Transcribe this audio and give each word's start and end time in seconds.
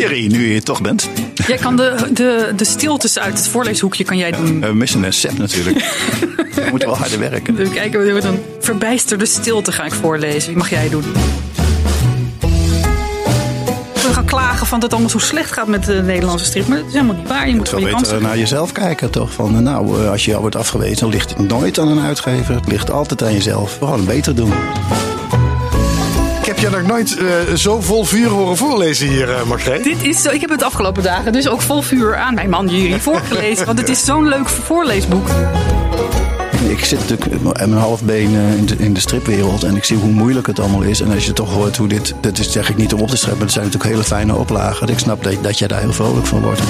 Thierry, 0.00 0.26
nu 0.26 0.42
je 0.42 0.50
hier 0.50 0.62
toch 0.62 0.80
bent. 0.80 1.08
Jij 1.46 1.56
kan 1.56 1.76
de, 1.76 2.08
de, 2.12 2.52
de 2.56 2.64
stiltes 2.64 3.18
uit 3.18 3.38
het 3.38 3.48
voorleeshoekje 3.48 4.04
kan 4.04 4.16
jij 4.16 4.30
doen. 4.30 4.62
Uh, 4.64 4.70
missen 4.70 5.02
een 5.02 5.12
set 5.12 5.38
natuurlijk. 5.38 5.78
We 6.54 6.66
moeten 6.70 6.88
wel 6.88 6.96
harder 6.96 7.18
werken. 7.18 7.58
Even 7.58 7.72
kijken, 7.72 8.14
we 8.14 8.22
een 8.22 8.42
verbijsterde 8.60 9.26
stilte 9.26 9.72
ga 9.72 9.84
ik 9.84 9.92
voorlezen. 9.92 10.48
Die 10.48 10.56
mag 10.56 10.70
jij 10.70 10.88
doen. 10.88 11.04
We 13.92 14.12
gaan 14.12 14.24
klagen 14.24 14.66
van 14.66 14.80
dat 14.80 14.82
het 14.82 14.92
allemaal 14.92 15.20
zo 15.20 15.26
slecht 15.26 15.52
gaat 15.52 15.66
met 15.66 15.84
de 15.84 16.02
Nederlandse 16.02 16.44
strip. 16.44 16.66
Maar 16.66 16.78
dat 16.78 16.86
is 16.86 16.92
helemaal 16.92 17.16
niet 17.16 17.28
waar. 17.28 17.48
Je 17.48 17.54
moet 17.54 17.70
wel 17.70 17.80
je 17.80 17.94
beter 17.94 18.22
naar 18.22 18.38
jezelf 18.38 18.72
kijken, 18.72 19.10
toch? 19.10 19.32
Van, 19.32 19.62
nou, 19.62 20.08
als 20.08 20.24
je 20.24 20.34
al 20.34 20.40
wordt 20.40 20.56
afgewezen, 20.56 21.00
dan 21.00 21.10
ligt 21.10 21.30
het 21.30 21.48
nooit 21.48 21.78
aan 21.78 21.88
een 21.88 22.04
uitgever. 22.04 22.54
Het 22.54 22.68
ligt 22.68 22.90
altijd 22.90 23.22
aan 23.22 23.32
jezelf. 23.32 23.76
Gewoon 23.78 24.04
beter 24.04 24.34
doen. 24.34 24.52
Ik 26.60 26.66
heb 26.66 26.74
je 26.74 26.80
nog 26.80 26.88
nooit 26.88 27.18
uh, 27.18 27.54
zo 27.54 27.80
vol 27.80 28.04
vuur 28.04 28.28
horen 28.28 28.56
voorlezen 28.56 29.08
hier, 29.08 29.28
uh, 29.28 29.42
Margreet. 29.42 29.84
Dit 29.84 30.02
is 30.02 30.22
zo, 30.22 30.30
ik 30.30 30.40
heb 30.40 30.50
het 30.50 30.58
de 30.58 30.64
afgelopen 30.64 31.02
dagen 31.02 31.32
dus 31.32 31.48
ook 31.48 31.60
vol 31.60 31.82
vuur 31.82 32.16
aan 32.16 32.34
mijn 32.34 32.50
man 32.50 32.68
Jury 32.68 33.00
voorgelezen. 33.00 33.66
want 33.66 33.78
het 33.78 33.88
is 33.88 34.04
zo'n 34.04 34.28
leuk 34.28 34.48
voorleesboek. 34.48 35.28
Ik 36.68 36.84
zit 36.84 36.98
natuurlijk 36.98 37.42
met 37.42 37.56
mijn 37.56 37.72
halfbeen 37.72 38.30
in 38.34 38.66
de, 38.66 38.76
in 38.76 38.92
de 38.92 39.00
stripwereld 39.00 39.62
en 39.62 39.76
ik 39.76 39.84
zie 39.84 39.96
hoe 39.96 40.10
moeilijk 40.10 40.46
het 40.46 40.60
allemaal 40.60 40.82
is. 40.82 41.00
En 41.00 41.12
als 41.12 41.26
je 41.26 41.32
toch 41.32 41.52
hoort 41.52 41.76
hoe 41.76 41.88
dit, 41.88 42.14
dat 42.20 42.38
is 42.38 42.52
zeg 42.52 42.70
ik 42.70 42.76
niet 42.76 42.92
om 42.92 43.00
op 43.00 43.08
te 43.08 43.16
schrijven, 43.16 43.38
maar 43.38 43.46
het 43.46 43.54
zijn 43.54 43.64
natuurlijk 43.64 43.92
hele 43.92 44.04
fijne 44.04 44.34
oplagen. 44.34 44.88
Ik 44.88 44.98
snap 44.98 45.24
dat, 45.24 45.42
dat 45.42 45.58
jij 45.58 45.68
daar 45.68 45.80
heel 45.80 45.92
vrolijk 45.92 46.26
van 46.26 46.40
wordt. 46.40 46.60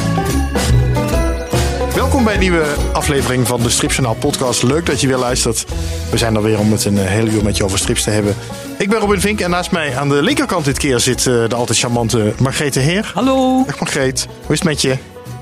Welkom 2.20 2.38
bij 2.38 2.48
een 2.48 2.52
nieuwe 2.52 2.74
aflevering 2.92 3.46
van 3.46 3.62
de 3.62 3.70
Stripjournaal 3.70 4.14
podcast. 4.14 4.62
Leuk 4.62 4.86
dat 4.86 5.00
je 5.00 5.06
weer 5.06 5.16
luistert. 5.16 5.64
We 6.10 6.18
zijn 6.18 6.34
er 6.34 6.42
weer 6.42 6.58
om 6.58 6.72
het 6.72 6.84
een 6.84 6.98
hele 6.98 7.30
uur 7.30 7.44
met 7.44 7.56
je 7.56 7.64
over 7.64 7.78
strips 7.78 8.02
te 8.02 8.10
hebben. 8.10 8.34
Ik 8.78 8.88
ben 8.88 8.98
Robin 8.98 9.20
Vink 9.20 9.40
en 9.40 9.50
naast 9.50 9.70
mij 9.70 9.96
aan 9.96 10.08
de 10.08 10.22
linkerkant 10.22 10.64
dit 10.64 10.78
keer 10.78 11.00
zit 11.00 11.22
de 11.22 11.48
altijd 11.54 11.78
charmante 11.78 12.32
Margrethe 12.38 12.80
Heer. 12.80 13.10
Hallo. 13.14 13.64
Dag 13.66 13.80
Margreet, 13.80 14.26
hoe 14.44 14.52
is 14.52 14.58
het 14.58 14.68
met 14.68 14.82
je? 14.82 14.96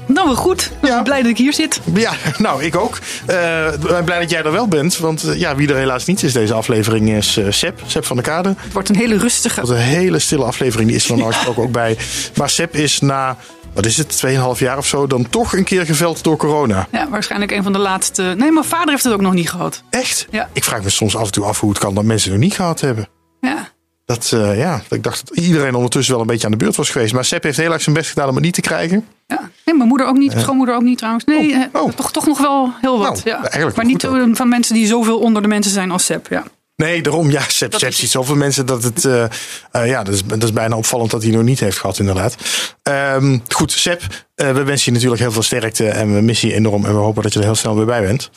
Nou, 0.07 0.27
wel 0.27 0.37
goed. 0.37 0.71
Ik 0.75 0.81
ben 0.81 1.03
blij 1.03 1.23
dat 1.23 1.31
ik 1.31 1.39
hier 1.39 1.53
zit. 1.53 1.81
Ja, 1.95 2.13
nou, 2.39 2.65
ik 2.65 2.77
ook. 2.77 2.99
Uh, 3.31 3.71
ben 3.81 4.05
blij 4.05 4.21
dat 4.21 4.31
jij 4.31 4.43
er 4.43 4.53
wel 4.53 4.69
bent. 4.69 4.99
Want 4.99 5.25
uh, 5.25 5.39
ja, 5.39 5.55
wie 5.55 5.69
er 5.69 5.77
helaas 5.77 6.05
niet 6.05 6.23
is 6.23 6.33
deze 6.33 6.55
aflevering 6.55 7.11
is 7.11 7.39
uh, 7.39 7.47
Seb. 7.51 7.81
Seb 7.87 8.05
van 8.05 8.17
der 8.17 8.25
Kade. 8.25 8.55
Het 8.59 8.73
wordt 8.73 8.89
een 8.89 8.97
hele 8.97 9.19
rustige. 9.19 9.61
Het 9.61 9.69
wordt 9.69 9.83
een 9.83 9.89
hele 9.89 10.19
stille 10.19 10.45
aflevering. 10.45 10.89
Die 10.89 10.99
is 10.99 11.05
er 11.05 11.11
normaal 11.11 11.33
gesproken 11.33 11.63
ook 11.63 11.73
bij. 11.73 11.97
Maar 12.35 12.51
Seb 12.51 12.75
is 12.75 13.01
na 13.01 13.37
wat 13.79 13.87
is 13.87 13.97
het, 13.97 14.23
2,5 14.57 14.59
jaar 14.59 14.79
of 14.79 14.87
zo, 14.87 15.07
dan 15.07 15.29
toch 15.29 15.53
een 15.53 15.65
keer 15.65 15.87
geveld 15.87 16.25
door 16.25 16.37
corona. 16.37 16.89
Ja, 16.93 17.09
waarschijnlijk 17.09 17.53
een 17.53 17.63
van 17.63 17.73
de 17.73 17.79
laatste. 17.79 18.23
Nee, 18.23 18.53
mijn 18.53 18.65
vader 18.65 18.89
heeft 18.89 19.05
het 19.05 19.13
ook 19.13 19.21
nog 19.21 19.33
niet 19.33 19.51
gehad. 19.51 19.83
Echt? 19.91 20.27
Ja. 20.31 20.49
Ik 20.53 20.65
vraag 20.65 20.83
me 20.83 20.91
soms 20.91 21.17
af 21.17 21.27
en 21.27 21.33
toe 21.33 21.45
af 21.45 21.61
hoe 21.61 21.71
het 21.71 21.79
kan 21.79 21.95
dat 21.95 22.05
mensen 22.05 22.31
het 22.31 22.41
nog 22.41 22.49
niet 22.49 22.57
gehad 22.57 22.81
hebben. 22.81 23.09
Ja. 23.41 23.69
Dat, 24.05 24.31
uh, 24.35 24.59
ja, 24.59 24.83
ik 24.91 25.03
dacht 25.03 25.29
dat 25.29 25.39
iedereen 25.39 25.75
ondertussen 25.75 26.13
wel 26.13 26.23
een 26.23 26.29
beetje 26.29 26.45
aan 26.45 26.53
de 26.53 26.59
beurt 26.59 26.77
was 26.77 26.91
geweest. 26.91 27.13
Maar 27.13 27.25
Sepp 27.25 27.43
heeft 27.43 27.57
heel 27.57 27.73
erg 27.73 27.83
zijn 27.83 27.95
best 27.95 28.09
gedaan 28.09 28.29
om 28.29 28.35
het 28.35 28.45
niet 28.45 28.55
te 28.55 28.61
krijgen. 28.61 29.07
Ja, 29.27 29.51
nee, 29.65 29.75
mijn 29.75 29.89
moeder 29.89 30.07
ook 30.07 30.19
niet, 30.19 30.31
mijn 30.31 30.41
schoonmoeder 30.41 30.75
ook 30.75 30.83
niet 30.83 30.99
trouwens. 30.99 31.25
Nee, 31.25 31.69
oh. 31.73 31.83
Oh. 31.83 31.93
Toch, 31.93 32.13
toch 32.13 32.27
nog 32.27 32.39
wel 32.39 32.73
heel 32.81 32.99
wat. 32.99 33.25
Nou, 33.25 33.49
ja. 33.59 33.71
Maar 33.77 33.85
niet 33.85 34.09
van 34.33 34.49
mensen 34.49 34.75
die 34.75 34.87
zoveel 34.87 35.19
onder 35.19 35.43
de 35.43 35.49
mensen 35.49 35.73
zijn 35.73 35.91
als 35.91 36.05
Sepp. 36.05 36.27
Ja. 36.29 36.45
Nee, 36.83 37.03
daarom. 37.03 37.31
Ja, 37.31 37.43
ziet 37.49 38.11
zoveel 38.11 38.35
mensen 38.35 38.67
dat 38.67 38.83
het... 38.83 39.05
Uh, 39.05 39.25
uh, 39.73 39.87
ja, 39.87 40.03
dat 40.03 40.15
is, 40.15 40.25
dat 40.25 40.43
is 40.43 40.53
bijna 40.53 40.77
opvallend 40.77 41.11
dat 41.11 41.23
hij 41.23 41.33
nog 41.33 41.43
niet 41.43 41.61
heeft 41.61 41.79
gehad, 41.79 41.99
inderdaad. 41.99 42.37
Um, 42.83 43.43
goed, 43.49 43.73
Sepp, 43.73 44.03
uh, 44.03 44.51
we 44.51 44.63
wensen 44.63 44.85
je 44.85 44.93
natuurlijk 44.93 45.21
heel 45.21 45.33
veel 45.33 45.43
sterkte 45.43 45.89
en 45.89 46.15
we 46.15 46.21
missen 46.21 46.49
je 46.49 46.55
enorm. 46.55 46.85
En 46.85 46.93
we 46.93 46.99
hopen 46.99 47.23
dat 47.23 47.33
je 47.33 47.39
er 47.39 47.45
heel 47.45 47.55
snel 47.55 47.77
weer 47.77 47.87
bij 47.87 48.03
bent. 48.03 48.31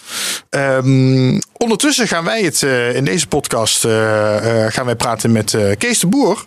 Um, 0.49 1.39
ondertussen 1.57 2.07
gaan 2.07 2.23
wij 2.23 2.41
het 2.41 2.61
in 2.95 3.05
deze 3.05 3.27
podcast 3.27 3.81
gaan 4.67 4.85
wij 4.85 4.95
praten 4.95 5.31
met 5.31 5.57
Kees 5.77 5.99
de 5.99 6.07
Boer. 6.07 6.45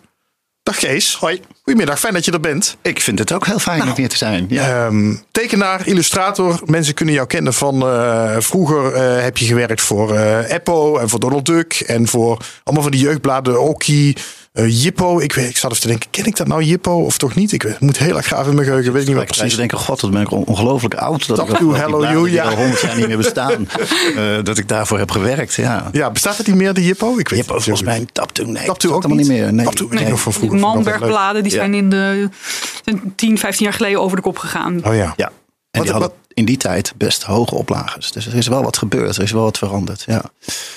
Dag 0.65 0.77
Kees. 0.77 1.15
Hoi. 1.15 1.41
Goedemiddag, 1.63 1.99
fijn 1.99 2.13
dat 2.15 2.25
je 2.25 2.33
er 2.33 2.41
bent. 2.41 2.77
Ik 2.83 3.01
vind 3.01 3.19
het 3.19 3.33
ook 3.33 3.47
heel 3.47 3.59
fijn 3.59 3.79
nou, 3.79 3.91
om 3.91 3.97
hier 3.97 4.09
te 4.09 4.17
zijn. 4.17 4.47
Ja. 4.49 4.87
Um, 4.87 5.23
tekenaar, 5.31 5.87
illustrator. 5.87 6.61
Mensen 6.65 6.95
kunnen 6.95 7.15
jou 7.15 7.27
kennen 7.27 7.55
van 7.55 7.83
uh, 7.83 8.37
vroeger 8.39 8.95
uh, 8.95 9.23
heb 9.23 9.37
je 9.37 9.47
gewerkt 9.47 9.81
voor 9.81 10.15
uh, 10.15 10.51
Eppo 10.51 10.99
en 10.99 11.09
voor 11.09 11.21
Donald 11.21 11.47
Duck. 11.47 11.73
En 11.87 12.09
voor 12.09 12.45
allemaal 12.63 12.83
van 12.83 12.93
die 12.93 13.01
jeugdbladen, 13.01 13.63
Oki, 13.63 14.15
Jippo. 14.63 15.21
Ik, 15.21 15.33
weet, 15.33 15.49
ik 15.49 15.57
zat 15.57 15.71
even 15.71 15.83
te 15.83 15.89
denken, 15.89 16.11
ken 16.11 16.25
ik 16.25 16.37
dat 16.37 16.47
nou 16.47 16.63
Jippo 16.63 17.05
of 17.05 17.19
toch 17.19 17.35
niet? 17.35 17.53
Ik 17.53 17.63
weet, 17.63 17.81
moet 17.81 17.99
heel 17.99 18.17
erg 18.17 18.27
graag 18.27 18.47
in 18.47 18.55
mijn 18.55 18.67
geheugen, 18.67 18.93
weet 18.93 19.03
ik 19.03 19.09
niet 19.09 19.17
meer 19.17 19.27
precies. 19.27 19.53
Ik 19.53 19.59
denk, 19.59 19.73
god, 19.73 20.01
dat 20.01 20.11
ben 20.11 20.21
ik 20.21 20.31
ongelooflijk 20.31 20.95
oud. 20.95 21.27
Dat 21.27 21.37
Talk 21.37 21.57
to 21.57 21.75
Hello 21.75 22.03
You, 22.03 22.31
ja. 22.31 22.45
al 22.45 22.57
honderd 22.57 22.81
jaar 22.81 22.97
niet 22.97 23.07
meer 23.07 23.17
bestaan. 23.17 23.69
dat 24.43 24.59
ik 24.59 24.69
daarvoor 24.69 24.99
heb 24.99 25.11
gewerkt, 25.11 25.55
ja. 25.55 25.89
Ja, 25.93 26.11
bestaat 26.11 26.37
het 26.37 26.47
niet 26.47 26.57
meer, 26.57 26.75
de 26.75 26.85
Jippo? 26.85 27.19
Ik 27.19 27.29
weet 27.29 27.39
Jippo, 27.39 27.61
volgens 27.61 27.83
mij 27.83 28.07
Taptoe, 28.13 28.47
nee. 28.47 28.67
Taptoe 28.67 28.93
ook 28.93 29.07
niet 29.07 29.29
meer. 29.29 29.53
Nee. 29.53 29.65
Taptoe, 29.65 29.89
nee. 29.95 30.09
nog 30.09 30.21
van 30.21 30.33
vroeger. 30.33 30.59
Manbergbladen, 30.59 31.43
die 31.43 31.53
zijn 31.53 31.75
in 31.75 31.91
de 31.91 32.29
10, 33.17 33.39
15 33.39 33.65
jaar 33.65 33.75
geleden 33.75 34.01
over 34.01 34.17
de 34.17 34.23
kop 34.23 34.39
gegaan. 34.39 34.81
Oh 34.85 34.95
ja. 34.95 35.15
Ja. 35.17 35.27
En 35.27 35.33
wat, 35.71 35.83
die 35.83 35.93
hadden 35.93 36.13
in 36.35 36.45
die 36.45 36.57
tijd 36.57 36.93
best 36.97 37.23
hoge 37.23 37.55
oplages. 37.55 38.13
Dus 38.13 38.27
er 38.27 38.35
is 38.35 38.47
wel 38.47 38.63
wat 38.63 38.79
gebeurd. 38.79 39.17
Er 39.17 39.23
is 39.23 39.31
wel 39.31 39.43
wat 39.43 39.59
veranderd. 39.59 40.05
Ja. 40.07 40.23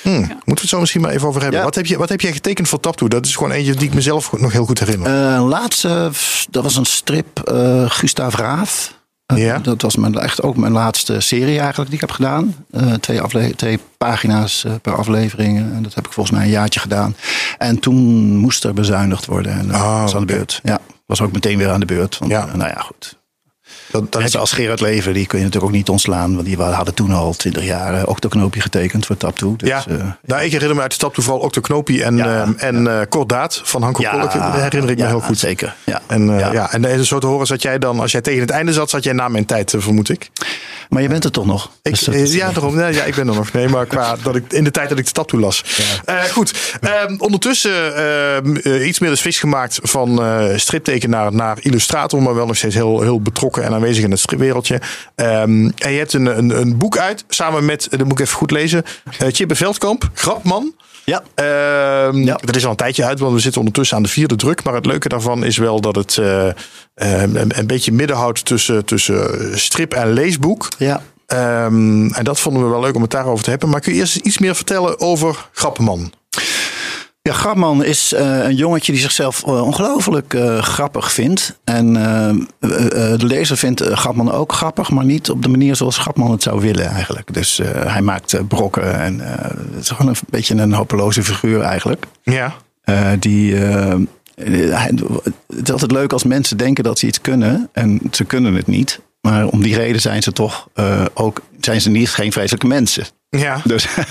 Hmm. 0.01 0.13
Ja. 0.13 0.19
Moeten 0.19 0.43
we 0.45 0.51
het 0.61 0.69
zo 0.69 0.79
misschien 0.79 1.01
maar 1.01 1.11
even 1.11 1.27
over 1.27 1.41
hebben. 1.41 1.59
Ja. 1.59 1.65
Wat, 1.65 1.75
heb 1.75 1.85
je, 1.85 1.97
wat 1.97 2.09
heb 2.09 2.21
jij 2.21 2.33
getekend 2.33 2.67
voor 2.67 2.79
Taptoe? 2.79 3.09
Dat 3.09 3.25
is 3.25 3.35
gewoon 3.35 3.51
eentje 3.51 3.75
die 3.75 3.87
ik 3.87 3.93
mezelf 3.93 4.31
nog 4.31 4.51
heel 4.51 4.65
goed 4.65 4.79
herinner. 4.79 5.35
Uh, 5.35 5.47
laatste, 5.47 6.11
dat 6.49 6.63
was 6.63 6.75
een 6.75 6.85
strip. 6.85 7.49
Uh, 7.51 7.89
Gustav 7.89 8.35
Raaf. 8.35 8.95
Uh, 9.33 9.37
ja. 9.37 9.59
Dat 9.59 9.81
was 9.81 9.95
mijn, 9.95 10.17
echt 10.17 10.41
ook 10.41 10.57
mijn 10.57 10.71
laatste 10.71 11.19
serie 11.19 11.59
eigenlijk 11.59 11.89
die 11.89 11.99
ik 11.99 12.07
heb 12.07 12.11
gedaan. 12.11 12.65
twee, 12.99 13.21
afle 13.21 13.55
twee 13.55 13.79
pagina's 13.97 14.65
per 14.81 14.95
aflevering. 14.95 15.57
En 15.57 15.83
dat 15.83 15.93
heb 15.93 16.05
ik 16.05 16.13
volgens 16.13 16.35
mij 16.37 16.45
een 16.45 16.51
jaartje 16.51 16.79
gedaan. 16.79 17.15
En 17.57 17.79
toen 17.79 17.95
moest 18.37 18.63
er 18.63 18.73
bezuinigd 18.73 19.25
worden. 19.25 19.51
En 19.51 19.67
dat 19.67 19.75
oh, 19.75 20.01
was 20.01 20.15
aan 20.15 20.25
de 20.25 20.33
beurt. 20.33 20.59
Ja, 20.63 20.79
was 21.05 21.21
ook 21.21 21.31
meteen 21.31 21.57
weer 21.57 21.69
aan 21.69 21.79
de 21.79 21.85
beurt. 21.85 22.17
Want, 22.17 22.31
ja. 22.31 22.45
nou 22.45 22.69
ja, 22.69 22.79
goed. 22.79 23.16
Dat, 23.91 24.11
dat 24.11 24.21
Net 24.21 24.31
zoals 24.31 24.51
Gerard 24.51 24.81
Leven, 24.81 25.13
die 25.13 25.27
kun 25.27 25.37
je 25.37 25.43
natuurlijk 25.43 25.71
ook 25.71 25.77
niet 25.77 25.89
ontslaan. 25.89 26.33
Want 26.33 26.45
die 26.45 26.57
hadden 26.57 26.93
toen 26.93 27.11
al 27.11 27.33
twintig 27.33 27.63
jaar 27.63 27.93
uh, 27.93 28.03
Octoknopie 28.05 28.61
getekend 28.61 29.05
voor 29.05 29.17
Taptoe. 29.17 29.57
Dus, 29.57 29.69
ja, 29.69 29.83
uh, 29.89 30.03
nou, 30.25 30.43
ik 30.43 30.51
herinner 30.51 30.75
me 30.75 30.81
uit 30.81 30.91
de 30.91 30.97
Taptoe 30.97 31.23
vooral 31.23 31.41
Octoknopie 31.41 32.03
en, 32.03 32.17
ja, 32.17 32.25
uh, 32.25 32.63
en 32.63 32.83
ja. 32.83 33.05
Kordaat 33.05 33.61
van 33.63 33.81
Hanko 33.81 34.01
ja, 34.01 34.11
Kolk. 34.11 34.31
herinner 34.31 34.89
ik 34.89 34.97
me 34.97 35.03
ja, 35.03 35.09
heel 35.09 35.19
goed. 35.19 35.37
zeker. 35.37 35.75
Ja. 35.83 36.01
En, 36.07 36.29
ja. 36.29 36.51
Ja, 36.51 36.71
en 36.71 37.05
zo 37.05 37.19
te 37.19 37.27
horen 37.27 37.47
zat 37.47 37.61
jij 37.61 37.79
dan, 37.79 37.99
als 37.99 38.11
jij 38.11 38.21
tegen 38.21 38.41
het 38.41 38.49
einde 38.49 38.73
zat, 38.73 38.89
zat 38.89 39.03
jij 39.03 39.13
na 39.13 39.27
mijn 39.27 39.45
tijd, 39.45 39.73
vermoed 39.77 40.09
ik. 40.09 40.29
Maar 40.89 41.01
je 41.01 41.07
bent 41.07 41.23
er 41.23 41.31
toch 41.31 41.45
nog? 41.45 41.71
Ik, 41.81 42.05
dus 42.05 42.33
ja, 42.33 42.51
daarom. 42.51 42.79
Ja, 42.79 43.03
ik 43.03 43.15
ben 43.15 43.27
er 43.27 43.35
nog. 43.35 43.51
Nee, 43.51 43.67
maar 43.67 43.85
qua 43.85 44.15
dat 44.23 44.35
ik, 44.35 44.53
in 44.53 44.63
de 44.63 44.71
tijd 44.71 44.89
dat 44.89 44.97
ik 44.97 45.05
de 45.05 45.11
Taptoe 45.11 45.39
las. 45.39 45.63
goed, 46.31 46.79
ondertussen 47.17 48.87
iets 48.87 48.99
meer 48.99 49.09
de 49.09 49.15
switch 49.15 49.39
gemaakt 49.39 49.79
van 49.83 50.21
striptekenaar 50.55 51.33
naar 51.33 51.57
illustrator. 51.61 52.21
Maar 52.21 52.35
wel 52.35 52.45
nog 52.45 52.57
steeds 52.57 52.75
heel, 52.75 53.01
heel 53.01 53.21
betrokken 53.21 53.63
en 53.63 53.73
aanwezig 53.77 54.03
in 54.03 54.11
het 54.11 54.19
stripwereldje. 54.19 54.81
Um, 55.15 55.73
en 55.77 55.91
je 55.91 55.97
hebt 55.97 56.13
een, 56.13 56.37
een, 56.37 56.59
een, 56.59 56.77
boek 56.77 56.97
uit, 56.97 57.23
samen 57.27 57.65
met, 57.65 57.87
dat 57.89 58.03
moet 58.03 58.11
ik 58.11 58.19
even 58.19 58.37
goed 58.37 58.51
lezen, 58.51 58.83
uh, 59.21 59.27
Chippe 59.31 59.55
Veldkamp, 59.55 60.09
Grapman. 60.13 60.73
Ja. 61.05 61.23
Um, 62.07 62.23
ja. 62.23 62.39
Dat 62.43 62.55
is 62.55 62.63
al 62.63 62.71
een 62.71 62.75
tijdje 62.75 63.05
uit, 63.05 63.19
want 63.19 63.33
we 63.33 63.39
zitten 63.39 63.61
ondertussen 63.61 63.97
aan 63.97 64.03
de 64.03 64.09
vierde 64.09 64.35
druk. 64.35 64.63
Maar 64.63 64.73
het 64.73 64.85
leuke 64.85 65.09
daarvan 65.09 65.43
is 65.43 65.57
wel 65.57 65.81
dat 65.81 65.95
het 65.95 66.17
uh, 66.19 66.47
een, 66.95 67.59
een, 67.59 67.67
beetje 67.67 67.91
midden 67.91 68.15
houdt 68.15 68.45
tussen, 68.45 68.85
tussen 68.85 69.59
strip 69.59 69.93
en 69.93 70.13
leesboek. 70.13 70.67
Ja. 70.77 71.01
Um, 71.65 72.13
en 72.13 72.23
dat 72.23 72.39
vonden 72.39 72.63
we 72.63 72.69
wel 72.69 72.81
leuk 72.81 72.95
om 72.95 73.01
het 73.01 73.11
daarover 73.11 73.43
te 73.43 73.49
hebben. 73.49 73.69
Maar 73.69 73.79
kun 73.79 73.93
je 73.93 73.99
eerst 73.99 74.15
iets 74.15 74.37
meer 74.37 74.55
vertellen 74.55 74.99
over 74.99 75.49
Grapman? 75.51 76.11
Ja, 77.27 77.33
Grapman 77.33 77.83
is 77.83 78.13
uh, 78.13 78.43
een 78.43 78.55
jongetje 78.55 78.91
die 78.91 79.01
zichzelf 79.01 79.43
uh, 79.47 79.65
ongelooflijk 79.65 80.33
uh, 80.33 80.61
grappig 80.61 81.11
vindt. 81.11 81.59
En 81.63 81.93
de 82.59 83.17
lezer 83.17 83.57
vindt 83.57 83.81
Grapman 83.81 84.31
ook 84.31 84.53
grappig, 84.53 84.89
maar 84.89 85.05
niet 85.05 85.29
op 85.29 85.41
de 85.41 85.49
manier 85.49 85.75
zoals 85.75 85.97
Grapman 85.97 86.31
het 86.31 86.43
zou 86.43 86.61
willen 86.61 86.85
eigenlijk. 86.85 87.33
Dus 87.33 87.61
hij 87.73 88.01
maakt 88.01 88.47
brokken 88.47 88.99
en 88.99 89.19
het 89.19 89.79
is 89.79 89.89
gewoon 89.89 90.11
een 90.11 90.17
beetje 90.29 90.55
een 90.55 90.73
hopeloze 90.73 91.23
figuur 91.23 91.61
eigenlijk. 91.61 92.05
Ja. 92.23 92.53
die, 93.19 93.55
het 93.55 94.07
is 95.63 95.71
altijd 95.71 95.91
leuk 95.91 96.13
als 96.13 96.23
mensen 96.23 96.57
denken 96.57 96.83
dat 96.83 96.99
ze 96.99 97.07
iets 97.07 97.21
kunnen 97.21 97.69
en 97.71 98.01
ze 98.11 98.23
kunnen 98.23 98.53
het 98.53 98.67
niet. 98.67 98.99
Maar 99.21 99.47
om 99.47 99.63
die 99.63 99.75
reden 99.75 100.01
zijn 100.01 100.23
ze 100.23 100.31
toch 100.31 100.67
ook 101.13 101.41
zijn 101.59 101.81
ze 101.81 101.89
niet 101.89 102.09
geen 102.09 102.31
vreselijke 102.31 102.67
mensen. 102.67 103.05
Ja. 103.37 103.61
Dus. 103.63 103.87
maar 103.95 104.05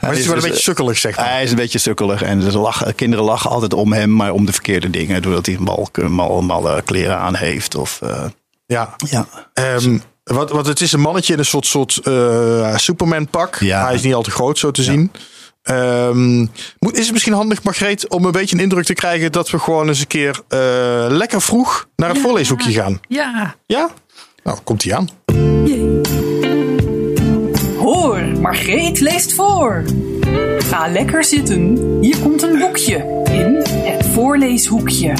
hij 0.00 0.18
is 0.18 0.26
wel 0.26 0.36
een 0.36 0.42
beetje 0.42 0.62
sukkelig, 0.62 0.98
zeg 0.98 1.16
maar. 1.16 1.30
Hij 1.30 1.42
is 1.42 1.50
een 1.50 1.56
beetje 1.56 1.78
sukkelig. 1.78 2.22
En 2.22 2.40
dus 2.40 2.54
lachen, 2.54 2.94
kinderen 2.94 3.24
lachen 3.24 3.50
altijd 3.50 3.74
om 3.74 3.92
hem, 3.92 4.16
maar 4.16 4.32
om 4.32 4.46
de 4.46 4.52
verkeerde 4.52 4.90
dingen. 4.90 5.22
Doordat 5.22 5.46
hij 5.46 5.56
mal, 5.58 5.88
mal, 6.08 6.42
malle 6.42 6.82
kleren 6.82 7.18
aan 7.18 7.34
heeft. 7.34 7.74
Of, 7.74 8.00
uh, 8.04 8.24
ja. 8.66 8.94
ja. 8.96 9.26
Um, 9.54 10.02
wat, 10.24 10.50
wat 10.50 10.66
het 10.66 10.80
is 10.80 10.92
een 10.92 11.00
mannetje 11.00 11.32
in 11.32 11.38
een 11.38 11.44
soort, 11.44 11.66
soort 11.66 12.00
uh, 12.04 12.76
Superman 12.76 13.28
pak. 13.28 13.56
Ja. 13.60 13.84
Hij 13.84 13.94
is 13.94 14.02
niet 14.02 14.14
al 14.14 14.22
te 14.22 14.30
groot 14.30 14.58
zo 14.58 14.70
te 14.70 14.82
ja. 14.82 14.90
zien. 14.90 15.12
Um, 15.70 16.50
is 16.90 17.04
het 17.04 17.12
misschien 17.12 17.32
handig, 17.32 17.62
Margreet, 17.62 18.08
om 18.08 18.24
een 18.24 18.32
beetje 18.32 18.56
een 18.56 18.62
indruk 18.62 18.84
te 18.84 18.94
krijgen 18.94 19.32
dat 19.32 19.50
we 19.50 19.58
gewoon 19.58 19.88
eens 19.88 20.00
een 20.00 20.06
keer 20.06 20.40
uh, 20.48 20.58
lekker 21.08 21.42
vroeg 21.42 21.88
naar 21.96 22.08
het 22.08 22.18
ja. 22.18 22.24
voorleeshoekje 22.24 22.72
gaan? 22.72 23.00
Ja. 23.08 23.54
Ja? 23.66 23.90
Nou, 24.42 24.58
komt 24.64 24.82
hij 24.82 24.94
aan. 24.94 25.08
Jee. 25.64 25.95
Margreet 28.40 29.00
leest 29.00 29.34
voor. 29.34 29.84
Ga 30.58 30.88
lekker 30.88 31.24
zitten. 31.24 31.98
Hier 32.00 32.18
komt 32.18 32.42
een 32.42 32.58
boekje 32.58 33.22
in 33.32 33.62
het 33.84 34.06
voorleeshoekje. 34.06 35.14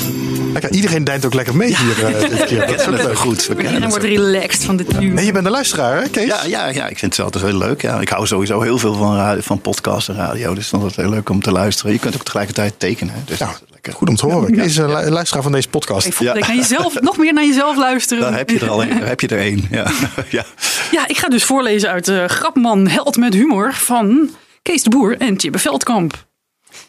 Lekker, 0.61 0.73
iedereen 0.81 1.05
deint 1.05 1.25
ook 1.25 1.35
lekker 1.35 1.56
mee 1.56 1.76
hier 1.76 1.99
uh, 2.11 2.20
dit 2.20 2.44
keer. 2.44 2.67
Dat 2.67 2.81
is 2.81 2.87
is 2.87 3.05
leuk. 3.05 3.17
goed. 3.19 3.47
Iedereen 3.49 3.82
het 3.82 3.91
wordt 3.91 4.05
relaxed 4.05 4.64
van 4.64 4.76
dit 4.76 4.99
nu. 4.99 5.14
En 5.17 5.25
je 5.25 5.32
bent 5.32 5.44
een 5.47 5.50
luisteraar, 5.50 6.03
hè, 6.03 6.08
Kees? 6.08 6.26
Ja, 6.26 6.44
ja, 6.44 6.67
ja, 6.67 6.87
ik 6.88 6.99
vind 6.99 7.17
het 7.17 7.25
altijd 7.25 7.44
heel 7.44 7.58
leuk. 7.58 7.82
Ja. 7.82 8.00
Ik 8.00 8.08
hou 8.08 8.26
sowieso 8.26 8.61
heel 8.61 8.79
veel 8.79 8.94
van, 8.94 9.17
radio, 9.17 9.43
van 9.43 9.61
podcast 9.61 10.08
en 10.08 10.14
radio. 10.14 10.55
Dus 10.55 10.70
dan 10.70 10.81
is 10.81 10.87
het 10.87 10.97
heel 10.97 11.11
leuk 11.11 11.29
om 11.29 11.43
te 11.43 11.53
luisteren. 11.53 11.93
Je 11.93 11.99
kunt 11.99 12.14
ook 12.14 12.23
tegelijkertijd 12.25 12.75
tekenen. 12.79 13.14
Dus 13.25 13.38
Ja, 13.38 13.47
dat 13.47 13.55
is 13.55 13.73
lekker. 13.73 13.93
Goed 13.93 14.08
om 14.08 14.17
te 14.17 14.26
horen. 14.26 14.53
Kees 14.53 14.64
is 14.64 14.76
een 14.76 14.94
lu- 14.94 15.11
luisteraar 15.11 15.43
van 15.43 15.53
deze 15.53 15.69
podcast. 15.69 16.06
Ik 16.06 16.14
ik 16.14 16.47
naar 16.47 16.56
jezelf, 16.56 17.00
nog 17.11 17.17
meer 17.17 17.32
naar 17.32 17.44
jezelf 17.44 17.76
luisteren. 17.76 18.23
Daar 18.23 18.37
heb 18.37 18.50
je 18.50 18.58
er 18.58 18.70
al 18.70 18.82
een. 18.82 19.03
Heb 19.17 19.20
je 19.20 19.29
er 19.29 19.38
één. 19.38 19.64
Ja. 19.70 19.91
ja. 20.29 20.44
Ja, 20.91 21.08
ik 21.08 21.17
ga 21.17 21.29
dus 21.29 21.44
voorlezen 21.44 21.91
uit 21.91 22.08
eh 22.08 22.25
Grapman 22.25 22.88
Held 22.88 23.17
met 23.17 23.35
Humor 23.35 23.75
van 23.75 24.31
Kees 24.62 24.82
de 24.82 24.91
Boer 24.91 25.17
en 25.19 25.37
Tjibbe 25.37 25.58
Veldkamp. 25.58 26.25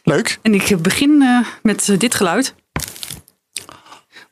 Leuk. 0.03 0.39
En 0.41 0.53
ik 0.53 0.81
begin 0.81 1.21
eh, 1.21 1.47
met 1.61 1.89
eh, 1.89 1.97
dit 1.99 2.15
geluid. 2.15 2.53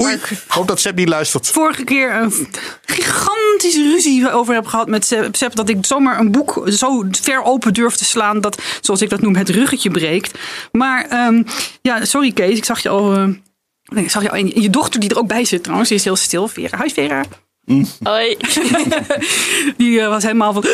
Oei, 0.04 0.14
ik 0.14 0.44
hoop 0.48 0.68
dat 0.68 0.80
Seb 0.80 0.96
niet 0.96 1.10
luistert. 1.10 1.48
Vorige 1.48 1.84
keer 1.84 2.16
een 2.16 2.48
gigantische 2.86 3.84
ruzie 3.84 4.32
over 4.32 4.54
heb 4.54 4.66
gehad 4.66 4.88
met 4.88 5.06
Seb. 5.32 5.56
Dat 5.56 5.70
ik 5.70 5.86
zomaar 5.86 6.20
een 6.20 6.32
boek 6.32 6.62
zo 6.68 7.04
ver 7.22 7.44
open 7.44 7.74
durf 7.74 7.96
te 7.96 8.06
slaan. 8.06 8.42
Dat, 8.42 8.62
zoals 8.82 9.02
ik 9.02 9.10
dat 9.10 9.22
noem, 9.22 9.36
het 9.36 9.50
ruggetje 9.50 9.92
breekt. 9.92 10.40
Maar 10.72 11.06
ehm, 11.10 11.44
ja, 11.82 12.06
sorry 12.06 12.32
Kees. 12.32 12.58
Ik 12.58 12.66
zag 12.66 12.80
je 12.80 12.90
al... 12.90 13.14
eh, 13.14 14.04
ik 14.04 14.10
zag 14.10 14.22
je 14.22 14.30
al 14.30 14.38
en 14.38 14.62
je 14.62 14.70
dochter 14.70 15.00
die 15.00 15.10
er 15.10 15.18
ook 15.18 15.28
bij 15.28 15.46
zit 15.46 15.64
trouwens. 15.64 15.90
Die 15.90 15.98
is 15.98 16.04
heel 16.04 16.16
stil. 16.16 16.48
Vera. 16.48 16.82
Hi 16.84 16.90
Vera. 16.90 17.24
Hoi. 18.04 18.38
die 19.78 20.00
eh, 20.02 20.08
was 20.08 20.24
helemaal 20.24 20.54
van... 20.54 20.66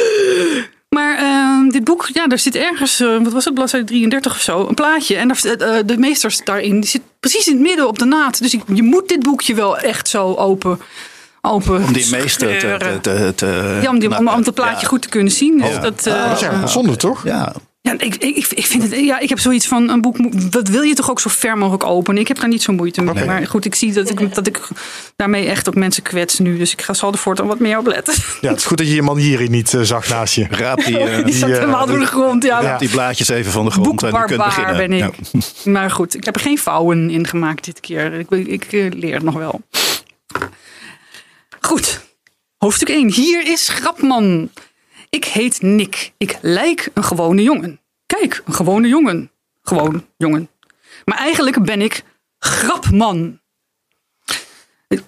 Maar 0.96 1.18
ehm, 1.18 1.70
dit 1.70 1.84
boek, 1.84 2.10
ja, 2.14 2.28
daar 2.28 2.40
zit 2.40 2.56
ergens, 2.56 3.00
eh, 3.00 3.18
wat 3.24 3.34
was 3.34 3.46
het, 3.46 3.54
bladzijde 3.54 3.86
33 3.86 4.32
of 4.32 4.42
zo, 4.42 4.68
een 4.68 4.76
plaatje. 4.76 5.16
En 5.16 5.28
daar, 5.28 5.44
eh, 5.44 5.78
de 5.86 5.98
meesters 5.98 6.44
daarin, 6.44 6.80
die 6.80 6.90
zit 6.90 7.02
precies 7.20 7.48
in 7.48 7.54
het 7.54 7.62
midden 7.62 7.88
op 7.88 8.00
de 8.00 8.06
naad. 8.06 8.42
Dus 8.42 8.54
ik, 8.54 8.62
je 8.74 8.84
moet 8.84 9.08
dit 9.08 9.24
boekje 9.24 9.56
wel 9.56 9.78
echt 9.78 10.08
zo 10.08 10.34
open, 10.34 10.80
open 11.42 11.84
Om 11.84 11.94
die 11.94 12.08
meester 12.12 12.60
te... 12.60 12.76
te, 12.80 13.00
te, 13.02 13.34
te 13.36 13.80
Ja, 13.82 13.90
om, 13.90 14.00
die, 14.00 14.18
om, 14.18 14.28
om 14.28 14.44
het 14.44 14.54
plaatje 14.54 14.82
ja. 14.82 14.88
goed 14.88 15.02
te 15.02 15.10
kunnen 15.10 15.32
zien. 15.32 15.58
Dus 15.58 15.70
Ja. 15.70 15.80
dat, 15.80 16.06
eh, 16.06 16.28
Dat 16.28 16.34
is 16.34 16.40
ja, 16.40 16.68
zonde 16.68 16.96
toch? 16.96 17.24
Ja, 17.24 17.54
ja, 17.82 17.94
ik, 17.98 18.16
ik, 18.16 18.48
ik 18.48 18.66
vind 18.66 18.84
het, 18.84 18.96
ja, 19.00 19.20
ik 19.20 19.30
heb 19.30 19.40
zoiets 19.40 19.68
van 19.68 19.90
een 19.90 20.02
boek, 20.02 20.52
dat 20.52 20.68
wil 20.68 20.82
je 20.82 20.94
toch 20.94 21.10
ook 21.10 21.20
zo 21.20 21.30
ver 21.30 21.58
mogelijk 21.58 21.84
openen. 21.84 22.22
Ik 22.22 22.28
heb 22.28 22.40
daar 22.40 22.50
niet 22.50 22.62
zo 22.62 22.74
moeite 22.74 23.02
mee. 23.02 23.26
Maar 23.26 23.48
goed, 23.48 23.66
ik 23.66 23.76
zie 23.76 23.94
dat 23.94 24.10
ik, 24.10 24.36
dat 24.36 24.48
ik 24.48 24.68
daarmee 25.16 25.48
echt 25.48 25.68
ook 25.68 25.76
mensen 25.76 26.04
kwets 26.04 26.40
nu. 26.40 26.58
Dus 26.58 26.72
ik 26.72 26.82
ga, 26.82 26.94
zal 26.94 27.12
er 27.12 27.18
voortaan 27.18 27.48
wat 27.48 27.60
meer 27.60 27.78
op 27.78 27.86
letten. 27.88 28.14
Ja, 28.42 28.50
het 28.50 28.58
is 28.58 28.66
goed 28.66 28.78
dat 28.78 28.88
je 28.88 28.96
je 28.96 29.02
man 29.02 29.18
hier 29.18 29.50
niet 29.50 29.74
eh, 29.74 29.82
zag 29.82 30.10
naast 30.10 30.36
je. 30.36 30.48
raap 30.50 30.84
die, 30.84 30.98
eh, 30.98 31.26
Die 31.26 31.34
zat 31.34 31.50
eh, 31.50 31.56
helemaal 31.56 31.86
door 31.86 32.00
de 32.00 32.06
grond. 32.06 32.44
Ja, 32.44 32.78
die 32.78 32.90
blaadjes 32.90 33.30
even 33.30 33.52
van 33.52 33.66
de 33.66 33.72
grond. 33.72 34.04
en 34.04 34.12
je 34.12 34.26
kunt 34.26 34.44
beginnen. 34.44 34.78
ben 34.78 34.94
ik. 34.94 35.00
Ja. 35.32 35.40
Maar 35.72 35.92
goed, 35.92 36.16
ik 36.16 36.24
heb 36.24 36.36
er 36.36 36.42
geen 36.42 36.58
vouwen 36.58 37.10
in 37.10 37.28
gemaakt 37.28 37.66
dit 37.66 37.80
keer. 37.80 38.14
Ik, 38.14 38.30
ik 38.30 38.72
leer 38.72 39.14
het 39.14 39.24
nog 39.24 39.36
wel. 39.36 39.62
Goed, 41.60 42.02
hoofdstuk 42.58 42.90
1. 42.90 43.12
Hier 43.12 43.48
is 43.48 43.68
Grapman. 43.70 44.50
Ik 45.12 45.26
heet 45.26 45.62
Nick. 45.62 46.14
Ik 46.18 46.38
lijk 46.42 46.90
een 46.94 47.04
gewone 47.04 47.42
jongen. 47.44 47.82
Kijk, 48.06 48.42
een 48.46 48.54
gewone 48.54 48.88
jongen. 48.88 49.32
Gewoon 49.62 50.06
jongen. 50.18 50.50
Maar 51.06 51.18
eigenlijk 51.18 51.64
ben 51.64 51.82
ik 51.82 52.04
Grapman. 52.38 53.41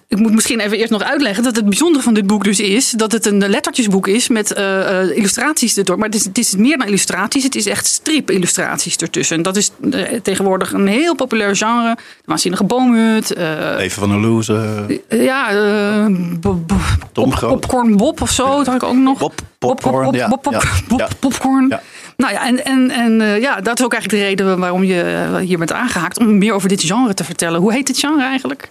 Ik- 0.08 0.18
moet 0.18 0.32
misschien 0.32 0.60
even 0.60 0.78
eerst 0.78 0.90
nog 0.90 1.02
uitleggen 1.02 1.42
dat 1.44 1.56
het 1.56 1.64
bijzondere 1.64 2.04
van 2.04 2.14
dit 2.14 2.26
boek 2.26 2.44
dus 2.44 2.60
is 2.60 2.90
dat 2.90 3.12
het 3.12 3.26
een 3.26 3.48
lettertjesboek 3.48 4.06
is 4.08 4.28
met 4.28 4.52
eh, 4.52 5.00
eh, 5.00 5.16
illustraties 5.16 5.76
erdoor. 5.76 5.96
Maar 5.98 6.06
het 6.06 6.14
is, 6.14 6.24
het 6.24 6.38
is 6.38 6.56
meer 6.56 6.78
dan 6.78 6.86
illustraties, 6.86 7.42
het 7.44 7.54
is 7.54 7.66
echt 7.66 7.86
strip-illustraties 7.86 8.96
ertussen. 8.96 9.36
En 9.36 9.42
dat 9.42 9.56
is 9.56 9.70
eh, 9.90 10.02
tegenwoordig 10.22 10.72
een 10.72 10.86
heel 10.86 11.14
populair 11.14 11.56
genre. 11.56 11.94
De 11.94 12.02
Waanzinnige 12.24 12.64
Boomhut. 12.64 13.36
Even 13.36 13.90
van 14.00 14.10
een 14.10 14.20
loser. 14.20 14.84
ja. 15.08 15.48
Popcorn 17.12 17.96
Bob 17.96 18.20
of 18.20 18.30
zo, 18.30 18.56
dat 18.56 18.66
had 18.66 18.74
ik 18.74 18.82
ook 18.82 18.94
nog. 18.96 19.18
Pop- 19.18 19.40
popcorn, 19.58 20.04
pop- 20.04 20.14
ja, 20.14 20.28
pop- 20.28 20.42
pop- 20.42 20.52
ja, 20.52 20.60
pop- 20.88 20.98
ja. 20.98 21.08
Popcorn. 21.20 21.66
Ja. 21.68 21.82
Nou 22.16 22.32
ja, 22.32 22.46
en, 22.46 22.64
en, 22.64 22.90
en 22.90 23.40
ja, 23.40 23.60
dat 23.60 23.78
is 23.78 23.84
ook 23.84 23.92
eigenlijk 23.92 24.22
de 24.22 24.28
reden 24.28 24.58
waarom 24.58 24.84
je 24.84 25.38
hier 25.44 25.58
bent 25.58 25.72
aangehaakt. 25.72 26.18
Om 26.18 26.38
meer 26.38 26.52
over 26.52 26.68
dit 26.68 26.82
genre 26.82 27.14
te 27.14 27.24
vertellen. 27.24 27.60
Hoe 27.60 27.72
heet 27.72 27.86
dit 27.86 27.98
genre 27.98 28.22
eigenlijk? 28.22 28.70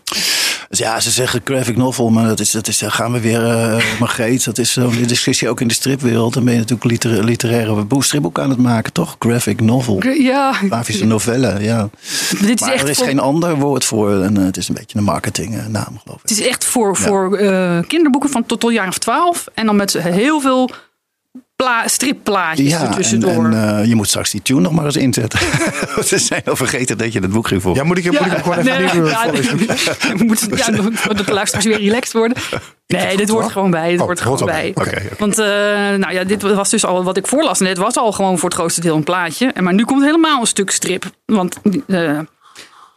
Dus 0.69 0.79
ja, 0.79 0.99
ze 0.99 1.11
zeggen 1.11 1.41
graphic 1.43 1.77
novel, 1.77 2.09
maar 2.09 2.27
dat 2.27 2.39
is, 2.39 2.51
dat 2.51 2.67
is, 2.67 2.77
daar 2.77 2.91
gaan 2.91 3.11
we 3.11 3.19
weer, 3.19 3.45
eh 3.45 3.99
Margreet. 3.99 4.45
Dat 4.45 4.57
is 4.57 4.71
zo'n 4.71 5.03
discussie 5.05 5.49
ook 5.49 5.61
in 5.61 5.67
de 5.67 5.73
stripwereld. 5.73 6.33
Dan 6.33 6.43
ben 6.43 6.53
je 6.53 6.59
natuurlijk 6.59 6.91
liter, 6.91 7.23
literaire 7.23 7.83
boek, 7.83 8.03
stripboek 8.03 8.39
aan 8.39 8.49
het 8.49 8.59
maken, 8.59 8.93
toch? 8.93 9.15
Graphic 9.19 9.61
novel. 9.61 10.07
Ja, 10.07 10.53
Grafische 10.53 11.05
novelle, 11.05 11.63
ja. 11.63 11.89
dit 12.39 12.49
is 12.49 12.59
Maar 12.59 12.73
echt 12.73 12.83
er 12.83 12.89
is 12.89 12.97
voor, 12.97 13.05
geen 13.05 13.19
ander 13.19 13.55
woord 13.55 13.85
voor. 13.85 14.21
En, 14.21 14.37
eh, 14.37 14.43
het 14.43 14.57
is 14.57 14.67
een 14.67 14.75
beetje 14.75 14.97
een 14.97 15.03
marketingnaam, 15.03 15.99
geloof 16.03 16.21
ik. 16.23 16.29
het 16.29 16.31
is 16.31 16.41
echt 16.41 16.65
voor, 16.65 16.97
voor 16.97 17.37
eh, 17.37 17.79
kinderboeken 17.87 18.29
van 18.29 18.45
tot, 18.45 18.59
tot 18.59 18.73
jaar 18.73 18.87
of 18.87 18.97
twaalf. 18.97 19.45
En 19.53 19.65
dan 19.65 19.75
met 19.75 19.93
heel 19.93 20.39
veel 20.39 20.69
stripplaatjes 21.85 22.69
Ja, 22.69 22.79
en, 22.79 22.87
ertussendoor. 22.87 23.45
en 23.45 23.79
eh, 23.79 23.85
je 23.85 23.95
moet 23.95 24.07
straks 24.07 24.29
die 24.31 24.41
tune 24.41 24.59
nog 24.61 24.71
maar 24.71 24.85
eens 24.85 24.95
inzetten. 24.95 25.39
Ze 26.05 26.17
zijn 26.17 26.41
al 26.45 26.55
vergeten 26.55 26.97
dat 26.97 27.13
je 27.13 27.19
het 27.19 27.31
boek 27.31 27.47
ging 27.47 27.61
voor. 27.61 27.75
Ja, 27.75 27.83
moet 27.83 27.97
ik, 27.97 28.05
moet 28.05 28.15
ik 28.15 28.31
hem 28.31 28.43
gewoon 28.43 28.57
even 28.57 28.77
nee, 28.79 29.03
ja, 29.03 29.25
ja, 30.55 30.71
dat 31.13 31.25
de 31.25 31.33
luisteraars 31.33 31.65
weer 31.65 31.77
relaxed 31.79 32.13
worden. 32.13 32.37
Nee, 32.87 33.17
dit 33.17 33.29
hoort 33.29 33.51
gewoon 33.51 33.71
bij. 33.71 33.89
Dit 33.91 33.99
Oh, 33.99 34.05
hoort 34.05 34.21
gewoon 34.21 34.37
bij. 34.45 34.71
bij. 34.75 34.85
Oké, 34.85 34.95
oké. 35.05 35.15
Want 35.17 35.39
eh, 35.39 35.45
nou 35.95 36.11
ja, 36.13 36.23
dit 36.23 36.41
was 36.41 36.69
dus 36.69 36.85
al 36.85 37.03
wat 37.03 37.17
ik 37.17 37.27
voorlas. 37.27 37.59
Net 37.59 37.77
was 37.77 37.95
al 37.95 38.11
gewoon 38.11 38.37
voor 38.39 38.49
het 38.49 38.57
grootste 38.57 38.81
deel 38.81 38.95
een 38.95 39.03
plaatje. 39.03 39.47
En 39.47 39.63
Maar 39.63 39.73
nu 39.73 39.85
komt 39.85 40.03
helemaal 40.03 40.39
een 40.39 40.47
stuk 40.47 40.71
strip. 40.71 41.05
Want 41.25 41.57
eh, 41.87 42.19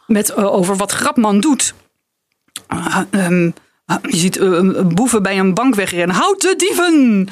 met, 0.07 0.29
eh, 0.29 0.53
over 0.53 0.75
wat 0.75 0.91
Grapman 0.91 1.39
doet. 1.39 1.73
Ah, 2.67 2.97
je 3.87 4.17
ziet 4.17 4.37
eh, 4.37 4.45
een 4.45 4.93
boeven 4.95 5.23
bij 5.23 5.39
een 5.39 5.53
bank 5.53 5.75
wegrennen. 5.75 6.15
Houd 6.15 6.41
de 6.41 6.53
dieven! 6.57 7.27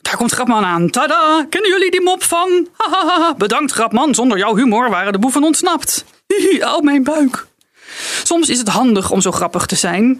Daar 0.00 0.16
komt 0.16 0.32
Grapman 0.32 0.64
aan. 0.64 0.90
Tada! 0.90 1.46
Kennen 1.48 1.70
jullie 1.70 1.90
die 1.90 2.02
mop 2.02 2.22
van? 2.22 2.68
Hahaha. 2.76 3.34
Bedankt 3.34 3.72
Grapman. 3.72 4.14
Zonder 4.14 4.38
jouw 4.38 4.56
humor 4.56 4.90
waren 4.90 5.12
de 5.12 5.18
boeven 5.18 5.42
ontsnapt. 5.42 6.04
Hihi, 6.26 6.60
au 6.62 6.82
mijn 6.82 7.04
buik. 7.04 7.46
Soms 8.22 8.48
is 8.48 8.58
het 8.58 8.68
handig 8.68 9.10
om 9.10 9.20
zo 9.20 9.32
grappig 9.32 9.66
te 9.66 9.74
zijn. 9.74 10.18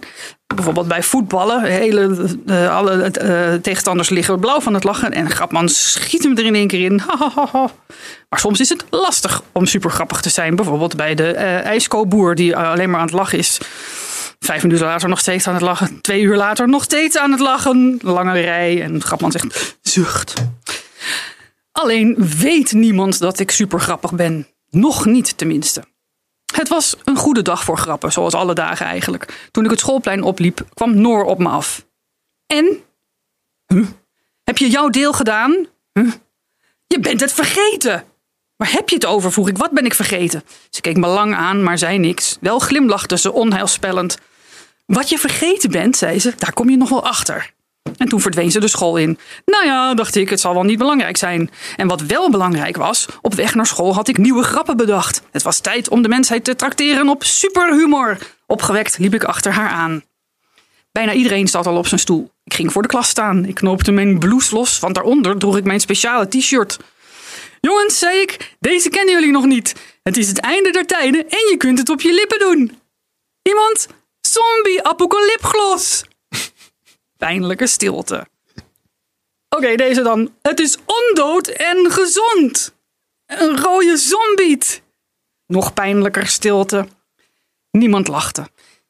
Bijvoorbeeld 0.55 0.87
bij 0.87 1.03
voetballen. 1.03 1.63
Hele, 1.63 2.29
eh, 2.45 2.75
alle 2.75 2.91
eh, 2.91 3.53
tegenstanders 3.53 4.09
liggen 4.09 4.39
blauw 4.39 4.61
van 4.61 4.73
het 4.73 4.83
lachen. 4.83 5.11
En 5.11 5.29
Grapman 5.29 5.69
schiet 5.69 6.23
hem 6.23 6.37
er 6.37 6.45
in 6.45 6.55
één 6.55 6.67
keer 6.67 6.85
in. 6.85 7.01
Maar 8.29 8.39
soms 8.39 8.59
is 8.59 8.69
het 8.69 8.85
lastig 8.89 9.41
om 9.51 9.65
super 9.65 9.91
grappig 9.91 10.21
te 10.21 10.29
zijn. 10.29 10.55
Bijvoorbeeld 10.55 10.95
bij 10.95 11.15
de 11.15 11.31
ijskoopboer 11.31 12.35
die 12.35 12.57
alleen 12.57 12.89
maar 12.89 12.99
aan 12.99 13.05
het 13.05 13.15
lachen 13.15 13.37
is. 13.37 13.59
Vijf 14.43 14.63
minuten 14.63 14.85
later 14.85 15.09
nog 15.09 15.19
steeds 15.19 15.47
aan 15.47 15.53
het 15.53 15.63
lachen. 15.63 16.01
Twee 16.01 16.21
uur 16.21 16.35
later 16.35 16.69
nog 16.69 16.83
steeds 16.83 17.17
aan 17.17 17.31
het 17.31 17.39
lachen. 17.39 17.99
Lange 18.01 18.41
rij. 18.41 18.81
En 18.81 19.01
Grapman 19.01 19.31
zegt 19.31 19.77
zucht. 19.81 20.33
Alleen 21.71 22.15
weet 22.17 22.71
niemand 22.71 23.19
dat 23.19 23.39
ik 23.39 23.51
super 23.51 23.79
grappig 23.79 24.13
ben. 24.13 24.47
Nog 24.69 25.05
niet 25.05 25.37
tenminste. 25.37 25.83
Het 26.55 26.67
was 26.67 26.95
een 27.03 27.15
goede 27.15 27.41
dag 27.41 27.63
voor 27.63 27.77
grappen, 27.77 28.11
zoals 28.11 28.33
alle 28.33 28.53
dagen 28.53 28.85
eigenlijk. 28.85 29.47
Toen 29.51 29.63
ik 29.63 29.69
het 29.69 29.79
schoolplein 29.79 30.23
opliep, 30.23 30.65
kwam 30.73 31.01
Noor 31.01 31.23
op 31.23 31.39
me 31.39 31.49
af. 31.49 31.85
En? 32.47 32.83
Huh? 33.67 33.87
Heb 34.43 34.57
je 34.57 34.69
jouw 34.69 34.89
deel 34.89 35.13
gedaan? 35.13 35.67
Huh? 35.93 36.11
Je 36.87 36.99
bent 36.99 37.19
het 37.19 37.33
vergeten! 37.33 38.03
Waar 38.55 38.71
heb 38.71 38.89
je 38.89 38.95
het 38.95 39.05
over? 39.05 39.31
vroeg 39.31 39.47
ik. 39.47 39.57
Wat 39.57 39.71
ben 39.71 39.85
ik 39.85 39.93
vergeten? 39.93 40.43
Ze 40.69 40.81
keek 40.81 40.97
me 40.97 41.07
lang 41.07 41.35
aan, 41.35 41.63
maar 41.63 41.77
zei 41.77 41.97
niks. 41.97 42.37
Wel 42.41 42.59
glimlachte 42.59 43.17
ze 43.17 43.31
onheilspellend. 43.31 44.17
Wat 44.85 45.09
je 45.09 45.17
vergeten 45.17 45.71
bent, 45.71 45.97
zei 45.97 46.19
ze, 46.19 46.33
daar 46.37 46.53
kom 46.53 46.69
je 46.69 46.77
nog 46.77 46.89
wel 46.89 47.05
achter. 47.05 47.53
En 47.97 48.07
toen 48.07 48.21
verdween 48.21 48.51
ze 48.51 48.59
de 48.59 48.67
school 48.67 48.97
in. 48.97 49.17
Nou 49.45 49.65
ja, 49.65 49.93
dacht 49.93 50.15
ik, 50.15 50.29
het 50.29 50.39
zal 50.39 50.53
wel 50.53 50.63
niet 50.63 50.77
belangrijk 50.77 51.17
zijn. 51.17 51.49
En 51.75 51.87
wat 51.87 52.01
wel 52.01 52.29
belangrijk 52.29 52.77
was, 52.77 53.07
op 53.21 53.33
weg 53.33 53.55
naar 53.55 53.65
school 53.65 53.93
had 53.93 54.07
ik 54.07 54.17
nieuwe 54.17 54.43
grappen 54.43 54.77
bedacht. 54.77 55.21
Het 55.31 55.43
was 55.43 55.59
tijd 55.59 55.89
om 55.89 56.01
de 56.01 56.07
mensheid 56.07 56.43
te 56.43 56.55
trakteren 56.55 57.09
op 57.09 57.23
superhumor. 57.23 58.17
Opgewekt 58.47 58.97
liep 58.97 59.13
ik 59.13 59.23
achter 59.23 59.51
haar 59.51 59.69
aan. 59.69 60.03
Bijna 60.91 61.13
iedereen 61.13 61.47
zat 61.47 61.67
al 61.67 61.77
op 61.77 61.87
zijn 61.87 61.99
stoel. 61.99 62.31
Ik 62.43 62.53
ging 62.53 62.71
voor 62.71 62.81
de 62.81 62.87
klas 62.87 63.09
staan. 63.09 63.45
Ik 63.45 63.55
knoopte 63.55 63.91
mijn 63.91 64.19
blouse 64.19 64.55
los, 64.55 64.79
want 64.79 64.95
daaronder 64.95 65.37
droeg 65.37 65.57
ik 65.57 65.63
mijn 65.63 65.79
speciale 65.79 66.27
t-shirt. 66.27 66.77
Jongens, 67.61 67.99
zei 67.99 68.21
ik, 68.21 68.55
deze 68.59 68.89
kennen 68.89 69.13
jullie 69.13 69.31
nog 69.31 69.45
niet. 69.45 69.75
Het 70.03 70.17
is 70.17 70.27
het 70.27 70.39
einde 70.39 70.71
der 70.71 70.85
tijden 70.85 71.29
en 71.29 71.49
je 71.49 71.55
kunt 71.57 71.77
het 71.77 71.89
op 71.89 72.01
je 72.01 72.13
lippen 72.13 72.39
doen. 72.39 72.79
Iemand? 73.41 73.87
Zombie 74.33 74.83
apocalypglos. 74.83 76.03
Pijnlijke 77.17 77.67
stilte. 77.67 78.27
Oké, 79.49 79.75
deze 79.75 80.01
dan. 80.01 80.33
Het 80.41 80.59
is 80.59 80.77
ondood 80.85 81.47
en 81.47 81.91
gezond. 81.91 82.73
Een 83.25 83.59
rode 83.61 83.97
zombiet. 83.97 84.81
Nog 85.47 85.73
pijnlijker 85.73 86.27
stilte. 86.27 86.87
Niemand 87.71 88.07
lachte. 88.07 88.47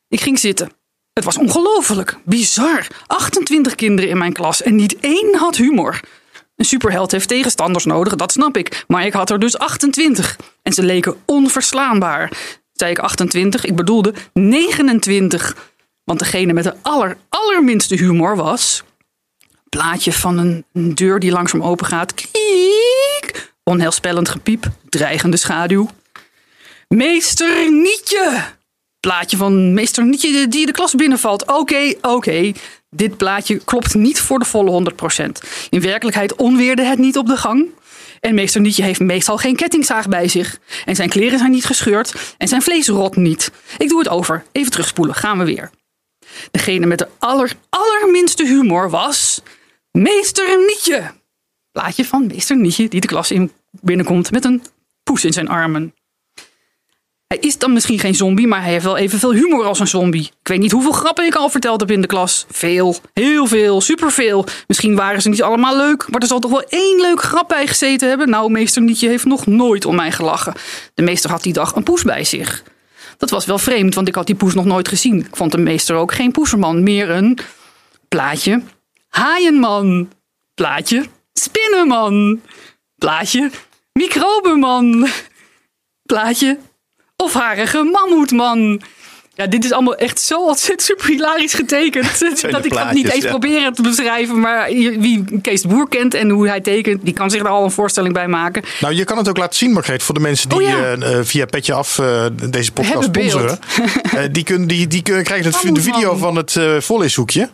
Ik 0.08 0.22
ging 0.22 0.40
zitten. 0.40 0.72
Het 1.14 1.24
was 1.24 1.38
ongelooflijk, 1.38 2.18
bizar. 2.26 2.88
28 3.08 3.76
kinderen 3.76 4.10
in 4.10 4.18
mijn 4.18 4.34
klas 4.34 4.62
en 4.62 4.76
niet 4.76 5.00
één 5.00 5.36
had 5.36 5.56
humor. 5.56 6.00
Een 6.56 6.66
superheld 6.66 7.12
heeft 7.12 7.28
tegenstanders 7.28 7.86
nodig, 7.86 8.16
dat 8.16 8.32
snap 8.32 8.58
ik. 8.58 8.84
Maar 8.88 9.06
ik 9.06 9.14
had 9.14 9.30
er 9.30 9.40
dus 9.40 9.58
28. 9.58 10.38
En 10.62 10.74
ze 10.74 10.84
leken 10.84 11.22
onverslaanbaar. 11.26 12.32
Zei 12.74 12.92
ik 12.92 13.00
28. 13.00 13.65
Ik 13.65 13.75
bedoelde 13.75 14.13
29. 14.34 15.72
Want 16.03 16.20
degene 16.20 16.53
met 16.53 16.63
de 16.63 16.74
aller, 16.82 17.18
allerminste 17.30 17.96
humor 17.96 18.36
was... 18.36 18.84
plaatje 19.70 20.13
van 20.13 20.38
een, 20.38 20.65
deur 20.96 21.20
die 21.20 21.32
langzaam 21.32 21.63
open 21.63 21.86
gaat. 21.86 22.13
Onheilspellend 23.63 24.30
gepiep. 24.30 24.68
Dreigende 24.89 25.38
schaduw. 25.38 25.89
Meester 26.88 27.72
Nietje! 27.72 28.44
Plaatje 29.00 29.38
van 29.38 29.74
meester 29.74 30.06
Nietje 30.06 30.48
die 30.48 30.65
de 30.65 30.72
klas 30.72 30.96
binnenvalt. 30.96 31.48
Oké, 31.48 31.94
oké. 32.01 32.51
Dit 32.89 33.18
plaatje 33.18 33.58
klopt 33.58 33.94
niet 33.94 34.22
voor 34.22 34.39
de 34.39 34.46
volle 34.46 34.92
100%. 35.22 35.25
In 35.70 35.82
werkelijkheid 35.82 36.36
onweerde 36.36 36.84
het 36.84 37.00
niet 37.00 37.18
op 37.18 37.27
de 37.27 37.38
gang. 37.38 37.68
En 38.25 38.36
meester 38.36 38.62
Nietje 38.62 38.84
heeft 38.84 39.00
meestal 39.00 39.38
geen 39.38 39.56
kettingzaag 39.56 40.08
bij 40.08 40.27
zich. 40.27 40.60
En 40.86 40.96
zijn 40.96 41.10
kleren 41.10 41.39
zijn 41.39 41.51
niet 41.51 41.65
gescheurd. 41.65 42.36
En 42.38 42.48
zijn 42.48 42.62
vlees 42.62 42.88
rot 42.88 43.15
niet. 43.15 43.51
Ik 43.77 43.89
doe 43.89 44.00
het 44.00 44.10
over. 44.10 44.44
Even 44.51 44.72
terugspoelen. 44.72 45.15
Gaan 45.15 45.38
we 45.38 45.44
weer. 45.44 45.70
Degene 46.51 46.86
met 46.86 46.98
de 46.98 47.08
aller, 47.20 47.53
allerminste 47.70 48.46
humor 48.46 48.89
was... 48.89 49.42
Meester 49.92 50.65
Nietje. 50.65 51.12
Plaatje 51.72 52.06
van 52.06 52.27
meester 52.27 52.58
Nietje 52.58 52.89
die 52.89 53.01
de 53.01 53.08
klas 53.08 53.32
in 53.32 53.51
binnenkomt 53.72 54.32
met 54.32 54.46
een 54.46 54.63
poes 55.03 55.25
in 55.25 55.34
zijn 55.34 55.48
armen. 55.48 55.94
Hij 57.34 57.42
is 57.42 57.58
dan 57.58 57.74
misschien 57.74 58.00
geen 58.00 58.16
zombie, 58.16 58.48
maar 58.48 58.62
hij 58.62 58.72
heeft 58.72 58.84
wel 58.84 58.98
evenveel 58.98 59.34
humor 59.34 59.66
als 59.66 59.80
een 59.80 59.88
zombie. 59.88 60.32
Ik 60.42 60.48
weet 60.48 60.60
niet 60.60 60.72
hoeveel 60.72 60.92
grappen 60.92 61.25
ik 61.25 61.36
al 61.36 61.50
verteld 61.50 61.80
heb 61.80 61.92
in 61.92 62.02
de 62.02 62.08
klas. 62.08 62.46
Veel, 62.52 62.96
heel 63.13 63.46
veel, 63.46 63.82
superveel. 63.82 64.46
Misschien 64.68 64.96
waren 64.96 65.22
ze 65.22 65.30
niet 65.30 65.42
allemaal 65.42 65.78
leuk, 65.78 66.06
maar 66.10 66.22
er 66.22 66.28
zal 66.28 66.40
toch 66.40 66.52
wel 66.52 66.63
één 66.63 67.02
leuk 67.02 67.22
grap 67.22 67.48
bij 67.48 67.68
gezeten 67.68 68.10
hebben. 68.10 68.30
Nou, 68.30 68.52
meester 68.52 68.82
Nietje 68.82 69.08
heeft 69.08 69.25
nog 69.25 69.46
nooit 69.46 69.86
om 69.86 69.96
mij 69.96 70.12
gelachen. 70.12 70.54
De 70.94 71.02
meester 71.02 71.30
had 71.30 71.44
die 71.44 71.54
dag 71.54 71.75
een 71.75 71.84
poes 71.84 72.04
bij 72.04 72.24
zich. 72.24 72.63
Dat 73.18 73.30
was 73.30 73.46
wel 73.46 73.58
vreemd, 73.58 73.96
want 73.96 74.08
ik 74.08 74.16
had 74.16 74.25
die 74.25 74.36
poes 74.36 74.54
nog 74.54 74.66
nooit 74.66 74.88
gezien. 74.88 75.20
Ik 75.20 75.36
vond 75.36 75.52
de 75.52 75.58
meester 75.58 75.96
ook 75.96 76.13
geen 76.13 76.32
poeserman, 76.32 76.84
meer 76.84 77.10
een 77.10 77.38
plaatje. 78.08 78.62
Haaienman, 79.08 80.10
plaatje. 80.56 81.06
Spinnenman, 81.34 82.42
plaatje. 82.98 83.50
Microbenman, 83.94 85.08
plaatje 86.04 86.58
of 87.24 87.34
harige 87.34 87.84
mammoetman. 87.84 88.82
Ja, 89.36 89.48
dit 89.48 89.63
is 89.65 89.72
allemaal 89.72 89.96
echt 89.96 90.20
zo 90.20 90.46
ontzettend 90.46 90.82
super 90.82 91.08
hilarisch 91.08 91.53
getekend. 91.53 92.20
dat 92.51 92.65
ik 92.65 92.74
het 92.74 92.92
niet 92.92 93.12
eens 93.12 93.24
ja. 93.24 93.30
proberen 93.30 93.74
te 93.74 93.82
beschrijven. 93.82 94.39
Maar 94.39 94.68
wie 94.68 95.42
Kees 95.42 95.62
de 95.62 95.68
Boer 95.68 95.89
kent 95.89 96.13
en 96.13 96.30
hoe 96.30 96.48
hij 96.48 96.62
tekent, 96.62 97.06
die 97.06 97.13
kan 97.13 97.30
zich 97.30 97.42
er 97.42 97.48
al 97.48 97.63
een 97.63 97.72
voorstelling 97.72 98.13
bij 98.13 98.27
maken. 98.27 98.63
Nou, 98.80 98.94
je 98.94 99.03
kan 99.03 99.18
het 99.18 99.30
ook 99.30 99.38
laten 99.38 99.56
zien, 99.56 99.72
Margreet, 99.72 100.03
voor 100.03 100.13
de 100.13 100.22
mensen 100.22 100.50
die 100.50 100.58
Oh 100.58 100.63
ja. 100.63 100.77
eh, 100.77 101.18
eh, 101.18 101.25
via 101.25 101.46
Petje 101.46 101.74
Af 101.74 102.00
eh, 102.00 102.25
deze 102.50 102.72
podcast 102.72 103.03
sponsoren. 103.03 103.60
Die, 104.32 104.44
kunnen, 104.44 104.68
die, 104.68 104.88
die 104.88 105.01
kunnen, 105.01 105.24
krijgen 105.24 105.51
het, 105.51 105.75
de 105.75 105.82
video 105.82 106.15
van 106.15 106.36
het 106.36 106.56
eh 106.56 106.80
voorleeshoekje. 106.80 107.50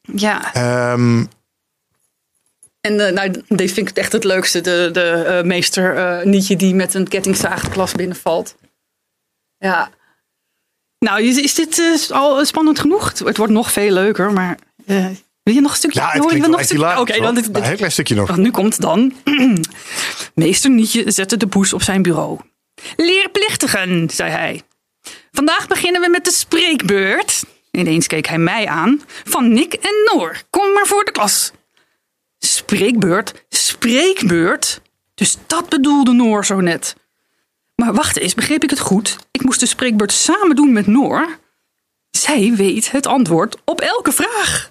Ja, 0.00 0.54
Ehm, 0.54 1.24
en 2.84 3.06
eh, 3.06 3.12
nou, 3.12 3.42
deze 3.48 3.74
vind 3.74 3.88
ik 3.88 3.96
echt 3.96 4.12
het 4.12 4.24
leukste. 4.24 4.60
De, 4.60 4.88
de 4.92 5.10
eh, 5.10 5.42
meester 5.42 5.96
eh, 5.96 6.24
Nietje 6.24 6.56
die 6.56 6.74
met 6.74 6.94
een 6.94 7.08
kettingzaag 7.08 7.62
de 7.64 7.70
klas 7.70 7.92
binnenvalt. 7.92 8.54
Ja. 9.58 9.90
Nou, 10.98 11.22
is, 11.22 11.38
is 11.38 11.54
dit 11.54 12.10
al 12.12 12.44
spannend 12.44 12.78
genoeg? 12.78 13.18
Het, 13.18 13.36
wordt 13.36 13.52
nog 13.52 13.72
veel 13.72 13.90
leuker, 13.90 14.32
maar 14.32 14.58
wil 15.42 15.54
je 15.54 15.60
nog 15.60 15.70
een 15.70 15.76
stukje? 15.76 16.00
ja, 16.00 16.10
het 16.10 16.26
klinkt 16.26 16.48
echt 16.48 16.58
een 16.58 16.64
stukje? 16.64 17.00
Oké, 17.00 17.20
dan 17.20 17.34
dit, 17.34 17.52
Maar 17.52 17.60
Een 17.60 17.66
heel 17.66 17.76
klein 17.76 17.92
stukje 17.92 18.14
nog. 18.14 18.28
Want 18.28 18.40
nu 18.40 18.50
komt 18.50 18.80
dan. 18.80 19.12
Meester 20.34 20.70
Nietje 20.70 21.10
zette 21.10 21.36
de 21.36 21.46
poes 21.46 21.72
op 21.72 21.82
zijn 21.82 22.02
bureau. 22.02 22.40
Leerplichtigen, 22.96 24.10
zei 24.10 24.30
hij. 24.30 24.62
Vandaag 25.32 25.66
beginnen 25.66 26.00
we 26.00 26.08
met 26.08 26.24
de 26.24 26.32
spreekbeurt. 26.32 27.44
Ineens 27.70 28.06
keek 28.06 28.26
hij 28.26 28.38
mij 28.38 28.66
aan. 28.66 29.02
Van 29.24 29.52
Nick 29.52 29.72
en 29.72 30.12
Noor. 30.12 30.42
Kom 30.50 30.72
maar 30.72 30.86
voor 30.86 31.04
de 31.04 31.12
klas. 31.12 31.52
Spreekbeurt? 32.46 33.44
Spreekbeurt? 33.48 34.80
Dus 35.14 35.36
dat 35.46 35.68
bedoelde 35.68 36.12
Noor 36.12 36.44
zo 36.44 36.60
net. 36.60 36.96
Maar 37.74 37.94
wacht 37.94 38.18
eens, 38.18 38.34
begreep 38.34 38.62
ik 38.62 38.70
het 38.70 38.80
goed? 38.80 39.16
Ik 39.30 39.42
moest 39.42 39.60
de 39.60 39.66
spreekbeurt 39.66 40.12
samen 40.12 40.56
doen 40.56 40.72
met 40.72 40.86
Noor. 40.86 41.38
Zij 42.10 42.52
weet 42.54 42.90
het 42.90 43.06
antwoord 43.06 43.56
op 43.64 43.80
elke 43.80 44.12
vraag. 44.12 44.70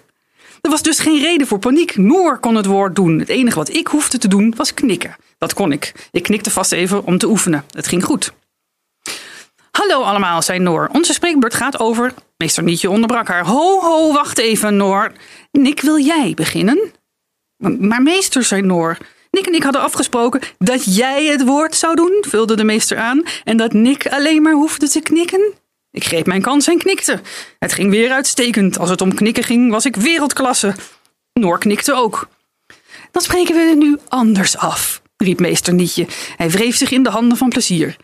Er 0.60 0.70
was 0.70 0.82
dus 0.82 0.98
geen 0.98 1.20
reden 1.20 1.46
voor 1.46 1.58
paniek. 1.58 1.96
Noor 1.96 2.38
kon 2.38 2.54
het 2.54 2.66
woord 2.66 2.96
doen. 2.96 3.18
Het 3.18 3.28
enige 3.28 3.56
wat 3.56 3.74
ik 3.74 3.86
hoefde 3.86 4.18
te 4.18 4.28
doen 4.28 4.54
was 4.56 4.74
knikken. 4.74 5.16
Dat 5.38 5.54
kon 5.54 5.72
ik. 5.72 6.08
Ik 6.10 6.22
knikte 6.22 6.50
vast 6.50 6.72
even 6.72 7.04
om 7.04 7.18
te 7.18 7.28
oefenen. 7.28 7.64
Het 7.70 7.88
ging 7.88 8.04
goed. 8.04 8.32
Hallo 9.70 10.02
allemaal, 10.02 10.42
zei 10.42 10.58
Noor. 10.58 10.88
Onze 10.92 11.12
spreekbeurt 11.12 11.54
gaat 11.54 11.78
over. 11.78 12.14
Meester 12.36 12.62
Nietje 12.62 12.90
onderbrak 12.90 13.28
haar. 13.28 13.46
Ho, 13.46 13.80
ho, 13.80 14.12
wacht 14.12 14.38
even, 14.38 14.76
Noor. 14.76 15.12
Nick, 15.50 15.80
wil 15.80 15.98
jij 15.98 16.32
beginnen? 16.34 16.92
Maar, 17.56 18.02
meester, 18.02 18.44
zei 18.44 18.62
Noor. 18.62 18.98
Nick 19.30 19.46
en 19.46 19.54
ik 19.54 19.62
hadden 19.62 19.82
afgesproken 19.82 20.40
dat 20.58 20.96
jij 20.96 21.24
het 21.24 21.44
woord 21.44 21.74
zou 21.74 21.94
doen, 21.94 22.24
vulde 22.28 22.56
de 22.56 22.64
meester 22.64 22.98
aan. 22.98 23.22
En 23.44 23.56
dat 23.56 23.72
Nick 23.72 24.06
alleen 24.06 24.42
maar 24.42 24.52
hoefde 24.52 24.88
te 24.88 25.00
knikken. 25.00 25.52
Ik 25.90 26.04
greep 26.04 26.26
mijn 26.26 26.42
kans 26.42 26.66
en 26.66 26.78
knikte. 26.78 27.20
Het 27.58 27.72
ging 27.72 27.90
weer 27.90 28.10
uitstekend. 28.10 28.78
Als 28.78 28.90
het 28.90 29.00
om 29.00 29.14
knikken 29.14 29.44
ging, 29.44 29.70
was 29.70 29.84
ik 29.84 29.96
wereldklasse. 29.96 30.74
Noor 31.32 31.58
knikte 31.58 31.92
ook. 31.92 32.28
Dan 33.10 33.22
spreken 33.22 33.54
we 33.54 33.60
het 33.60 33.78
nu 33.78 33.98
anders 34.08 34.56
af, 34.56 35.02
riep 35.16 35.40
meester 35.40 35.74
Nietje. 35.74 36.06
Hij 36.36 36.50
wreef 36.50 36.76
zich 36.76 36.90
in 36.90 37.02
de 37.02 37.10
handen 37.10 37.38
van 37.38 37.48
plezier. 37.48 37.96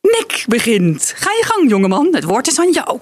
Nick 0.00 0.44
begint. 0.48 1.12
Ga 1.16 1.30
je 1.30 1.44
gang, 1.44 1.70
jongeman. 1.70 2.08
Het 2.14 2.24
woord 2.24 2.46
is 2.46 2.58
aan 2.58 2.72
jou. 2.72 3.00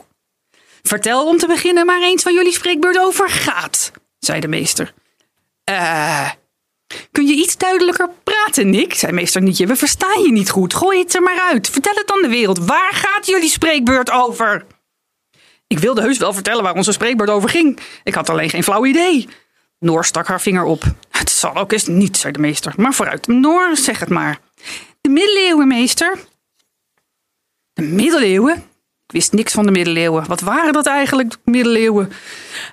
Vertel 0.82 1.26
om 1.26 1.38
te 1.38 1.46
beginnen 1.46 1.86
maar 1.86 2.02
eens 2.02 2.22
waar 2.22 2.32
jullie 2.32 2.52
spreekbeurt 2.52 2.98
over 2.98 3.30
gaat, 3.30 3.90
zei 4.18 4.40
de 4.40 4.48
meester. 4.48 4.94
Eh, 5.64 6.30
kun 7.12 7.26
je 7.26 7.34
iets 7.34 7.56
duidelijker 7.56 8.08
praten, 8.24 8.70
Nick? 8.70 8.94
zei 8.94 9.12
meester 9.12 9.42
Nietje. 9.42 9.66
We 9.66 9.76
verstaan 9.76 10.22
je 10.22 10.32
niet 10.32 10.50
goed. 10.50 10.74
Gooi 10.74 10.98
het 10.98 11.14
er 11.14 11.22
maar 11.22 11.40
uit. 11.40 11.70
Vertel 11.70 11.94
het 11.94 12.12
aan 12.12 12.22
de 12.22 12.28
wereld. 12.28 12.58
Waar 12.58 12.92
gaat 12.92 13.26
jullie 13.26 13.48
spreekbeurt 13.48 14.10
over? 14.10 14.66
Ik 15.66 15.78
wilde 15.78 16.00
heus 16.00 16.18
wel 16.18 16.32
vertellen 16.32 16.62
waar 16.62 16.74
onze 16.74 16.92
spreekbeurt 16.92 17.30
over 17.30 17.48
ging. 17.48 17.78
Ik 18.04 18.14
had 18.14 18.30
alleen 18.30 18.50
geen 18.50 18.62
flauw 18.62 18.86
idee. 18.86 19.28
Noor 19.78 20.04
stak 20.04 20.26
haar 20.26 20.40
vinger 20.40 20.64
op. 20.64 20.84
Het 21.10 21.30
zal 21.30 21.56
ook 21.56 21.72
eens 21.72 21.86
niet, 21.86 22.16
zei 22.16 22.32
de 22.32 22.38
meester. 22.38 22.72
Maar 22.76 22.94
vooruit, 22.94 23.26
Noor, 23.26 23.76
zeg 23.76 23.98
het 23.98 24.08
maar. 24.08 24.38
De 25.00 25.08
middeleeuwen, 25.08 25.68
meester. 25.68 26.18
De 27.72 27.82
middeleeuwen? 27.82 28.64
Wist 29.12 29.32
niks 29.32 29.52
van 29.52 29.66
de 29.66 29.70
middeleeuwen. 29.70 30.24
Wat 30.26 30.40
waren 30.40 30.72
dat 30.72 30.86
eigenlijk, 30.86 31.30
de 31.30 31.38
middeleeuwen? 31.44 32.12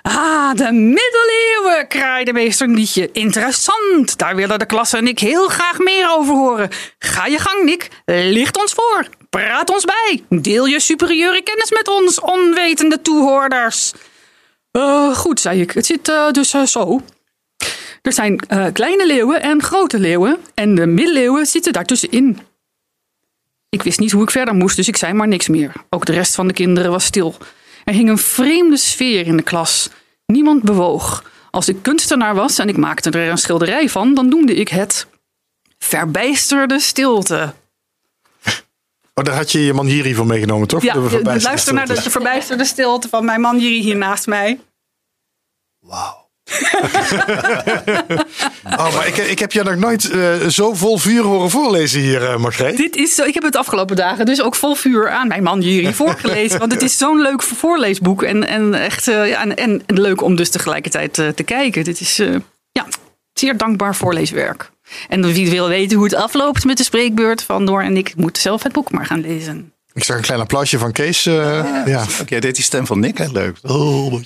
Ah, 0.02 0.54
de 0.54 0.72
middeleeuwen, 0.72 1.88
kraaide 1.88 2.32
meester 2.32 2.68
Nietje. 2.68 3.08
Interessant, 3.12 4.18
daar 4.18 4.36
willen 4.36 4.58
de 4.58 4.66
klasse 4.66 4.96
en 4.96 5.08
ik 5.08 5.18
heel 5.18 5.48
graag 5.48 5.78
meer 5.78 6.10
over 6.10 6.34
horen. 6.34 6.68
Ga 6.98 7.26
je 7.26 7.38
gang, 7.38 7.64
Nick. 7.64 7.88
Licht 8.04 8.58
ons 8.58 8.72
voor. 8.72 9.06
Praat 9.30 9.70
ons 9.70 9.84
bij. 9.84 10.24
Deel 10.28 10.66
je 10.66 10.80
superieure 10.80 11.42
kennis 11.42 11.70
met 11.70 11.88
ons, 11.88 12.20
onwetende 12.20 13.02
toehoorders. 13.02 13.92
Eh, 14.70 15.14
goed, 15.16 15.40
zei 15.40 15.60
ik. 15.60 15.70
Het 15.70 15.86
zit 15.86 16.08
eh, 16.08 16.30
dus 16.30 16.52
eh, 16.52 16.62
zo. 16.62 17.00
Er 18.02 18.12
zijn 18.12 18.40
kleine 18.72 19.06
leeuwen 19.06 19.42
en 19.42 19.62
grote 19.62 19.98
leeuwen. 19.98 20.38
En 20.54 20.74
de 20.74 20.86
middeleeuwen 20.86 21.46
zitten 21.46 21.72
daartussenin. 21.72 22.38
Ik 23.70 23.82
wist 23.82 23.98
niet 23.98 24.12
hoe 24.12 24.22
ik 24.22 24.30
verder 24.30 24.54
moest, 24.54 24.76
dus 24.76 24.88
ik 24.88 24.96
zei 24.96 25.12
maar 25.12 25.28
niks 25.28 25.48
meer. 25.48 25.72
Ook 25.90 26.06
de 26.06 26.12
rest 26.12 26.34
van 26.34 26.46
de 26.46 26.52
kinderen 26.52 26.90
was 26.90 27.04
stil. 27.04 27.34
Er 27.84 27.94
hing 27.94 28.08
een 28.08 28.18
vreemde 28.18 28.76
sfeer 28.76 29.26
in 29.26 29.36
de 29.36 29.42
klas. 29.42 29.90
Niemand 30.26 30.62
bewoog. 30.62 31.24
Als 31.50 31.68
ik 31.68 31.82
kunstenaar 31.82 32.34
was 32.34 32.58
en 32.58 32.68
ik 32.68 32.76
maakte 32.76 33.10
er 33.10 33.30
een 33.30 33.38
schilderij 33.38 33.88
van, 33.88 34.14
dan 34.14 34.28
noemde 34.28 34.54
ik 34.54 34.68
het 34.68 35.06
verbijsterde 35.78 36.80
stilte. 36.80 37.54
Oh, 39.14 39.24
daar 39.24 39.34
had 39.34 39.52
je 39.52 39.64
je 39.64 39.72
man 39.72 39.86
Jiri 39.86 40.14
voor 40.14 40.26
meegenomen, 40.26 40.68
toch? 40.68 40.82
Ja, 40.82 40.96
luister 41.22 41.74
naar 41.74 41.86
de, 41.86 42.02
de 42.02 42.10
verbijsterde 42.10 42.64
stilte 42.64 43.08
van 43.08 43.24
mijn 43.24 43.40
man 43.40 43.58
Jiri 43.58 43.80
hier 43.80 43.96
naast 43.96 44.26
mij. 44.26 44.60
Wauw. 45.78 46.29
oh, 48.78 48.94
maar 48.94 49.06
ik, 49.06 49.16
ik 49.16 49.38
heb 49.38 49.52
je 49.52 49.62
nog 49.62 49.76
nooit 49.76 50.10
eh, 50.10 50.34
zo 50.48 50.74
vol 50.74 50.98
vuur 50.98 51.22
horen 51.22 51.50
voorlezen 51.50 52.00
hier, 52.00 52.40
Margreet. 52.40 52.76
Dit 52.76 52.96
is 52.96 53.14
zo, 53.14 53.24
ik 53.24 53.34
heb 53.34 53.42
het 53.42 53.52
de 53.52 53.58
afgelopen 53.58 53.96
dagen 53.96 54.26
dus 54.26 54.42
ook 54.42 54.54
vol 54.54 54.74
vuur 54.74 55.10
aan 55.10 55.28
mijn 55.28 55.42
man 55.42 55.60
Jiri 55.60 55.94
voorgelezen. 56.02 56.58
want 56.58 56.72
het 56.72 56.82
is 56.82 56.98
zo'n 56.98 57.20
leuk 57.20 57.42
voorleesboek. 57.42 58.22
En, 58.22 58.46
en 58.46 58.74
echt 58.74 59.08
eh, 59.08 59.28
ja, 59.28 59.40
en, 59.40 59.56
en 59.56 59.82
leuk 59.86 60.22
om 60.22 60.36
dus 60.36 60.50
tegelijkertijd 60.50 61.12
te 61.12 61.42
kijken. 61.44 61.84
Dit 61.84 62.00
is 62.00 62.16
ja, 62.72 62.86
zeer 63.32 63.56
dankbaar 63.56 63.96
voorleeswerk. 63.96 64.70
En 65.08 65.32
wie 65.32 65.50
wil 65.50 65.68
weten 65.68 65.96
hoe 65.96 66.06
het 66.06 66.14
afloopt 66.14 66.64
met 66.64 66.76
de 66.76 66.84
spreekbeurt 66.84 67.42
van 67.42 67.64
Noor 67.64 67.82
en 67.82 67.96
ik, 67.96 68.16
moet 68.16 68.38
zelf 68.38 68.62
het 68.62 68.72
boek 68.72 68.90
maar 68.90 69.06
gaan 69.06 69.20
lezen. 69.20 69.72
Ik 69.92 70.04
zag 70.04 70.16
een 70.16 70.22
klein 70.22 70.40
applausje 70.40 70.78
van 70.78 70.92
Kees. 70.92 71.26
eh, 71.26 71.64
ja. 71.86 72.04
Oké, 72.20 72.38
dit 72.38 72.44
is 72.44 72.54
die 72.54 72.64
stem 72.64 72.86
van 72.86 73.00
Nick, 73.00 73.18
hè? 73.18 73.26
leuk. 73.32 73.56
Oh, 73.62 74.12
wat. 74.12 74.22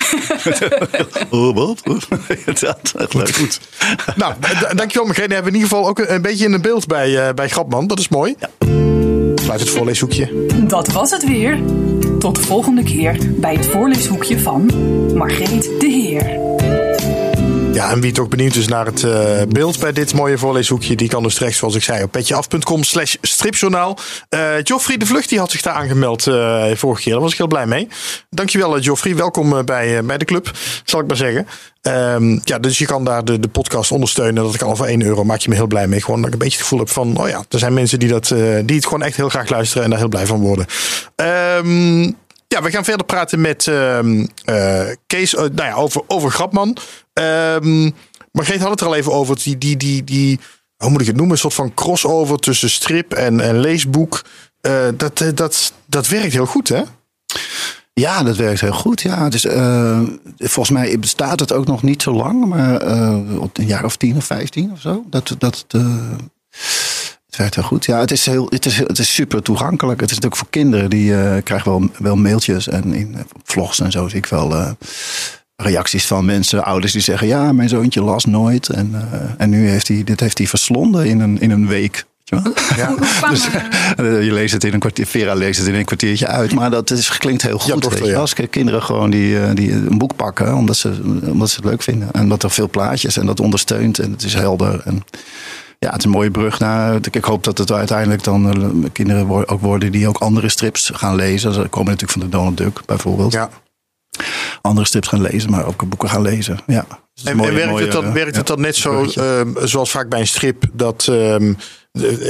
oh, 1.30 1.54
wat? 1.54 1.82
Inderdaad, 2.28 2.92
echt 2.98 3.14
leuk. 3.14 3.34
Goed. 3.34 3.60
Nou, 4.16 4.34
dankjewel 4.74 5.04
Margreet. 5.06 5.28
Dan 5.28 5.34
hebben 5.34 5.52
we 5.52 5.58
in 5.58 5.62
ieder 5.62 5.68
geval 5.68 5.88
ook 5.88 5.98
een, 5.98 6.14
een 6.14 6.22
beetje 6.22 6.44
in 6.44 6.52
het 6.52 6.62
beeld 6.62 6.86
bij, 6.86 7.26
eh, 7.28 7.34
bij 7.34 7.48
Grapman. 7.48 7.86
Dat 7.86 7.98
is 7.98 8.08
mooi. 8.08 8.34
Geluid 8.58 9.40
vanuit 9.40 9.60
het 9.60 9.70
voorleeshoekje. 9.70 10.46
Dat 10.66 10.88
was 10.88 11.10
het 11.10 11.24
weer. 11.24 11.58
Tot 12.18 12.34
de 12.36 12.42
volgende 12.42 12.82
keer 12.82 13.16
bij 13.30 13.54
het 13.54 13.66
voorleeshoekje 13.66 14.38
van 14.40 14.70
Margreet 15.14 15.62
de 15.80 15.86
Heer. 15.86 16.43
Ja, 17.74 17.90
en 17.90 18.00
wie 18.00 18.12
toch 18.12 18.28
benieuwd 18.28 18.54
is 18.54 18.68
naar 18.68 18.86
het 18.86 19.02
uh, 19.02 19.42
beeld 19.48 19.78
bij 19.78 19.92
dit 19.92 20.14
mooie 20.14 20.38
voorleeshoekje, 20.38 20.96
die 20.96 21.08
kan 21.08 21.22
dus 21.22 21.34
terecht, 21.34 21.56
zoals 21.56 21.74
ik 21.74 21.82
zei, 21.82 22.02
op 22.02 22.10
petjeaf.com 22.10 22.82
slash 22.82 23.14
stripjournaal. 23.20 23.98
Joffrey 24.62 24.96
de 24.96 25.06
Vlucht, 25.06 25.28
die 25.28 25.38
had 25.38 25.50
zich 25.50 25.62
daar 25.62 25.74
aangemeld 25.74 26.26
uh, 26.26 26.64
vorige 26.74 27.02
keer. 27.02 27.12
Daar 27.12 27.22
was 27.22 27.32
ik 27.32 27.38
heel 27.38 27.46
blij 27.46 27.66
mee. 27.66 27.88
Dankjewel, 28.30 28.78
Joffrey. 28.78 29.16
Welkom 29.16 29.64
bij, 29.64 30.04
bij 30.04 30.18
de 30.18 30.24
club, 30.24 30.50
zal 30.84 31.00
ik 31.00 31.06
maar 31.06 31.16
zeggen. 31.16 31.46
Um, 31.82 32.40
ja, 32.44 32.58
dus 32.58 32.78
je 32.78 32.86
kan 32.86 33.04
daar 33.04 33.24
de, 33.24 33.40
de 33.40 33.48
podcast 33.48 33.90
ondersteunen. 33.90 34.42
Dat 34.44 34.56
kan 34.56 34.68
al 34.68 34.76
voor 34.76 34.86
1 34.86 35.02
euro. 35.02 35.24
Maak 35.24 35.40
je 35.40 35.48
me 35.48 35.54
heel 35.54 35.66
blij 35.66 35.86
mee. 35.86 36.02
Gewoon 36.02 36.18
dat 36.18 36.26
ik 36.26 36.32
een 36.32 36.38
beetje 36.38 36.58
het 36.58 36.66
gevoel 36.66 36.84
heb 36.84 36.90
van, 36.90 37.16
oh 37.16 37.28
ja, 37.28 37.44
er 37.48 37.58
zijn 37.58 37.74
mensen 37.74 37.98
die, 37.98 38.08
dat, 38.08 38.28
die 38.64 38.76
het 38.76 38.84
gewoon 38.84 39.02
echt 39.02 39.16
heel 39.16 39.28
graag 39.28 39.48
luisteren 39.48 39.84
en 39.84 39.90
daar 39.90 39.98
heel 39.98 40.08
blij 40.08 40.26
van 40.26 40.40
worden. 40.40 40.66
Um, 41.16 42.16
ja, 42.54 42.62
we 42.62 42.70
gaan 42.70 42.84
verder 42.84 43.06
praten 43.06 43.40
met 43.40 43.66
uh, 43.66 43.98
Kees 45.06 45.32
nou 45.32 45.52
ja, 45.54 45.74
over, 45.74 46.02
over 46.06 46.30
Grapman. 46.30 46.76
Um, 47.12 47.94
Margreet 48.32 48.60
had 48.60 48.70
het 48.70 48.80
er 48.80 48.86
al 48.86 48.94
even 48.94 49.12
over. 49.12 49.36
Die, 49.42 49.58
die, 49.58 49.76
die, 49.76 50.04
die, 50.04 50.40
hoe 50.76 50.90
moet 50.90 51.00
ik 51.00 51.06
het 51.06 51.16
noemen? 51.16 51.34
Een 51.34 51.40
soort 51.40 51.54
van 51.54 51.74
crossover 51.74 52.38
tussen 52.38 52.70
strip 52.70 53.12
en, 53.12 53.40
en 53.40 53.60
leesboek. 53.60 54.24
Uh, 54.66 54.88
dat, 54.96 55.24
dat, 55.34 55.72
dat 55.86 56.08
werkt 56.08 56.32
heel 56.32 56.46
goed, 56.46 56.68
hè? 56.68 56.82
Ja, 57.92 58.22
dat 58.22 58.36
werkt 58.36 58.60
heel 58.60 58.72
goed. 58.72 59.00
Ja, 59.00 59.28
dus, 59.28 59.44
uh, 59.44 60.00
volgens 60.38 60.70
mij 60.70 60.98
bestaat 60.98 61.40
het 61.40 61.52
ook 61.52 61.66
nog 61.66 61.82
niet 61.82 62.02
zo 62.02 62.12
lang, 62.12 62.46
maar 62.46 62.86
uh, 62.86 63.42
een 63.52 63.66
jaar 63.66 63.84
of 63.84 63.96
tien 63.96 64.16
of 64.16 64.24
vijftien 64.24 64.72
of 64.72 64.80
zo. 64.80 65.04
Dat, 65.10 65.34
dat, 65.38 65.64
het 67.34 67.42
werkt 67.42 67.54
heel 67.54 67.64
goed. 67.64 67.84
Ja, 67.84 68.00
het 68.00 68.10
is, 68.10 68.26
heel, 68.26 68.46
het 68.48 68.66
is, 68.66 68.78
het 68.78 68.98
is 68.98 69.14
super 69.14 69.42
toegankelijk. 69.42 70.00
Het 70.00 70.10
is 70.10 70.16
natuurlijk 70.16 70.42
voor 70.42 70.50
kinderen. 70.50 70.90
Die 70.90 71.10
uh, 71.10 71.36
krijgen 71.42 71.70
wel, 71.70 71.90
wel 71.98 72.16
mailtjes 72.16 72.68
en 72.68 72.94
in 72.94 73.16
vlogs 73.44 73.80
en 73.80 73.90
zo 73.90 74.08
zie 74.08 74.18
ik 74.18 74.26
wel 74.26 74.76
reacties 75.56 76.06
van 76.06 76.24
mensen, 76.24 76.64
ouders 76.64 76.92
die 76.92 77.02
zeggen: 77.02 77.26
Ja, 77.26 77.52
mijn 77.52 77.68
zoontje 77.68 78.02
las 78.02 78.24
nooit. 78.24 78.68
En, 78.68 78.90
uh, 78.92 79.20
en 79.38 79.50
nu 79.50 79.68
heeft 79.68 79.88
hij 79.88 80.04
dit 80.04 80.20
heeft 80.20 80.38
hij 80.38 80.46
verslonden 80.46 81.06
in 81.06 81.20
een, 81.20 81.40
in 81.40 81.50
een 81.50 81.66
week. 81.66 82.04
Ja. 82.76 82.94
dus, 83.30 83.46
je 83.96 84.32
leest 84.32 84.52
het 84.52 84.64
in 84.64 84.72
een 84.72 84.78
kwartier, 84.78 85.06
Vera 85.06 85.34
leest 85.34 85.58
het 85.58 85.68
in 85.68 85.74
een 85.74 85.84
kwartiertje 85.84 86.26
uit. 86.26 86.54
Maar 86.54 86.70
dat 86.70 86.90
is, 86.90 87.18
klinkt 87.18 87.42
heel 87.42 87.58
goed. 87.58 87.74
Ja, 87.74 87.78
toch, 87.80 87.98
weet 87.98 88.08
je. 88.08 88.16
Als 88.16 88.34
kinderen 88.50 88.82
gewoon 88.82 89.10
die, 89.10 89.54
die 89.54 89.72
een 89.72 89.98
boek 89.98 90.16
pakken 90.16 90.54
omdat 90.54 90.76
ze, 90.76 91.00
omdat 91.26 91.50
ze 91.50 91.56
het 91.56 91.64
leuk 91.64 91.82
vinden. 91.82 92.08
En 92.12 92.28
dat 92.28 92.42
er 92.42 92.50
veel 92.50 92.68
plaatjes 92.68 93.16
en 93.16 93.26
dat 93.26 93.40
ondersteunt 93.40 93.98
en 93.98 94.10
het 94.10 94.22
is 94.22 94.34
helder. 94.34 94.80
En, 94.84 95.04
ja, 95.84 95.90
het 95.90 95.98
is 95.98 96.04
een 96.04 96.10
mooie 96.10 96.30
brug 96.30 96.58
naar. 96.58 96.98
Ik 97.10 97.24
hoop 97.24 97.44
dat 97.44 97.58
het 97.58 97.72
uiteindelijk 97.72 98.24
dan 98.24 98.90
kinderen 98.92 99.48
ook 99.48 99.60
worden 99.60 99.92
die 99.92 100.08
ook 100.08 100.18
andere 100.18 100.48
strips 100.48 100.90
gaan 100.94 101.14
lezen. 101.14 101.52
Ze 101.52 101.60
komen 101.60 101.90
natuurlijk 101.90 102.20
van 102.20 102.20
de 102.20 102.28
Donald 102.28 102.56
Duck 102.56 102.80
bijvoorbeeld. 102.86 103.32
Ja 103.32 103.50
andere 104.60 104.86
strips 104.86 105.08
gaan 105.08 105.20
lezen, 105.20 105.50
maar 105.50 105.66
ook 105.66 105.88
boeken 105.88 106.08
gaan 106.08 106.22
lezen. 106.22 106.58
Ja. 106.66 106.86
Dus 107.14 107.24
en, 107.24 107.54
werkt, 107.54 107.78
het 107.78 107.92
dan, 107.92 108.12
werkt 108.12 108.36
het 108.36 108.46
dan 108.46 108.60
net 108.60 108.76
zo, 108.76 109.06
uh, 109.18 109.40
zoals 109.62 109.90
vaak 109.90 110.08
bij 110.08 110.20
een 110.20 110.26
strip, 110.26 110.64
dat 110.72 111.06
uh, 111.10 111.36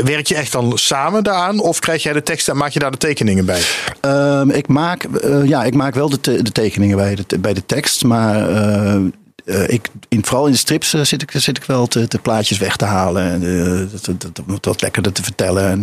werk 0.05 0.27
je 0.27 0.35
echt 0.35 0.53
dan 0.53 0.79
samen 0.79 1.25
daaraan? 1.25 1.61
Of 1.61 1.79
krijg 1.79 2.03
jij 2.03 2.13
de 2.13 2.23
tekst 2.23 2.49
en 2.49 2.57
maak 2.57 2.71
je 2.71 2.79
daar 2.79 2.91
de 2.91 2.97
tekeningen 2.97 3.45
bij? 3.45 3.61
Uh, 4.07 4.43
ik, 4.57 4.69
maak, 4.69 5.07
uh, 5.25 5.45
ja, 5.45 5.65
ik 5.65 5.75
maak 5.75 5.95
wel 5.95 6.09
de, 6.09 6.21
te, 6.21 6.43
de 6.43 6.53
tekeningen 6.53 6.97
bij 6.97 7.15
de, 7.27 7.39
bij 7.39 7.55
de 7.55 7.67
tekst, 7.67 8.05
maar 8.05 8.51
uh, 8.51 9.01
uh, 9.45 9.69
ik, 9.69 9.89
in, 10.09 10.25
vooral 10.25 10.47
in 10.47 10.53
de 10.53 10.59
strips 10.59 10.95
uh, 10.95 11.03
zit, 11.03 11.23
ik, 11.23 11.31
zit 11.31 11.57
ik 11.57 11.65
wel 11.65 11.87
te, 11.87 12.09
te 12.09 12.19
plaatjes 12.19 12.59
weg 12.59 12.77
te 12.77 12.85
halen. 12.85 13.23
En 13.23 13.43
uh, 13.43 13.87
dat, 14.35 14.63
dat, 14.63 14.83
lekkerder 14.83 15.13
te 15.13 15.23
vertellen. 15.23 15.71
En, 15.71 15.83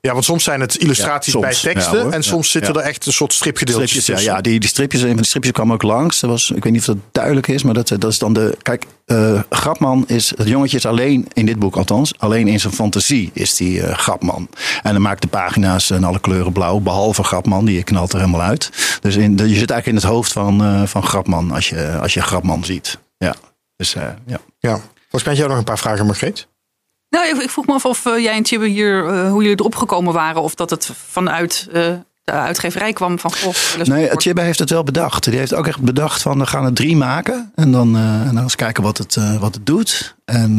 ja, 0.00 0.12
want 0.12 0.24
soms 0.24 0.44
zijn 0.44 0.60
het 0.60 0.74
illustraties 0.74 1.32
ja, 1.32 1.40
bij 1.40 1.54
teksten. 1.54 2.06
Ja, 2.06 2.10
en 2.10 2.22
soms 2.22 2.50
zitten 2.50 2.74
er 2.74 2.80
echt 2.80 3.06
een 3.06 3.12
soort 3.12 3.32
stripgedeeltjes 3.32 3.90
stripjes, 3.90 4.24
Ja, 4.24 4.34
ja 4.34 4.40
die, 4.40 4.60
die 4.60 4.68
stripjes, 4.68 5.00
een 5.00 5.08
van 5.08 5.16
die 5.16 5.26
stripjes 5.26 5.52
kwam 5.52 5.72
ook 5.72 5.82
langs. 5.82 6.20
Dat 6.20 6.30
was, 6.30 6.50
ik 6.50 6.64
weet 6.64 6.72
niet 6.72 6.80
of 6.80 6.86
dat 6.86 6.96
duidelijk 7.12 7.48
is, 7.48 7.62
maar 7.62 7.74
dat, 7.74 7.88
dat 7.88 8.04
is 8.04 8.18
dan 8.18 8.32
de... 8.32 8.56
Kijk, 8.62 8.84
Grapman 9.50 10.04
is... 10.06 10.32
Het 10.36 10.48
jongetje 10.48 10.76
is 10.76 10.86
alleen, 10.86 11.28
in 11.32 11.46
dit 11.46 11.58
boek 11.58 11.76
althans, 11.76 12.14
alleen 12.18 12.48
in 12.48 12.60
zijn 12.60 12.72
fantasie 12.72 13.30
is 13.32 13.56
die 13.56 13.80
Grapman. 13.80 14.48
En 14.82 14.92
dan 14.92 15.02
maakt 15.02 15.22
de 15.22 15.28
pagina's 15.28 15.90
in 15.90 16.04
alle 16.04 16.20
kleuren 16.20 16.52
blauw. 16.52 16.78
Behalve 16.78 17.22
Grapman, 17.22 17.64
die 17.64 17.82
knalt 17.82 18.12
er 18.12 18.18
helemaal 18.18 18.42
uit. 18.42 18.70
Dus 19.00 19.16
in, 19.16 19.30
je 19.36 19.44
zit 19.44 19.70
eigenlijk 19.70 19.86
in 19.86 19.94
het 19.94 20.04
hoofd 20.04 20.32
van, 20.32 20.88
van 20.88 21.02
Grapman 21.02 21.50
als 21.50 21.68
je, 21.68 21.98
als 22.00 22.14
je 22.14 22.22
Grapman 22.22 22.64
ziet. 22.64 22.93
Ja, 23.24 23.34
dus 23.76 23.94
uh, 23.94 24.02
ja. 24.26 24.40
ja. 24.58 24.76
Volgens 24.76 25.24
mij 25.24 25.32
had 25.32 25.36
jij 25.36 25.46
nog 25.46 25.56
een 25.56 25.64
paar 25.64 25.78
vragen, 25.78 26.06
Margreet. 26.06 26.48
Nou, 27.08 27.28
ik, 27.28 27.42
ik 27.42 27.50
vroeg 27.50 27.66
me 27.66 27.72
af 27.72 27.84
of 27.84 28.04
uh, 28.04 28.18
jij 28.18 28.34
en 28.34 28.42
Tjibbe 28.42 28.66
hier, 28.66 29.04
uh, 29.04 29.30
hoe 29.30 29.42
jullie 29.42 29.58
erop 29.58 29.74
gekomen 29.74 30.12
waren. 30.12 30.42
Of 30.42 30.54
dat 30.54 30.70
het 30.70 30.86
vanuit 30.86 31.68
de 32.24 32.32
uitgeverij 32.32 32.92
kwam 32.92 33.18
van 33.18 33.32
Goh. 33.34 33.54
Nee, 33.84 34.16
Tjibbe 34.16 34.40
heeft 34.40 34.58
het 34.58 34.70
wel 34.70 34.84
bedacht. 34.84 35.24
Die 35.24 35.38
heeft 35.38 35.54
ook 35.54 35.66
echt 35.66 35.80
bedacht 35.80 36.22
van 36.22 36.38
we 36.38 36.46
gaan 36.46 36.64
er 36.64 36.72
drie 36.72 36.96
maken. 36.96 37.52
En 37.54 37.72
dan, 37.72 37.96
en 37.96 38.30
dan 38.34 38.42
eens 38.42 38.56
kijken 38.56 38.82
wat 38.82 38.98
het, 38.98 39.18
wat 39.40 39.54
het 39.54 39.66
doet. 39.66 40.16
En 40.24 40.58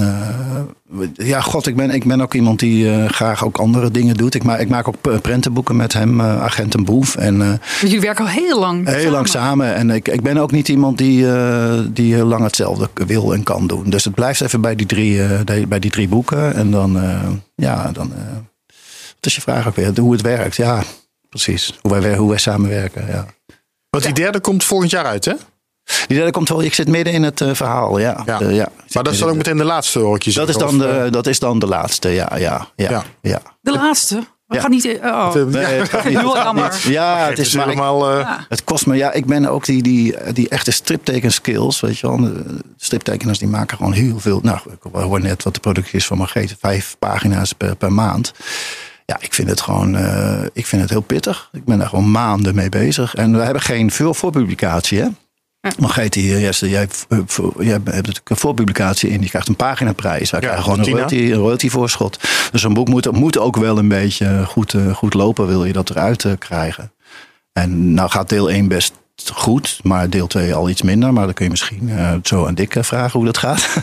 ja, 1.14 1.42
god, 1.42 1.68
ik 1.68 1.76
ben, 1.76 1.90
ik 1.90 2.06
ben 2.06 2.22
ook 2.22 2.34
iemand 2.34 2.60
die 2.60 3.08
graag 3.08 3.46
ook 3.46 3.58
andere 3.58 3.92
dingen 3.92 4.16
doet. 4.16 4.36
Ik, 4.36 4.44
maak, 4.44 4.60
ik 4.60 4.70
maak 4.70 4.88
ook 4.88 5.22
prentenboeken 5.22 5.76
met 5.76 5.94
hem, 5.94 6.22
Agent 6.22 6.76
en 6.76 6.84
Boef. 6.86 7.16
En, 7.16 7.36
uh, 7.36 7.54
jullie 7.82 8.02
werken 8.02 8.26
al 8.26 8.32
heel 8.32 8.60
lang 8.60 8.86
Heel 8.86 8.96
samen. 8.96 9.12
lang 9.12 9.28
samen. 9.28 9.76
En 9.76 9.90
ik, 9.90 10.08
ik 10.08 10.22
ben 10.22 10.38
ook 10.38 10.52
niet 10.52 10.68
iemand 10.68 10.98
die, 10.98 11.26
die 11.92 12.14
heel 12.14 12.26
lang 12.26 12.44
hetzelfde 12.44 12.90
wil 13.06 13.34
en 13.34 13.44
kan 13.44 13.68
doen. 13.68 13.90
Dus 13.90 14.04
het 14.04 14.16
blijft 14.16 14.42
even 14.42 14.62
bij 14.62 14.76
die 14.76 14.86
drie, 14.86 15.22
bij 15.68 15.80
die 15.80 15.92
drie 15.92 16.08
boeken. 16.08 16.56
En 16.56 16.72
dan, 16.72 17.02
ja, 17.56 17.92
dan... 17.92 18.12
wat 19.16 19.26
is 19.26 19.36
je 19.36 19.42
vraag 19.42 19.68
ook 19.68 19.76
weer? 19.76 20.00
Hoe 20.00 20.12
het 20.12 20.22
werkt, 20.22 20.56
ja, 20.56 20.84
precies. 21.42 21.74
Hoe 21.82 22.00
wij, 22.00 22.16
hoe 22.16 22.30
wij 22.30 22.38
samenwerken, 22.38 23.08
ja. 23.08 23.26
Want 23.90 24.04
die 24.04 24.14
derde 24.14 24.40
komt 24.40 24.64
volgend 24.64 24.92
jaar 24.92 25.06
uit, 25.06 25.26
hè? 25.26 25.34
Die 26.08 26.18
derde 26.18 26.32
komt 26.32 26.50
wel, 26.50 26.62
ik 26.62 26.74
zit 26.74 26.88
midden 26.88 27.14
in 27.14 27.24
het 27.24 27.42
uh, 27.42 27.54
verhaal, 27.54 27.98
ja. 27.98 28.24
ja. 28.26 28.42
Uh, 28.42 28.56
ja. 28.56 28.70
Maar 28.94 29.04
dat 29.04 29.14
is 29.14 29.20
dan 29.20 29.30
ook 29.30 29.36
meteen 29.36 29.58
de 29.58 29.64
laatste, 29.64 30.00
hoor 30.00 30.20
Dat, 30.34 30.50
is 30.50 30.58
dan 30.58 30.78
de, 30.78 31.08
dat 31.12 31.28
is 31.28 31.40
dan 31.40 31.60
de 31.60 31.68
laatste, 31.68 32.10
ja. 32.10 32.36
ja, 32.38 32.68
ja, 32.76 33.04
ja. 33.22 33.42
De 33.62 33.72
laatste? 33.72 34.24
Niet. 34.68 35.00
Oh. 35.04 35.34
Nee, 35.34 35.64
het 35.66 35.90
gaat 35.90 36.04
niet. 36.04 36.14
jammer. 36.14 36.82
Ja, 36.88 37.28
het 37.28 37.40
is 37.40 37.56
maar 37.56 37.68
helemaal. 37.68 38.20
Uh... 38.20 38.40
Het 38.50 38.64
kost 38.64 38.86
me. 38.86 38.96
Ja, 38.96 39.12
ik 39.12 39.26
ben 39.26 39.46
ook 39.46 39.66
die, 39.66 39.84
die, 39.84 40.16
die 40.34 40.50
echte 40.50 40.72
stripteken 40.72 41.32
skills. 41.32 41.80
Weet 41.80 42.00
je 42.00 42.08
wel. 42.08 42.18
De 42.18 42.44
striptekeners 42.78 43.40
die 43.40 43.48
maken 43.48 43.78
gewoon 43.78 43.92
heel 43.92 44.20
veel. 44.20 44.40
Nou, 44.44 44.60
ik 44.72 44.92
hoor 44.92 45.22
net 45.22 45.44
wat 45.44 45.54
de 45.54 45.60
productie 45.60 45.98
is 45.98 46.06
van 46.06 46.18
Margreet. 46.18 46.56
Vijf 46.60 46.96
pagina's 47.00 47.54
per, 47.54 47.76
per 47.76 47.94
maand. 47.94 48.34
Ja, 49.06 49.18
ik 49.20 49.34
vind 49.34 49.50
het 49.50 49.62
gewoon. 49.62 49.96
Uh, 49.96 50.42
ik 50.54 50.66
vind 50.66 50.82
het 50.82 50.92
heel 50.92 51.02
pittig. 51.02 51.50
Ik 51.52 51.66
ben 51.66 51.78
daar 51.78 51.90
gewoon 51.90 52.12
maanden 52.12 52.56
mee 52.56 52.70
bezig. 52.70 53.16
En 53.16 53.38
we 53.38 53.44
hebben 53.44 53.62
geen 53.62 53.92
veel 53.92 54.14
voorpublicatie, 54.14 55.00
hè? 55.00 55.08
Margreet, 55.80 56.14
hier, 56.14 56.40
Jesse, 56.40 56.70
jij, 56.70 56.88
jij 57.60 57.72
hebt 57.72 57.86
natuurlijk 57.86 58.30
een 58.30 58.38
voorpublicatie 58.38 59.10
in. 59.10 59.22
Je 59.22 59.30
krijgt 59.30 59.48
een 59.48 59.56
paginaprijs. 59.56 60.30
Wij 60.32 60.40
ja, 60.40 60.46
krijgen 60.46 60.64
gewoon 60.64 60.86
een 60.86 60.92
royalty, 60.92 61.16
een 61.16 61.34
royalty 61.34 61.70
voorschot. 61.70 62.20
Dus 62.52 62.64
een 62.64 62.74
boek 62.74 62.88
moet, 62.88 63.12
moet 63.12 63.38
ook 63.38 63.56
wel 63.56 63.78
een 63.78 63.88
beetje 63.88 64.44
goed, 64.46 64.74
uh, 64.74 64.96
goed 64.96 65.14
lopen. 65.14 65.48
Wil 65.48 65.66
je 65.66 65.74
dat 65.74 65.90
eruit 65.90 66.26
krijgen. 66.40 66.92
En 67.54 67.94
nou 67.94 68.10
gaat 68.10 68.30
deel 68.30 68.50
1 68.50 68.68
best 68.68 68.94
goed. 69.34 69.80
Maar 69.84 70.10
deel 70.10 70.28
2 70.28 70.54
al 70.54 70.70
iets 70.70 70.82
minder. 70.82 71.14
Maar 71.14 71.26
dan 71.26 71.34
kun 71.34 71.46
je 71.46 71.52
misschien 71.52 71.90
uh, 71.90 72.14
zo 72.24 72.46
aan 72.46 72.56
Dick 72.56 72.76
vragen 72.80 73.20
hoe 73.20 73.26
dat 73.26 73.38
gaat. 73.38 73.68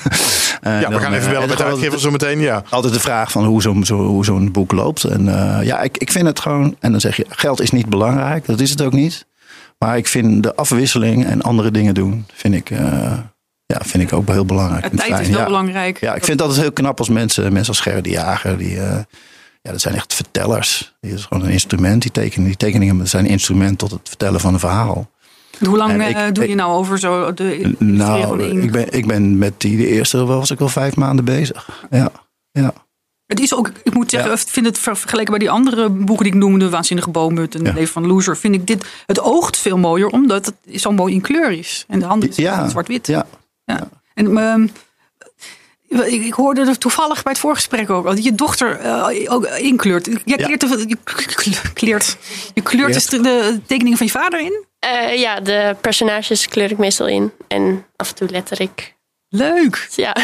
ja, 0.63 0.81
dan, 0.81 0.93
we 0.93 0.99
gaan 0.99 1.13
even 1.13 1.31
bellen 1.31 1.49
met 1.49 1.59
de 1.59 1.65
uitgever 1.65 2.01
zo 2.01 2.11
meteen. 2.11 2.41
Ja. 2.41 2.63
Altijd 2.71 2.93
de 2.93 3.01
vraag 3.01 3.33
van 3.33 3.45
hoe 3.45 3.63
zo'n 3.63 3.85
zo, 3.85 3.97
hoe 3.97 4.25
zo'n 4.25 4.53
boek 4.53 4.73
loopt. 4.73 5.05
En 5.05 5.25
ja, 5.65 5.81
ik, 5.81 5.99
ik 5.99 6.13
vind 6.13 6.27
het 6.27 6.41
gewoon... 6.41 6.77
En 6.81 6.91
dan 6.91 7.01
zeg 7.01 7.17
je, 7.17 7.27
geld 7.29 7.61
is 7.61 7.71
niet 7.71 7.89
belangrijk. 7.89 8.47
Dat 8.47 8.61
is 8.61 8.71
het 8.71 8.83
ook 8.83 8.93
niet. 8.93 9.27
Maar 9.83 9.97
ik 9.97 10.07
vind 10.07 10.43
de 10.43 10.55
afwisseling 10.55 11.25
en 11.25 11.43
andere 11.43 11.71
dingen 11.71 11.95
doen, 11.95 12.27
vind 12.33 12.55
ik, 12.55 12.71
uh, 12.71 12.79
ja, 13.67 13.81
vind 13.81 14.03
ik 14.03 14.13
ook 14.13 14.29
heel 14.29 14.45
belangrijk. 14.45 14.85
Het 14.85 14.97
tijd 14.97 15.21
is 15.21 15.29
wel 15.29 15.45
belangrijk. 15.45 16.01
Ja, 16.01 16.15
ik 16.15 16.25
vind 16.25 16.39
dat 16.39 16.49
het 16.49 16.59
heel 16.61 16.73
knap 16.73 16.99
als 16.99 17.09
mensen, 17.09 17.53
mensen 17.53 17.69
als 17.69 17.81
Gerrit 17.81 18.05
de 18.05 18.11
Jager, 18.11 18.59
die, 18.59 18.75
uh, 18.75 18.99
ja, 19.63 19.71
dat 19.71 19.81
zijn 19.81 19.95
echt 19.95 20.15
vertellers. 20.15 20.95
Die 21.01 21.13
is 21.13 21.25
gewoon 21.25 21.45
een 21.45 21.53
instrument, 21.53 22.03
die 22.03 22.11
tekeningen. 22.11 22.47
Die 22.47 22.57
tekeningen 22.57 23.09
zijn 23.09 23.25
een 23.25 23.31
instrument 23.31 23.79
tot 23.79 23.91
het 23.91 24.09
vertellen 24.09 24.41
van 24.41 24.53
een 24.53 24.61
verhaal. 24.61 25.11
Hoe 25.67 25.77
lang 25.77 26.09
ik, 26.09 26.17
uh, 26.17 26.23
doe 26.33 26.49
je 26.49 26.55
nou 26.55 26.73
over 26.73 26.99
zo 26.99 27.35
de 27.35 27.75
Nou, 27.79 28.43
ik 28.43 28.73
ben, 28.73 28.93
ik 28.93 29.07
ben 29.07 29.39
met 29.39 29.61
die 29.61 29.77
de 29.77 29.87
eerste 29.87 30.25
was 30.25 30.51
ik 30.51 30.61
al 30.61 30.69
vijf 30.69 30.97
maanden 30.97 31.25
bezig. 31.25 31.87
Ja, 31.91 32.13
ja. 32.51 32.73
Het 33.27 33.41
is 33.41 33.55
ook, 33.55 33.71
ik 33.83 33.95
moet 33.95 34.11
zeggen, 34.11 34.33
ik 34.33 34.39
vind 34.39 34.67
het 34.67 34.79
vergeleken 34.79 35.31
bij 35.31 35.39
die 35.39 35.51
andere 35.51 35.89
boeken 35.89 36.25
die 36.25 36.35
ik 36.35 36.39
noemde, 36.39 36.71
Waanzinnige 36.71 37.11
Boomhut 37.11 37.55
en 37.55 37.65
ja. 37.65 37.73
Leven 37.73 37.93
van 37.93 38.07
Loser, 38.07 38.37
vind 38.37 38.55
ik 38.55 38.67
dit, 38.67 38.85
het 39.07 39.21
oogt 39.21 39.59
veel 39.59 39.79
mooier, 39.79 40.09
omdat 40.09 40.47
het 40.47 40.81
zo 40.81 40.93
mooi 40.93 41.15
in 41.15 41.21
kleur 41.21 41.51
is. 41.51 41.85
En 41.89 41.99
de 41.99 42.05
handen 42.05 42.29
is 42.29 42.37
ja. 42.37 42.69
zwart-wit. 42.69 43.07
Ja. 43.07 43.27
ja. 43.65 43.89
En 44.15 44.37
um, 44.37 44.71
ik, 45.89 46.33
hoorde 46.35 46.61
er 46.61 46.79
toevallig 46.79 47.23
bij 47.23 47.33
het 47.33 47.41
voorgesprek 47.41 47.91
ook 47.91 48.05
dat 48.05 48.25
je 48.25 48.35
dochter 48.35 48.81
uh, 48.85 49.33
ook 49.33 49.47
inkleurt. 49.47 50.07
Jij 50.07 50.39
je, 50.39 50.57
kleert, 51.75 52.17
je 52.55 52.63
kleurt 52.63 53.11
de, 53.11 53.21
de 53.21 53.61
tekeningen 53.67 53.99
van 53.99 54.07
je 54.07 54.13
vader 54.13 54.41
in? 54.41 54.65
Uh, 54.85 55.19
ja, 55.19 55.41
de 55.41 55.77
personages 55.81 56.49
kleur 56.49 56.71
ik 56.71 56.79
meestal 56.79 57.07
in. 57.07 57.33
En 57.49 57.87
af 57.97 58.09
en 58.09 58.15
toe 58.15 58.29
letter 58.29 58.61
ik. 58.61 58.95
Leuk! 59.29 59.89
Ja. 59.97 60.17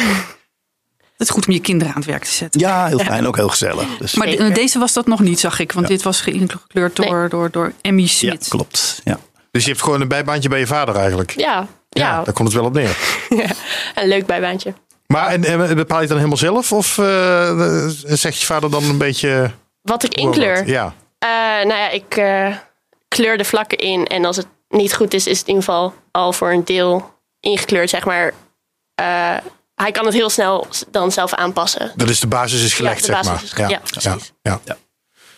Het 0.98 1.26
is 1.28 1.30
goed 1.34 1.46
om 1.46 1.52
je 1.52 1.60
kinderen 1.60 1.94
aan 1.94 2.00
het 2.00 2.10
werk 2.10 2.24
te 2.24 2.30
zetten. 2.30 2.60
Ja, 2.60 2.86
heel 2.86 2.98
fijn. 2.98 3.26
Ook 3.26 3.36
heel 3.36 3.48
gezellig. 3.48 3.96
Dus, 3.98 4.14
Maar 4.14 4.26
de- 4.26 4.50
deze 4.52 4.78
was 4.78 4.92
dat 4.92 5.06
nog 5.06 5.20
niet, 5.20 5.40
zag 5.40 5.58
ik. 5.58 5.72
Want 5.72 5.88
Ja. 5.88 5.94
dit 5.94 6.02
was 6.02 6.20
geïncludeerd 6.20 6.96
door, 6.96 7.28
door, 7.28 7.50
door 7.50 7.72
Emmy 7.80 8.00
ja, 8.02 8.06
Smit. 8.08 8.48
klopt. 8.48 9.00
Ja. 9.04 9.18
Dus 9.50 9.64
je 9.64 9.70
hebt 9.70 9.82
gewoon 9.82 10.00
een 10.00 10.08
bijbaantje 10.08 10.48
bij 10.48 10.58
je 10.58 10.66
vader 10.66 10.96
eigenlijk. 10.96 11.30
Ja, 11.30 11.66
ja. 11.88 12.22
Daar 12.22 12.34
komt 12.34 12.48
het 12.48 12.56
wel 12.56 12.66
op 12.66 12.72
neer. 12.72 12.96
een 13.94 14.08
leuk 14.08 14.26
bijbaantje. 14.26 14.74
Maar 15.06 15.26
en, 15.28 15.44
en 15.44 15.76
bepaal 15.76 15.96
je 15.96 16.02
het 16.02 16.08
dan 16.08 16.16
helemaal 16.16 16.36
zelf? 16.36 16.72
Of 16.72 16.98
eh, 16.98 17.86
zegt 18.04 18.40
je 18.40 18.46
vader 18.46 18.70
dan 18.70 18.84
een 18.84 18.98
beetje... 18.98 19.50
Wat 19.82 20.02
ik 20.02 20.14
inkleur. 20.14 20.66
Ja. 20.68 20.94
Eh, 21.18 21.28
nou 21.66 21.68
ja, 21.68 21.90
ik 21.90 22.16
eh, 22.16 22.54
kleur 23.08 23.38
de 23.38 23.44
vlakken 23.44 23.78
in. 23.78 24.06
En 24.06 24.24
als 24.24 24.36
het 24.36 24.46
niet 24.68 24.94
goed 24.94 25.14
is, 25.14 25.26
is 25.26 25.38
het 25.38 25.48
in 25.48 25.54
ieder 25.54 25.68
geval 25.68 25.94
al 26.10 26.32
voor 26.32 26.52
een 26.52 26.64
deel 26.64 27.14
ingekleurd, 27.40 27.90
zeg 27.90 28.04
maar. 28.04 28.32
Eh, 28.94 29.36
hij 29.74 29.92
kan 29.92 30.04
het 30.04 30.14
heel 30.14 30.30
snel 30.30 30.66
dan 30.90 31.12
zelf 31.12 31.34
aanpassen. 31.34 31.92
Dat 31.96 32.08
is 32.08 32.20
de 32.20 32.26
basis 32.26 32.64
is 32.64 32.74
gelegd, 32.74 32.98
de 32.98 33.04
zeg 33.04 33.14
basis 33.14 33.30
maar. 33.32 33.42
is 33.42 33.52
ge- 33.52 33.68
ja, 33.68 33.80
precies. 34.00 34.32
ja. 34.42 34.60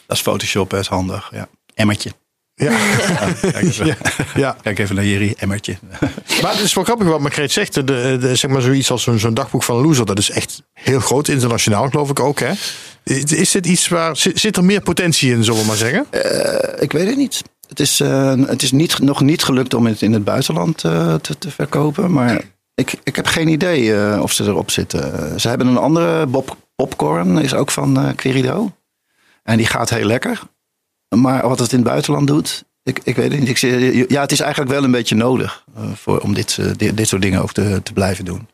Dat 0.06 0.16
is 0.16 0.20
Photoshop, 0.20 0.70
dat 0.70 0.80
is 0.80 0.86
handig. 0.88 1.28
Ja. 1.32 1.48
Emmertje. 1.74 2.10
Ja. 2.54 2.70
Kijk 3.40 3.56
even, 3.56 3.96
ja. 4.34 4.56
kijk 4.62 4.78
even 4.78 4.94
naar 4.94 5.04
Jerry, 5.04 5.34
Emmertje. 5.38 5.78
Maar 6.42 6.52
het 6.52 6.60
is 6.60 6.74
wel 6.74 6.84
grappig 6.84 7.06
wat 7.06 7.20
Margreet 7.20 7.52
zegt. 7.52 7.74
De, 7.74 7.84
de, 7.84 8.34
zeg 8.36 8.50
maar 8.50 8.60
zoiets 8.60 8.90
als 8.90 9.02
zo'n 9.02 9.34
dagboek 9.34 9.62
van 9.62 9.76
Loser. 9.76 10.06
Dat 10.06 10.18
is 10.18 10.30
echt 10.30 10.62
heel 10.72 11.00
groot, 11.00 11.28
internationaal 11.28 11.88
geloof 11.88 12.10
ik 12.10 12.20
ook. 12.20 12.38
Hè? 12.40 12.52
Is 13.04 13.50
dit 13.50 13.66
iets 13.66 13.88
waar... 13.88 14.16
Zit, 14.16 14.38
zit 14.40 14.56
er 14.56 14.64
meer 14.64 14.80
potentie 14.80 15.30
in, 15.32 15.44
zullen 15.44 15.60
we 15.60 15.66
maar 15.66 15.76
zeggen? 15.76 16.06
Ik 16.82 16.92
weet 16.92 17.06
het 17.06 17.16
niet. 17.16 17.42
Het 17.70 17.80
is, 17.80 18.00
eh, 18.00 18.34
het 18.46 18.62
is 18.62 18.72
niet, 18.72 18.98
nog 18.98 19.20
niet 19.20 19.42
gelukt 19.42 19.74
om 19.74 19.86
het 19.86 20.02
in 20.02 20.12
het 20.12 20.24
buitenland 20.24 20.84
eh, 20.84 21.14
te, 21.14 21.38
te 21.38 21.50
verkopen. 21.50 22.12
Maar 22.12 22.42
ik, 22.74 22.94
ik 23.02 23.16
heb 23.16 23.26
geen 23.26 23.48
idee 23.48 23.94
eh, 23.94 24.22
of 24.22 24.32
ze 24.32 24.44
erop 24.44 24.70
zitten. 24.70 25.40
Ze 25.40 25.48
hebben 25.48 25.66
een 25.66 25.76
andere, 25.76 26.26
Bob 26.26 26.56
Popcorn, 26.74 27.38
is 27.38 27.54
ook 27.54 27.70
van 27.70 28.14
Querido. 28.14 28.70
En 29.42 29.56
die 29.56 29.66
gaat 29.66 29.90
heel 29.90 30.06
lekker. 30.06 30.40
Maar 31.16 31.48
wat 31.48 31.58
het 31.58 31.72
in 31.72 31.78
het 31.78 31.88
buitenland 31.88 32.26
doet, 32.26 32.64
ik, 32.82 33.00
ik 33.02 33.16
weet 33.16 33.30
het 33.30 33.40
niet. 33.40 33.62
Ik, 33.62 34.10
ja, 34.10 34.20
het 34.20 34.32
is 34.32 34.40
eigenlijk 34.40 34.72
wel 34.72 34.84
een 34.84 34.90
beetje 34.90 35.14
nodig 35.14 35.64
eh, 35.76 35.82
voor, 35.94 36.18
om 36.18 36.34
dit, 36.34 36.56
eh, 36.60 36.66
dit, 36.76 36.96
dit 36.96 37.08
soort 37.08 37.22
dingen 37.22 37.42
ook 37.42 37.52
te, 37.52 37.80
te 37.82 37.92
blijven 37.92 38.24
doen. 38.24 38.48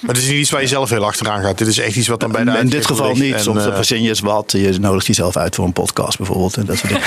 Maar 0.00 0.14
het 0.14 0.22
is 0.22 0.28
niet 0.28 0.38
iets 0.38 0.50
waar 0.50 0.60
je 0.60 0.66
zelf 0.66 0.90
heel 0.90 1.04
achteraan 1.04 1.42
gaat. 1.42 1.58
Dit 1.58 1.68
is 1.68 1.78
echt 1.78 1.96
iets 1.96 2.08
wat 2.08 2.20
dan 2.20 2.32
bij 2.32 2.44
de 2.44 2.50
in 2.50 2.68
dit 2.68 2.86
geval 2.86 3.14
niet. 3.14 3.34
En, 3.34 3.40
Soms 3.40 3.66
eh, 3.66 3.74
verzin 3.74 4.02
je 4.02 4.08
eens 4.08 4.20
wat. 4.20 4.52
Je 4.52 4.78
nodigt 4.80 5.06
jezelf 5.06 5.36
uit 5.36 5.54
voor 5.54 5.64
een 5.64 5.72
podcast 5.72 6.16
bijvoorbeeld. 6.16 6.56
En 6.56 6.64
dat 6.66 6.76
soort 6.76 6.92
dingen. 6.92 7.02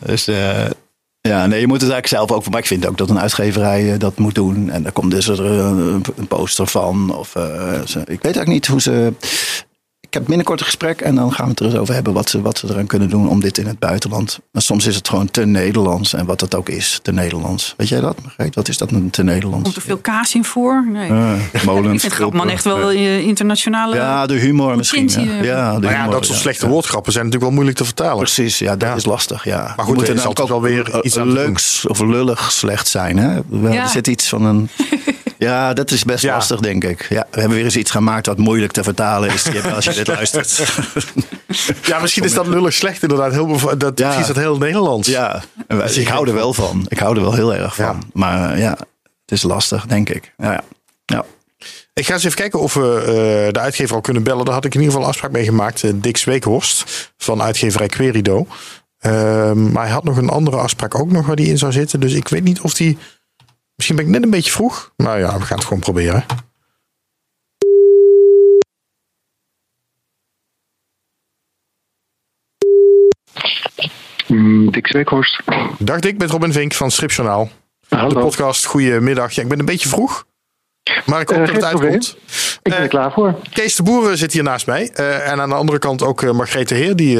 dus 0.06 0.24
ja, 1.20 1.46
nee, 1.46 1.60
je 1.60 1.66
moet 1.66 1.80
het 1.80 1.90
eigenlijk 1.90 2.06
zelf 2.06 2.30
ook. 2.30 2.50
Maar 2.50 2.60
ik 2.60 2.66
vind 2.66 2.86
ook 2.86 2.98
dat 2.98 3.10
een 3.10 3.20
uitgeverij 3.20 3.98
dat 3.98 4.18
moet 4.18 4.34
doen. 4.34 4.70
En 4.70 4.82
daar 4.82 4.92
komt 4.92 5.10
dus 5.10 5.28
er 5.28 5.40
een, 5.40 6.02
poster 6.28 6.66
van. 6.66 7.16
Of, 7.16 7.34
ik 7.36 8.06
weet 8.06 8.22
eigenlijk 8.22 8.46
niet 8.46 8.66
hoe 8.66 8.80
ze. 8.80 9.12
Ik 10.10 10.16
heb 10.16 10.26
binnenkort 10.26 10.60
een 10.60 10.66
gesprek 10.66 11.00
en 11.00 11.14
dan 11.14 11.32
gaan 11.32 11.44
we 11.44 11.50
het 11.50 11.60
er 11.60 11.66
eens 11.66 11.74
over 11.74 11.94
hebben 11.94 12.12
wat 12.12 12.28
ze, 12.30 12.40
wat 12.42 12.58
ze 12.58 12.66
eraan 12.70 12.86
kunnen 12.86 13.08
doen 13.10 13.28
om 13.28 13.40
dit 13.40 13.58
in 13.58 13.66
het 13.66 13.78
buitenland. 13.78 14.38
Maar 14.52 14.62
soms 14.62 14.86
is 14.86 14.94
het 14.96 15.08
gewoon 15.08 15.30
te 15.30 15.44
Nederlands 15.46 16.12
en 16.14 16.26
wat 16.26 16.40
het 16.40 16.54
ook 16.54 16.68
is, 16.68 16.98
te 17.02 17.12
Nederlands. 17.12 17.74
Weet 17.76 17.88
jij 17.88 18.00
dat, 18.00 18.16
Margreet? 18.22 18.54
Wat 18.54 18.68
is 18.68 18.78
dat 18.78 18.90
een 18.90 19.10
te 19.10 19.22
Nederlands? 19.22 19.62
Komt 19.64 19.76
er 19.76 19.82
veel 19.82 19.96
kaas 19.96 20.34
in 20.34 20.44
voor? 20.44 20.86
Nee. 20.92 21.08
Eh, 21.10 21.62
molens, 21.64 21.94
ik 21.94 22.00
vind 22.00 22.12
groepen. 22.12 22.48
echt 22.48 22.64
wel 22.64 22.90
eh, 22.90 23.18
internationale... 23.18 23.94
Ja, 23.96 24.26
de 24.26 24.34
humor 24.34 24.76
misschien. 24.76 25.08
Ja, 25.08 25.18
eh. 25.18 25.44
ja, 25.44 25.74
de 25.74 25.80
Maar 25.80 25.90
ja, 25.92 25.96
humor, 25.98 26.12
dat 26.12 26.24
soort 26.24 26.36
ja. 26.36 26.42
slechte 26.42 26.64
Ja. 26.64 26.70
woordgrappen 26.70 27.12
zijn 27.12 27.24
natuurlijk 27.24 27.50
wel 27.52 27.60
moeilijk 27.62 27.76
te 27.78 27.84
vertalen. 27.94 28.16
Precies, 28.18 28.58
ja, 28.58 28.76
dat 28.76 28.88
Ja. 28.88 28.94
is 28.94 29.04
lastig. 29.04 29.44
Ja. 29.44 29.58
Maar 29.58 29.74
goed, 29.76 29.86
We 29.86 29.92
moeten 29.92 30.12
er 30.14 30.20
is 30.20 30.26
altijd 30.26 30.48
wel 30.48 30.62
weer 30.62 30.90
eh, 30.90 30.98
iets 31.02 31.14
leuks 31.16 31.86
of 31.86 32.00
lullig 32.00 32.52
slecht 32.52 32.88
zijn. 32.88 33.16
Hè? 33.18 33.40
We- 33.48 33.68
Ja. 33.72 33.82
Er 33.82 33.88
zit 33.88 34.06
iets 34.06 34.28
van 34.28 34.44
een. 34.44 34.68
Ja, 35.38 35.72
dat 35.72 35.90
is 35.90 36.04
best 36.04 36.22
Ja. 36.22 36.34
lastig, 36.34 36.60
denk 36.60 36.84
ik. 36.84 37.06
Ja, 37.08 37.26
we 37.30 37.38
hebben 37.40 37.56
weer 37.56 37.64
eens 37.64 37.76
iets 37.76 37.90
gemaakt 37.90 38.26
wat 38.26 38.38
moeilijk 38.38 38.72
te 38.72 38.82
vertalen 38.82 39.30
is 39.32 39.42
Je- 39.42 39.72
als 39.74 39.84
je 39.84 39.92
dit 40.04 40.14
luistert. 40.14 40.58
Ja, 41.82 41.98
misschien 42.00 42.24
is 42.24 42.32
dat 42.34 42.46
lullig 42.46 42.72
slecht 42.72 43.02
inderdaad. 43.02 43.32
Heel, 43.32 43.76
dat, 43.78 43.98
Ja. 43.98 44.06
Misschien 44.06 44.20
is 44.20 44.26
dat 44.26 44.36
heel 44.36 44.58
Nederlands. 44.58 45.08
ja, 45.08 45.42
wij- 45.66 45.90
ik 45.92 46.08
hou 46.08 46.28
er 46.28 46.34
wel 46.34 46.52
van. 46.54 46.84
Ik 46.88 46.98
hou 46.98 47.16
er 47.16 47.22
wel 47.22 47.34
heel 47.34 47.54
erg 47.54 47.74
van. 47.74 47.84
Ja. 47.84 47.98
Maar 48.12 48.52
eh, 48.52 48.58
ja, 48.58 48.70
het 48.70 49.32
is 49.32 49.42
lastig, 49.42 49.86
denk 49.86 50.08
ik. 50.08 50.34
Ja, 50.36 50.52
ja. 50.52 50.62
ja. 51.06 51.24
Ik 51.92 52.06
ga 52.06 52.12
eens 52.14 52.24
even 52.24 52.36
kijken 52.36 52.60
of 52.60 52.74
we 52.74 52.96
eh, 53.00 53.52
de 53.52 53.58
uitgever 53.60 53.94
al 53.94 54.00
kunnen 54.00 54.22
bellen. 54.22 54.44
Daar 54.44 54.54
had 54.54 54.64
ik 54.64 54.74
in 54.74 54.80
ieder 54.80 54.92
geval 54.92 55.08
een 55.08 55.12
afspraak 55.14 55.32
mee 55.32 55.44
gemaakt. 55.44 55.82
eh, 55.84 55.90
Dick 55.94 56.16
Zweekhorst 56.16 57.12
van 57.16 57.42
uitgeverij 57.42 57.86
Querido. 57.88 58.46
Ehm, 58.98 59.72
maar 59.72 59.82
hij 59.84 59.92
had 59.92 60.04
nog 60.04 60.16
een 60.16 60.28
andere 60.28 60.56
afspraak 60.56 60.94
ook 60.94 61.10
nog 61.10 61.26
waar 61.26 61.36
die 61.36 61.46
in 61.48 61.58
zou 61.58 61.72
zitten. 61.72 62.00
Dus 62.00 62.12
ik 62.12 62.28
weet 62.28 62.44
niet 62.44 62.60
of 62.60 62.74
die... 62.74 62.98
Misschien 63.74 63.96
ben 63.96 64.04
ik 64.06 64.10
net 64.10 64.22
een 64.22 64.30
beetje 64.30 64.50
vroeg. 64.50 64.92
Maar 64.96 65.18
ja, 65.18 65.38
we 65.38 65.44
gaan 65.44 65.56
het 65.56 65.66
gewoon 65.66 65.82
proberen. 65.82 66.24
Dick 74.70 74.86
Zweekhorst. 74.86 75.40
Dag 75.78 76.00
Dick, 76.00 76.18
met 76.18 76.30
Robin 76.30 76.52
Vink 76.52 76.72
van 76.74 76.90
Stripjournaal. 76.90 77.50
De 77.88 77.96
Hallo. 77.96 78.20
podcast, 78.20 78.64
goedemiddag. 78.64 79.32
Ja, 79.32 79.42
ik 79.42 79.48
ben 79.48 79.58
een 79.58 79.64
beetje 79.64 79.88
vroeg. 79.88 80.24
Maar 81.06 81.20
ik 81.20 81.28
hoop 81.28 81.38
Eh, 81.38 81.44
dat 81.46 81.54
het 81.54 81.64
uitkomt. 81.64 82.16
Ik 82.26 82.60
ben 82.62 82.72
Eh, 82.76 82.82
er 82.82 82.88
klaar 82.88 83.12
voor. 83.12 83.34
Kees 83.52 83.74
de 83.76 83.82
Boer 83.82 84.16
zit 84.16 84.32
hier 84.32 84.42
naast 84.42 84.66
mij. 84.66 84.90
Eh, 84.94 85.30
en 85.30 85.40
aan 85.40 85.48
de 85.48 85.54
andere 85.54 85.78
kant 85.78 86.02
ook 86.02 86.22
uh, 86.22 86.30
Margreet 86.30 86.68
de 86.68 86.74
Heer. 86.74 86.96
Die 86.96 87.18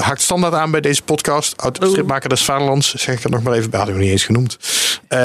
haakt 0.00 0.20
standaard 0.20 0.54
aan 0.54 0.70
bij 0.70 0.80
deze 0.80 1.02
podcast. 1.02 1.62
Oud-stripmaker 1.62 2.28
des 2.28 2.44
Vaderlands. 2.44 2.94
Zeg 2.94 3.16
ik 3.18 3.24
er 3.24 3.30
nog 3.30 3.42
maar 3.42 3.52
even 3.52 3.70
bij. 3.70 3.78
Hadden 3.78 3.96
we 3.96 4.02
niet 4.02 4.12
eens 4.12 4.24
genoemd. 4.24 4.56
Uh, 5.08 5.18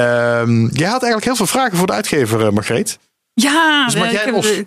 jij 0.72 0.88
had 0.88 1.02
eigenlijk 1.02 1.24
heel 1.24 1.36
veel 1.36 1.46
vragen 1.46 1.76
voor 1.76 1.86
de 1.86 1.92
uitgever, 1.92 2.52
Margreet. 2.52 2.98
Ja, 3.40 3.84
Dus 3.84 3.94
jij 3.94 4.12
ik, 4.12 4.18
heb, 4.18 4.66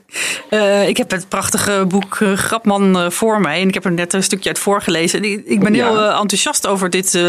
eh, 0.49 0.87
ik 0.87 0.97
heb 0.97 1.11
het 1.11 1.29
prachtige 1.29 1.85
boek 1.87 2.17
eh, 2.19 2.33
Grapman 2.33 2.99
eh, 2.99 3.09
voor 3.09 3.41
mij. 3.41 3.61
En 3.61 3.67
ik 3.67 3.73
heb 3.73 3.85
er 3.85 3.91
net 3.91 4.13
een 4.13 4.23
stukje 4.23 4.49
uit 4.49 4.59
voorgelezen. 4.59 5.19
En 5.19 5.31
Ik, 5.31 5.45
ik 5.45 5.59
ben 5.59 5.73
heel 5.73 6.01
enthousiast 6.01 6.67
over 6.67 6.89
dit, 6.89 7.19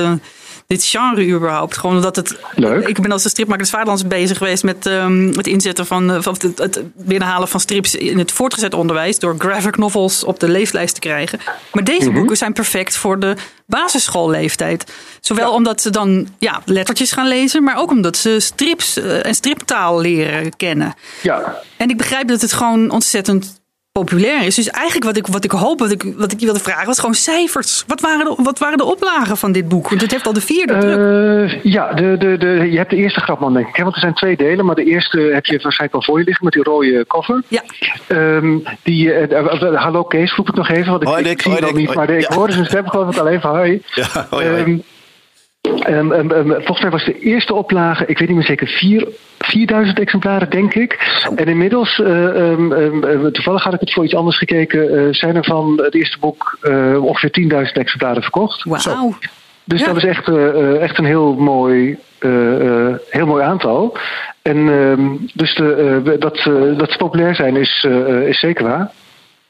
dit 0.73 0.85
genre 0.85 1.27
überhaupt. 1.27 1.77
Gewoon 1.79 1.97
omdat 1.97 2.17
het... 2.17 2.37
Leuk. 2.55 2.89
Ik 2.89 3.01
ben 3.01 3.13
als 3.13 3.23
de 3.23 3.29
stripmaker 3.29 3.63
des 3.63 3.71
Vaderlands 3.73 4.07
bezig 4.07 4.39
geweest 4.39 4.63
met 4.63 4.87
ehm, 4.87 5.27
het 5.27 5.47
inzetten 5.47 5.87
van... 5.87 6.11
eh, 6.11 6.23
van 6.23 6.37
het, 6.39 6.59
het 6.59 6.81
binnenhalen 6.97 7.49
van 7.49 7.61
strips 7.61 7.95
in 7.95 8.19
het 8.19 8.33
voortgezet 8.33 8.75
onderwijs. 8.75 9.19
Door 9.19 9.35
graphic 9.39 9.77
novels 9.77 10.25
op 10.25 10.41
de 10.41 10.49
leeslijst 10.49 10.95
te 10.95 11.01
krijgen. 11.01 11.39
Maar 11.73 11.85
deze 11.85 12.07
Mhm. 12.09 12.15
boeken 12.19 12.37
zijn 12.37 12.53
perfect 12.53 12.97
voor 12.97 13.19
de 13.19 13.35
basisschoolleeftijd. 13.67 14.93
Zowel 15.21 15.53
omdat 15.53 15.81
ze 15.81 15.91
dan 15.91 16.29
ja, 16.39 16.63
lettertjes 16.65 17.13
gaan 17.13 17.29
lezen. 17.29 17.63
Maar 17.63 17.77
ook 17.79 17.91
omdat 17.91 18.17
ze 18.17 18.41
strips 18.41 18.97
eh, 18.97 19.27
en 19.27 19.35
striptaal 19.35 20.01
leren 20.01 20.57
kennen. 20.57 20.95
Ja, 21.23 21.61
En 21.77 21.89
ik 21.91 21.97
begrijp 21.97 22.29
dat 22.29 22.41
het 22.41 22.53
gewoon 22.53 22.91
ontzettend 22.91 23.61
populair 24.03 24.47
is. 24.47 24.55
Dus 24.55 24.69
eigenlijk 24.69 25.05
wat 25.05 25.17
ik, 25.17 25.27
wat 25.27 25.45
ik 25.45 25.51
hoop, 25.51 25.79
wat 25.79 25.91
ik, 25.91 26.03
wat 26.17 26.33
ik 26.33 26.39
je 26.41 26.45
wilde 26.45 26.61
vragen, 26.61 26.87
was 26.87 26.99
gewoon 26.99 27.15
cijfers. 27.15 27.85
Wat 27.87 28.01
waren, 28.01 28.25
de, 28.25 28.35
wat 28.43 28.59
waren 28.59 28.79
de 28.79 28.85
oplagen 28.85 29.37
van 29.37 29.53
dit 29.53 29.69
boek? 29.69 29.89
Want 29.89 30.01
het 30.01 30.11
heeft 30.11 30.27
al 30.27 30.33
de 30.33 30.41
vierde 30.41 30.79
druk. 30.79 31.51
Eh, 31.53 31.63
ja 31.73 31.93
de, 31.93 32.17
de, 32.19 32.37
de, 32.39 32.69
je 32.71 32.77
hebt 32.77 32.91
de 32.91 32.97
eerste 32.97 33.21
grapman, 33.21 33.53
denk 33.55 33.69
ik. 33.69 33.77
hè, 33.77 33.83
Want 33.83 33.95
er 33.95 34.01
zijn 34.01 34.15
twee 34.15 34.37
delen, 34.37 34.65
maar 34.65 34.75
de 34.75 34.85
eerste 34.85 35.19
heb 35.21 35.45
je 35.47 35.59
waarschijnlijk 35.63 35.95
al 35.95 36.03
voor 36.13 36.19
je 36.19 36.25
liggen 36.25 36.45
met 36.45 36.53
die 36.55 36.63
rode 36.63 37.05
cover. 37.09 37.43
Ja, 37.49 37.63
Ehm, 38.07 38.59
die, 38.83 39.13
eh, 39.13 39.75
hallo 39.83 40.03
Kees, 40.05 40.35
roep 40.35 40.49
ik 40.49 40.55
nog 40.55 40.69
even, 40.69 40.91
want 40.91 41.03
ik, 41.03 41.09
Hoi, 41.09 41.21
ik 41.21 41.27
Dick, 41.27 41.43
zie 41.43 41.51
hoi, 41.51 41.65
hem 41.65 41.71
al 41.71 41.77
Dick, 41.79 41.87
niet, 41.87 41.95
hoi. 41.97 42.07
maar 42.07 42.17
ik 42.17 42.29
Ja. 42.31 42.37
hoorde 42.37 42.53
zijn 42.53 42.65
stem 42.67 42.89
geloof 42.89 43.15
ik 43.15 43.21
al 43.21 43.29
even. 43.29 43.49
Hoi. 43.51 43.83
Ja, 43.95 44.27
hoi, 44.31 44.47
hoi. 44.49 44.61
Ehm, 44.63 44.79
ehm, 45.63 46.49
volgens 46.51 46.81
mij 46.81 46.91
was 46.91 47.05
de 47.05 47.19
eerste 47.19 47.55
oplage, 47.55 48.07
ik 48.07 48.19
weet 48.19 48.29
niet 48.29 48.37
meer 48.37 48.47
zeker, 48.47 48.67
vier, 48.69 49.09
4000 49.39 49.99
exemplaren, 49.99 50.51
denk 50.51 50.75
ik. 50.75 51.21
En 51.35 51.47
inmiddels, 51.47 51.99
eh, 52.01 52.55
toevallig 53.33 53.63
had 53.63 53.75
ik 53.75 53.81
het 53.81 53.93
voor 53.93 54.05
iets 54.05 54.15
anders 54.15 54.39
gekeken, 54.39 54.99
eh, 54.99 55.13
zijn 55.15 55.37
er 55.37 55.45
van 55.45 55.81
het 55.85 55.95
eerste 55.95 56.19
boek 56.19 56.59
eh, 56.61 57.05
ongeveer 57.05 57.31
10.000 57.31 57.77
exemplaren 57.79 58.23
verkocht. 58.23 58.65
wauw. 58.65 59.15
Dus 59.65 59.81
Ja. 59.81 59.87
dat 59.87 59.97
is 59.97 60.05
echt, 60.05 60.29
echt 60.81 60.99
een 60.99 61.05
heel 61.05 61.35
mooi, 61.35 61.99
eh, 62.19 62.87
eh, 62.89 62.95
heel 63.11 63.27
mooi 63.27 63.45
aantal. 63.45 63.97
En 64.43 64.57
ehm, 64.69 65.09
dus 65.35 65.55
de, 65.55 66.01
eh, 66.05 66.21
dat, 66.21 66.37
eh, 66.37 66.79
dat 66.79 66.91
ze 66.91 66.97
populair 66.97 67.35
zijn 67.35 67.57
is, 67.57 67.87
is 68.27 68.41
zeker 68.41 68.65
waar. 68.65 68.91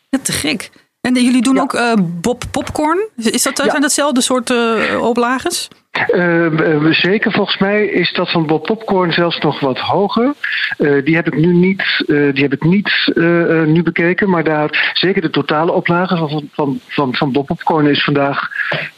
Ja, 0.08 0.18
te 0.22 0.32
gek. 0.32 0.70
En 1.00 1.14
jullie 1.14 1.42
doen 1.42 1.58
ook 1.60 1.74
eh, 1.74 1.92
Bob 2.20 2.42
Popcorn. 2.50 3.08
Is 3.16 3.42
dat, 3.42 3.58
Ja. 3.58 3.70
Zijn 3.70 3.82
datzelfde 3.82 4.20
soort 4.20 4.50
eh, 4.50 5.02
oplages? 5.02 5.68
Ehm, 5.92 6.58
eh, 6.58 6.92
zeker, 6.92 7.32
volgens 7.32 7.58
mij 7.58 7.84
is 7.86 8.12
dat 8.12 8.30
van 8.30 8.46
Bob 8.46 8.66
Popcorn 8.66 9.12
zelfs 9.12 9.38
nog 9.38 9.60
wat 9.60 9.78
hoger. 9.78 10.32
Eh, 10.78 11.04
die 11.04 11.14
heb 11.14 11.26
ik 11.26 11.36
nu 11.36 11.52
niet, 11.52 12.04
eh, 12.06 12.32
die 12.32 12.42
heb 12.42 12.52
ik 12.52 12.64
niet 12.64 13.12
eh, 13.14 13.60
eh, 13.60 13.66
nu 13.66 13.82
bekeken, 13.82 14.30
maar 14.30 14.44
daar 14.44 14.92
zeker 14.94 15.22
de 15.22 15.30
totale 15.30 15.72
oplage 15.72 16.16
van, 16.16 16.48
van, 16.52 16.80
van, 16.88 17.14
van 17.14 17.32
Bob 17.32 17.46
Popcorn 17.46 17.86
is 17.86 18.04
vandaag 18.04 18.48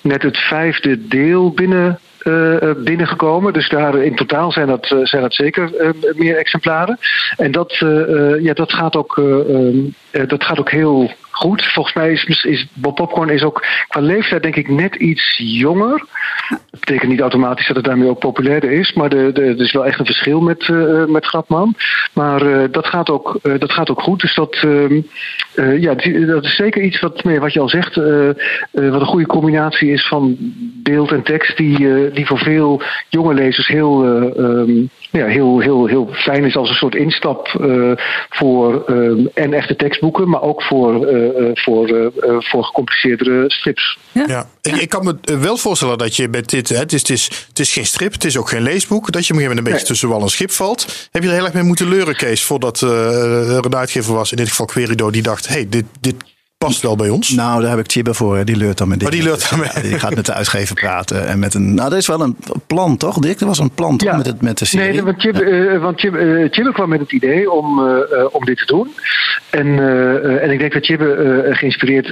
net 0.00 0.22
het 0.22 0.37
vijfde 0.37 1.07
deel 1.09 1.50
binnen. 1.52 1.98
eh, 2.18 2.62
eh, 2.62 2.76
binnengekomen. 2.76 3.52
Dus 3.52 3.68
daar 3.68 3.96
in 4.02 4.14
totaal 4.16 4.52
zijn 4.52 4.66
dat, 4.66 4.90
eh, 4.90 4.98
zijn 5.02 5.22
dat 5.22 5.35
zeker 5.35 5.76
eh, 5.76 5.90
meer 6.14 6.37
exemplaren. 6.37 6.98
En 7.37 7.52
dat, 7.52 7.72
eh, 7.72 8.33
eh, 8.33 8.42
ja, 8.42 8.52
dat, 8.52 8.72
gaat 8.72 8.96
ook, 8.96 9.18
eh, 9.18 9.68
eh, 10.11 10.28
dat 10.28 10.44
gaat 10.44 10.59
ook 10.59 10.70
heel 10.70 11.11
goed. 11.35 11.64
Volgens 11.64 11.94
mij 11.94 12.12
is, 12.12 12.66
Bob 12.73 12.94
Popcorn 12.94 13.29
is 13.29 13.42
ook 13.42 13.64
qua 13.88 14.01
leeftijd 14.01 14.42
denk 14.42 14.57
ik 14.57 14.68
net 14.68 14.94
iets 14.94 15.35
jonger. 15.37 16.05
betekent 16.70 17.11
niet 17.11 17.20
automatisch 17.20 17.66
dat 17.66 17.77
het 17.77 17.85
daarmee 17.85 18.09
ook 18.09 18.18
populairder 18.18 18.70
is. 18.70 18.92
Maar 18.92 19.12
er 19.12 19.61
is 19.61 19.73
wel 19.73 19.87
echt 19.87 19.99
een 19.99 20.07
verschil 20.07 20.40
met, 20.40 20.68
uh, 20.68 21.05
met 21.05 21.27
Grapman. 21.27 21.75
Maar 22.12 22.42
uh, 22.42 22.64
dat, 22.70 22.87
gaat 22.87 23.11
ook, 23.11 23.38
dat 23.42 23.73
gaat 23.73 23.90
ook 23.90 24.03
goed. 24.03 24.20
Dus 24.20 24.35
dat, 24.35 24.55
ehm, 24.55 25.01
ja, 25.81 25.94
dat 26.27 26.44
is 26.44 26.57
zeker 26.57 26.83
iets 26.83 27.01
wat, 27.01 27.23
wat 27.23 27.53
je 27.53 27.61
al 27.61 27.68
zegt, 27.68 27.94
wat 28.73 29.01
een 29.01 29.07
goede 29.07 29.27
combinatie 29.27 29.90
is 29.90 30.09
van 30.09 30.37
beeld 30.83 31.12
en 31.12 31.23
tekst, 31.23 31.57
die, 31.57 32.11
die 32.11 32.27
voor 32.27 32.38
veel 32.38 32.83
jonge 33.09 33.35
lezers 33.35 33.66
heel, 33.66 34.05
um, 34.38 34.90
ja, 35.18 35.27
heel, 35.27 35.61
heel, 35.61 35.87
heel 35.87 36.09
fijn 36.12 36.44
is 36.44 36.57
als 36.57 36.68
een 36.68 36.74
soort 36.74 36.94
instap 36.94 37.48
voor 38.29 38.85
ehm, 38.85 39.27
en 39.35 39.53
echte 39.53 39.77
tekstboeken, 39.77 40.29
maar 40.29 40.42
ook 40.42 40.62
voor, 40.62 41.09
voor, 41.55 42.12
voor 42.38 42.64
gecompliceerdere 42.64 43.44
strips. 43.46 43.98
Ja, 44.12 44.24
ja. 44.27 44.46
Ik, 44.62 44.77
ik, 44.77 44.88
kan 44.88 45.05
me 45.05 45.38
wel 45.38 45.57
voorstellen 45.57 45.98
dat 45.98 46.16
je 46.16 46.29
met 46.29 46.48
dit, 46.48 46.68
hè, 46.68 46.77
het, 46.77 46.92
is, 46.92 47.00
het, 47.00 47.11
is, 47.11 47.46
het 47.48 47.59
is 47.59 47.72
geen 47.72 47.87
strip, 47.87 48.12
het 48.12 48.24
is 48.24 48.37
ook 48.37 48.48
geen 48.48 48.62
leesboek, 48.62 49.12
dat 49.12 49.27
je 49.27 49.33
op 49.33 49.38
een 49.38 49.44
gegeven 49.44 49.48
moment 49.48 49.66
een 49.66 49.72
beetje 49.72 49.87
tussen 49.87 50.09
wal 50.09 50.20
en 50.20 50.29
schip 50.29 50.50
valt. 50.50 51.09
Heb 51.11 51.22
je 51.22 51.29
er 51.29 51.35
heel 51.35 51.44
erg 51.44 51.55
mee 51.55 51.62
moeten 51.62 51.88
leuren, 51.88 52.16
Kees, 52.16 52.44
voordat 52.44 52.81
uh, 52.81 53.57
er 53.57 53.64
een 53.64 53.77
uitgever 53.77 54.14
was, 54.14 54.31
in 54.31 54.37
dit 54.37 54.48
geval 54.48 54.66
Querido, 54.66 55.11
die 55.11 55.22
dacht, 55.22 55.48
hey, 55.48 55.66
dit, 55.68 55.85
dit 56.00 56.14
past 56.64 56.83
wel 56.83 56.96
bij 56.96 57.09
ons. 57.09 57.31
Nou, 57.31 57.61
daar 57.61 57.70
heb 57.70 57.79
ik 57.79 57.90
Chibbe 57.90 58.14
voor. 58.14 58.44
Die 58.44 58.57
leurt 58.57 58.79
dan 58.79 58.88
met 58.88 59.00
dit. 59.00 59.09
Maar 59.09 59.18
oh, 59.18 59.24
die 59.24 59.31
leurt 59.31 59.50
dan 59.50 59.59
mee. 59.59 59.68
Ja, 59.74 59.81
die 59.81 59.98
gaat 59.98 60.14
met 60.14 60.27
de 60.27 60.33
uitgever 60.33 60.74
praten. 60.74 61.27
En 61.27 61.38
met 61.38 61.55
een, 61.55 61.74
nou, 61.74 61.90
dat 61.90 61.98
is 61.98 62.07
wel 62.07 62.20
een 62.20 62.37
plan, 62.66 62.96
toch, 62.96 63.18
Dick? 63.18 63.40
Er 63.40 63.46
was 63.46 63.59
een 63.59 63.70
plan, 63.70 63.96
toch, 63.96 64.16
met, 64.16 64.27
het, 64.27 64.42
met 64.42 64.59
de 64.59 64.64
serie? 64.64 64.92
Nee, 64.92 65.03
want 65.03 65.20
Chibbe, 65.20 65.44
uh, 65.44 65.83
want 65.83 66.00
Chibbe, 66.00 66.18
uh, 66.18 66.48
Chibbe, 66.50 66.72
kwam 66.72 66.88
met 66.88 67.00
het 67.00 67.12
idee 67.12 67.50
om, 67.50 67.79
uh, 67.79 67.94
om 68.31 68.44
dit 68.44 68.59
te 68.59 68.66
doen. 68.66 68.94
En, 69.50 69.79
en 70.40 70.50
ik 70.50 70.59
denk 70.59 70.72
dat 70.72 70.85
Chibbe 70.85 71.48
geïnspireerd 71.50 72.07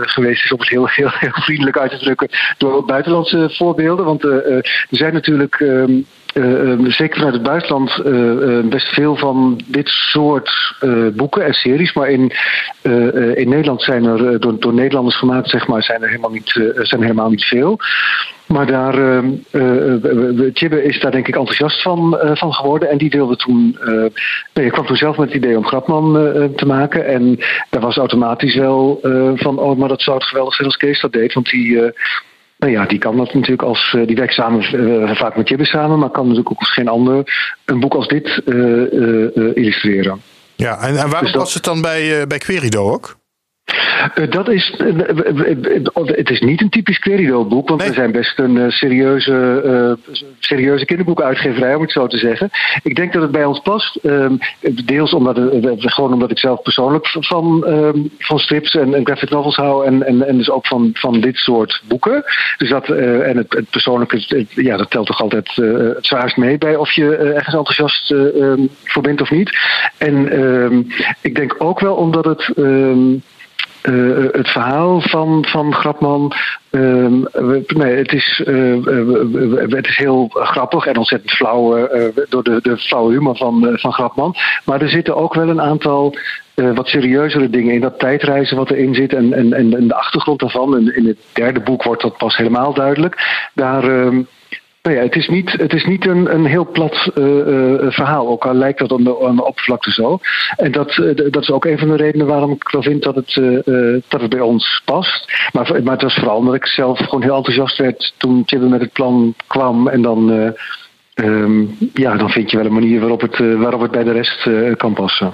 geweest 0.00 0.44
is, 0.44 0.52
om 0.52 0.58
het 0.58 0.68
heel, 0.68 0.88
heel, 0.88 1.10
heel 1.10 1.30
vriendelijk 1.32 1.78
uit 1.78 1.90
te 1.90 1.98
drukken, 1.98 2.28
door 2.58 2.84
buitenlandse 2.84 3.50
voorbeelden. 3.52 4.04
Want 4.04 4.24
er 4.24 4.86
zijn 4.90 5.12
natuurlijk... 5.12 5.60
Um, 5.60 6.06
uh, 6.34 6.84
zeker 6.84 7.16
vanuit 7.16 7.34
het 7.34 7.42
buitenland 7.42 8.00
uh, 8.04 8.68
best 8.68 8.86
veel 8.86 9.16
van 9.16 9.60
dit 9.66 9.88
soort 9.88 10.76
boeken 11.12 11.44
en 11.44 11.52
series. 11.52 11.92
Maar 11.92 12.08
in, 12.08 12.32
in 13.34 13.48
Nederland 13.48 13.82
zijn 13.82 14.04
er 14.04 14.40
door, 14.40 14.60
door 14.60 14.74
Nederlanders 14.74 15.16
gemaakt, 15.16 15.50
zeg 15.50 15.66
maar, 15.66 15.82
zijn 15.82 16.02
er 16.02 16.08
helemaal 16.08 16.30
niet, 16.30 16.72
zijn 16.74 17.02
helemaal 17.02 17.30
niet 17.30 17.44
veel. 17.44 17.78
Maar 18.46 18.66
daar, 18.66 19.22
Chibbe 20.52 20.82
is 20.82 21.00
daar 21.00 21.10
denk 21.10 21.28
ik 21.28 21.36
enthousiast 21.36 21.82
van, 21.82 22.18
van 22.32 22.52
geworden. 22.52 22.90
En 22.90 22.98
die 22.98 23.10
wilde 23.10 23.36
toen. 23.36 23.78
nee, 24.54 24.70
kwam 24.70 24.86
toen 24.86 24.96
zelf 24.96 25.16
met 25.16 25.28
het 25.28 25.36
idee 25.36 25.56
om 25.56 25.66
Grapman 25.66 26.12
te 26.56 26.66
maken. 26.66 27.06
En 27.06 27.38
daar 27.70 27.82
was 27.82 27.96
automatisch 27.96 28.54
wel 28.54 28.98
van. 29.34 29.58
Oh, 29.58 29.78
maar 29.78 29.88
dat 29.88 30.02
zou 30.02 30.16
het 30.16 30.26
geweldig 30.26 30.54
zijn 30.54 30.68
als 30.68 30.76
Kees 30.76 31.00
dat 31.00 31.12
deed. 31.12 31.32
Want 31.32 31.50
die 31.50 31.92
nou 32.58 32.72
ja, 32.72 32.86
die 32.86 32.98
kan 32.98 33.16
dat 33.16 33.34
natuurlijk 33.34 33.62
als. 33.62 33.92
Uh, 33.96 34.06
die 34.06 34.16
werkt 34.16 34.32
samen, 34.32 34.74
uh, 34.74 35.14
vaak 35.14 35.36
met 35.36 35.48
Jibbe 35.48 35.64
samen, 35.64 35.98
maar 35.98 36.10
kan 36.10 36.22
natuurlijk 36.22 36.50
ook 36.50 36.58
als 36.58 36.72
geen 36.72 36.88
ander 36.88 37.22
een 37.64 37.80
boek 37.80 37.94
als 37.94 38.08
dit 38.08 38.42
uh, 38.44 39.56
illustreren. 39.56 40.20
Ja, 40.54 40.80
en, 40.80 40.88
en 40.88 40.94
waarom 40.94 41.20
dus 41.20 41.32
dat, 41.32 41.42
was 41.42 41.54
het 41.54 41.64
dan 41.64 41.80
bij, 41.80 42.26
bij 42.26 42.38
Querido 42.38 42.90
ook? 42.90 43.17
Uh, 44.14 44.30
dat 44.30 44.48
is, 44.48 44.74
uh, 44.78 46.06
het 46.06 46.30
is 46.30 46.40
niet 46.40 46.60
een 46.60 46.68
typisch 46.68 46.98
Querido-boek, 46.98 47.68
want 47.68 47.80
nee. 47.80 47.88
we 47.88 47.94
zijn 47.94 48.12
best 48.12 48.38
een 48.38 48.72
serieuze, 48.72 49.96
serieuze 50.38 50.84
kinderboekuitgeverij, 50.84 51.74
om 51.74 51.82
het 51.82 51.92
zo 51.92 52.06
te 52.06 52.18
zeggen. 52.18 52.50
Ik 52.82 52.96
denk 52.96 53.12
dat 53.12 53.22
het 53.22 53.30
bij 53.30 53.44
ons 53.44 53.60
past. 53.60 53.96
Ehm, 53.96 54.36
deels 54.84 55.12
omdat, 55.12 55.40
gewoon 55.80 56.12
omdat 56.12 56.30
ik 56.30 56.38
zelf 56.38 56.62
persoonlijk 56.62 57.06
van, 57.08 57.66
ehm, 57.66 57.98
van 58.18 58.38
strips 58.38 58.74
en, 58.74 58.94
en, 58.94 59.04
graphic 59.04 59.30
novels 59.30 59.56
hou, 59.56 59.86
en, 59.86 60.06
en, 60.06 60.26
en 60.28 60.36
dus 60.36 60.50
ook 60.50 60.66
van, 60.66 60.90
van 60.92 61.20
dit 61.20 61.36
soort 61.36 61.82
boeken. 61.88 62.24
Dus 62.56 62.70
dat, 62.70 62.88
en 62.88 63.36
het, 63.36 63.52
het 63.52 63.70
persoonlijke, 63.70 64.46
ja, 64.48 64.76
dat 64.76 64.90
telt 64.90 65.06
toch 65.06 65.20
altijd 65.20 65.54
het 65.54 66.06
zwaarst 66.06 66.36
mee 66.36 66.58
bij 66.58 66.76
of 66.76 66.92
je 66.92 67.16
ergens 67.16 67.54
enthousiast 67.54 68.10
um, 68.10 68.68
voor 68.84 69.02
bent 69.02 69.20
of 69.20 69.30
niet. 69.30 69.58
En 69.98 70.86
ik 71.20 71.34
denk 71.34 71.54
ook 71.58 71.80
wel 71.80 71.94
omdat 71.94 72.24
het. 72.24 72.52
Uh, 73.82 74.26
het 74.32 74.48
verhaal 74.48 75.00
van, 75.00 75.44
van 75.48 75.74
Grapman. 75.74 76.32
Uh, 76.70 77.06
nee, 77.66 77.96
het, 77.96 78.12
is, 78.12 78.42
uh, 78.46 78.84
het 79.68 79.86
is 79.86 79.96
heel 79.96 80.28
grappig 80.32 80.86
en 80.86 80.96
ontzettend 80.96 81.32
flauw 81.32 81.88
door 82.28 82.42
de, 82.42 82.58
de 82.62 82.76
flauwe 82.76 83.12
humor 83.12 83.36
van, 83.36 83.68
van 83.72 83.92
Grapman. 83.92 84.34
Maar 84.64 84.82
er 84.82 84.88
zitten 84.88 85.16
ook 85.16 85.34
wel 85.34 85.48
een 85.48 85.60
aantal 85.60 86.14
wat 86.54 86.88
serieuzere 86.88 87.50
dingen 87.50 87.74
in. 87.74 87.80
Dat 87.80 87.98
tijdreizen 87.98 88.56
wat 88.56 88.70
erin 88.70 88.94
zit 88.94 89.14
en, 89.14 89.32
en, 89.32 89.52
en 89.52 89.88
de 89.88 89.94
achtergrond 89.94 90.40
daarvan. 90.40 90.76
En 90.76 90.96
in 90.96 91.06
het 91.06 91.18
derde 91.32 91.60
boek 91.60 91.82
wordt 91.82 92.02
dat 92.02 92.16
pas 92.16 92.36
helemaal 92.36 92.74
duidelijk. 92.74 93.48
Daar 93.54 93.84
ehm, 93.84 94.22
nou 94.88 95.00
ja, 95.00 95.06
het 95.06 95.16
is 95.16 95.28
niet, 95.28 95.52
het 95.52 95.72
is 95.72 95.84
niet 95.84 96.06
een, 96.06 96.34
een 96.34 96.46
heel 96.46 96.70
plat 96.70 97.10
uh, 97.14 97.24
uh, 97.24 97.90
verhaal, 97.90 98.28
ook 98.28 98.46
al 98.46 98.54
lijkt 98.54 98.78
dat 98.78 98.92
aan 98.92 99.04
de, 99.04 99.26
aan 99.26 99.36
de 99.36 99.44
oppervlakte 99.44 99.90
zo. 99.90 100.18
En 100.56 100.72
dat, 100.72 100.96
uh, 100.96 101.30
dat 101.30 101.42
is 101.42 101.50
ook 101.50 101.64
een 101.64 101.78
van 101.78 101.88
de 101.88 101.96
redenen 101.96 102.26
waarom 102.26 102.52
ik 102.52 102.68
wel 102.68 102.82
vind 102.82 103.02
dat 103.02 103.14
het, 103.14 103.34
dat 104.08 104.20
het 104.20 104.30
bij 104.30 104.40
ons 104.40 104.82
past. 104.84 105.32
Maar, 105.52 105.82
maar 105.82 105.92
het 105.92 106.02
was 106.02 106.14
vooral 106.14 106.36
omdat 106.36 106.54
ik 106.54 106.66
zelf 106.66 106.98
gewoon 106.98 107.22
heel 107.22 107.36
enthousiast 107.36 107.78
werd 107.78 108.14
toen 108.16 108.44
Tibbe 108.44 108.66
met 108.66 108.80
het 108.80 108.92
plan 108.92 109.34
kwam. 109.46 109.88
En 109.88 110.02
dan, 110.02 110.54
um, 111.14 111.76
ja, 111.94 112.16
dan 112.16 112.30
vind 112.30 112.50
je 112.50 112.56
wel 112.56 112.66
een 112.66 112.72
manier 112.72 113.00
waarop 113.00 113.20
het, 113.20 113.38
waarop 113.38 113.80
het 113.80 113.90
bij 113.90 114.04
de 114.04 114.12
rest 114.12 114.48
kan 114.76 114.94
passen. 114.94 115.32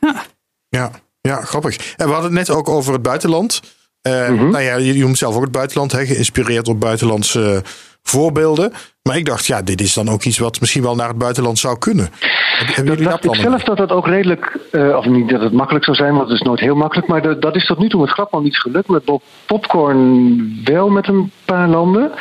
Ja. 0.00 0.22
ja, 0.68 0.90
ja, 1.20 1.36
grappig. 1.36 1.94
En 1.96 2.06
we 2.06 2.12
hadden 2.12 2.36
het 2.36 2.48
net 2.48 2.56
ook 2.56 2.68
over 2.68 2.92
het 2.92 3.02
buitenland. 3.02 3.60
Mm 4.02 4.38
-hmm. 4.38 4.50
Nou 4.50 4.64
ja, 4.64 4.76
je, 4.76 4.96
je 4.96 5.02
noemt 5.02 5.18
zelf 5.18 5.34
ook 5.34 5.42
het 5.42 5.52
buitenland, 5.52 5.92
hè, 5.92 6.06
geïnspireerd 6.06 6.68
op 6.68 6.80
buitenlandse 6.80 7.62
voorbeelden. 8.02 8.72
Maar 9.02 9.16
ik 9.16 9.24
dacht, 9.24 9.46
ja, 9.46 9.62
dit 9.62 9.80
is 9.80 9.94
dan 9.94 10.08
ook 10.08 10.24
iets 10.24 10.38
wat 10.38 10.60
misschien 10.60 10.82
wel 10.82 10.94
naar 10.94 11.08
het 11.08 11.18
buitenland 11.18 11.58
zou 11.58 11.78
kunnen. 11.78 12.08
Hebben 12.66 12.96
dat 12.96 13.04
dacht 13.04 13.24
ik 13.24 13.34
zelf 13.34 13.62
dat 13.62 13.76
dat 13.76 13.90
ook 13.90 14.06
redelijk, 14.06 14.58
uh, 14.72 14.96
of 14.96 15.04
niet 15.04 15.28
dat 15.28 15.40
het 15.40 15.52
makkelijk 15.52 15.84
zou 15.84 15.96
zijn, 15.96 16.14
want 16.14 16.28
het 16.28 16.40
is 16.40 16.46
nooit 16.46 16.60
heel 16.60 16.74
makkelijk. 16.74 17.08
Maar 17.08 17.22
de, 17.22 17.38
dat 17.38 17.56
is 17.56 17.66
tot 17.66 17.78
nu 17.78 17.88
toe 17.88 18.00
met 18.00 18.10
Grapman 18.10 18.42
niet 18.42 18.58
gelukt. 18.58 18.88
Met 18.88 19.04
Bob 19.04 19.22
Popcorn 19.46 20.60
wel 20.64 20.88
met 20.88 21.08
een 21.08 21.32
paar 21.44 21.68
landen. 21.68 22.12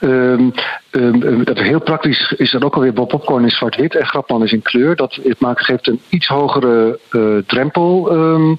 Um, 0.00 0.52
um, 0.90 1.44
dat 1.44 1.58
is 1.58 1.66
heel 1.66 1.80
praktisch 1.80 2.34
is 2.36 2.50
dat 2.50 2.64
ook 2.64 2.74
alweer. 2.74 2.92
Bob 2.92 3.08
Popcorn 3.08 3.44
is 3.44 3.56
zwart-wit 3.56 3.94
en 3.94 4.06
Grapman 4.06 4.42
is 4.42 4.52
in 4.52 4.62
kleur. 4.62 4.96
Dat 4.96 5.18
het 5.22 5.40
maakt, 5.40 5.64
geeft 5.64 5.86
een 5.86 6.00
iets 6.08 6.26
hogere 6.26 6.98
uh, 7.10 7.38
drempel 7.46 8.12
um, 8.12 8.58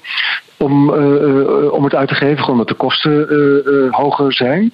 om, 0.64 0.90
uh, 0.90 1.72
om 1.72 1.84
het 1.84 1.94
uit 1.94 2.08
te 2.08 2.14
geven, 2.14 2.38
gewoon 2.38 2.50
omdat 2.50 2.68
de 2.68 2.74
kosten 2.74 3.26
uh, 3.30 3.92
hoger 3.92 4.32
zijn. 4.32 4.72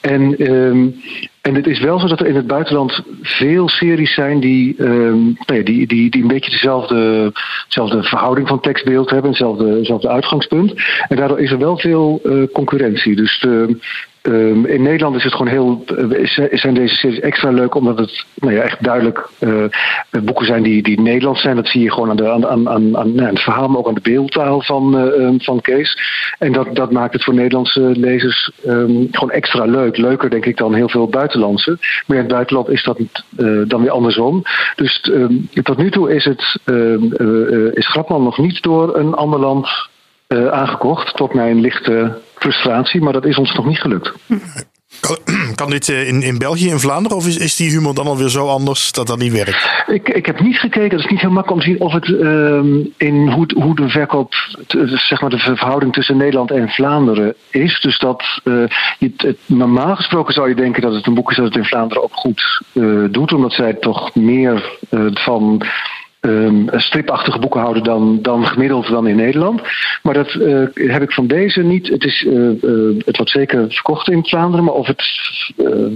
En, 0.00 0.52
um, 0.52 0.94
en 1.40 1.54
het 1.54 1.66
is 1.66 1.80
wel 1.80 2.00
zo 2.00 2.06
dat 2.06 2.20
er 2.20 2.26
in 2.26 2.34
het 2.34 2.46
buitenland 2.46 3.02
veel 3.22 3.68
series 3.68 4.14
zijn 4.14 4.40
die, 4.40 4.82
um, 4.82 5.36
die, 5.46 5.86
die, 5.86 6.10
die 6.10 6.22
een 6.22 6.28
beetje 6.28 6.50
dezelfde, 6.50 7.32
dezelfde 7.66 8.02
verhouding 8.02 8.48
van 8.48 8.60
tekstbeeld 8.60 9.10
hebben, 9.10 9.30
hetzelfde, 9.30 9.76
hetzelfde 9.76 10.08
uitgangspunt. 10.08 10.74
En 11.08 11.16
daardoor 11.16 11.40
is 11.40 11.50
er 11.50 11.58
wel 11.58 11.78
veel 11.78 12.20
concurrentie. 12.52 13.16
Dus 13.16 13.38
de, 13.40 13.78
Um, 14.22 14.66
in 14.66 14.82
Nederland 14.82 15.16
is 15.16 15.24
het 15.24 15.32
gewoon 15.32 15.52
heel, 15.52 15.84
uh, 15.98 16.26
zijn 16.50 16.74
deze 16.74 16.94
series 16.94 17.20
extra 17.20 17.50
leuk 17.50 17.74
omdat 17.74 17.98
het 17.98 18.24
nou 18.34 18.54
ja, 18.54 18.60
echt 18.60 18.84
duidelijk 18.84 19.28
uh, 19.40 19.64
boeken 20.22 20.46
zijn 20.46 20.62
die, 20.62 20.82
die 20.82 21.00
Nederlands 21.00 21.40
zijn. 21.40 21.56
Dat 21.56 21.68
zie 21.68 21.82
je 21.82 21.92
gewoon 21.92 22.10
aan, 22.10 22.16
de, 22.16 22.30
aan, 22.30 22.46
aan, 22.46 22.68
aan, 22.68 22.96
aan 22.96 23.14
nou, 23.14 23.28
het 23.28 23.40
verhaal, 23.40 23.68
maar 23.68 23.78
ook 23.78 23.88
aan 23.88 23.94
de 23.94 24.00
beeldtaal 24.00 24.62
van, 24.62 25.06
uh, 25.06 25.34
van 25.38 25.60
Kees. 25.60 25.98
En 26.38 26.52
dat, 26.52 26.74
dat 26.76 26.90
maakt 26.90 27.12
het 27.12 27.24
voor 27.24 27.34
Nederlandse 27.34 27.80
lezers 27.80 28.50
um, 28.66 29.08
gewoon 29.10 29.30
extra 29.30 29.64
leuk. 29.64 29.96
Leuker 29.96 30.30
denk 30.30 30.46
ik 30.46 30.56
dan 30.56 30.74
heel 30.74 30.88
veel 30.88 31.08
buitenlandse. 31.08 31.78
Maar 32.06 32.16
in 32.16 32.22
het 32.22 32.32
buitenland 32.32 32.68
is 32.68 32.84
dat 32.84 32.98
dan 33.68 33.82
weer 33.82 33.90
andersom. 33.90 34.42
Dus 34.76 35.10
tot 35.62 35.76
nu 35.76 35.90
toe 35.90 36.14
is, 36.14 36.24
het, 36.24 36.58
is 37.74 37.88
Grapman 37.88 38.22
nog 38.22 38.38
niet 38.38 38.62
door 38.62 38.96
een 38.96 39.14
ander 39.14 39.40
land 39.40 39.88
aangekocht. 40.50 41.16
Tot 41.16 41.34
mijn 41.34 41.60
lichte 41.60 42.18
frustratie, 42.40 43.00
maar 43.00 43.12
dat 43.12 43.26
is 43.26 43.36
ons 43.36 43.54
nog 43.54 43.66
niet 43.66 43.80
gelukt. 43.80 44.12
Kan, 45.00 45.16
kan 45.60 45.70
dit 45.70 45.88
eh, 45.88 46.08
in, 46.08 46.22
in 46.22 46.38
België, 46.38 46.68
in 46.68 46.78
Vlaanderen, 46.78 47.16
of 47.16 47.26
is, 47.26 47.38
is 47.38 47.56
die 47.56 47.70
humor 47.70 47.94
dan 47.94 48.06
alweer 48.06 48.28
zo 48.28 48.46
anders 48.46 48.92
dat 48.92 49.06
dat 49.06 49.18
niet 49.18 49.32
werkt? 49.32 49.84
Ik, 49.86 50.08
ik 50.08 50.26
heb 50.26 50.40
niet 50.40 50.58
gekeken, 50.58 50.96
het 50.96 51.04
is 51.04 51.10
niet 51.10 51.20
heel 51.20 51.30
makkelijk 51.30 51.60
om 51.60 51.66
te 51.66 51.70
zien 51.70 51.80
of 51.80 51.92
het 51.92 52.06
uh, 52.08 52.86
in 52.96 53.28
hoe, 53.28 53.46
hoe 53.54 53.74
de 53.74 53.88
verkoop, 53.88 54.34
zeg 54.94 55.20
maar 55.20 55.30
de 55.30 55.38
verhouding 55.38 55.92
tussen 55.92 56.16
Nederland 56.16 56.50
en 56.50 56.68
Vlaanderen 56.68 57.34
is. 57.50 57.80
Dus 57.80 57.98
dat, 57.98 58.40
uh, 58.44 58.64
je, 58.98 59.12
het, 59.16 59.38
normaal 59.46 59.96
gesproken 59.96 60.34
zou 60.34 60.48
je 60.48 60.54
denken 60.54 60.82
dat 60.82 60.94
het 60.94 61.06
een 61.06 61.14
boek 61.14 61.30
is 61.30 61.36
dat 61.36 61.46
het 61.46 61.56
in 61.56 61.64
Vlaanderen 61.64 62.02
ook 62.02 62.14
goed 62.14 62.62
uh, 62.72 63.04
doet, 63.10 63.32
omdat 63.32 63.52
zij 63.52 63.72
toch 63.72 64.14
meer 64.14 64.78
van 65.14 65.62
um, 66.20 66.68
stripachtige 66.72 67.38
boeken 67.38 67.60
houden 67.60 67.84
dan, 67.84 68.18
dan 68.22 68.46
gemiddeld 68.46 68.88
dan 68.88 69.06
in 69.06 69.16
Nederland. 69.16 69.60
Maar 70.02 70.14
dat 70.14 70.34
uh, 70.34 70.66
heb 70.74 71.02
ik 71.02 71.12
van 71.12 71.26
deze 71.26 71.60
niet. 71.60 71.88
Het, 71.88 72.04
is, 72.04 72.22
uh, 72.22 72.62
uh, 72.62 73.02
het 73.04 73.16
wordt 73.16 73.32
zeker 73.32 73.72
verkocht 73.72 74.08
in 74.08 74.24
Vlaanderen, 74.24 74.64
maar 74.64 74.74
of 74.74 74.86
het 74.86 75.02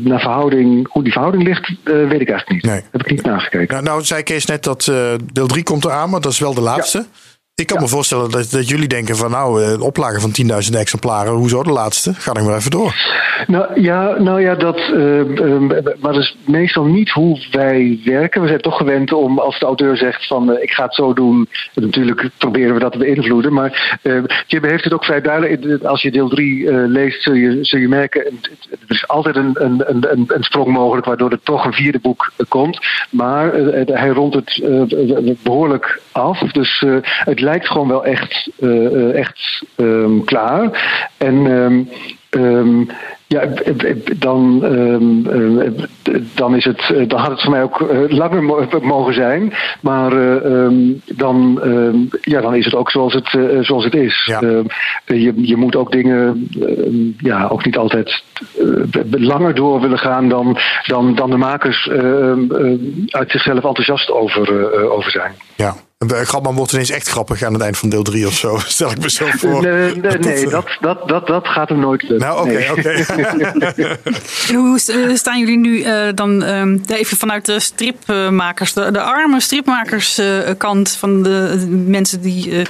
naar 0.03 0.21
verhouding, 0.21 0.89
hoe 0.91 1.03
die 1.03 1.13
verhouding 1.13 1.45
ligt, 1.45 1.73
weet 1.85 2.21
ik 2.21 2.29
eigenlijk 2.29 2.49
niet. 2.49 2.65
Nee. 2.65 2.83
Heb 2.91 3.01
ik 3.01 3.11
niet 3.11 3.23
nagekeken. 3.23 3.75
Nou, 3.75 3.85
nou 3.85 4.03
zei 4.03 4.23
Kees 4.23 4.47
net 4.47 4.65
dat 4.65 4.93
deel 5.33 5.47
3 5.47 5.63
komt 5.63 5.85
eraan, 5.85 6.11
maar 6.11 6.21
dat 6.21 6.33
is 6.33 6.39
wel 6.39 6.55
de 6.55 6.61
laatste. 6.61 7.07
Ik 7.57 7.67
kan 7.67 7.81
me 7.81 7.89
voorstellen 7.89 8.31
dat, 8.31 8.51
dat 8.51 8.69
jullie 8.69 8.89
denken 8.89 9.17
van 9.17 9.31
nou, 9.31 9.65
een 9.65 9.81
oplage 9.81 10.21
van 10.21 10.33
10.000 10.73 10.79
exemplaren, 10.79 11.33
hoezo 11.33 11.63
de 11.63 11.71
laatste? 11.71 12.15
Ga 12.15 12.33
ik 12.35 12.43
maar 12.43 12.57
even 12.57 12.71
door. 12.71 12.95
Nou 13.47 13.81
ja, 13.81 14.19
nou 14.19 14.41
ja 14.41 14.55
dat, 14.55 14.79
uh, 14.79 15.19
uh, 15.19 15.61
maar 16.01 16.13
dat 16.13 16.23
is 16.23 16.37
meestal 16.47 16.85
niet 16.85 17.11
hoe 17.11 17.47
wij 17.51 18.01
werken. 18.05 18.41
We 18.41 18.49
zijn 18.49 18.61
toch 18.61 18.77
gewend 18.77 19.13
om 19.13 19.39
als 19.39 19.59
de 19.59 19.67
auteur 19.67 19.97
zegt 19.97 20.27
van 20.27 20.51
uh, 20.51 20.63
ik 20.63 20.71
ga 20.71 20.85
het 20.85 20.95
zo 20.95 21.13
doen. 21.13 21.49
Natuurlijk 21.75 22.31
proberen 22.39 22.75
we 22.75 22.81
dat 22.81 22.93
te 22.93 22.99
beïnvloeden. 22.99 23.53
Maar 23.53 23.99
Jibbe 24.47 24.69
heeft 24.69 24.85
het 24.85 24.93
ook 24.93 25.05
vrij 25.05 25.21
duidelijk. 25.21 25.83
Als 25.85 26.03
je 26.03 26.11
deel 26.11 26.29
3 26.29 26.73
leest 26.73 27.23
zul 27.23 27.35
je, 27.35 27.59
zul 27.61 27.81
je 27.81 27.89
merken. 27.89 28.25
Er 28.71 28.79
is 28.89 29.09
altijd 29.09 29.37
een, 29.37 29.55
een, 29.55 29.85
een, 29.87 30.25
een 30.27 30.43
sprong 30.43 30.69
mogelijk 30.69 31.07
waardoor 31.07 31.31
er 31.31 31.43
toch 31.43 31.65
een 31.65 31.73
vierde 31.73 31.99
boek 31.99 32.33
komt. 32.49 32.87
Maar 33.11 33.53
hij 33.87 34.09
rondt 34.09 34.35
het 34.35 34.63
behoorlijk 35.43 36.01
af. 36.13 36.39
Dus 36.39 36.85
het 37.05 37.41
lijkt 37.45 37.69
gewoon 37.69 37.89
wel 37.89 38.05
echt, 38.05 38.51
echt 39.15 39.65
um, 39.77 40.25
klaar. 40.25 40.71
En 41.19 41.35
um, 41.35 41.89
um, 42.31 42.89
ja, 43.27 43.49
dan, 44.17 44.63
um, 44.65 45.27
dan, 46.35 46.57
is 46.57 46.65
het, 46.65 47.09
dan 47.09 47.21
had 47.21 47.31
het 47.31 47.41
voor 47.43 47.51
mij 47.51 47.63
ook 47.63 47.87
langer 48.09 48.43
mogen 48.83 49.15
zijn. 49.15 49.53
Maar 49.81 50.11
dan, 51.05 51.61
ja, 52.21 52.41
dan 52.41 52.55
is 52.55 52.65
het 52.65 52.75
ook 52.75 52.91
zoals 52.91 53.13
het, 53.13 53.39
zoals 53.61 53.85
het 53.85 53.95
is. 53.95 54.25
Ja. 54.25 54.41
je, 55.05 55.33
je 55.37 55.57
moet 55.57 55.77
ook 55.77 55.93
dingen 55.93 56.49
ja, 57.19 57.47
ook 57.47 57.65
niet 57.65 57.77
altijd 57.77 58.23
langer 59.11 59.55
door 59.55 59.81
willen 59.81 59.99
gaan 59.99 60.29
dan, 60.29 60.59
dan, 60.87 61.15
dan 61.15 61.31
de 61.31 61.37
makers 61.37 61.89
uit 63.09 63.31
zichzelf 63.31 63.65
enthousiast 63.65 64.11
over, 64.11 64.73
over 64.91 65.11
zijn. 65.11 65.33
Ja. 65.57 65.75
Grapman 65.99 66.55
wordt 66.55 66.73
ineens 66.73 66.91
echt 66.91 67.09
grappig 67.09 67.43
aan 67.43 67.53
het 67.53 67.63
eind 67.63 67.79
van 67.79 67.89
deel 67.89 68.03
3 68.03 68.27
of 68.27 68.35
zo. 68.35 68.59
Stel 68.67 68.91
ik 68.91 68.99
me 68.99 69.11
zo 69.11 69.27
voor. 69.37 69.63
Nee, 69.63 69.97
nee, 69.97 70.19
nee 70.19 70.49
dat, 70.49 70.77
dat, 70.81 71.09
dat, 71.09 71.27
dat 71.27 71.49
gaat 71.49 71.69
hem 71.69 71.79
nooit 71.79 72.03
lukken. 72.03 72.29
Nou, 72.29 72.49
oké, 72.49 72.71
oké. 72.71 73.97
hoe 74.57 74.79
staan 75.15 75.39
jullie 75.39 75.59
nu 75.59 75.79
uh, 75.79 76.09
dan 76.15 76.43
uh, 76.43 76.97
even 76.99 77.17
vanuit 77.17 77.45
de 77.45 77.61
stripmakers, 77.61 78.73
de, 78.73 78.91
de 78.91 79.01
arme 79.01 79.41
stripmakerskant 79.41 80.89
uh, 80.89 80.95
van 80.99 81.23
de 81.23 81.67
mensen 81.87 82.21
die 82.21 82.49
uh, 82.49 82.65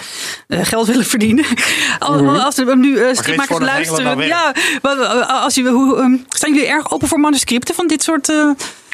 geld 0.48 0.86
willen 0.86 1.06
verdienen? 1.06 1.44
Mm 2.04 2.18
-hmm. 2.18 2.28
Als 2.28 2.58
er 2.58 2.76
nu 2.76 2.98
stripmakers 3.12 3.58
luisteren. 3.58 4.26
Ja, 4.26 4.54
als 5.26 5.54
je, 5.54 5.68
hoe, 5.68 5.96
um, 5.96 6.24
staan 6.28 6.54
jullie 6.54 6.68
erg 6.68 6.92
open 6.92 7.08
voor 7.08 7.20
manuscripten 7.20 7.74
van 7.74 7.86
dit 7.86 8.02
soort 8.02 8.32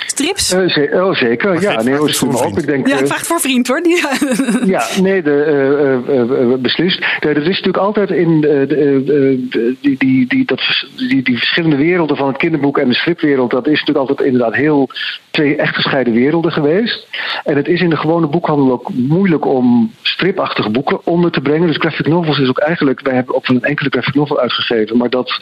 strips? 0.06 0.52
Uh, 0.52 0.68
ze 0.68 0.90
oh, 0.92 1.14
zeker. 1.14 1.60
ja, 1.60 1.82
nee, 1.82 2.04
is 2.04 2.18
voor 2.18 2.44
op. 2.44 2.58
Ik 2.58 2.66
denk, 2.66 2.86
ja, 2.86 2.98
ik 2.98 3.06
vraag 3.06 3.18
het 3.18 3.26
voor 3.26 3.40
vriend 3.40 3.68
hoor. 3.68 3.82
Die, 3.82 4.02
ja, 4.74 4.86
nee, 5.02 5.22
de, 5.22 6.02
uh, 6.08 6.54
beslist. 6.54 7.04
Er 7.20 7.36
is 7.36 7.44
natuurlijk 7.44 7.76
altijd 7.76 8.10
in 8.10 8.40
de, 8.40 9.76
die, 9.80 9.96
die, 9.98 10.26
die, 10.26 10.44
dat, 10.44 10.60
die, 10.96 11.22
die 11.22 11.38
verschillende 11.38 11.76
werelden 11.76 12.16
van 12.16 12.28
het 12.28 12.36
kinderboek 12.36 12.78
en 12.78 12.88
de 12.88 12.94
stripwereld, 12.94 13.50
dat 13.50 13.66
is 13.66 13.78
natuurlijk 13.78 14.08
altijd 14.08 14.28
inderdaad 14.28 14.54
heel 14.54 14.88
twee 15.30 15.56
echt 15.56 15.74
gescheiden 15.74 16.12
werelden 16.12 16.52
geweest. 16.52 17.06
En 17.44 17.56
het 17.56 17.68
is 17.68 17.80
in 17.80 17.90
de 17.90 17.96
gewone 17.96 18.26
boekhandel 18.26 18.72
ook 18.72 18.90
moeilijk 18.92 19.46
om 19.46 19.92
stripachtige 20.02 20.70
boeken 20.70 21.06
onder 21.06 21.30
te 21.30 21.40
brengen. 21.40 21.66
Dus 21.66 21.76
graphic 21.76 22.06
novels 22.06 22.38
is 22.38 22.48
ook 22.48 22.58
eigenlijk, 22.58 23.00
wij 23.00 23.14
hebben 23.14 23.34
ook 23.34 23.48
een 23.48 23.62
enkele 23.62 23.90
graphic 23.90 24.14
novel 24.14 24.40
uitgegeven, 24.40 24.96
maar 24.96 25.10
dat 25.10 25.38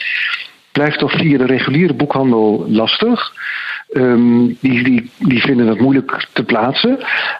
blijft 0.72 0.98
toch 0.98 1.12
via 1.12 1.38
de 1.38 1.46
reguliere 1.46 1.94
boekhandel 1.94 2.64
lastig. 2.68 3.32
Um, 3.92 4.56
die, 4.60 4.84
die, 4.84 5.10
die 5.18 5.40
vinden 5.40 5.66
het 5.66 5.80
moeilijk 5.80 6.26
te 6.32 6.44
plaatsen. 6.44 6.98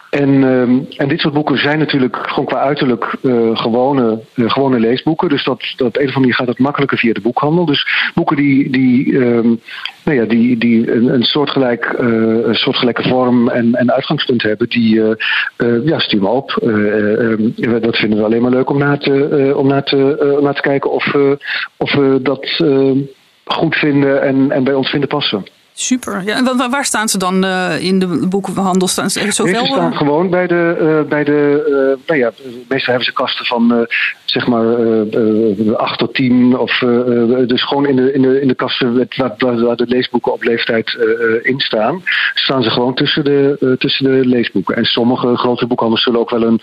En, 0.09 0.29
um, 0.43 0.85
en 0.97 1.07
dit 1.07 1.19
soort 1.19 1.33
boeken 1.33 1.57
zijn 1.57 1.79
natuurlijk 1.79 2.17
gewoon 2.17 2.45
qua 2.45 2.59
uiterlijk 2.59 3.15
uh, 3.21 3.57
gewone, 3.57 4.19
uh, 4.35 4.49
gewone 4.51 4.79
leesboeken. 4.79 5.29
Dus 5.29 5.43
dat, 5.43 5.73
dat 5.75 5.87
op 5.87 5.95
een 5.95 6.01
of 6.01 6.07
andere 6.07 6.19
manier 6.19 6.33
gaat 6.33 6.47
het 6.47 6.59
makkelijker 6.59 6.97
via 6.97 7.13
de 7.13 7.21
boekhandel. 7.21 7.65
Dus 7.65 8.11
boeken 8.13 8.35
die, 8.35 8.69
die, 8.69 9.15
um, 9.15 9.59
nou 10.03 10.17
ja, 10.17 10.25
die, 10.25 10.57
die 10.57 10.91
een, 10.91 11.23
soortgelijk, 11.23 11.95
uh, 11.99 12.45
een 12.45 12.55
soortgelijke 12.55 13.09
vorm 13.09 13.49
en, 13.49 13.75
en 13.75 13.93
uitgangspunt 13.93 14.41
hebben, 14.41 14.69
die 14.69 15.01
ja, 15.83 15.99
stuur 15.99 16.21
me 16.21 16.27
op. 16.27 16.59
dat 17.81 17.97
vinden 17.97 18.19
we 18.19 18.25
alleen 18.25 18.41
maar 18.41 18.51
leuk 18.51 18.69
om 18.69 18.77
naar 18.77 18.99
te, 18.99 19.53
om 19.55 19.67
naar 19.67 19.83
te, 19.83 20.37
naar 20.41 20.55
te 20.55 20.61
kijken 20.61 20.91
of, 20.91 21.15
of 21.77 21.93
we 21.93 22.19
dat 22.21 22.63
goed 23.45 23.75
vinden 23.75 24.21
en, 24.21 24.51
en 24.51 24.63
bij 24.63 24.73
ons 24.73 24.89
vinden 24.89 25.09
passen. 25.09 25.43
Super. 25.81 26.21
Ja, 26.25 26.35
en 26.35 26.69
waar 26.71 26.85
staan 26.85 27.09
ze 27.09 27.17
dan 27.17 27.45
uh, 27.45 27.81
in 27.81 27.99
de 27.99 28.27
boekenhandel? 28.27 28.87
Staan 28.87 29.09
ze 29.09 29.31
zoveel? 29.31 29.65
ze 29.65 29.71
staan 29.71 29.95
gewoon 29.95 30.29
bij 30.29 30.47
de, 30.47 30.77
uh, 30.81 31.09
bij 31.09 31.23
de 31.23 31.65
uh, 31.67 32.07
nou 32.07 32.19
ja, 32.19 32.31
meestal 32.67 32.93
hebben 32.93 33.05
ze 33.05 33.13
kasten 33.13 33.45
van 33.45 33.87
zeg 34.25 34.47
maar 34.47 34.65
8 35.75 35.99
tot 35.99 36.13
10 36.13 36.57
of 36.57 36.77
dus 37.47 37.67
gewoon 37.67 37.85
in 37.85 37.95
de, 37.95 38.13
in 38.13 38.21
de, 38.21 38.41
in 38.41 38.47
de 38.47 38.55
kasten 38.55 39.07
waar, 39.15 39.35
waar 39.37 39.75
de 39.75 39.87
leesboeken 39.87 40.33
op 40.33 40.43
leeftijd 40.43 40.97
in 41.41 41.59
staan, 41.59 42.01
staan 42.33 42.63
ze 42.63 42.69
gewoon 42.69 42.93
tussen 42.93 43.23
de, 43.23 43.75
tussen 43.79 44.05
de 44.05 44.25
leesboeken. 44.25 44.75
En 44.75 44.85
sommige 44.85 45.37
grote 45.37 45.67
boekhandels 45.67 46.03
zullen 46.03 46.19
ook 46.19 46.29
wel 46.29 46.43
een 46.43 46.61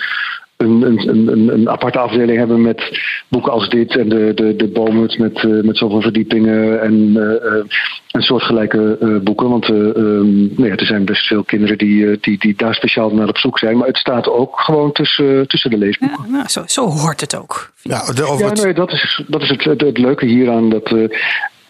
een, 0.56 0.82
een, 0.82 1.28
een, 1.28 1.48
een, 1.52 1.68
aparte 1.68 1.98
afdeling 1.98 2.38
hebben 2.38 2.60
met 2.60 2.98
boeken 3.28 3.52
als 3.52 3.68
dit 3.68 3.96
en 3.96 4.08
de, 4.08 4.32
de, 4.34 4.56
de 4.56 4.68
Bomut 4.68 5.18
met, 5.18 5.42
uh, 5.42 5.62
met 5.62 5.76
zoveel 5.76 6.00
verdiepingen 6.00 6.80
en 6.80 6.92
uh, 6.92 7.64
een 8.10 8.22
soortgelijke 8.22 8.98
uh, 9.00 9.20
boeken. 9.20 9.48
Want 9.48 9.68
um, 9.68 10.52
nou 10.56 10.68
ja, 10.68 10.76
er 10.76 10.86
zijn 10.86 11.04
best 11.04 11.26
veel 11.26 11.44
kinderen 11.44 11.78
die, 11.78 12.18
die, 12.20 12.38
die 12.38 12.54
daar 12.56 12.74
speciaal 12.74 13.10
naar 13.10 13.28
op 13.28 13.38
zoek 13.38 13.58
zijn. 13.58 13.76
Maar 13.76 13.86
het 13.86 13.96
staat 13.96 14.28
ook 14.28 14.60
gewoon 14.60 14.92
tussen, 14.92 15.48
tussen 15.48 15.70
de 15.70 15.78
leesboeken. 15.78 16.24
Ja, 16.26 16.30
nou, 16.30 16.48
zo, 16.48 16.62
zo 16.66 16.86
hoort 16.86 17.20
het 17.20 17.36
ook. 17.36 17.72
Ja, 17.82 18.12
de, 18.12 18.36
ja 18.38 18.62
nee, 18.62 18.74
dat 18.74 18.92
is, 18.92 19.22
dat 19.26 19.42
is 19.42 19.48
het, 19.48 19.64
het, 19.64 19.80
het 19.80 19.98
leuke 19.98 20.26
hieraan. 20.26 20.68
Dat, 20.68 20.94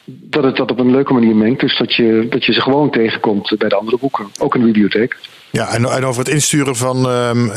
dat 0.05 0.45
het 0.45 0.57
dat 0.57 0.71
op 0.71 0.79
een 0.79 0.91
leuke 0.91 1.13
manier 1.13 1.37
mengt. 1.37 1.61
Dus 1.61 1.79
dat 1.79 1.95
je, 1.95 2.27
dat 2.31 2.45
je 2.45 2.53
ze 2.53 2.61
gewoon 2.61 2.91
tegenkomt 2.91 3.55
bij 3.59 3.69
de 3.69 3.77
andere 3.77 3.99
boeken. 3.99 4.27
Ook 4.39 4.55
in 4.55 4.61
de 4.61 4.67
bibliotheek. 4.67 5.17
Ja, 5.51 5.69
en, 5.69 5.85
en 5.85 6.05
over 6.05 6.25
het 6.25 6.33
insturen 6.33 6.77
van... 6.77 7.11
Um, 7.11 7.51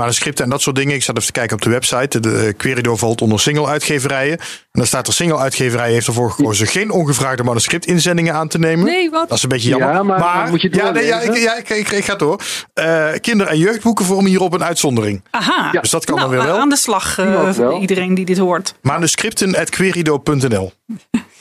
manuscripten 0.00 0.44
en 0.44 0.50
dat 0.50 0.62
soort 0.62 0.76
dingen. 0.76 0.94
Ik 0.94 1.02
zat 1.02 1.16
even 1.16 1.26
te 1.26 1.38
kijken 1.38 1.56
op 1.56 1.62
de 1.62 1.70
website. 1.70 2.20
De 2.20 2.54
Querido 2.56 2.96
valt 2.96 3.22
onder 3.22 3.40
single-uitgeverijen. 3.40 4.38
En 4.38 4.46
dan 4.72 4.86
staat 4.86 5.06
er 5.06 5.12
single-uitgeverij 5.12 5.92
heeft 5.92 6.06
ervoor 6.06 6.30
gekozen 6.30 6.66
geen 6.66 6.90
ongevraagde 6.90 7.42
manuscriptinzendingen 7.42 8.34
aan 8.34 8.48
te 8.48 8.58
nemen. 8.58 8.84
Nee, 8.84 9.10
wat? 9.10 9.28
Dat 9.28 9.36
is 9.36 9.42
een 9.42 9.48
beetje 9.48 9.68
jammer. 9.68 9.92
Ja, 9.92 10.02
maar, 10.02 10.48
moet 10.50 10.62
je 10.62 10.68
ja, 10.72 10.90
nee, 10.90 11.06
ja, 11.06 11.20
ik, 11.20 11.36
ja, 11.36 11.56
ik, 11.56 11.68
ik, 11.68 11.90
ik 11.90 12.04
ga 12.04 12.14
door. 12.14 12.40
Uh, 12.74 13.08
kinder- 13.20 13.46
en 13.46 13.58
jeugdboeken 13.58 14.04
vormen 14.04 14.30
hierop 14.30 14.52
een 14.52 14.64
uitzondering. 14.64 15.22
Aha. 15.30 15.70
Dus 15.80 15.90
dat 15.90 16.04
kan 16.04 16.16
nou, 16.16 16.28
dan 16.28 16.38
weer 16.38 16.46
wel. 16.46 16.58
Aan 16.60 16.68
de 16.68 16.76
slag, 16.76 17.18
uh, 17.18 17.76
iedereen 17.80 18.14
die 18.14 18.24
dit 18.24 18.38
hoort. 18.38 18.74
Manuscripten.querido.nl 18.82 20.72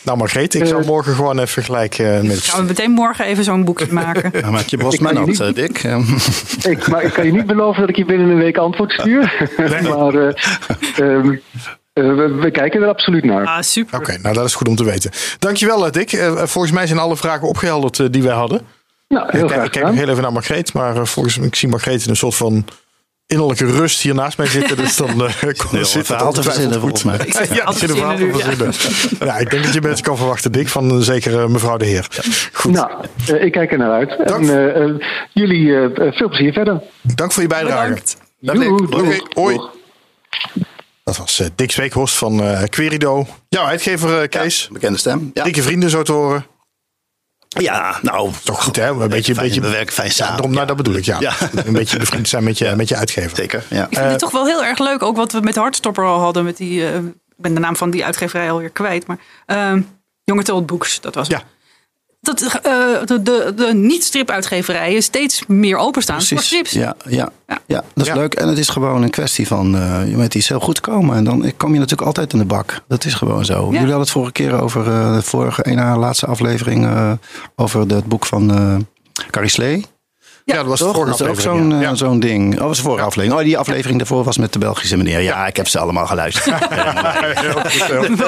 Nou 0.02 0.18
Margreet, 0.18 0.54
ik 0.54 0.66
zal 0.66 0.82
morgen 0.86 1.16
gewoon 1.16 1.40
even 1.40 1.64
gelijk 1.64 1.98
uh, 1.98 2.22
met... 2.22 2.44
Gaan 2.44 2.60
we 2.60 2.68
meteen 2.68 2.92
morgen 2.92 3.26
even 3.26 3.44
zo'n 3.44 3.64
boekje 3.64 3.94
maken. 4.04 4.32
ja, 4.40 4.52
maak 4.52 4.66
je 4.66 4.78
Bosman 4.78 5.18
ook, 5.18 5.28
niet... 5.28 5.56
Dick. 5.56 5.84
ik, 6.74 6.88
maar 6.88 7.04
ik 7.04 7.14
kan 7.14 7.26
je 7.26 7.32
niet 7.32 7.46
beloven 7.46 7.80
dat 7.82 7.90
ik 7.90 7.96
je 7.96 8.06
binnen 8.06 8.30
een 8.30 8.38
week 8.38 8.58
antwoord 8.58 8.92
stuur. 8.92 9.28
Nee. 9.58 9.82
maar 9.82 10.14
uh, 10.14 10.34
um, 11.00 11.42
uh, 11.94 12.40
we, 12.42 12.50
kijken 12.52 12.82
er 12.82 12.88
absoluut 12.88 13.24
naar. 13.24 13.46
Ah, 13.46 13.62
super. 13.62 14.00
Oké, 14.00 14.10
okay, 14.10 14.22
nou 14.22 14.36
dat 14.36 14.46
is 14.46 14.56
goed 14.56 14.68
om 14.68 14.76
te 14.76 14.84
weten. 14.84 15.12
Dankjewel 15.40 15.92
Dick. 15.92 16.10
volgens 16.36 16.74
mij 16.74 16.88
zijn 16.88 17.00
alle 17.00 17.18
vragen 17.18 17.48
opgehelderd 17.48 18.14
die 18.14 18.24
wij 18.24 18.34
hadden. 18.34 18.62
Nou, 19.08 19.28
heel 19.30 19.44
ik, 19.44 19.52
graag 19.52 19.66
ik 19.66 19.72
kijk 19.72 19.94
heel 19.94 20.10
even 20.10 20.22
naar 20.22 20.32
Margreet, 20.32 20.74
maar 20.74 21.08
volgens 21.08 21.38
mij 21.38 21.48
ik 21.48 21.56
zie 21.56 21.70
Margreet 21.70 22.04
in 22.04 22.10
een 22.10 22.16
soort 22.16 22.36
van 22.36 22.66
innerlijke 23.30 23.66
rust 23.66 24.02
hier 24.02 24.14
naast 24.14 24.38
mij 24.38 24.48
zitten. 24.48 24.78
Dus 24.78 24.96
dan 24.96 25.10
uh, 25.22 25.34
kon 25.58 25.86
zit 25.86 26.06
verhaal 26.06 26.34
te 26.34 26.44
verzinnen 26.44 26.80
volgens 26.80 27.04
mij. 27.04 27.18
Ja, 27.54 27.72
zit 27.72 27.90
een 27.90 27.96
verhaal 27.96 28.18
te 28.18 28.30
verzinnen. 28.32 28.74
Ja. 29.20 29.38
ik 29.38 29.50
denk 29.50 29.64
dat 29.64 29.74
je 29.74 29.82
mensen 29.82 30.04
kan 30.04 30.18
verwachten, 30.18 30.52
Dick, 30.52 30.68
van 30.68 30.96
uh, 30.96 31.02
zeker 31.02 31.32
uh, 31.32 31.46
mevrouw 31.46 31.78
de 31.78 31.86
heer. 31.86 32.08
Goed. 32.54 32.72
Nou, 32.72 32.92
ik 33.40 33.52
kijk 33.52 33.72
er 33.72 33.78
naar 33.78 33.92
uit. 33.92 34.28
Dank. 34.28 34.50
En 34.50 35.04
jullie 35.34 35.90
veel 35.96 36.28
plezier 36.28 36.54
verder. 36.54 36.82
Dank 37.02 37.32
voor 37.32 37.42
je 37.42 37.50
bijdrage. 37.50 37.98
Bedankt. 38.40 38.94
Oké, 38.94 39.18
hoi. 39.34 39.60
Dat 41.04 41.18
was 41.18 41.42
Dick 41.56 41.72
Zweekhorst 41.72 42.16
van 42.16 42.42
Querido. 42.70 43.26
Jouw 43.50 43.66
uitgever 43.66 44.28
Kees. 44.28 44.62
Ja, 44.62 44.74
bekende 44.74 44.98
stem. 44.98 45.32
Ja. 45.34 45.44
Dikke 45.44 45.62
vrienden 45.62 45.90
zo 45.90 46.04
te 46.04 46.12
horen. 46.12 46.46
Ja, 47.58 48.00
nou. 48.02 48.32
Toch 48.44 48.64
goed, 48.64 48.76
hè? 48.76 48.90
Een 48.90 49.10
beetje, 49.10 49.34
fijn, 49.34 49.48
beetje, 49.48 49.62
we 49.62 49.70
werken 49.70 49.94
fijn 49.94 50.12
samen. 50.12 50.26
Ja, 50.26 50.38
daarom, 50.38 50.56
nou, 50.56 50.68
dat 50.68 50.78
bedoel 50.78 50.96
ik, 50.96 51.06
ja. 51.06 51.18
ja. 51.20 51.34
Een 51.66 51.74
beetje 51.74 51.98
bevriend 52.00 52.30
zijn 52.30 52.44
met 52.44 52.58
je, 52.58 52.74
met 52.76 52.88
je 52.88 52.96
uitgever. 52.96 53.36
Zeker, 53.36 53.64
ja. 53.70 53.84
Ik 53.84 53.88
vind 53.90 54.06
uh, 54.06 54.10
het 54.10 54.20
toch 54.20 54.32
wel 54.32 54.46
heel 54.46 54.64
erg 54.64 54.80
leuk, 54.80 55.04
ook 55.04 55.16
wat 55.16 55.32
we 55.32 55.40
met 55.40 55.56
Hardstopper 55.56 56.06
al 56.06 56.20
hadden. 56.20 56.44
Met 56.44 56.58
die, 56.58 56.80
uh, 56.82 56.96
ik 56.96 57.14
ben 57.36 57.54
de 57.54 57.60
naam 57.60 57.76
van 57.76 57.90
die 57.90 58.06
uitgeverij 58.06 58.52
alweer 58.52 58.70
kwijt. 58.70 59.08
Maar 59.08 59.18
uh, 59.48 59.82
Jonge 60.24 60.44
Told 60.44 60.66
Books, 60.66 61.02
dat 61.02 61.16
was 61.16 61.28
het. 61.28 61.38
Ja. 61.38 61.44
Dat 62.22 62.42
uh, 62.42 62.52
de, 63.06 63.22
de, 63.22 63.54
de 63.56 63.74
niet-strip-uitgeverijen 63.74 65.04
steeds 65.04 65.44
meer 65.48 65.78
openstaan 65.78 66.16
Precies. 66.16 66.38
voor 66.38 66.46
strips. 66.46 66.72
Ja, 66.72 66.96
ja, 67.06 67.32
ja. 67.48 67.60
ja 67.66 67.84
dat 67.94 68.08
is 68.08 68.14
leuk. 68.14 68.34
En 68.34 68.48
het 68.48 68.58
is 68.58 68.70
gewoon 68.70 69.04
een 69.04 69.10
kwestie 69.10 69.48
van 69.48 69.76
uh, 69.76 70.16
met 70.16 70.36
iets 70.36 70.48
heel 70.48 70.60
goed 70.60 70.80
komen. 70.80 71.16
En 71.16 71.24
dan 71.24 71.52
kom 71.58 71.74
je 71.74 71.80
natuurlijk 71.80 72.08
altijd 72.08 72.34
in 72.34 72.40
de 72.40 72.46
bak. 72.46 72.82
Dat 72.88 73.06
is 73.06 73.14
gewoon 73.14 73.46
zo. 73.46 73.64
Jullie 73.64 73.80
hadden 73.80 74.00
het 74.00 74.10
vorige 74.10 74.32
keer 74.32 74.62
over 74.62 74.88
uh, 74.88 75.16
de 75.16 75.22
vorige, 75.22 75.68
een 75.68 75.98
laatste 75.98 76.26
aflevering 76.26 76.90
over 77.56 77.80
het 77.80 78.06
boek 78.06 78.26
van 78.26 78.88
Carrie 79.30 79.50
Slee. 79.50 79.86
Ja, 80.50 80.56
dat 80.56 80.66
was 80.66 80.80
de 80.80 80.86
vorige 80.86 81.06
Dat 81.06 81.20
is 81.20 81.26
ook 81.26 81.30
aflevering, 81.38 81.72
zo'n 81.72 81.82
ja. 81.82 81.90
eh, 81.90 81.96
zo'n 81.96 82.20
ding. 82.20 82.54
Oh, 82.54 82.60
dat 82.60 82.68
was 82.68 82.78
de 82.78 82.84
vorige 82.84 83.06
aflevering. 83.06 83.40
Oh, 83.40 83.46
die 83.46 83.58
aflevering 83.58 83.98
daarvoor 83.98 84.24
was 84.24 84.38
met 84.38 84.54
de 84.54 84.60
Belgische 84.60 84.98
meneer. 84.98 85.20
Ja, 85.20 85.48
ik 85.48 85.56
heb 85.56 85.68
ze 85.68 85.80
allemaal 85.80 86.08
geluisterd. 86.08 86.56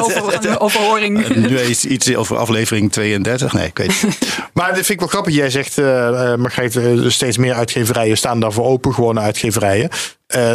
Over, 0.01 0.59
overhoring. 0.65 1.36
nu 1.36 1.59
is 1.59 1.86
iets 1.86 2.15
over 2.15 2.38
aflevering 2.38 2.91
32. 2.91 3.53
Nee, 3.53 3.67
ik 3.67 3.78
weet 3.78 4.01
het 4.01 4.03
niet. 4.03 4.39
Maar 4.53 4.67
dat 4.67 4.76
vind 4.76 4.89
ik 4.89 4.99
wel 4.99 5.07
grappig. 5.07 5.34
Jij 5.34 5.49
zegt, 5.49 5.78
eh 5.78 6.32
eh, 6.32 6.38
Margreet, 6.38 6.76
eh, 6.76 7.09
steeds 7.09 7.38
meer 7.38 7.53
uitgeverijen 7.53 8.17
staan 8.17 8.39
daarvoor 8.39 8.65
open. 8.65 8.93
Gewone 8.93 9.19
uitgeverijen. 9.19 9.89
Eh, 10.28 10.51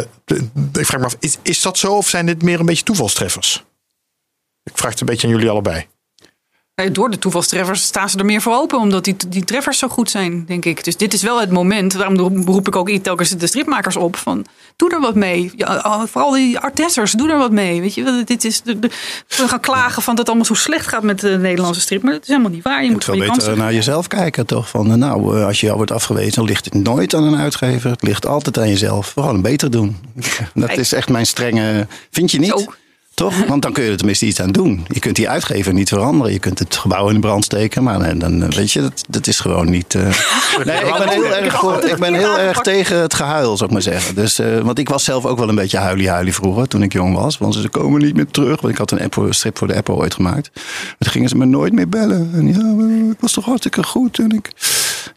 ik 0.73 0.85
vraag 0.85 0.99
me 0.99 1.05
af, 1.05 1.15
is, 1.19 1.37
is 1.41 1.61
dat 1.61 1.77
zo 1.77 1.93
of 1.93 2.07
zijn 2.07 2.25
dit 2.25 2.43
meer 2.43 2.59
een 2.59 2.65
beetje 2.65 2.83
toevalstreffers? 2.83 3.63
Ik 4.63 4.77
vraag 4.77 4.91
het 4.91 4.99
een 4.99 5.05
beetje 5.05 5.27
aan 5.27 5.33
jullie 5.33 5.49
allebei. 5.49 5.87
Nee, 6.81 6.91
Door 6.91 7.09
de 7.09 7.17
toevalstreffers 7.17 7.81
staan 7.81 8.09
ze 8.09 8.17
er 8.17 8.25
meer 8.25 8.41
voor 8.41 8.53
open, 8.53 8.79
omdat 8.79 9.03
die, 9.03 9.15
die 9.27 9.43
treffers 9.43 9.79
zo 9.79 9.87
goed 9.87 10.09
zijn, 10.09 10.45
denk 10.45 10.65
ik. 10.65 10.83
Dus 10.83 10.97
dit 10.97 11.13
is 11.13 11.21
wel 11.21 11.39
het 11.39 11.51
moment, 11.51 11.97
daarom 11.97 12.45
beroep 12.45 12.67
ik 12.67 12.75
ook 12.75 12.89
telkens 12.89 13.29
de 13.29 13.47
stripmakers 13.47 13.95
op. 13.95 14.15
Van, 14.15 14.45
doe 14.75 14.91
er 14.91 14.99
wat 14.99 15.15
mee. 15.15 15.51
Ja, 15.55 16.07
vooral 16.07 16.31
die 16.31 16.59
artessers, 16.59 17.11
doe 17.11 17.29
er 17.29 17.37
wat 17.37 17.51
mee. 17.51 17.81
Weet 17.81 17.93
je, 17.93 18.03
wel, 18.03 18.25
dit 18.25 18.43
is 18.43 18.61
we 18.63 19.47
gaan 19.47 19.59
klagen 19.59 20.01
van 20.01 20.15
dat 20.15 20.17
het 20.17 20.27
allemaal 20.27 20.45
zo 20.45 20.53
slecht 20.53 20.87
gaat 20.87 21.03
met 21.03 21.19
de 21.19 21.37
Nederlandse 21.37 21.81
strip. 21.81 22.03
Maar 22.03 22.13
dat 22.13 22.21
is 22.21 22.27
helemaal 22.27 22.51
niet 22.51 22.63
waar. 22.63 22.83
Je 22.83 22.91
moet 22.91 23.05
je 23.05 23.11
beter 23.11 23.27
kansen 23.27 23.57
naar 23.57 23.73
jezelf 23.73 24.07
kijken, 24.07 24.45
toch? 24.45 24.69
Van, 24.69 24.91
eh, 24.91 24.97
nou, 24.97 25.37
eh, 25.37 25.45
als 25.45 25.59
je 25.59 25.65
jou 25.65 25.77
wordt 25.77 25.91
afgewezen, 25.91 26.33
dan 26.33 26.45
ligt 26.45 26.65
het 26.65 26.73
nooit 26.73 27.13
aan 27.13 27.23
een 27.23 27.39
uitgever. 27.39 27.91
Het 27.91 28.03
ligt 28.03 28.25
altijd 28.25 28.57
aan 28.57 28.69
jezelf. 28.69 29.11
Gewoon 29.11 29.41
beter 29.41 29.71
doen. 29.71 29.97
Dat 30.53 30.77
is 30.77 30.93
echt 30.93 31.09
mijn 31.09 31.25
strenge... 31.25 31.87
Vind 32.11 32.31
je 32.31 32.39
niet? 32.39 32.49
Zo. 32.49 32.73
Toch? 33.17 33.45
Want 33.51 33.61
dan 33.61 33.73
kun 33.73 33.83
je 33.83 33.89
er 33.91 33.97
tenminste 33.97 34.25
iets 34.25 34.41
aan 34.41 34.51
doen. 34.51 34.85
Je 34.87 34.99
kunt 34.99 35.15
die 35.15 35.29
uitgever 35.29 35.73
niet 35.73 35.89
veranderen. 35.89 36.33
Je 36.33 36.39
kunt 36.39 36.59
het 36.59 36.75
gebouw 36.75 37.07
in 37.07 37.13
de 37.13 37.19
brand 37.19 37.43
steken. 37.43 37.83
Maar 37.83 37.99
nee, 37.99 38.17
dan 38.17 38.43
eh, 38.43 38.49
weet 38.49 38.71
je, 38.71 38.81
dat, 38.81 39.03
dat 39.09 39.27
is 39.27 39.39
gewoon 39.39 39.69
niet... 39.69 39.95
eh. 39.95 40.01
Nee, 40.65 40.77
ik 40.77 40.95
ben 40.97 41.09
heel 41.09 41.35
erg, 41.35 41.59
voor, 41.59 41.83
ik 41.83 41.97
ben 41.97 42.13
heel 42.13 42.39
erg 42.39 42.59
tegen 42.59 43.01
het 43.01 43.13
gehuil, 43.13 43.57
zou 43.57 43.69
ik 43.69 43.71
maar 43.71 43.81
zeggen. 43.81 44.15
Dus, 44.15 44.39
eh, 44.39 44.59
want 44.59 44.79
ik 44.79 44.89
was 44.89 45.03
zelf 45.03 45.25
ook 45.25 45.37
wel 45.37 45.49
een 45.49 45.55
beetje 45.55 45.77
huilie-huilie 45.77 46.33
vroeger, 46.33 46.67
toen 46.67 46.83
ik 46.83 46.93
jong 46.93 47.15
was. 47.15 47.37
Want 47.37 47.55
ze 47.55 47.69
komen 47.69 48.01
niet 48.01 48.15
meer 48.15 48.27
terug. 48.27 48.61
Want 48.61 48.73
ik 48.73 48.79
had 48.79 48.91
een 48.91 49.01
Apple, 49.01 49.33
strip 49.33 49.57
voor 49.57 49.67
de 49.67 49.75
Apple 49.75 49.93
ooit 49.93 50.13
gemaakt. 50.13 50.49
En 50.55 50.95
toen 50.99 51.11
gingen 51.11 51.29
ze 51.29 51.37
me 51.37 51.45
nooit 51.45 51.73
meer 51.73 51.89
bellen. 51.89 52.29
En 52.33 52.47
ja, 52.47 53.11
ik 53.11 53.19
was 53.19 53.31
toch 53.31 53.45
hartstikke 53.45 53.83
goed. 53.83 54.19
En 54.19 54.31
ik, 54.31 54.51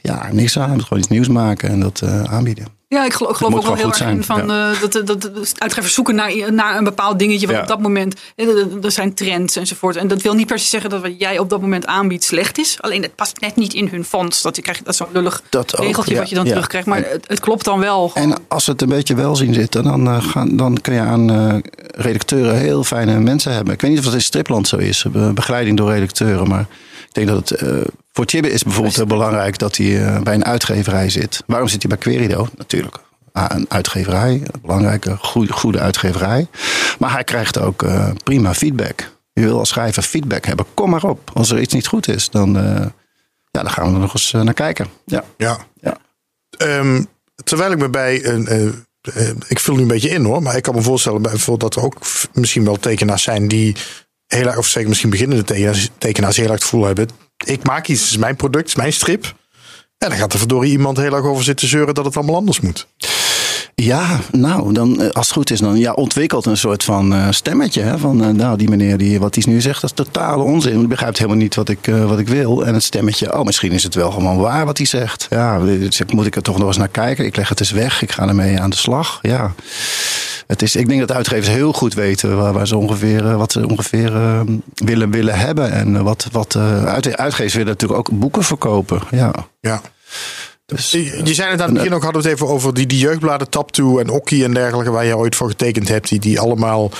ja, 0.03 0.29
niks 0.33 0.59
aan. 0.59 0.69
Ik 0.69 0.75
moet 0.75 0.83
gewoon 0.83 0.99
iets 0.99 1.13
nieuws 1.13 1.29
maken 1.29 1.69
en 1.69 1.81
dat 1.81 2.03
aanbieden. 2.29 2.80
Ja, 2.93 3.05
ik 3.05 3.13
geloof, 3.13 3.31
ik 3.33 3.37
geloof 3.37 3.53
moet 3.53 3.61
ook 3.61 3.67
wel 3.67 3.77
heel 3.77 3.89
erg 3.89 4.01
in 4.01 4.23
van, 4.25 4.51
eh, 4.51 4.81
dat, 4.81 4.93
dat, 4.93 5.07
dat 5.07 5.53
uitgevers 5.59 5.95
zoeken 5.95 6.15
naar, 6.15 6.53
naar 6.53 6.77
een 6.79 6.85
bepaald 6.85 7.19
dingetje. 7.19 7.47
Wat 7.47 7.57
Ja. 7.57 7.63
op 7.63 7.69
dat 7.69 7.81
moment, 7.81 8.15
eh, 8.37 8.47
er- 8.49 8.67
er 8.85 8.91
zijn 8.91 9.15
trends 9.15 9.57
enzovoort. 9.57 9.97
En 9.97 10.09
dat 10.09 10.23
wil 10.23 10.35
niet 10.35 10.47
per 10.47 10.59
se 10.59 10.67
zeggen 10.67 10.91
dat 10.91 11.03
wat 11.03 11.11
jij 11.19 11.39
op 11.39 11.51
dat 11.51 11.61
moment 11.61 11.87
aanbiedt 11.87 12.25
slecht 12.25 12.59
is. 12.59 12.77
Alleen 12.81 13.03
het 13.03 13.15
past 13.15 13.41
net 13.41 13.57
niet 13.57 13.75
in 13.75 13.89
hun 13.89 14.05
fonds. 14.05 14.43
Dat 14.43 14.57
je 14.57 14.63
krijgt 14.63 14.85
dat 14.85 14.97
zo'n 14.97 15.07
lullig 15.13 15.43
Dat 15.51 15.77
ook, 15.79 15.85
regeltje 15.87 16.15
ja, 16.15 16.21
wat 16.21 16.29
je 16.29 16.35
dan 16.35 16.45
ja. 16.45 16.51
terugkrijgt. 16.51 16.87
Maar 16.87 16.99
het, 16.99 17.25
het 17.29 17.41
klopt 17.41 17.65
dan 17.65 17.79
wel. 17.81 18.09
gewoon. 18.09 18.33
En 18.33 18.39
als 18.49 18.67
het 18.67 18.83
een 18.83 18.89
beetje 18.89 19.15
wel 19.15 19.37
zien 19.37 19.55
zitten, 19.55 19.83
dan, 19.85 20.07
eh, 20.07 20.23
gaan, 20.25 20.57
dan 20.57 20.81
kun 20.81 20.95
je 20.95 21.01
aan 21.01 21.31
eh, 21.31 21.55
redacteuren 21.97 22.57
heel 22.57 22.85
fijne 22.85 23.19
mensen 23.21 23.53
hebben. 23.55 23.75
Ik 23.75 23.81
weet 23.81 23.91
niet 23.91 23.99
of 23.99 24.05
dat 24.05 24.15
in 24.15 24.21
Stripland 24.23 24.69
zo 24.69 24.77
is, 24.77 25.05
be- 25.13 25.33
begeleiding 25.35 25.77
door 25.77 25.91
redacteuren. 25.93 26.49
Maar 26.49 26.67
ik 27.11 27.17
denk 27.27 27.29
dat 27.29 27.49
het 27.49 27.61
eh, 27.61 27.79
voor 28.13 28.25
Chibbe 28.27 28.51
is 28.53 28.63
bijvoorbeeld 28.63 28.97
heel 28.97 29.07
belangrijk 29.07 29.59
dat 29.59 29.77
hij 29.77 30.07
eh, 30.07 30.21
bij 30.23 30.35
een 30.35 30.45
uitgeverij 30.45 31.09
zit. 31.11 31.43
Waarom 31.47 31.69
zit 31.69 31.83
hij 31.83 31.91
bij 31.91 31.99
Querido? 31.99 32.49
Natuurlijk. 32.57 32.97
Ah, 33.33 33.45
een 33.49 33.67
uitgeverij, 33.69 34.33
een 34.33 34.61
belangrijke, 34.63 35.17
goede, 35.17 35.53
goede 35.53 35.79
uitgeverij. 35.81 36.47
Maar 36.99 37.13
hij 37.13 37.25
krijgt 37.25 37.59
ook 37.59 37.83
eh, 37.83 38.11
prima 38.25 38.55
feedback. 38.55 39.11
Je 39.33 39.41
wil 39.43 39.59
als 39.59 39.69
schrijver 39.69 40.03
feedback 40.03 40.45
hebben. 40.45 40.67
Kom 40.75 40.91
maar 40.91 41.05
op. 41.05 41.31
Als 41.35 41.51
er 41.51 41.61
iets 41.61 41.75
niet 41.75 41.87
goed 41.87 42.09
is, 42.09 42.31
dan, 42.31 42.53
ja, 43.51 43.63
dan 43.63 43.71
gaan 43.71 43.87
we 43.89 43.93
er 43.95 44.01
nog 44.01 44.13
eens 44.15 44.33
naar 44.33 44.55
kijken. 44.55 44.87
Ja. 45.05 45.25
Ja. 45.37 45.59
Ja. 45.81 45.97
Ehm, 46.59 47.03
terwijl 47.45 47.73
ik 47.73 47.79
me 47.79 47.89
bij 47.89 48.25
een. 48.27 48.85
ik 49.49 49.59
vul 49.59 49.75
nu 49.75 49.83
een 49.83 49.89
beetje 49.89 50.09
in 50.09 50.25
hoor, 50.25 50.43
maar 50.43 50.57
ik 50.57 50.63
kan 50.63 50.75
me 50.75 50.83
voorstellen 50.83 51.23
bij- 51.23 51.31
bijvoorbeeld 51.31 51.73
dat 51.75 51.83
er 51.83 51.89
ook 51.89 51.97
misschien 52.33 52.65
wel 52.65 52.77
tekenaars 52.77 53.23
zijn 53.23 53.49
die 53.49 53.77
heel 54.35 54.47
erg, 54.47 54.57
of 54.57 54.67
zeker 54.67 54.89
misschien 54.89 55.11
beginnende 55.11 55.45
tekenaars, 55.99 56.37
heel 56.37 56.45
erg 56.45 56.55
het 56.55 56.63
gevoel 56.63 56.85
hebben. 56.85 57.09
Ik 57.45 57.63
maak 57.63 57.87
iets, 57.87 58.11
is 58.11 58.17
mijn 58.17 58.37
product, 58.37 58.77
mijn 58.77 58.93
strip. 58.93 59.25
En 59.99 60.09
dan 60.09 60.19
gaat 60.19 60.33
er 60.33 60.39
verdorie 60.39 60.71
iemand 60.71 60.97
heel 60.97 61.15
erg 61.15 61.25
over 61.25 61.45
zitten 61.45 61.69
zeuren 61.69 61.95
dat 61.95 62.05
het 62.05 62.17
allemaal 62.17 62.35
anders 62.35 62.61
moet. 62.61 62.87
Ja, 63.75 64.19
nou, 64.33 64.73
dan, 64.73 65.01
eh, 65.01 65.11
als 65.11 65.27
het 65.27 65.37
goed 65.37 65.51
is, 65.51 65.59
dan 65.61 65.77
ja, 65.79 65.93
ontwikkelt 65.93 66.47
een 66.47 66.57
soort 66.57 66.85
van 66.85 67.15
eh, 67.15 67.27
stemmetje. 67.31 67.83
Hè, 67.83 67.99
van, 67.99 68.25
eh, 68.25 68.29
nou, 68.31 68.57
die 68.59 68.69
meneer, 68.69 68.99
die, 68.99 69.21
wat 69.21 69.35
hij 69.35 69.45
nu 69.47 69.61
zegt, 69.61 69.81
dat 69.81 69.91
is 69.91 70.05
totale 70.05 70.43
onzin. 70.43 70.79
Hij 70.79 70.87
begrijpt 70.87 71.19
helemaal 71.19 71.39
niet 71.41 71.55
wat 71.55 71.69
ik, 71.69 71.91
wat 72.07 72.19
ik 72.19 72.29
wil. 72.29 72.67
En 72.67 72.75
het 72.75 72.83
stemmetje, 72.83 73.39
oh, 73.39 73.45
misschien 73.45 73.73
is 73.73 73.83
het 73.83 73.95
wel 73.95 74.11
gewoon 74.11 74.39
waar 74.39 74.65
wat 74.65 74.77
hij 74.77 74.87
zegt. 74.87 75.27
Ja, 75.31 75.59
dus 75.59 76.01
ik- 76.01 76.13
moet 76.13 76.27
ik 76.27 76.37
er 76.37 76.43
toch 76.43 76.59
nog 76.59 76.67
eens 76.67 76.77
naar 76.77 76.89
kijken? 76.89 77.25
Ik 77.25 77.37
leg 77.37 77.49
het 77.49 77.61
eens 77.61 77.71
weg, 77.71 78.03
ik 78.03 78.13
ga 78.13 78.29
ermee 78.29 78.61
aan 78.61 78.71
de 78.71 78.77
slag. 78.77 79.19
Ja. 79.23 79.53
Het 80.47 80.63
is, 80.63 80.77
ik 80.77 80.89
denk 80.89 81.01
dat 81.01 81.13
uitgevers 81.13 81.49
heel 81.49 81.73
goed 81.73 81.95
weten 81.95 82.37
waar, 82.37 82.53
waar 82.53 82.67
ze 82.67 82.77
ongeveer, 82.77 83.37
wat 83.37 83.53
ze 83.53 83.69
ongeveer 83.69 84.13
willen, 84.75 85.11
willen 85.11 85.39
hebben. 85.39 85.73
En 85.73 86.03
wat, 86.03 86.29
wat 86.33 86.57
uit, 86.87 87.17
uitgevers 87.17 87.53
willen 87.55 87.69
natuurlijk 87.69 87.99
ook 87.99 88.19
boeken 88.19 88.43
verkopen. 88.45 89.01
Ja. 89.11 89.33
Ja. 89.61 89.81
Dus, 90.71 90.91
Je, 90.91 91.21
je 91.25 91.35
zei 91.35 91.51
het 91.51 91.61
aan 91.61 91.67
het 91.69 91.77
begin 91.77 91.95
ook, 91.95 92.03
hadden 92.03 92.23
we 92.23 92.29
het 92.29 92.37
even 92.39 92.53
over 92.55 92.75
die, 92.75 92.87
die 92.87 92.99
jeugdbladen 92.99 93.49
Taptoe 93.51 94.01
en 94.01 94.09
Okkie 94.09 94.45
en 94.45 94.55
dergelijke, 94.55 94.91
waar 94.91 95.05
je 95.05 95.17
ooit 95.17 95.37
voor 95.37 95.49
getekend 95.49 95.89
hebt, 95.89 96.09
die, 96.09 96.19
die 96.19 96.41
allemaal 96.41 96.91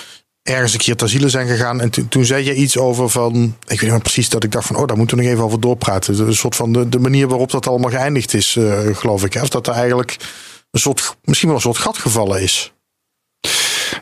ergens 0.43 0.73
een 0.73 0.79
keer 0.79 0.97
ter 0.97 1.09
ziele 1.09 1.29
zijn 1.29 1.47
gegaan. 1.49 1.81
En 1.81 1.91
toen- 1.91 2.09
toen 2.09 2.25
zei 2.25 2.45
je 2.45 2.55
iets 2.55 2.79
over 2.79 3.09
van, 3.11 3.35
ik 3.35 3.69
weet 3.69 3.81
niet 3.81 3.91
meer 3.91 4.01
precies 4.01 4.29
dat 4.29 4.45
ik 4.45 4.53
dacht 4.53 4.67
van, 4.67 4.77
oh, 4.77 4.87
daar 4.87 4.97
moeten 4.97 5.17
we 5.17 5.23
nog 5.23 5.33
even 5.33 5.45
over 5.45 5.61
doorpraten. 5.61 6.19
Een 6.27 6.35
soort 6.35 6.57
van 6.57 6.73
de, 6.73 6.89
de 6.89 6.99
manier 6.99 7.29
waarop 7.29 7.51
dat 7.51 7.67
allemaal 7.67 7.91
geëindigd 7.91 8.35
is, 8.35 8.57
eh, 8.57 8.79
geloof 8.97 9.25
ik. 9.25 9.33
hè. 9.33 9.41
Of 9.43 9.49
dat 9.49 9.67
er 9.67 9.73
eigenlijk 9.75 10.17
een 10.71 10.81
soort, 10.81 11.17
misschien 11.25 11.49
wel 11.49 11.57
een 11.57 11.63
soort 11.65 11.79
gat 11.79 11.99
gevallen 11.99 12.43
is. 12.43 12.73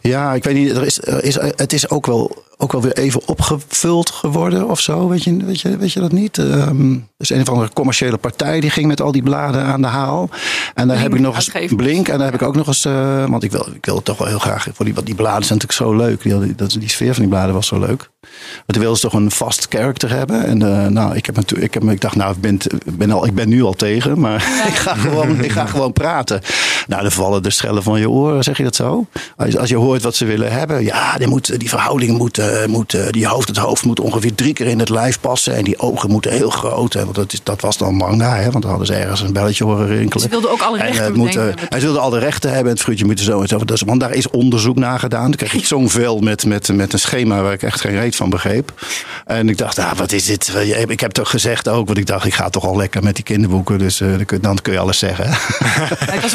Ja, 0.02 0.34
ik 0.34 0.44
weet 0.44 0.54
niet. 0.54 0.70
Er 0.70 0.84
is, 0.86 1.00
er 1.02 1.24
is, 1.24 1.34
het 1.40 1.72
is 1.72 1.90
ook 1.90 2.06
wel, 2.06 2.44
ook 2.60 2.72
wel 2.72 2.82
weer 2.82 2.96
even 2.96 3.20
opgevuld 3.26 4.10
geworden 4.10 4.68
of 4.68 4.80
zo. 4.80 5.08
Weet 5.08 5.24
je, 5.24 5.36
weet 5.44 5.60
je, 5.60 5.76
weet 5.76 5.92
je 5.92 6.00
dat 6.00 6.12
niet? 6.12 6.36
Er 6.36 6.72
is 7.16 7.30
een 7.30 7.40
of 7.40 7.48
andere 7.48 7.72
commerciële 7.72 8.16
partij 8.16 8.60
die 8.60 8.70
ging 8.70 8.86
met 8.86 9.00
al 9.00 9.12
die 9.12 9.22
bladen 9.22 9.64
aan 9.64 9.80
de 9.80 9.86
haal. 9.86 10.28
En 10.74 10.88
daar 10.88 10.96
Blink 10.96 11.00
heb 11.00 11.14
ik 11.14 11.20
nog 11.20 11.34
eens. 11.34 11.74
Blink. 11.76 12.08
En 12.08 12.16
daar 12.18 12.26
heb 12.30 12.40
ik 12.40 12.46
ook 12.46 12.56
nog 12.56 12.66
eens. 12.66 12.84
eh, 12.84 13.24
want 13.24 13.42
ik 13.42 13.50
wil, 13.50 13.68
ik 13.74 13.84
wil 13.84 13.96
het 13.96 14.04
toch 14.04 14.18
wel 14.18 14.28
heel 14.28 14.38
graag. 14.38 14.68
Voor 14.72 14.84
die, 14.84 14.94
want 14.94 15.06
die 15.06 15.14
bladen 15.14 15.44
zijn 15.44 15.58
natuurlijk 15.58 15.90
zo 15.90 16.06
leuk. 16.06 16.22
Die, 16.22 16.54
dat, 16.54 16.70
die 16.70 16.88
sfeer 16.88 17.12
van 17.12 17.22
die 17.22 17.32
bladen 17.32 17.54
was 17.54 17.66
zo 17.66 17.78
leuk. 17.78 18.10
Toen 18.66 18.80
wilden 18.80 18.98
ze 18.98 19.08
toch 19.08 19.20
een 19.20 19.30
vast 19.30 19.66
character 19.68 20.10
hebben. 20.10 20.46
En 20.46 20.62
eh, 20.62 20.86
nou, 20.86 21.16
ik, 21.16 21.26
heb 21.26 21.36
natuurlijk, 21.36 21.74
ik, 21.74 21.82
heb, 21.82 21.92
ik 21.92 22.00
dacht, 22.00 22.16
nou, 22.16 22.34
ik 22.34 22.40
ben, 22.40 22.58
ben, 22.84 23.10
al, 23.10 23.26
ik 23.26 23.34
ben 23.34 23.48
nu 23.48 23.62
al 23.62 23.72
tegen. 23.72 24.20
Maar 24.20 24.34
ik, 24.72 24.74
ga 24.74 24.94
gewoon, 24.94 25.44
ik 25.44 25.52
ga 25.52 25.66
gewoon 25.66 25.92
praten. 25.92 26.40
Nou, 26.86 27.02
dan 27.02 27.12
vallen 27.12 27.42
de 27.42 27.50
schellen 27.50 27.82
van 27.82 28.00
je 28.00 28.10
oren, 28.10 28.44
zeg 28.44 28.56
je 28.56 28.64
dat 28.64 28.76
zo? 28.76 29.06
Als, 29.36 29.56
als 29.56 29.68
je 29.68 29.76
hoort 29.76 30.02
wat 30.02 30.14
ze 30.14 30.24
willen 30.24 30.52
hebben. 30.52 30.84
Ja, 30.84 31.16
die, 31.18 31.26
moet, 31.26 31.58
die 31.58 31.68
verhouding 31.68 32.18
moet, 32.18 32.40
moet 32.66 33.12
die 33.12 33.26
hoofd, 33.26 33.48
het 33.48 33.56
hoofd 33.56 33.84
moet 33.84 34.00
ongeveer 34.00 34.34
drie 34.34 34.52
keer 34.52 34.66
in 34.66 34.78
het 34.78 34.88
lijf 34.88 35.20
passen. 35.20 35.54
En 35.54 35.64
die 35.64 35.78
ogen 35.78 36.10
moeten 36.10 36.32
heel 36.32 36.50
groot. 36.50 36.92
Hè, 36.92 37.02
want 37.02 37.14
dat, 37.14 37.32
is, 37.32 37.40
dat 37.42 37.60
was 37.60 37.76
dan 37.76 37.94
manga, 37.94 38.36
hè, 38.36 38.50
want 38.50 38.62
dan 38.62 38.70
hadden 38.70 38.86
ze 38.86 38.94
ergens 38.94 39.20
een 39.20 39.32
belletje 39.32 39.64
horen 39.64 39.86
rinkelen. 39.86 40.22
Ze 40.22 40.28
wilden 40.28 40.50
ook 40.50 40.60
alle 40.60 40.78
En, 40.78 40.86
rechten 40.86 41.06
eh, 41.06 41.12
moet, 41.12 41.36
en 41.36 41.56
ze 41.70 41.80
wilden 41.80 42.02
al 42.02 42.10
de 42.10 42.18
rechten 42.18 42.52
hebben. 42.52 42.72
Het 42.72 42.82
fruitje 42.82 43.04
moet 43.04 43.20
zo 43.20 43.40
en 43.40 43.48
zo. 43.48 43.64
Dus, 43.64 43.82
want 43.82 44.00
daar 44.00 44.12
is 44.12 44.30
onderzoek 44.30 44.76
naar 44.76 44.98
gedaan. 44.98 45.24
Toen 45.24 45.36
kreeg 45.36 45.54
ik 45.54 45.64
zo'n 45.64 45.90
vel 45.90 46.18
met, 46.18 46.46
met, 46.46 46.68
met 46.72 46.92
een 46.92 46.98
schema 46.98 47.42
waar 47.42 47.52
ik 47.52 47.62
echt 47.62 47.80
geen 47.80 47.94
reet 47.94 48.16
van 48.18 48.30
begreep. 48.30 48.72
En 49.26 49.48
ik 49.48 49.58
dacht, 49.58 49.78
ah, 49.78 49.92
wat 49.92 50.12
is 50.12 50.24
dit? 50.24 50.52
Ik 50.86 51.00
heb 51.00 51.10
toch 51.10 51.30
gezegd 51.30 51.68
ook, 51.68 51.86
want 51.86 51.98
ik 51.98 52.06
dacht, 52.06 52.26
ik 52.26 52.34
ga 52.34 52.48
toch 52.48 52.64
al 52.64 52.76
lekker 52.76 53.02
met 53.02 53.14
die 53.14 53.24
kinderboeken. 53.24 53.78
Dus 53.78 54.00
eh, 54.00 54.08
dan, 54.40 54.58
kun, 54.62 54.72
je 54.72 54.78
alles 54.78 54.98
zeggen. 54.98 55.26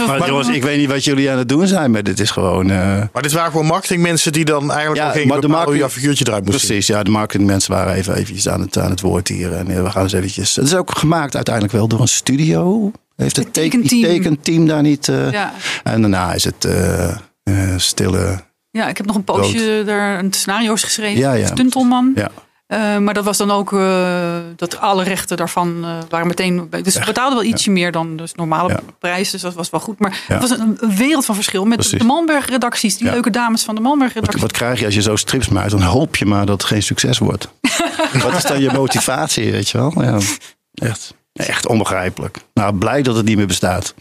Maar 0.07 0.27
jongens, 0.27 0.47
ik 0.47 0.63
weet 0.63 0.77
niet 0.77 0.89
wat 0.89 1.03
jullie 1.03 1.31
aan 1.31 1.37
het 1.37 1.49
doen 1.49 1.67
zijn, 1.67 1.91
maar 1.91 2.03
dit 2.03 2.19
is 2.19 2.31
gewoon... 2.31 2.69
eh, 2.71 2.77
Maar 3.13 3.21
dit 3.21 3.31
waren 3.31 3.51
gewoon 3.51 3.65
marketingmensen 3.65 4.31
die 4.33 4.45
dan 4.45 4.71
eigenlijk 4.71 5.01
Ja, 5.05 5.11
gingen 5.11 5.27
maar 5.27 5.39
de 5.39 5.45
hoe 5.45 5.55
marketing- 5.55 5.79
jouw 5.81 5.89
figuurtje 5.89 6.25
eruit 6.27 6.45
moest 6.45 6.59
zien. 6.59 6.67
Precies, 6.67 6.87
ja, 6.87 7.03
de 7.03 7.09
marketingmensen 7.11 7.71
waren 7.73 7.93
even 7.93 8.15
eventjes 8.15 8.49
aan 8.49 8.61
het, 8.61 8.77
aan 8.77 8.89
het 8.89 9.01
woord 9.01 9.27
hier. 9.27 9.53
En 9.53 9.67
eh, 9.69 9.83
we 9.83 9.89
gaan 9.89 10.03
eens 10.03 10.13
eventjes... 10.13 10.55
Het 10.55 10.65
is 10.65 10.75
ook 10.75 10.97
gemaakt 10.97 11.35
uiteindelijk 11.35 11.73
wel 11.73 11.87
door 11.87 12.01
een 12.01 12.07
studio. 12.07 12.91
Heeft 13.15 13.35
het, 13.35 13.53
tekenteam. 13.53 14.01
tekenteam 14.01 14.67
daar 14.67 14.81
niet... 14.81 15.07
eh, 15.07 15.31
ja. 15.31 15.53
En 15.83 16.01
daarna 16.01 16.33
is 16.33 16.43
het 16.43 16.65
eh, 16.65 17.09
eh, 17.09 17.15
stille... 17.77 18.43
ja, 18.73 18.87
ik 18.87 18.97
heb 18.97 19.05
nog 19.05 19.15
een 19.15 19.23
poosje 19.23 19.83
daar 19.85 20.19
een 20.19 20.33
scenario's 20.33 20.83
geschreven. 20.83 21.19
Ja, 21.19 21.33
ja. 21.33 21.45
Stuntelman. 21.47 22.11
Ja. 22.15 22.31
Eh, 22.67 22.97
maar 22.97 23.13
dat 23.13 23.23
was 23.23 23.37
dan 23.37 23.51
ook 23.51 23.73
eh, 23.73 24.35
dat 24.55 24.79
alle 24.79 25.03
rechten 25.03 25.37
daarvan 25.37 25.83
eh, 25.83 25.97
waren 26.09 26.27
meteen. 26.27 26.69
Dus 26.83 26.97
we 26.97 27.05
betaalden 27.05 27.37
wel 27.39 27.47
ietsje 27.47 27.71
meer 27.71 27.91
dan 27.91 28.17
de 28.17 28.23
normale 28.35 28.69
Ja. 28.69 28.79
prijs. 28.99 29.31
Dus 29.31 29.41
dat 29.41 29.53
was 29.53 29.69
wel 29.69 29.79
goed. 29.79 29.99
Maar 29.99 30.23
Ja. 30.27 30.33
het 30.33 30.49
was 30.49 30.59
een, 30.59 30.77
een 30.79 30.95
wereld 30.95 31.25
van 31.25 31.35
verschil 31.35 31.65
met 31.65 31.77
Precies. 31.77 31.99
de 31.99 32.05
Malmberg-redacties. 32.05 32.97
Die 32.97 33.09
leuke 33.09 33.29
dames 33.29 33.63
van 33.63 33.75
de 33.75 33.81
Malmberg-redactie. 33.81 34.41
wat 34.41 34.51
krijg 34.51 34.79
je 34.79 34.85
als 34.85 34.95
je 34.95 35.01
zo 35.01 35.15
strips 35.15 35.47
maakt? 35.49 35.71
Dan 35.71 35.81
hoop 35.81 36.15
je 36.15 36.25
maar 36.25 36.45
dat 36.45 36.61
het 36.61 36.69
geen 36.71 36.83
succes 36.83 37.17
wordt. 37.17 37.47
wat 38.23 38.33
is 38.35 38.43
dan 38.43 38.61
je 38.61 38.71
motivatie, 38.71 39.51
weet 39.51 39.69
je 39.69 39.77
wel? 39.77 39.93
Ja, 40.03 40.17
echt, 40.73 41.13
echt 41.33 41.67
onbegrijpelijk. 41.67 42.37
Nou, 42.53 42.73
blij 42.75 43.01
dat 43.01 43.15
het 43.15 43.25
niet 43.25 43.37
meer 43.37 43.47
bestaat. 43.47 43.93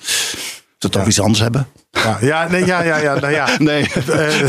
Ze 0.82 0.88
toch 0.88 1.06
iets 1.06 1.20
anders 1.20 1.40
hebben? 1.40 1.66
Ja, 1.90 2.18
ja, 2.20 2.48
nee, 2.48 2.66
ja, 2.66 2.82
ja, 2.82 2.96
ja, 2.96 3.14
nou 3.18 3.32
ja. 3.32 3.48
Nee. 3.58 3.88
Eh, 4.06 4.40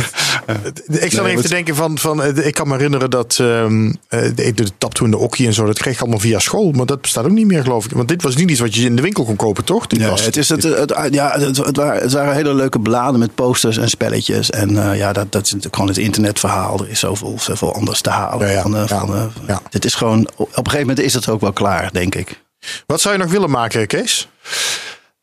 ik 0.87 1.11
zat 1.11 1.23
Nee, 1.23 1.31
even 1.31 1.41
te 1.43 1.49
denken 1.49 1.75
van, 1.75 1.97
van 1.97 2.23
eh, 2.23 2.45
ik 2.45 2.53
kan 2.53 2.67
me 2.67 2.73
herinneren 2.73 3.09
dat 3.09 3.37
ehm 3.39 3.91
eh, 4.07 4.21
de, 4.35 4.53
de 4.53 4.67
taptoe 4.77 5.05
in 5.05 5.11
de 5.11 5.17
okkie 5.17 5.47
en 5.47 5.53
zo, 5.53 5.65
dat 5.65 5.77
kreeg 5.79 5.93
ik 5.93 5.99
allemaal 6.01 6.19
via 6.19 6.39
school. 6.39 6.71
Maar 6.71 6.85
dat 6.85 7.01
bestaat 7.01 7.25
ook 7.25 7.31
niet 7.31 7.45
meer, 7.47 7.63
geloof 7.63 7.85
ik. 7.85 7.91
Want 7.91 8.07
dit 8.07 8.21
was 8.21 8.35
niet 8.35 8.49
iets 8.49 8.59
wat 8.59 8.75
je 8.75 8.85
in 8.85 8.95
de 8.95 9.01
winkel 9.01 9.23
kon 9.23 9.35
kopen, 9.35 9.63
toch? 9.63 9.87
Dit 9.87 9.99
Ja, 9.99 10.09
was, 10.09 10.25
het, 10.25 10.37
is 10.37 10.49
het, 10.49 10.63
het, 10.63 10.93
ja, 11.11 11.39
het, 11.39 11.57
het 11.57 11.77
waren, 11.77 12.01
het 12.01 12.11
waren 12.11 12.33
hele 12.33 12.53
leuke 12.53 12.79
bladen 12.79 13.19
met 13.19 13.35
posters 13.35 13.77
en 13.77 13.89
spelletjes. 13.89 14.49
En 14.49 14.89
eh, 14.89 14.97
ja, 14.97 15.13
dat, 15.13 15.31
dat 15.31 15.41
is 15.41 15.49
natuurlijk 15.49 15.75
gewoon 15.75 15.89
het 15.89 15.99
internetverhaal. 15.99 16.79
Er 16.79 16.89
is 16.89 16.99
zoveel, 16.99 17.35
zoveel 17.39 17.73
anders 17.73 18.01
te 18.01 18.09
halen. 18.09 18.47
Ja, 18.47 18.53
ja, 18.53 18.61
Van, 18.61 18.75
eh, 18.75 18.83
ja, 18.87 18.99
van, 18.99 19.15
eh, 19.15 19.25
ja. 19.47 19.61
Het 19.69 19.85
is 19.85 19.95
gewoon, 19.95 20.29
op 20.35 20.47
een 20.47 20.55
gegeven 20.55 20.79
moment 20.79 20.99
is 20.99 21.13
het 21.13 21.29
ook 21.29 21.41
wel 21.41 21.53
klaar, 21.53 21.89
denk 21.91 22.15
ik. 22.15 22.41
Wat 22.85 23.01
zou 23.01 23.15
je 23.15 23.21
nog 23.21 23.31
willen 23.31 23.49
maken, 23.49 23.87
Kees? 23.87 24.27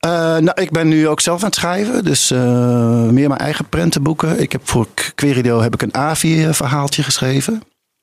Eh, 0.00 0.10
nou, 0.36 0.52
ik 0.54 0.70
ben 0.70 0.88
nu 0.88 1.08
ook 1.08 1.20
zelf 1.20 1.40
aan 1.40 1.46
het 1.46 1.54
schrijven. 1.54 2.04
Dus 2.04 2.30
eh, 2.30 2.38
meer 3.08 3.28
mijn 3.28 3.40
eigen 3.40 3.68
prentenboeken. 3.68 4.40
Ik 4.40 4.52
heb 4.52 4.60
voor 4.68 4.86
Querido 5.14 5.60
heb 5.60 5.74
ik 5.74 5.82
een 5.82 5.94
AVI-verhaaltje 5.94 7.02
geschreven. 7.02 7.62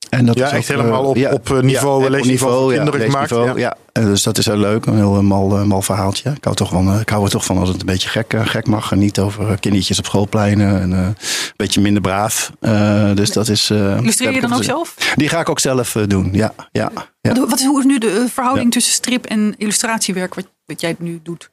En 0.09 0.25
dat 0.25 0.37
Ja, 0.37 0.45
is 0.45 0.51
echt 0.51 0.71
ook, 0.71 0.77
helemaal 0.77 1.15
eh, 1.15 1.31
op- 1.33 1.49
op, 1.51 1.61
niveau, 1.61 2.09
leesniveau 2.09 2.71
ja, 2.73 2.75
kinderen 2.83 3.01
gemaakt, 3.01 3.29
leesniveau, 3.31 3.59
ja. 3.59 3.65
Ja. 3.67 3.77
En 3.91 4.05
dus 4.05 4.23
dat 4.23 4.37
is 4.37 4.45
heel 4.45 4.57
leuk. 4.57 4.85
Een 4.85 4.95
heel 4.95 5.21
mal, 5.23 5.65
mal 5.65 5.81
verhaaltje. 5.81 6.29
Ik 6.29 6.43
hou, 6.43 6.55
toch 6.55 6.69
van, 6.69 6.99
ik 6.99 7.09
hou 7.09 7.23
er 7.23 7.29
toch 7.29 7.45
van 7.45 7.57
als 7.57 7.69
het 7.69 7.79
een 7.79 7.85
beetje 7.85 8.09
gek, 8.09 8.33
gek 8.43 8.67
mag. 8.67 8.91
En 8.91 8.99
niet 8.99 9.19
over 9.19 9.59
kindertjes 9.59 9.99
op 9.99 10.05
schoolpleinen. 10.05 10.81
En, 10.81 10.93
eh, 10.93 10.99
een 10.99 11.15
beetje 11.55 11.81
minder 11.81 12.01
braaf. 12.01 12.51
Eh, 12.59 13.11
dus 13.13 13.31
dat 13.31 13.47
is... 13.49 13.69
eh, 13.69 13.97
Illustreer 13.97 14.31
je 14.33 14.41
dan 14.41 14.53
ook 14.53 14.63
zelf? 14.63 14.95
Die 15.15 15.29
ga 15.29 15.39
ik 15.39 15.49
ook 15.49 15.59
zelf 15.59 15.91
doen, 16.07 16.29
ja. 16.31 16.53
ja, 16.71 16.91
ja. 17.21 17.33
Wat- 17.33 17.49
Wat 17.49 17.59
is, 17.59 17.65
hoe 17.65 17.79
is 17.79 17.85
nu 17.85 17.97
de 17.97 18.25
verhouding 18.33 18.65
Ja. 18.67 18.73
tussen 18.79 18.93
strip 18.93 19.25
en 19.25 19.55
illustratiewerk 19.57 20.33
wat, 20.35 20.47
wat 20.65 20.81
jij 20.81 20.95
nu 20.99 21.19
doet? 21.23 21.49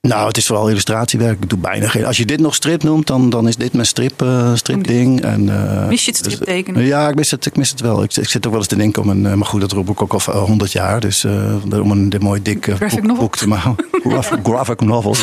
Nou, 0.00 0.26
het 0.26 0.36
is 0.36 0.46
vooral 0.46 0.68
illustratiewerk. 0.68 1.42
Ik 1.42 1.48
doe 1.50 1.58
bijna 1.58 1.88
geen. 1.88 2.06
Als 2.06 2.16
je 2.16 2.26
dit 2.26 2.40
nog 2.40 2.54
strip 2.54 2.82
noemt, 2.82 3.06
dan, 3.06 3.30
dan 3.30 3.48
is 3.48 3.56
dit 3.56 3.72
mijn 3.72 3.86
strip, 3.86 4.22
eh, 4.22 4.54
stripding. 4.54 5.20
En, 5.22 5.48
eh, 5.82 5.88
Mis 5.88 6.04
je 6.04 6.10
het 6.10 6.24
dus, 6.24 6.32
striptekenen? 6.32 6.82
ja, 6.84 7.08
ik 7.08 7.14
mis 7.14 7.30
het, 7.30 7.46
ik 7.46 7.56
mis 7.56 7.70
het 7.70 7.80
wel. 7.80 8.02
Ik, 8.02 8.16
ik 8.16 8.28
zit 8.28 8.44
ook 8.46 8.52
wel 8.52 8.60
eens 8.60 8.70
te 8.70 8.76
denken 8.76 9.02
om 9.02 9.08
een. 9.08 9.26
eh, 9.26 9.32
maar 9.34 9.46
goed, 9.46 9.60
dat 9.60 9.72
roep 9.72 9.88
ik 9.88 10.02
ook 10.02 10.12
al 10.12 10.20
honderd 10.38 10.72
jaar. 10.72 11.00
Dus 11.00 11.24
eh, 11.24 11.80
om 11.82 11.90
een, 11.90 12.12
mooi 12.20 12.42
dik 12.42 12.66
eh, 12.66 13.02
boek, 13.18 13.36
te 13.36 13.48
maken. 13.48 13.76
Graphic, 14.08 14.38
graphic 14.42 14.80
novel. 14.80 15.12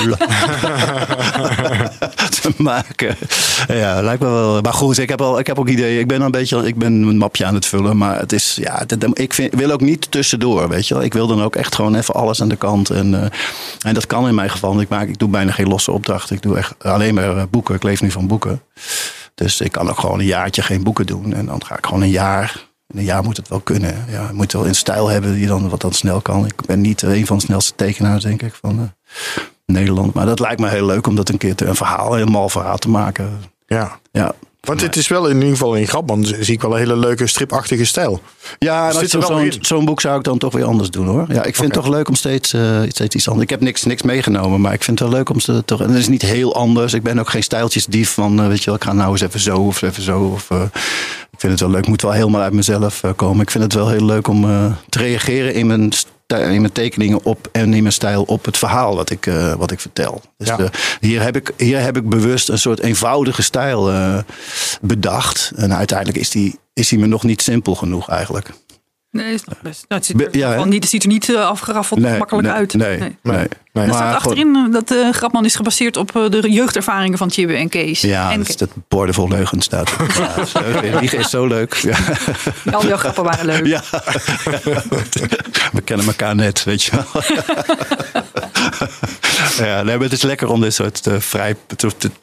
te 2.42 2.52
maken. 2.58 3.16
Ja, 3.68 4.02
lijkt 4.02 4.22
me 4.22 4.30
wel. 4.30 4.62
Maar 4.62 4.74
goed, 4.74 4.98
ik 4.98 5.10
heb, 5.10 5.22
al, 5.22 5.40
ik 5.40 5.48
heb 5.48 5.60
ook 5.60 5.70
ideeën. 5.70 6.00
Ik 6.00 6.08
ben 6.08 6.22
een 6.22 6.32
beetje. 6.32 6.68
Ik 6.68 6.76
ben 6.76 6.94
een 6.94 7.18
mapje 7.18 7.46
aan 7.46 7.54
het 7.54 7.66
vullen. 7.66 7.98
Maar 7.98 8.20
het 8.20 8.32
is. 8.34 8.58
Ja, 8.62 8.84
ik 9.14 9.34
vind, 9.34 9.54
wil 9.56 9.72
ook 9.72 9.82
niet 9.82 10.12
tussendoor. 10.12 10.70
Weet 10.70 10.88
je 10.88 10.94
wel. 10.94 11.04
Ik 11.04 11.14
wil 11.14 11.28
dan 11.28 11.42
ook 11.44 11.56
echt 11.56 11.76
gewoon 11.76 11.96
even 11.96 12.14
alles 12.14 12.42
aan 12.42 12.50
de 12.50 12.56
kant. 12.56 12.90
En, 12.90 13.24
eh, 13.24 13.30
en 13.82 13.94
dat 13.94 14.08
kan 14.08 14.28
in 14.30 14.36
mijn 14.36 14.50
geval. 14.50 14.70
want 14.70 14.82
Ik, 14.82 14.90
maak, 14.90 15.08
ik 15.08 15.20
doe 15.20 15.30
bijna 15.30 15.52
geen 15.52 15.68
losse 15.68 15.92
opdrachten. 15.92 16.36
Ik 16.36 16.42
doe 16.42 16.58
echt 16.58 16.84
alleen 16.84 17.14
maar 17.14 17.38
eh, 17.38 17.44
boeken. 17.50 17.76
Ik 17.76 17.84
leef 17.84 18.02
nu 18.02 18.12
van 18.12 18.28
boeken. 18.28 18.62
Dus 19.36 19.62
ik 19.62 19.72
kan 19.72 19.90
ook 19.90 20.00
gewoon 20.00 20.20
een 20.20 20.26
jaartje 20.26 20.62
geen 20.62 20.84
boeken 20.84 21.06
doen. 21.06 21.34
En 21.34 21.46
dan 21.46 21.66
ga 21.66 21.78
ik 21.78 21.86
gewoon 21.86 22.02
een 22.02 22.10
jaar. 22.10 22.68
In 22.88 23.00
een 23.00 23.06
jaar 23.06 23.24
moet 23.24 23.38
het 23.38 23.48
wel 23.48 23.60
kunnen. 23.60 24.06
Ja, 24.10 24.28
je 24.28 24.34
moet 24.34 24.52
wel 24.52 24.68
een 24.68 24.76
stijl 24.76 25.08
hebben 25.08 25.34
die 25.34 25.48
dan 25.48 25.70
wat 25.70 25.82
dan 25.82 25.94
snel 25.94 26.22
kan. 26.22 26.46
Ik 26.46 26.66
ben 26.66 26.82
niet 26.82 27.02
een 27.02 27.26
van 27.26 27.38
de 27.38 27.44
snelste 27.44 27.76
tekenaars, 27.76 28.24
denk 28.24 28.42
ik, 28.42 28.54
van 28.54 28.80
eh, 28.80 29.42
Nederland. 29.66 30.14
Maar 30.14 30.26
dat 30.26 30.40
lijkt 30.40 30.60
me 30.60 30.70
heel 30.70 30.86
leuk 30.86 31.08
om 31.08 31.16
dat 31.16 31.30
een 31.30 31.38
keer 31.38 31.56
te, 31.56 31.66
een 31.66 31.76
verhaal, 31.76 32.20
een 32.20 32.32
mal 32.32 32.50
verhaal 32.50 32.78
te 32.78 32.90
maken. 32.90 33.40
Ja. 33.68 34.00
Ja, 34.12 34.34
Want 34.62 34.82
het 34.82 34.96
is 34.96 35.08
wel 35.08 35.28
in 35.28 35.36
ieder 35.36 35.50
geval 35.50 35.76
in 35.76 35.88
Grapman 35.88 36.26
zie 36.26 36.54
ik 36.54 36.62
wel 36.62 36.72
een 36.72 36.78
hele 36.78 36.96
leuke 36.98 37.28
stripachtige 37.28 37.86
stijl. 37.86 38.22
Ja, 38.60 38.92
zo- 39.10 39.20
wel 39.20 39.30
zo'n 39.60 39.86
boek 39.86 40.02
zou 40.02 40.18
ik 40.18 40.24
dan 40.24 40.38
toch 40.38 40.54
weer 40.54 40.64
anders 40.64 40.90
doen 40.90 41.08
hoor. 41.08 41.26
Ja, 41.30 41.44
ik 41.44 41.56
vind 41.56 41.76
het 41.76 41.84
toch 41.84 41.94
leuk 41.94 42.08
om 42.08 42.16
steeds, 42.16 42.54
steeds 42.88 43.16
iets 43.16 43.28
anders. 43.28 43.44
Ik 43.44 43.50
heb 43.50 43.62
niks, 43.62 43.84
niks 43.84 44.02
meegenomen, 44.02 44.62
maar 44.62 44.74
ik 44.74 44.84
vind 44.84 45.00
het 45.00 45.10
wel 45.10 45.18
leuk 45.18 45.30
om 45.30 45.40
ze 45.40 45.66
toch. 45.66 45.82
En 45.82 45.90
het 45.90 45.98
is 45.98 46.08
niet 46.08 46.22
heel 46.22 46.56
anders. 46.56 46.94
Ik 46.94 47.04
ben 47.04 47.20
ook 47.20 47.30
geen 47.30 47.44
stijltjesdief 47.44 48.14
van, 48.14 48.40
eh, 48.42 48.48
weet 48.48 48.60
je 48.60 48.66
wel, 48.66 48.76
ik 48.76 48.84
ga 48.84 48.94
nou 48.94 49.12
eens 49.12 49.22
even 49.22 49.40
zo 49.40 49.58
of 49.58 49.82
even 49.82 50.04
zo. 50.04 50.20
Of, 50.22 50.50
eh, 50.52 50.62
ik 51.40 51.46
vind 51.46 51.60
het 51.60 51.70
wel 51.70 51.80
leuk. 51.80 51.88
Moet 51.88 52.02
wel 52.02 52.12
helemaal 52.12 52.42
uit 52.42 52.54
mezelf 52.54 53.04
eh, 53.04 53.12
komen. 53.16 53.42
Ik 53.42 53.52
vind 53.52 53.64
het 53.64 53.74
wel 53.74 53.90
heel 53.90 54.06
leuk 54.06 54.28
om 54.28 54.50
eh, 54.50 54.74
te 54.90 55.00
reageren 55.00 55.54
in 55.54 55.68
mijn, 55.68 55.92
in 56.28 56.62
mijn 56.62 56.72
tekeningen 56.72 57.24
op 57.24 57.50
en 57.52 57.74
in 57.74 57.82
mijn 57.82 57.94
stijl 57.94 58.24
op 58.24 58.46
het 58.46 58.58
verhaal 58.58 58.96
wat 58.96 59.10
ik, 59.10 59.26
eh, 59.26 59.54
wat 59.54 59.72
ik 59.72 59.80
vertel. 59.80 60.22
Dus 60.38 60.48
Ja. 60.48 60.70
hier, 61.00 61.22
heb 61.22 61.36
ik, 61.36 61.54
hier 61.58 61.82
heb 61.82 61.98
ik 61.98 62.10
bewust 62.10 62.50
een 62.50 62.60
soort 62.60 62.80
eenvoudige 62.80 63.42
stijl 63.42 63.92
bedacht. 64.82 65.52
En 65.56 65.76
uiteindelijk 65.76 66.18
is 66.18 66.30
die, 66.30 66.60
is 66.74 66.88
die 66.88 67.00
me 67.00 67.06
nog 67.06 67.24
niet 67.24 67.42
simpel 67.42 67.76
genoeg 67.76 68.10
eigenlijk. 68.10 68.52
Nee, 69.12 69.34
is 69.34 69.44
nog 69.44 69.62
best. 69.62 69.86
Nou, 69.88 70.02
het, 70.02 70.06
ziet 70.06 70.22
er 70.22 70.38
ja, 70.38 70.66
niet, 70.66 70.82
het 70.82 70.90
ziet 70.90 71.04
er 71.04 71.10
niet 71.10 71.30
eh, 71.30 71.46
afgeraffeld 71.46 72.00
makkelijk 72.00 72.48
nee, 72.48 72.56
uit. 72.56 72.74
Nee, 72.74 72.98
nee. 72.98 73.18
nee. 73.22 73.48
Nee. 73.74 73.86
Er 73.86 73.94
staat 73.94 74.00
Maar 74.00 74.22
goed. 74.22 74.32
achterin 74.32 74.72
dat 74.72 74.92
eh, 74.92 75.10
Grapman 75.12 75.46
is 75.46 75.56
gebaseerd 75.56 75.98
op 75.98 76.16
eh, 76.16 76.30
de 76.30 76.52
jeugdervaringen 76.52 77.18
van 77.18 77.30
Tjibbe 77.30 77.54
en 77.54 77.70
Kees. 77.70 78.02
Ja, 78.02 78.32
en 78.32 78.38
dat, 78.38 78.50
is 78.50 78.58
dat 78.58 78.70
boordevol 78.88 79.28
leugens 79.28 79.66
staat. 79.66 79.92
Ja, 80.82 80.92
dat 80.92 81.14
is 81.14 81.30
zo 81.30 81.46
leuk. 81.48 81.74
Ja. 81.74 81.98
al 82.72 82.88
jouw 82.88 82.98
grappen 82.98 83.24
waren 83.24 83.46
leuk. 83.46 83.66
ja. 83.66 83.82
We 85.72 85.82
kennen 85.84 86.06
elkaar 86.06 86.36
net, 86.36 86.64
weet 86.64 86.84
je 86.84 86.92
wel. 86.92 87.24
ja, 89.68 89.84
nee, 89.84 89.96
maar 89.96 90.04
het 90.04 90.14
is 90.14 90.22
lekker 90.22 90.48
om 90.48 90.62
dit 90.62 90.74
soort, 90.74 91.08
vrij, 91.18 91.56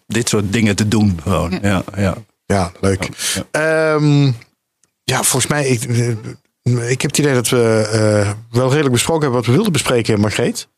dit 0.07 0.29
soort 0.29 0.53
dingen 0.53 0.77
te 0.77 0.89
doen. 0.89 1.21
Gewoon. 1.23 1.59
Ja, 1.63 1.83
ja. 1.97 2.15
Ja, 2.47 2.73
leuk. 2.81 3.09
Ja. 3.35 3.95
Ehm, 3.95 4.33
ja, 5.05 5.23
volgens 5.23 5.47
mij, 5.47 5.67
ik, 5.67 5.83
ik 6.75 7.03
heb 7.03 7.11
het 7.11 7.19
idee 7.19 7.35
dat 7.35 7.49
we 7.49 7.89
eh, 7.93 8.31
wel 8.51 8.69
redelijk 8.69 8.93
besproken 8.93 9.23
hebben 9.23 9.39
wat 9.39 9.47
we 9.49 9.53
wilden 9.55 9.73
bespreken, 9.73 10.21
Margreet. 10.21 10.69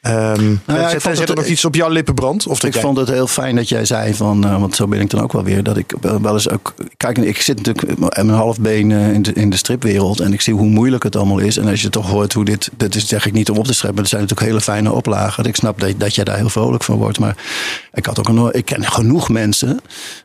Ehm 0.00 0.44
Nou 0.66 0.80
ja, 0.80 0.88
zit 0.88 1.02
het- 1.02 1.28
er 1.28 1.34
nog 1.36 1.44
iets 1.44 1.64
op 1.64 1.74
jouw 1.74 1.88
lippen 1.88 2.14
brandt? 2.14 2.46
Of 2.46 2.64
Ik 2.64 2.72
jij- 2.72 2.82
vond 2.82 2.96
het 2.96 3.08
heel 3.08 3.26
fijn 3.26 3.56
dat 3.56 3.68
jij 3.68 3.84
zei 3.84 4.14
van, 4.14 4.44
eh, 4.44 4.60
want 4.60 4.76
zo 4.76 4.86
ben 4.86 5.00
ik 5.00 5.10
dan 5.10 5.20
ook 5.22 5.32
wel 5.32 5.44
weer, 5.44 5.62
dat 5.62 5.76
ik 5.76 5.94
wel 6.00 6.20
wel 6.22 6.32
eens 6.32 6.48
ook, 6.50 6.74
kijk, 6.96 7.18
ik 7.18 7.40
zit 7.42 7.56
natuurlijk 7.56 7.98
met 7.98 8.14
mijn 8.16 8.28
halfbeen 8.28 8.92
eh, 8.92 9.12
in 9.12 9.22
de, 9.22 9.32
in 9.32 9.50
de 9.50 9.56
stripwereld 9.56 10.20
en 10.20 10.32
ik 10.32 10.40
zie 10.40 10.54
hoe 10.54 10.66
moeilijk 10.66 11.02
het 11.02 11.16
allemaal 11.16 11.38
is. 11.38 11.56
En 11.56 11.68
als 11.68 11.82
je 11.82 11.88
toch 11.88 12.10
hoort 12.10 12.32
hoe 12.32 12.44
dit, 12.44 12.70
dat 12.76 12.94
is 12.94 13.06
zeg 13.08 13.26
ik 13.26 13.32
niet 13.32 13.50
om 13.50 13.56
op 13.58 13.64
te 13.66 13.72
scheppen, 13.74 13.94
maar 13.94 14.02
het 14.02 14.12
zijn 14.12 14.22
natuurlijk 14.22 14.48
hele 14.50 14.60
fijne 14.60 14.92
oplagen. 14.92 15.44
Ik 15.44 15.56
snap 15.56 15.80
dat, 15.80 15.92
dat 15.96 16.14
jij 16.14 16.24
daar 16.24 16.36
heel 16.36 16.48
vrolijk 16.50 16.84
van 16.84 16.96
wordt, 16.96 17.18
maar 17.18 17.36
ik 17.92 18.06
had 18.06 18.18
ook 18.18 18.28
een, 18.28 18.52
ik 18.52 18.64
ken 18.64 18.84
genoeg 18.84 19.28
mensen 19.28 19.80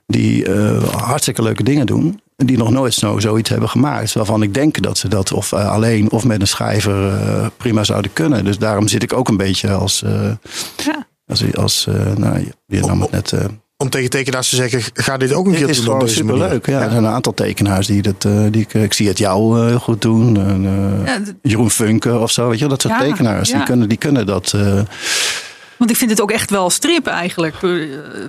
die 0.05 0.45
eh, 0.53 0.83
hartstikke 0.93 1.41
leuke 1.41 1.63
dingen 1.63 1.85
doen. 1.85 2.21
Die 2.45 2.57
nog 2.57 2.69
nooit 2.71 2.93
zo, 2.93 3.19
zoiets 3.19 3.49
hebben 3.49 3.69
gemaakt. 3.69 4.13
Waarvan 4.13 4.41
ik 4.43 4.53
denk 4.53 4.81
dat 4.81 4.97
ze 4.97 5.07
dat 5.07 5.31
of 5.31 5.51
eh, 5.51 5.71
alleen 5.71 6.11
of 6.11 6.23
met 6.25 6.41
een 6.41 6.47
schrijver 6.47 7.07
eh, 7.13 7.45
prima 7.57 7.83
zouden 7.83 8.13
kunnen. 8.13 8.43
Dus 8.45 8.57
daarom 8.57 8.87
zit 8.87 9.03
ik 9.03 9.13
ook 9.13 9.27
een 9.27 9.37
beetje 9.37 9.71
als, 9.73 10.03
eh, 10.03 10.11
Ja. 10.85 11.07
als, 11.27 11.55
als 11.55 11.87
nou, 12.17 12.39
je, 12.39 12.53
je 12.65 12.79
nam 12.81 13.01
het 13.01 13.11
net. 13.11 13.33
Om 13.77 13.89
tegen 13.89 14.09
tekenaars 14.09 14.49
te 14.49 14.55
zeggen, 14.55 14.81
ga 14.93 15.17
dit 15.17 15.33
ook 15.33 15.45
een 15.47 15.53
keer 15.53 15.69
is 15.69 15.81
doen 15.83 15.99
deze 15.99 16.23
manier. 16.23 16.41
superleuk. 16.43 16.65
Ja, 16.65 16.81
Er 16.81 16.89
zijn 16.91 17.03
een 17.03 17.11
aantal 17.11 17.33
tekenaars 17.33 17.87
die 17.87 18.01
dat. 18.01 18.25
eh, 18.25 18.41
die 18.51 18.61
ik, 18.61 18.73
ik 18.73 18.93
zie 18.93 19.07
het 19.07 19.17
jou 19.17 19.59
eh, 19.61 19.65
heel 19.67 19.79
goed 19.79 20.01
doen. 20.01 20.37
En, 20.37 20.65
eh, 20.65 21.05
Ja, 21.05 21.21
Jeroen 21.41 21.69
Funke 21.71 22.17
of 22.17 22.31
zo. 22.31 22.45
Weet 22.49 22.53
je, 22.59 22.67
wel, 22.67 22.69
dat 22.77 22.81
soort 22.81 22.93
Ja, 22.93 22.99
tekenaars. 22.99 23.51
Die, 23.51 23.63
kunnen, 23.63 23.89
die 23.89 23.97
kunnen 23.97 24.25
dat. 24.25 24.53
Eh, 25.77 25.79
Want 25.79 25.91
ik 25.91 25.97
vind 25.97 26.11
het 26.11 26.21
ook 26.21 26.31
echt 26.31 26.49
wel 26.49 26.69
strip 26.69 27.07
eigenlijk. 27.07 27.55
Eh, 27.63 27.71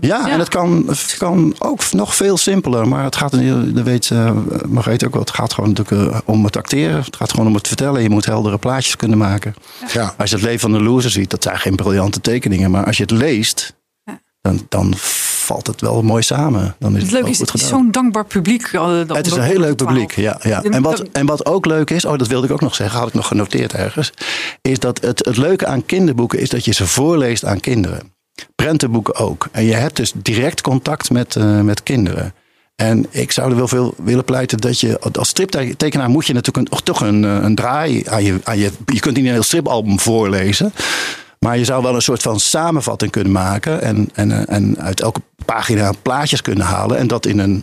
ja, 0.01 0.29
en 0.31 0.39
het 0.39 0.49
kan, 0.49 0.85
het 0.87 1.15
kan 1.19 1.55
ook 1.59 1.93
nog 1.93 2.15
veel 2.15 2.37
simpeler. 2.37 2.89
Maar 2.89 3.05
het 3.05 3.17
gaat, 3.17 3.33
dat 3.75 3.85
weet 3.85 4.11
uh, 4.11 4.31
Margreet 4.69 5.05
ook 5.05 5.13
wel. 5.13 5.21
Het 5.21 5.31
gaat 5.31 5.53
gewoon 5.53 5.73
natuurlijk 5.75 6.13
eh, 6.13 6.21
om 6.25 6.45
het 6.45 6.57
acteren. 6.57 7.03
Het 7.05 7.17
gaat 7.17 7.31
gewoon 7.31 7.47
om 7.47 7.55
het 7.55 7.67
vertellen. 7.69 8.03
Je 8.03 8.11
moet 8.11 8.25
heldere 8.27 8.59
plaatjes 8.59 8.97
kunnen 8.97 9.19
maken. 9.19 9.55
Ja. 9.93 10.15
Als 10.19 10.31
je 10.31 10.37
het 10.37 10.45
leven 10.45 10.61
van 10.61 10.73
de 10.73 10.81
loser 10.83 11.11
ziet, 11.11 11.31
dat 11.31 11.43
zijn 11.43 11.59
geen 11.59 11.77
briljante 11.77 12.21
tekeningen. 12.21 12.71
Maar 12.71 12.85
als 12.85 12.97
je 12.97 13.03
het 13.03 13.13
leest, 13.13 13.75
Ja. 14.05 14.21
dan, 14.41 14.67
dan 14.69 14.95
valt 15.49 15.67
het 15.67 15.81
wel 15.81 16.03
mooi 16.03 16.23
samen. 16.23 16.75
Dan 16.79 16.97
is 16.97 17.03
Het 17.13 17.27
is, 17.27 17.39
het 17.39 17.55
is 17.55 17.69
zo'n 17.69 17.91
dankbaar 17.91 18.25
publiek. 18.25 18.73
eh, 18.73 19.17
Het 19.17 19.27
is 19.27 19.33
een 19.33 19.43
heel 19.43 19.61
leuk 19.61 19.77
publiek, 19.77 20.13
ja. 20.13 20.39
ja. 20.43 20.63
En, 20.63 20.83
wat, 20.83 21.03
en 21.13 21.27
wat 21.27 21.47
ook 21.47 21.67
leuk 21.67 21.91
is, 21.91 22.05
oh, 22.05 22.19
dat 22.19 22.27
wilde 22.27 22.47
ik 22.47 22.53
ook 22.53 22.61
nog 22.61 22.75
zeggen, 22.75 22.99
had 22.99 23.09
ik 23.09 23.15
nog 23.15 23.27
genoteerd 23.27 23.73
ergens. 23.73 24.13
Is 24.63 24.79
dat 24.79 25.01
het, 25.01 25.25
het 25.25 25.37
leuke 25.37 25.67
aan 25.67 25.87
kinderboeken 25.87 26.39
is 26.39 26.49
dat 26.49 26.65
je 26.65 26.73
ze 26.73 26.87
voorleest 26.87 27.45
aan 27.45 27.61
kinderen. 27.61 28.13
Prentenboeken 28.55 29.15
ook. 29.15 29.49
En 29.53 29.65
je 29.65 29.75
hebt 29.75 29.97
dus 29.97 30.13
direct 30.17 30.61
contact 30.61 31.11
met, 31.11 31.37
eh, 31.37 31.61
met 31.61 31.83
kinderen. 31.83 32.35
En 32.77 33.07
ik 33.11 33.33
zou 33.33 33.51
er 33.51 33.57
wel 33.57 33.69
veel 33.69 33.95
willen 33.97 34.25
pleiten 34.25 34.59
dat 34.59 34.81
je 34.81 34.99
als 35.13 35.29
striptekenaar 35.29 36.09
moet 36.09 36.27
je 36.27 36.33
natuurlijk 36.33 36.73
een, 36.73 36.83
toch 36.85 37.01
een, 37.01 37.25
eh, 37.25 37.39
een 37.43 37.55
draai 37.55 38.03
aan 38.09 38.25
je, 38.25 38.41
aan 38.45 38.59
je. 38.59 38.71
Je 38.87 39.01
kunt 39.01 39.17
niet 39.17 39.25
een 39.27 39.33
heel 39.33 39.43
stripalbum 39.43 40.01
voorlezen. 40.01 40.73
Maar 41.39 41.59
je 41.59 41.65
zou 41.65 41.83
wel 41.83 41.95
een 41.95 42.03
soort 42.03 42.23
van 42.23 42.41
samenvatting 42.41 43.11
kunnen 43.11 43.33
maken. 43.33 43.83
En, 43.83 44.09
en, 44.15 44.33
eh, 44.33 44.55
en 44.57 44.79
uit 44.79 45.01
elke 45.01 45.21
pagina 45.45 45.93
plaatjes 46.03 46.43
kunnen 46.43 46.67
halen. 46.67 46.99
En 46.99 47.07
dat 47.07 47.27
in 47.27 47.39
een 47.39 47.63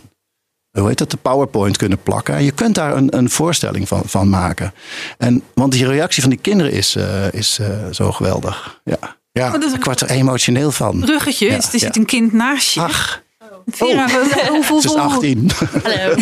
hoe 0.78 0.88
heet 0.88 0.98
dat, 0.98 1.10
de 1.10 1.16
PowerPoint 1.16 1.76
kunnen 1.76 2.02
plakken. 2.02 2.34
En 2.34 2.44
je 2.44 2.50
kunt 2.50 2.74
daar 2.74 2.96
een, 2.96 3.16
een 3.16 3.30
voorstelling 3.30 3.88
van, 3.88 4.02
van 4.06 4.28
maken. 4.28 4.72
En, 5.18 5.42
want 5.54 5.72
die 5.72 5.86
reactie 5.86 6.22
van 6.22 6.30
die 6.30 6.38
kinderen 6.38 6.72
is, 6.72 6.96
eh, 6.96 7.32
is 7.32 7.58
eh, 7.58 7.68
zo 7.90 8.12
geweldig. 8.12 8.80
Ja. 8.84 9.16
Ja. 9.32 9.54
Ik 9.74 9.84
word 9.84 10.00
er 10.00 10.10
emotioneel 10.10 10.70
van. 10.70 11.04
Ruggetje, 11.04 11.46
Ja, 11.50 11.56
is- 11.56 11.64
er 11.64 11.70
zit 11.78 11.94
ja. 11.94 12.00
een 12.00 12.06
kind 12.06 12.32
naast 12.32 12.72
je. 12.74 12.80
Ach, 12.80 13.22
Vera, 13.66 14.08
hoeveel, 14.48 14.80
ze 14.80 14.88
is 14.88 14.94
18. 14.94 15.50
Hallo. 15.82 16.14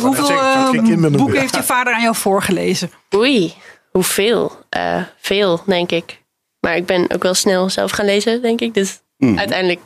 hoeveel 0.06 1.10
boeken 1.10 1.40
heeft 1.40 1.54
je 1.56 1.62
vader 1.62 1.92
aan 1.94 2.02
jou 2.02 2.14
voorgelezen? 2.16 2.90
Oei, 3.14 3.54
hoeveel? 3.92 4.52
Eh, 4.68 5.02
veel, 5.20 5.62
denk 5.66 5.90
ik. 5.92 6.22
Maar 6.66 6.76
ik 6.76 6.86
ben 6.86 7.10
ook 7.10 7.22
wel 7.22 7.34
snel 7.34 7.70
zelf 7.70 7.90
gaan 7.90 8.04
lezen, 8.04 8.42
denk 8.42 8.60
ik. 8.60 8.74
Dus 8.74 9.00
uiteindelijk 9.18 9.80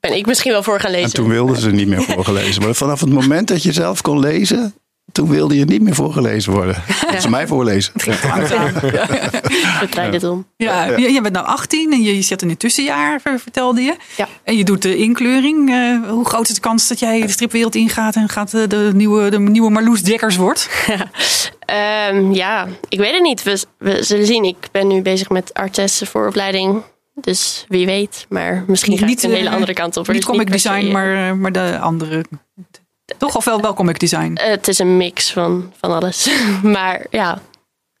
ben 0.00 0.16
ik 0.16 0.26
misschien 0.26 0.52
wel 0.52 0.62
voor 0.62 0.80
gaan 0.80 0.90
lezen. 0.90 1.06
En 1.06 1.14
toen 1.14 1.28
wilden 1.28 1.56
ze 1.56 1.70
niet 1.70 1.88
meer 1.88 2.02
voorgelezen. 2.02 2.62
Maar 2.64 2.74
vanaf 2.74 3.00
het 3.00 3.10
moment 3.10 3.48
dat 3.48 3.62
je 3.62 3.72
zelf 3.72 4.00
kon 4.00 4.18
lezen, 4.18 4.74
toen 5.12 5.28
wilde 5.28 5.56
je 5.56 5.64
niet 5.64 5.82
meer 5.82 5.94
voorgelezen 5.94 6.52
worden. 6.52 6.82
Dat 7.12 7.22
ze 7.22 7.30
mij 7.30 7.46
voorlezen. 7.46 7.92
We 9.80 9.86
draaien 9.90 10.30
om. 10.30 10.46
Ja, 10.56 10.84
je, 10.84 11.12
je 11.12 11.20
bent 11.20 11.34
nou 11.34 11.46
18 11.46 11.92
en 11.92 12.02
je, 12.02 12.22
zit 12.22 12.42
in 12.42 12.48
het 12.48 12.58
tussenjaar, 12.58 13.20
ver- 13.20 13.40
vertelde 13.40 13.80
je. 13.80 13.96
Ja. 14.16 14.28
En 14.44 14.56
je 14.56 14.64
doet 14.64 14.82
de 14.82 14.96
inkleuring. 14.96 15.70
Eh, 15.70 16.10
hoe 16.10 16.24
groot 16.24 16.48
is 16.48 16.54
de 16.54 16.60
kans 16.60 16.88
dat 16.88 16.98
jij 16.98 17.20
de 17.20 17.30
stripwereld 17.30 17.74
ingaat 17.74 18.14
en 18.16 18.28
gaat 18.28 18.54
eh, 18.54 18.62
de 18.68 18.90
nieuwe, 18.94 19.30
de 19.30 19.38
nieuwe 19.38 19.70
Marloes 19.70 20.02
Dekkers 20.02 20.36
wordt? 20.36 20.68
Ehm, 21.70 22.32
ja, 22.32 22.68
ik 22.88 22.98
weet 22.98 23.12
het 23.12 23.22
niet. 23.22 23.42
We, 23.42 23.62
we 23.78 24.02
zullen 24.02 24.26
zien. 24.26 24.44
Ik 24.44 24.68
ben 24.72 24.86
nu 24.86 25.02
bezig 25.02 25.28
met 25.28 25.54
artessen 25.54 26.06
vooropleiding. 26.06 26.82
Dus 27.14 27.64
wie 27.68 27.86
weet. 27.86 28.26
Maar 28.28 28.64
misschien 28.66 28.98
ga 28.98 29.06
ik 29.06 29.22
een 29.22 29.30
eh, 29.30 29.36
hele 29.36 29.50
andere 29.50 29.72
kant 29.72 29.96
op. 29.96 30.06
Niet 30.06 30.16
is 30.16 30.24
comic 30.24 30.50
design, 30.50 30.86
eh, 30.86 30.92
maar, 30.92 31.28
eh, 31.28 31.32
maar 31.32 31.52
de 31.52 31.78
andere. 31.78 32.24
Toch 33.18 33.36
of 33.36 33.44
wel 33.44 33.60
wel 33.60 33.74
comic 33.74 33.98
design? 33.98 34.34
eh, 34.34 34.50
het 34.50 34.68
is 34.68 34.78
een 34.78 34.96
mix 34.96 35.32
van, 35.32 35.72
van 35.80 35.90
alles. 35.90 36.30
maar 36.62 37.06
ja, 37.10 37.40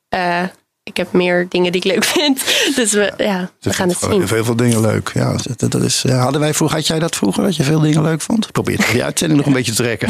eh, 0.08 0.42
ik 0.90 0.96
heb 0.96 1.12
meer 1.12 1.46
dingen 1.48 1.72
die 1.72 1.80
ik 1.84 1.92
leuk 1.92 2.04
vind. 2.04 2.42
Dus 2.76 2.92
we, 2.92 3.12
ja, 3.16 3.50
we 3.60 3.72
gaan 3.72 3.88
het 3.88 3.98
zien. 3.98 4.28
Veel, 4.28 4.44
veel 4.44 4.56
dingen 4.56 4.80
leuk. 4.80 5.10
Ja, 5.14 5.36
dat, 5.56 5.70
dat 5.72 5.82
is, 5.82 6.02
ja, 6.02 6.16
hadden 6.16 6.40
wij 6.40 6.54
vroeger, 6.54 6.76
had 6.76 6.86
jij 6.86 6.98
dat 6.98 7.16
vroeger, 7.16 7.42
dat 7.42 7.56
je 7.56 7.62
veel 7.62 7.80
dingen 7.80 8.02
leuk 8.02 8.20
vond? 8.20 8.52
Probeer 8.52 8.78
het 8.78 8.90
die 8.92 9.04
uitzending 9.04 9.38
nog 9.38 9.48
een 9.48 9.54
beetje 9.54 9.72
te 9.72 9.82
trekken. 9.82 10.08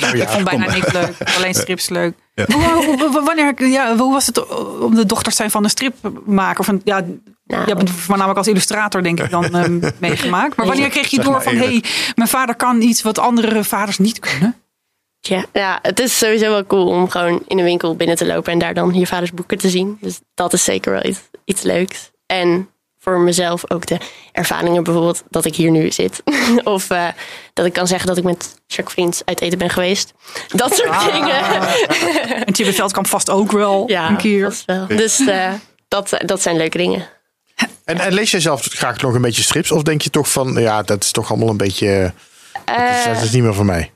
nou 0.00 0.16
ja, 0.16 0.22
Ik 0.22 0.28
vond 0.28 0.44
bijna 0.44 0.72
niks 0.72 0.92
leuk. 0.92 1.14
Alleen 1.36 1.54
strips 1.54 1.88
leuk. 1.88 2.14
Hoe, 2.34 2.62
hoe- 2.62 2.96
hoe- 2.98 3.22
wanneer, 3.24 3.66
ja, 3.68 3.96
hoe 3.96 4.12
was 4.12 4.26
het 4.26 4.48
om 4.80 4.94
de 4.94 5.06
dochter 5.06 5.30
te 5.30 5.36
zijn 5.36 5.50
van 5.50 5.64
een 5.64 5.70
stripmaker? 5.70 6.64
Van, 6.64 6.80
ja, 6.84 7.00
Nou. 7.46 7.60
Je 7.62 7.68
hebt 7.68 7.80
het 7.80 7.90
voornamelijk 7.90 8.38
als 8.38 8.46
illustrator 8.48 9.02
denk 9.02 9.20
ik 9.20 9.30
dan 9.30 9.44
ehm, 9.54 9.78
meegemaakt. 9.98 10.56
Maar 10.56 10.66
wanneer 10.66 10.88
kreeg 10.88 11.08
je 11.10 11.20
door 11.20 11.42
van... 11.42 11.54
hé, 11.56 11.64
hey, 11.64 11.82
mijn 12.14 12.28
vader 12.28 12.54
kan 12.54 12.80
iets 12.80 13.02
wat 13.02 13.18
andere 13.18 13.64
vaders 13.64 13.98
niet 13.98 14.18
kunnen? 14.18 14.54
Ja, 15.28 15.44
ja, 15.52 15.78
het 15.82 16.00
is 16.00 16.18
sowieso 16.18 16.50
wel 16.50 16.66
cool 16.66 16.86
om 16.86 17.10
gewoon 17.10 17.42
in 17.46 17.58
een 17.58 17.64
winkel 17.64 17.96
binnen 17.96 18.16
te 18.16 18.26
lopen 18.26 18.52
en 18.52 18.58
daar 18.58 18.74
dan 18.74 18.94
je 18.94 19.06
vaders 19.06 19.32
boeken 19.32 19.58
te 19.58 19.68
zien. 19.70 19.98
Dus 20.00 20.20
dat 20.34 20.52
is 20.52 20.64
zeker 20.64 20.92
wel 20.92 21.04
iets, 21.04 21.18
iets 21.44 21.62
leuks. 21.62 22.10
En 22.26 22.68
voor 22.98 23.18
mezelf 23.20 23.70
ook 23.70 23.86
de 23.86 23.98
ervaringen 24.32 24.82
bijvoorbeeld 24.84 25.22
dat 25.30 25.44
ik 25.44 25.54
hier 25.56 25.70
nu 25.70 25.90
zit. 25.90 26.22
of 26.64 26.90
eh, 26.90 27.06
dat 27.52 27.66
ik 27.66 27.72
kan 27.72 27.86
zeggen 27.86 28.06
dat 28.06 28.16
ik 28.16 28.24
met 28.24 28.54
Chuck 28.66 28.90
Vriends 28.90 29.22
uit 29.24 29.40
eten 29.40 29.58
ben 29.58 29.70
geweest. 29.70 30.12
Dat 30.48 30.74
soort 30.74 31.12
dingen. 31.12 31.42
En 32.46 32.52
Tjibbe 32.52 32.72
Veldkamp 32.72 33.06
vast 33.06 33.30
ook 33.30 33.52
wel 33.52 33.84
Ja, 33.86 34.08
een 34.08 34.16
keer. 34.16 34.44
vast 34.44 34.64
wel. 34.64 34.86
Dus 34.86 35.26
eh, 35.26 35.52
dat, 35.88 36.10
dat 36.18 36.42
zijn 36.42 36.56
leuke 36.56 36.78
dingen. 36.78 37.08
En, 37.84 37.98
en 37.98 38.12
lees 38.12 38.30
jij 38.30 38.40
zelf 38.40 38.66
graag 38.70 39.00
nog 39.00 39.14
een 39.14 39.22
beetje 39.22 39.42
strips? 39.42 39.70
Of 39.70 39.82
denk 39.82 40.02
je 40.02 40.10
toch 40.10 40.32
van, 40.32 40.52
ja, 40.52 40.82
dat 40.82 41.02
is 41.04 41.10
toch 41.10 41.30
allemaal 41.30 41.48
een 41.48 41.56
beetje... 41.56 42.12
dat, 42.64 42.76
is, 42.98 43.04
dat 43.04 43.22
is 43.22 43.30
niet 43.30 43.42
meer 43.42 43.54
voor 43.54 43.64
mij. 43.64 43.93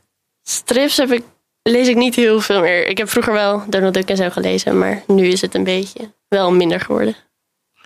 Strips 0.49 0.97
heb 0.97 1.13
ik, 1.13 1.23
lees 1.63 1.89
ik 1.89 1.97
niet 1.97 2.15
heel 2.15 2.41
veel 2.41 2.61
meer. 2.61 2.87
Ik 2.87 2.99
heb 2.99 3.11
vroeger 3.11 3.33
wel 3.33 3.63
Donald 3.69 3.95
Duck 3.95 4.09
en 4.09 4.17
zo 4.17 4.31
gelezen, 4.31 4.79
maar 4.79 5.03
nu 5.07 5.27
is 5.27 5.41
het 5.41 5.55
een 5.55 5.65
beetje 5.65 6.13
wel 6.29 6.53
minder 6.53 6.81
geworden. 6.81 7.17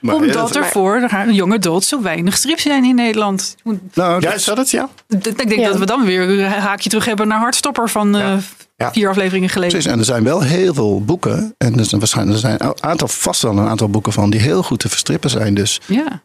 Maar, 0.00 0.14
Omdat 0.14 0.54
er 0.54 0.60
maar- 0.60 0.70
voor 0.70 1.00
de 1.26 1.32
jonge 1.32 1.58
dood 1.58 1.84
zo 1.84 2.02
weinig 2.02 2.36
strips 2.36 2.62
zijn 2.62 2.84
in 2.84 2.94
Nederland. 2.94 3.56
nou, 3.94 4.20
Ja, 4.20 4.34
dat- 4.44 4.56
het, 4.56 4.70
ja? 4.70 4.88
Ik 5.08 5.36
denk 5.36 5.52
Ja. 5.54 5.68
dat 5.68 5.78
we 5.78 5.86
dan 5.86 6.04
weer 6.04 6.22
een 6.28 6.44
haakje 6.50 6.88
terug 6.88 7.04
hebben 7.04 7.28
naar 7.28 7.38
Hardstopper 7.38 7.88
van 7.88 8.16
eh, 8.16 8.36
Ja. 8.76 8.92
vier 8.92 9.08
afleveringen 9.08 9.48
geleden. 9.48 9.72
Precies, 9.72 9.92
en 9.92 9.98
er 9.98 10.04
zijn 10.04 10.24
wel 10.24 10.40
heel 10.40 10.74
veel 10.74 11.04
boeken. 11.04 11.54
En 11.58 11.78
er 11.78 11.84
zijn 11.84 12.00
waarschijnlijk 12.00 12.36
er 12.36 12.48
zijn 12.48 12.62
een 12.64 12.82
aantal, 12.82 13.08
vast 13.08 13.42
wel 13.42 13.58
een 13.58 13.68
aantal 13.68 13.88
boeken 13.88 14.12
van 14.12 14.30
die 14.30 14.40
heel 14.40 14.62
goed 14.62 14.78
te 14.78 14.88
verstrippen 14.88 15.30
zijn. 15.30 15.54
Dus, 15.54 15.80
Ja. 15.86 16.22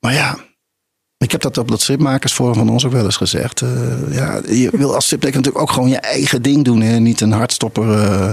maar 0.00 0.12
ja, 0.12 0.38
ik 1.18 1.32
heb 1.32 1.40
dat 1.40 1.58
op 1.58 1.68
dat 1.68 1.80
stripmakersforum 1.80 2.54
van 2.54 2.68
ons 2.68 2.84
ook 2.84 2.92
wel 2.92 3.04
eens 3.04 3.16
gezegd. 3.16 3.60
Eh, 3.62 3.68
ja, 4.10 4.40
je 4.48 4.70
wil 4.72 4.94
als 4.94 5.04
striptekenaar 5.04 5.44
natuurlijk 5.44 5.58
ook 5.70 5.74
gewoon 5.74 5.88
je 5.88 5.96
eigen 5.96 6.42
ding 6.42 6.64
doen. 6.64 6.80
Hè? 6.80 6.98
Niet 6.98 7.20
een 7.20 7.32
hardstopper. 7.32 7.90
eh, 8.02 8.30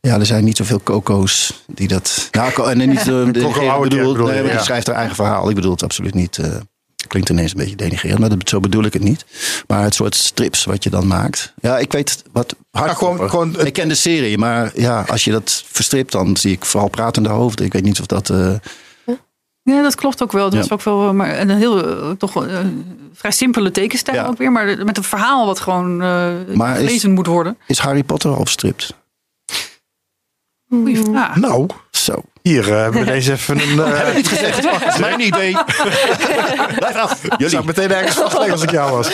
ja, 0.00 0.18
er 0.18 0.26
zijn 0.26 0.44
niet 0.44 0.56
zoveel 0.56 0.80
coco's 0.82 1.62
die 1.66 1.88
dat... 1.88 2.28
Nou, 2.32 2.70
en 2.70 2.78
niet, 2.88 2.98
eh, 3.08 3.32
de- 3.32 3.40
bedoel, 3.88 4.26
nee, 4.26 4.42
die 4.42 4.58
schrijft 4.60 4.86
haar 4.86 4.96
eigen 4.96 5.14
verhaal. 5.16 5.48
Ik 5.48 5.54
bedoel 5.54 5.70
het 5.72 5.82
absoluut 5.82 6.14
niet... 6.14 6.40
Klinkt 7.06 7.28
ineens 7.28 7.50
een 7.50 7.56
beetje 7.58 7.76
denigrerend, 7.76 8.20
maar 8.20 8.28
dat, 8.28 8.48
zo 8.48 8.60
bedoel 8.60 8.84
ik 8.84 8.92
het 8.92 9.02
niet. 9.02 9.24
Maar 9.66 9.82
het 9.82 9.94
soort 9.94 10.14
strips 10.14 10.64
wat 10.64 10.84
je 10.84 10.90
dan 10.90 11.06
maakt. 11.06 11.52
Ja, 11.60 11.78
ik 11.78 11.92
weet 11.92 12.22
wat 12.32 12.54
hardstopper. 12.70 13.28
gewoon- 13.28 13.52
gewoon 13.54 13.66
Ik 13.66 13.72
ken 13.72 13.88
de 13.88 13.94
serie, 13.94 14.38
maar 14.38 14.70
ja, 14.74 15.04
als 15.08 15.24
je 15.24 15.30
dat 15.30 15.62
verstript, 15.66 16.12
dan 16.12 16.36
zie 16.36 16.52
ik 16.52 16.64
vooral 16.64 16.88
pratende 16.88 17.28
hoofden. 17.28 17.66
Ik 17.66 17.72
weet 17.72 17.82
niet 17.84 18.00
of 18.00 18.06
dat. 18.06 18.30
Eh, 19.68 19.74
Ja, 19.76 19.82
dat 19.82 19.94
klopt 19.94 20.22
ook 20.22 20.32
wel. 20.32 20.44
Dat 20.44 20.52
Ja. 20.52 20.60
is 20.60 20.70
ook 20.70 20.82
wel 20.82 21.14
maar 21.14 21.38
een 21.40 21.50
heel 21.50 21.86
eh, 22.00 22.10
toch 22.10 22.46
eh, 22.46 22.58
vrij 23.12 23.30
simpele 23.30 23.70
tekenstijl 23.70 24.16
Ja. 24.16 24.26
ook 24.26 24.38
weer, 24.38 24.52
maar 24.52 24.84
met 24.84 24.96
een 24.96 25.02
verhaal 25.04 25.46
wat 25.46 25.60
gewoon 25.60 26.02
eh 26.02 26.30
Maar 26.54 26.72
is- 26.74 26.86
gelezen 26.86 27.10
moet 27.12 27.26
worden. 27.26 27.58
is 27.66 27.78
Harry 27.78 28.02
Potter 28.02 28.30
al 28.30 28.36
verstript? 28.42 28.94
Goeie 30.70 30.96
vraag. 31.04 31.36
Nou, 31.36 31.66
Zo. 31.90 32.22
hier 32.42 32.72
eh, 32.72 32.80
hebben 32.82 33.00
we 33.00 33.06
deze 33.16 33.32
even 33.32 33.58
een... 33.60 33.80
eh 33.80 34.14
Niet 34.14 34.28
gezegd. 34.28 34.62
Dat 34.82 34.82
is 34.94 34.98
mijn 34.98 35.20
idee. 35.20 35.52
Blijf 36.78 36.94
af. 36.96 37.24
ik 37.24 37.32
Jullie. 37.32 37.48
zou 37.48 37.64
meteen 37.64 37.90
ergens 37.92 38.14
vastleggen 38.16 38.52
als 38.52 38.62
ik 38.62 38.70
jou 38.70 38.90
was. 38.90 39.10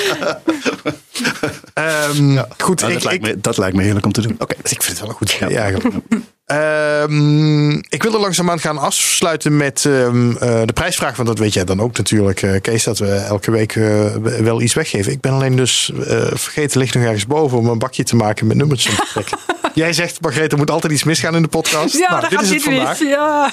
Ehm, 1.75 2.39
Goed, 2.59 2.81
Nou, 2.81 2.93
ik, 2.93 2.99
dat, 2.99 3.05
lijkt 3.05 3.23
me, 3.23 3.41
dat 3.41 3.57
lijkt 3.59 3.77
me 3.77 3.83
heerlijk 3.83 4.07
om 4.07 4.13
te 4.13 4.21
doen. 4.21 4.37
Oké. 4.39 4.55
ik 4.63 4.83
vind 4.83 4.87
het 4.87 5.01
wel 5.01 5.09
een 5.09 5.15
goed 5.15 5.33
idee 5.33 5.59
eigenlijk. 5.59 5.95
Ehm, 6.45 7.71
ik 7.71 8.03
wil 8.03 8.15
er 8.15 8.21
langzaamaan 8.21 8.61
gaan 8.61 8.79
afsluiten 8.79 9.57
met 9.57 9.85
ehm, 9.85 10.31
eh, 10.37 10.63
de 10.65 10.73
prijsvraag. 10.73 11.17
Want 11.17 11.29
dat 11.29 11.39
weet 11.39 11.53
jij 11.53 11.65
dan 11.65 11.81
ook 11.81 11.97
natuurlijk, 11.97 12.43
eh, 12.43 12.61
Kees, 12.61 12.85
dat 12.85 12.99
we 12.99 13.15
elke 13.15 13.51
week 13.51 13.77
eh, 13.77 14.15
wel 14.23 14.61
iets 14.61 14.75
weggeven. 14.75 15.13
Ik 15.13 15.21
ben 15.21 15.33
alleen 15.33 15.57
dus 15.57 15.93
vergeten, 16.33 16.81
ligt 16.81 16.95
nog 16.95 17.05
ergens 17.05 17.27
boven 17.27 17.59
om 17.59 17.69
een 17.69 17.79
bakje 17.79 18.05
te 18.05 18.17
maken 18.17 18.47
met 18.47 18.57
nummertjes. 18.57 18.99
Jij 19.75 19.93
zegt, 19.93 20.21
Margreet, 20.21 20.53
er 20.53 20.59
moet 20.59 20.71
altijd 20.71 20.93
iets 20.93 21.05
misgaan 21.05 21.37
in 21.37 21.43
de 21.43 21.49
podcast. 21.49 21.99
Ja, 21.99 22.11
nou, 22.11 22.21
dit 22.21 22.31
gaat 22.31 22.43
is 22.43 22.51
het 22.51 22.63
vandaag. 22.63 22.99
Ja. 22.99 23.51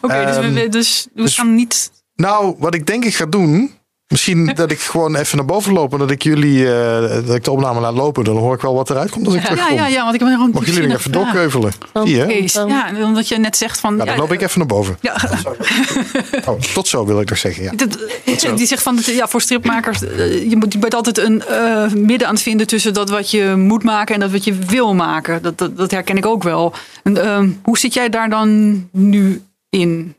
Oké, 0.00 0.24
dus, 0.26 0.36
Ehm, 0.36 0.54
we, 0.54 0.68
dus 0.68 1.06
we 1.14 1.22
dus- 1.22 1.34
gaan 1.34 1.54
niet... 1.54 1.90
Nou, 2.14 2.54
wat 2.58 2.74
ik 2.74 2.86
denk 2.86 3.04
ik 3.04 3.14
ga 3.14 3.26
doen. 3.26 3.74
Misschien 4.08 4.46
dat 4.54 4.70
ik 4.70 4.80
gewoon 4.80 5.16
even 5.16 5.36
naar 5.36 5.46
boven 5.46 5.72
loop 5.72 5.92
en 5.92 5.98
dat 5.98 6.10
ik 6.10 6.22
jullie, 6.22 6.74
eh, 6.74 7.00
dat 7.26 7.34
ik 7.34 7.44
de 7.44 7.50
opname 7.50 7.80
laat 7.80 7.94
lopen. 7.94 8.24
Dan 8.24 8.36
hoor 8.36 8.54
ik 8.54 8.60
wel 8.60 8.74
wat 8.74 8.90
eruit 8.90 9.10
komt 9.10 9.26
als 9.26 9.34
ik 9.34 9.40
Ja, 9.40 9.48
terugkom. 9.48 9.76
ja, 9.76 9.86
ja, 9.86 10.02
want 10.02 10.14
ik 10.14 10.20
heb 10.20 10.28
gewoon 10.28 10.50
Mag 10.50 10.66
jullie 10.66 10.88
nog 10.88 10.98
even 10.98 11.12
doorkeuvelen? 11.12 11.72
Zie 11.92 12.16
je? 12.16 12.26
Kees, 12.26 12.52
ja, 12.52 12.90
omdat 13.02 13.28
je 13.28 13.38
net 13.38 13.56
zegt 13.56 13.80
van... 13.80 13.94
Nou, 13.94 14.06
dan 14.06 14.14
ja, 14.14 14.20
loop 14.20 14.32
ik 14.32 14.42
even 14.42 14.58
naar 14.58 14.68
boven. 14.68 14.98
Ja, 15.00 15.16
Oh, 16.48 16.60
tot 16.60 16.88
zo 16.88 17.06
wil 17.06 17.20
ik 17.20 17.28
nog 17.28 17.38
zeggen. 17.38 17.62
Ja. 17.62 17.72
dat, 17.76 17.98
die 18.56 18.66
zegt 18.66 18.82
van, 18.82 18.98
ja, 19.04 19.28
voor 19.28 19.40
stripmakers, 19.40 20.02
eh, 20.02 20.50
je 20.50 20.56
moet 20.56 20.72
je 20.72 20.78
bent 20.78 20.94
altijd 20.94 21.18
een 21.18 21.42
eh, 21.44 21.92
midden 21.92 22.28
aan 22.28 22.34
het 22.34 22.42
vinden 22.42 22.66
tussen 22.66 22.94
dat 22.94 23.10
wat 23.10 23.30
je 23.30 23.54
moet 23.56 23.82
maken 23.82 24.14
en 24.14 24.20
dat 24.20 24.30
wat 24.30 24.44
je 24.44 24.54
wil 24.54 24.94
maken. 24.94 25.42
Dat, 25.42 25.58
dat, 25.58 25.76
dat 25.76 25.90
herken 25.90 26.16
ik 26.16 26.26
ook 26.26 26.42
wel. 26.42 26.72
En, 27.02 27.24
ehm, 27.24 27.50
hoe 27.62 27.78
zit 27.78 27.94
jij 27.94 28.08
daar 28.08 28.30
dan 28.30 28.88
nu 28.92 29.42
in? 29.70 30.14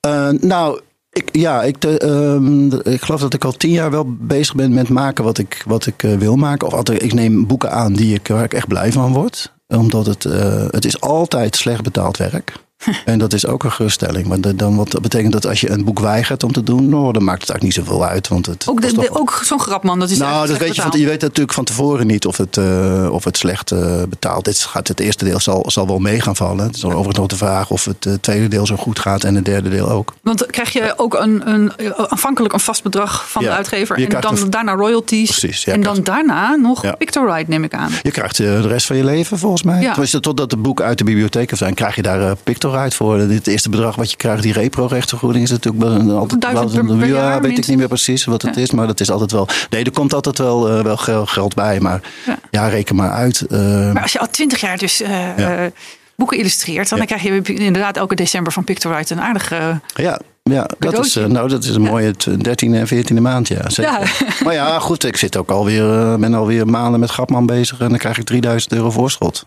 Eh, 0.00 0.28
nou, 0.28 0.80
ik, 1.16 1.28
ja, 1.32 1.62
ik, 1.62 1.80
de, 1.80 1.98
ehm, 1.98 2.92
ik 2.94 3.02
geloof 3.02 3.20
dat 3.20 3.34
ik 3.34 3.44
al 3.44 3.52
tien 3.52 3.70
jaar 3.70 3.90
wel 3.90 4.04
bezig 4.08 4.54
ben 4.54 4.74
met 4.74 4.88
maken 4.88 5.24
wat 5.24 5.38
ik, 5.38 5.62
wat 5.66 5.86
ik 5.86 6.02
eh, 6.02 6.14
wil 6.14 6.36
maken. 6.36 6.66
Of 6.66 6.74
altijd, 6.74 7.02
ik 7.02 7.12
neem 7.12 7.46
boeken 7.46 7.70
aan 7.70 7.92
die 7.92 8.14
ik, 8.14 8.28
waar 8.28 8.44
ik 8.44 8.54
echt 8.54 8.68
blij 8.68 8.92
van 8.92 9.12
word. 9.12 9.52
Omdat 9.68 10.06
het, 10.06 10.24
eh, 10.24 10.66
het 10.70 10.84
is 10.84 11.00
altijd 11.00 11.56
slecht 11.56 11.82
betaald 11.82 12.16
werk. 12.16 12.52
En 13.04 13.18
dat 13.18 13.32
is 13.32 13.46
ook 13.46 13.64
een 13.64 13.72
geruststelling. 13.72 14.26
Maar 14.26 14.40
de- 14.40 14.56
dan, 14.56 14.76
wat 14.76 14.90
dat 14.90 15.02
betekent 15.02 15.32
dat 15.32 15.46
als 15.46 15.60
je 15.60 15.70
een 15.70 15.84
boek 15.84 15.98
weigert 16.00 16.42
om 16.42 16.52
te 16.52 16.62
doen, 16.62 16.88
nou, 16.88 17.12
dan 17.12 17.24
maakt 17.24 17.40
het 17.40 17.50
eigenlijk 17.50 17.62
niet 17.62 17.86
zoveel 17.86 18.06
uit. 18.06 18.28
Want 18.28 18.46
het 18.46 18.64
Ook, 18.68 18.80
de, 18.80 18.92
toch- 18.92 19.18
ook 19.18 19.40
zo'n 19.44 19.60
grapman, 19.60 19.98
dat 19.98 20.10
is 20.10 20.18
nou, 20.18 20.46
dat 20.46 20.56
weet 20.58 20.76
je, 20.76 20.82
van, 20.82 21.00
je 21.00 21.06
weet 21.06 21.20
natuurlijk 21.20 21.52
van 21.52 21.64
tevoren 21.64 22.06
niet 22.06 22.26
of 22.26 22.36
het, 22.36 22.56
eh, 22.56 23.08
of 23.10 23.24
het 23.24 23.36
slecht 23.36 23.70
eh, 23.70 24.02
betaald 24.08 24.44
Dit 24.44 24.58
gaat, 24.58 24.88
Het 24.88 25.00
eerste 25.00 25.24
deel 25.24 25.40
zal, 25.40 25.64
zal 25.66 25.86
wel 25.86 25.98
mee 25.98 26.20
gaan 26.20 26.36
vallen. 26.36 26.64
Het 26.66 26.74
is 26.74 26.80
dan 26.80 26.90
overigens 26.90 27.18
nog 27.18 27.26
de 27.26 27.36
vraag 27.36 27.70
of 27.70 27.84
het 27.84 28.06
eh, 28.06 28.12
tweede 28.20 28.48
deel 28.48 28.66
zo 28.66 28.76
goed 28.76 28.98
gaat 28.98 29.24
en 29.24 29.34
het 29.34 29.44
derde 29.44 29.68
deel 29.68 29.90
ook. 29.90 30.14
Want 30.22 30.46
krijg 30.46 30.72
je 30.72 30.92
ook 30.96 31.14
een, 31.14 31.48
een, 31.52 31.72
aanvankelijk 32.10 32.54
een 32.54 32.60
vast 32.60 32.82
bedrag 32.82 33.30
van 33.30 33.42
Ja, 33.42 33.48
de 33.50 33.56
uitgever 33.56 33.96
en 33.96 34.20
dan 34.20 34.36
een- 34.38 34.50
daarna 34.50 34.72
royalties. 34.74 35.38
Precies, 35.38 35.64
ja, 35.64 35.72
en 35.72 35.80
dan 35.82 35.92
krijgt- 36.02 36.10
daarna 36.10 36.54
nog 36.54 36.82
Ja. 36.82 36.92
Pictorite, 36.94 37.50
neem 37.50 37.64
ik 37.64 37.74
aan. 37.74 37.90
Je 38.02 38.10
krijgt 38.10 38.40
eh, 38.40 38.46
de 38.46 38.68
rest 38.68 38.86
van 38.86 38.96
je 38.96 39.04
leven 39.04 39.38
volgens 39.38 39.62
mij. 39.62 39.80
Ja. 39.80 39.88
Tenminste, 39.90 40.20
totdat 40.20 40.50
de 40.50 40.56
boeken 40.56 40.84
uit 40.84 40.98
de 40.98 41.04
bibliotheek 41.04 41.50
zijn, 41.54 41.74
krijg 41.74 41.96
je 41.96 42.02
daar 42.02 42.36
Pictorite 42.70 42.96
voor. 42.96 43.18
Het 43.18 43.46
eerste 43.46 43.70
bedrag 43.70 43.96
wat 43.96 44.10
je 44.10 44.16
krijgt, 44.16 44.42
die 44.42 44.52
repro-rechtsvergoeding, 44.52 45.44
is 45.44 45.50
natuurlijk 45.50 45.84
wel 45.84 45.92
een- 45.92 46.10
altijd 46.10 46.40
Duizend 46.40 46.98
per- 46.98 47.06
ja, 47.08 47.40
weet 47.40 47.58
ik 47.58 47.66
niet 47.66 47.76
meer 47.78 47.88
precies 47.88 48.24
wat 48.24 48.42
het 48.42 48.54
Ja. 48.54 48.60
is, 48.62 48.70
maar 48.70 48.86
dat 48.86 49.00
is 49.00 49.10
altijd 49.10 49.32
wel. 49.32 49.48
Nee, 49.70 49.84
er 49.84 49.90
komt 49.92 50.14
altijd 50.14 50.38
wel, 50.38 50.68
eh, 50.68 50.82
wel 50.84 50.96
geld, 50.96 51.28
geld 51.30 51.54
bij, 51.54 51.80
maar 51.80 52.00
Ja. 52.26 52.38
ja. 52.50 52.68
reken 52.68 52.96
maar 52.96 53.10
uit. 53.10 53.40
eh, 53.40 53.58
Maar 53.92 54.02
als 54.02 54.12
je 54.12 54.18
al 54.18 54.30
twintig 54.30 54.60
jaar 54.60 54.78
dus 54.78 55.00
eh, 55.00 55.10
Ja. 55.36 55.56
eh, 55.56 55.70
boeken 56.16 56.38
illustreert, 56.38 56.88
dan 56.88 57.06
krijg 57.06 57.22
je 57.22 57.42
inderdaad 57.42 57.96
elke 57.96 58.14
december 58.14 58.52
van 58.52 58.64
Pictorite 58.64 59.14
een 59.14 59.20
aardige... 59.20 59.80
Ja, 59.94 60.20
ja 60.42 60.68
dat, 60.78 61.04
is, 61.06 61.16
eh, 61.16 61.24
nou, 61.24 61.48
dat 61.48 61.64
is 61.64 61.74
een 61.74 61.82
mooie 61.82 62.10
t- 62.16 62.26
13e 62.44 62.76
en 62.78 62.86
14e 62.86 63.20
maand. 63.20 63.48
Ja, 63.48 63.70
zeker. 63.70 63.92
Ja. 63.92 64.00
Maar 64.44 64.54
ja, 64.54 64.78
goed, 64.78 65.04
ik 65.04 65.16
zit 65.16 65.36
ook 65.36 65.50
alweer, 65.50 66.00
eh, 66.00 66.14
ben 66.14 66.34
alweer 66.34 66.66
maanden 66.66 67.00
met 67.00 67.10
Grapman 67.10 67.46
bezig 67.46 67.80
en 67.80 67.88
dan 67.88 67.98
krijg 67.98 68.18
ik 68.18 68.24
3000 68.24 68.72
euro 68.72 68.90
voorschot. 68.90 69.46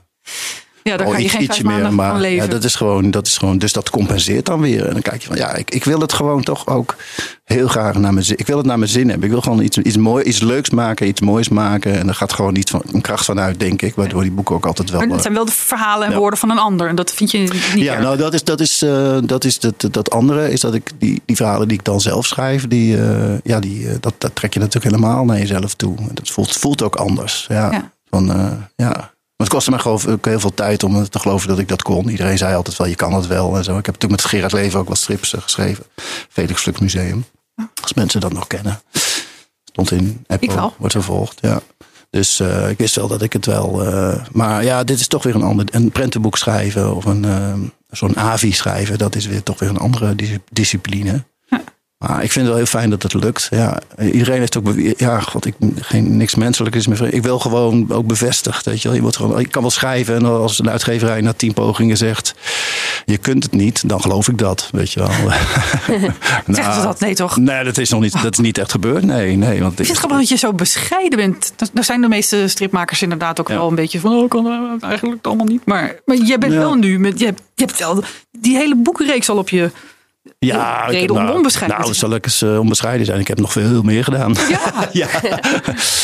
Ja, 0.83 0.97
daar 0.97 1.07
Oh, 1.07 1.19
je 1.19 1.29
geen 1.29 1.43
ietsje 1.43 1.63
maar. 1.63 2.29
Ja, 2.29 2.47
dat 2.47 2.63
is 2.63 2.75
gewoon, 2.75 3.11
dat 3.11 3.27
is 3.27 3.37
gewoon, 3.37 3.57
dus 3.57 3.73
dat 3.73 3.89
compenseert 3.89 4.45
dan 4.45 4.61
weer. 4.61 4.85
En 4.85 4.93
dan 4.93 5.01
kijk 5.01 5.21
je 5.21 5.27
van, 5.27 5.37
ja, 5.37 5.55
ik, 5.55 5.71
ik 5.71 5.83
wil 5.83 5.99
het 5.99 6.13
gewoon 6.13 6.43
toch 6.43 6.67
ook 6.67 6.95
heel 7.43 7.67
graag 7.67 7.97
naar 7.97 8.13
mijn 8.13 8.25
zin. 8.25 8.37
Ik 8.37 8.47
wil 8.47 8.57
het 8.57 8.65
naar 8.65 8.79
mijn 8.79 8.91
zin 8.91 9.09
hebben. 9.09 9.25
Ik 9.25 9.31
wil 9.31 9.41
gewoon 9.41 9.61
iets, 9.61 9.77
iets, 9.77 9.97
mooi, 9.97 10.23
iets 10.23 10.39
leuks 10.39 10.69
maken, 10.69 11.07
iets 11.07 11.21
moois 11.21 11.49
maken. 11.49 11.99
En 11.99 12.05
daar 12.05 12.15
gaat 12.15 12.33
gewoon 12.33 12.53
niet 12.53 12.69
van, 12.69 12.81
een 12.91 13.01
kracht 13.01 13.25
van 13.25 13.39
uit, 13.39 13.59
denk 13.59 13.81
ik. 13.81 13.95
Waardoor 13.95 14.21
die 14.21 14.31
boeken 14.31 14.55
ook 14.55 14.65
altijd 14.65 14.89
wel... 14.89 14.99
Maar 14.99 15.07
het 15.07 15.17
eh, 15.17 15.23
zijn 15.23 15.33
wel 15.33 15.45
de 15.45 15.51
verhalen 15.51 16.07
en 16.07 16.13
Ja. 16.13 16.17
woorden 16.17 16.39
van 16.39 16.49
een 16.49 16.59
ander. 16.59 16.87
En 16.87 16.95
dat 16.95 17.11
vind 17.11 17.31
je 17.31 17.37
niet 17.37 17.71
ja, 17.75 17.93
erg. 17.93 18.03
nou 18.03 18.17
dat 18.17 18.33
is, 18.33 18.43
dat, 18.43 18.59
is, 18.59 18.81
eh, 18.81 19.17
dat, 19.23 19.43
is 19.43 19.59
dat, 19.59 19.87
dat 19.91 20.09
andere, 20.11 20.51
is 20.51 20.59
dat 20.59 20.73
ik 20.73 20.91
die, 20.97 21.21
die 21.25 21.35
verhalen 21.35 21.67
die 21.67 21.77
ik 21.77 21.85
dan 21.85 22.01
zelf 22.01 22.25
schrijf, 22.25 22.67
die, 22.67 22.97
eh, 22.97 23.37
ja, 23.43 23.59
die, 23.59 23.99
dat, 23.99 24.13
dat 24.17 24.35
trek 24.35 24.53
je 24.53 24.59
natuurlijk 24.59 24.95
helemaal 24.95 25.25
naar 25.25 25.37
jezelf 25.37 25.73
toe. 25.73 25.95
Dat 26.13 26.29
voelt, 26.29 26.51
voelt 26.51 26.81
ook 26.81 26.95
anders. 26.95 27.45
Ja. 27.49 27.71
Ja. 27.71 27.91
Van, 28.09 28.25
ja. 28.75 29.11
Maar 29.39 29.47
het 29.47 29.55
kostte 29.57 29.71
me 29.71 29.79
gewoon 29.79 30.05
ook 30.07 30.25
heel 30.25 30.39
veel 30.39 30.53
tijd 30.53 30.83
om 30.83 31.09
te 31.09 31.19
geloven 31.19 31.47
dat 31.47 31.59
ik 31.59 31.67
dat 31.67 31.81
kon. 31.81 32.09
Iedereen 32.09 32.37
zei 32.37 32.55
altijd 32.55 32.77
wel, 32.77 32.87
je 32.87 32.95
kan 32.95 33.13
het 33.13 33.27
wel 33.27 33.57
en 33.57 33.63
zo. 33.63 33.77
Ik 33.77 33.85
heb 33.85 33.95
toen 33.95 34.11
met 34.11 34.25
Gerard 34.25 34.51
Leven 34.51 34.79
ook 34.79 34.87
wat 34.87 34.97
strips 34.97 35.33
eh, 35.33 35.41
geschreven. 35.41 35.83
Felix 36.29 36.61
Flux 36.61 36.79
Museum. 36.79 37.25
Als 37.81 37.93
mensen 37.93 38.21
dat 38.21 38.33
nog 38.33 38.47
kennen. 38.47 38.81
Stond 39.63 39.91
in 39.91 40.23
Apple, 40.27 40.47
Ik 40.47 40.53
wel. 40.55 40.73
wordt 40.77 40.93
vervolgd, 40.93 41.37
ja. 41.41 41.61
Dus 42.09 42.39
eh, 42.39 42.69
ik 42.69 42.77
wist 42.77 42.95
wel 42.95 43.07
dat 43.07 43.21
ik 43.21 43.33
het 43.33 43.45
wel... 43.45 43.85
eh, 43.85 44.25
maar 44.31 44.63
ja, 44.63 44.83
dit 44.83 44.99
is 44.99 45.07
toch 45.07 45.23
weer 45.23 45.35
een 45.35 45.43
ander... 45.43 45.65
Een 45.71 45.91
prentenboek 45.91 46.37
schrijven 46.37 46.95
of 46.95 47.05
een, 47.05 47.71
zo'n 47.89 48.17
AVI 48.17 48.51
schrijven... 48.51 48.97
dat 48.97 49.15
is 49.15 49.25
weer 49.25 49.43
toch 49.43 49.59
weer 49.59 49.69
een 49.69 49.77
andere 49.77 50.15
dis- 50.15 50.37
discipline. 50.51 51.23
Maar 52.05 52.23
ik 52.23 52.31
vind 52.31 52.35
het 52.35 52.47
wel 52.47 52.55
heel 52.55 52.65
fijn 52.65 52.89
dat 52.89 53.03
het 53.03 53.13
lukt. 53.13 53.47
Ja, 53.51 53.79
iedereen 54.11 54.39
heeft 54.39 54.57
ook... 54.57 54.73
Ja, 54.97 55.19
god, 55.19 55.45
ik, 55.45 55.53
geen, 55.79 56.17
niks 56.17 56.35
menselijk 56.35 56.75
is 56.75 56.87
meer... 56.87 57.13
Ik 57.13 57.23
wil 57.23 57.39
gewoon 57.39 57.91
ook 57.91 58.05
bevestigd, 58.07 58.65
weet 58.65 58.81
je 58.81 58.87
wel. 58.87 58.95
Je 58.97 59.01
wordt 59.01 59.17
gewoon, 59.17 59.39
ik 59.39 59.51
kan 59.51 59.61
wel 59.61 59.71
schrijven 59.71 60.15
en 60.15 60.25
als 60.25 60.59
een 60.59 60.69
uitgeverij 60.69 61.21
na 61.21 61.33
tien 61.33 61.53
pogingen 61.53 61.97
zegt... 61.97 62.33
je 63.05 63.17
kunt 63.17 63.43
het 63.43 63.51
niet, 63.51 63.89
dan 63.89 64.01
geloof 64.01 64.27
ik 64.27 64.37
dat, 64.37 64.69
weet 64.71 64.91
je 64.91 64.99
wel. 64.99 65.09
Zeggen 66.55 66.73
ze 66.73 66.81
dat? 66.81 66.99
Nee, 66.99 67.15
toch? 67.15 67.37
Nee, 67.37 67.63
dat 67.63 67.77
is 67.77 67.89
nog 67.89 68.01
niet, 68.01 68.21
dat 68.21 68.31
is 68.33 68.39
niet 68.39 68.57
echt 68.57 68.71
gebeurd. 68.71 69.03
Nee, 69.03 69.35
nee. 69.35 69.59
Want 69.59 69.71
Ik 69.71 69.75
vind 69.77 69.87
het 69.87 69.97
grappig 69.97 70.17
dat 70.17 70.29
je 70.29 70.35
zo 70.37 70.53
bescheiden 70.53 71.17
bent. 71.19 71.53
Daar 71.73 71.83
zijn 71.83 72.01
de 72.01 72.07
meeste 72.07 72.47
stripmakers 72.47 73.01
inderdaad 73.01 73.39
ook 73.39 73.47
Ja. 73.47 73.55
wel 73.55 73.67
een 73.67 73.75
beetje 73.75 73.99
van... 73.99 74.11
Oh, 74.13 74.29
kan 74.29 74.45
eh, 74.81 74.89
eigenlijk 74.89 75.25
allemaal 75.25 75.45
niet. 75.45 75.65
Maar, 75.65 75.95
maar 76.05 76.17
jij 76.17 76.37
bent 76.37 76.53
Ja. 76.53 76.59
wel 76.59 76.75
nu... 76.75 76.99
Met, 76.99 77.19
je, 77.19 77.25
je 77.55 77.65
hebt 77.65 77.79
wel 77.79 78.03
die 78.39 78.57
hele 78.57 78.75
boekenreeks 78.75 79.29
al 79.29 79.37
op 79.37 79.49
je... 79.49 79.71
Ja, 80.39 80.85
reden 80.85 81.01
heb 81.01 81.11
om 81.11 81.17
nou- 81.23 81.35
onbescheiden 81.35 81.77
Nou, 81.79 81.91
te 81.91 81.97
zal 81.97 82.13
ik 82.13 82.25
eens 82.25 82.41
eh, 82.41 82.59
onbescheiden 82.59 83.05
zijn. 83.05 83.19
Ik 83.19 83.27
heb 83.27 83.39
nog 83.39 83.51
veel 83.51 83.81
meer 83.81 84.03
gedaan. 84.03 84.33
Ja, 84.49 84.59
ja. 84.91 85.07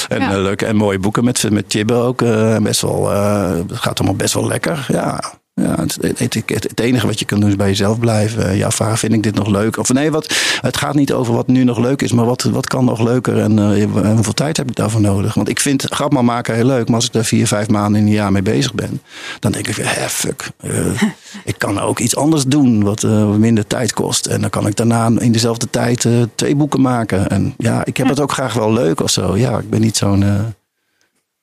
En, 0.07 0.19
Ja. 0.21 0.32
eh, 0.32 0.38
leuk, 0.41 0.61
en 0.61 0.76
mooie 0.76 0.99
boeken 0.99 1.23
met, 1.23 1.51
met 1.51 1.69
Tibbe 1.69 1.93
ook. 1.93 2.21
eh, 2.21 2.57
best 2.57 2.82
wel, 2.82 3.09
het 3.09 3.78
gaat 3.78 3.97
allemaal 3.99 4.17
best 4.17 4.34
wel 4.34 4.47
lekker. 4.47 4.86
Ja. 4.88 5.19
Ja, 5.61 5.75
het, 5.79 5.97
het, 6.17 6.79
enige 6.79 7.07
wat 7.07 7.19
je 7.19 7.25
kunt 7.25 7.41
doen 7.41 7.49
is 7.49 7.55
bij 7.55 7.67
jezelf 7.67 7.99
blijven. 7.99 8.49
Eh, 8.49 8.57
Ja, 8.57 8.71
vragen, 8.71 8.97
vind 8.97 9.13
ik 9.13 9.23
dit 9.23 9.35
nog 9.35 9.47
leuk? 9.47 9.77
Of 9.77 9.93
nee, 9.93 10.11
wat, 10.11 10.35
het 10.61 10.77
gaat 10.77 10.93
niet 10.95 11.13
over 11.13 11.33
wat 11.33 11.47
nu 11.47 11.63
nog 11.63 11.77
leuk 11.77 12.01
is, 12.01 12.11
maar 12.11 12.25
wat, 12.25 12.43
wat 12.43 12.67
kan 12.67 12.85
nog 12.85 12.99
leuker 12.99 13.37
en 13.37 13.59
eh, 13.59 13.85
hoeveel 14.13 14.33
tijd 14.33 14.57
heb 14.57 14.69
ik 14.69 14.75
daarvoor 14.75 15.01
nodig? 15.01 15.33
Want 15.33 15.49
ik 15.49 15.59
vind 15.59 15.83
grapman 15.83 16.25
maken 16.25 16.55
heel 16.55 16.65
leuk, 16.65 16.85
maar 16.87 16.95
als 16.95 17.05
ik 17.05 17.11
daar 17.11 17.25
vier, 17.25 17.47
vijf 17.47 17.67
maanden 17.67 18.01
in 18.01 18.07
een 18.07 18.13
jaar 18.13 18.31
mee 18.31 18.41
bezig 18.41 18.73
ben, 18.73 19.01
dan 19.39 19.51
denk 19.51 19.67
ik, 19.67 19.75
hè, 19.75 20.09
fuck. 20.09 20.49
eh, 20.57 21.01
ik 21.43 21.55
kan 21.57 21.79
ook 21.79 21.99
iets 21.99 22.15
anders 22.15 22.43
doen 22.45 22.83
wat 22.83 23.03
minder 23.37 23.67
tijd 23.67 23.93
kost. 23.93 24.25
En 24.25 24.41
dan 24.41 24.49
kan 24.49 24.67
ik 24.67 24.75
daarna 24.75 25.11
in 25.17 25.31
dezelfde 25.31 25.69
tijd 25.69 26.07
twee 26.35 26.55
boeken 26.55 26.81
maken. 26.81 27.27
En 27.29 27.53
ja, 27.57 27.85
ik 27.85 27.97
heb 27.97 28.07
het 28.07 28.19
ook 28.19 28.31
graag 28.31 28.53
wel 28.53 28.73
leuk 28.73 29.01
of 29.01 29.09
zo. 29.09 29.37
Ja, 29.37 29.57
ik 29.57 29.69
ben 29.69 29.81
niet 29.81 29.97
zo'n. 29.97 30.25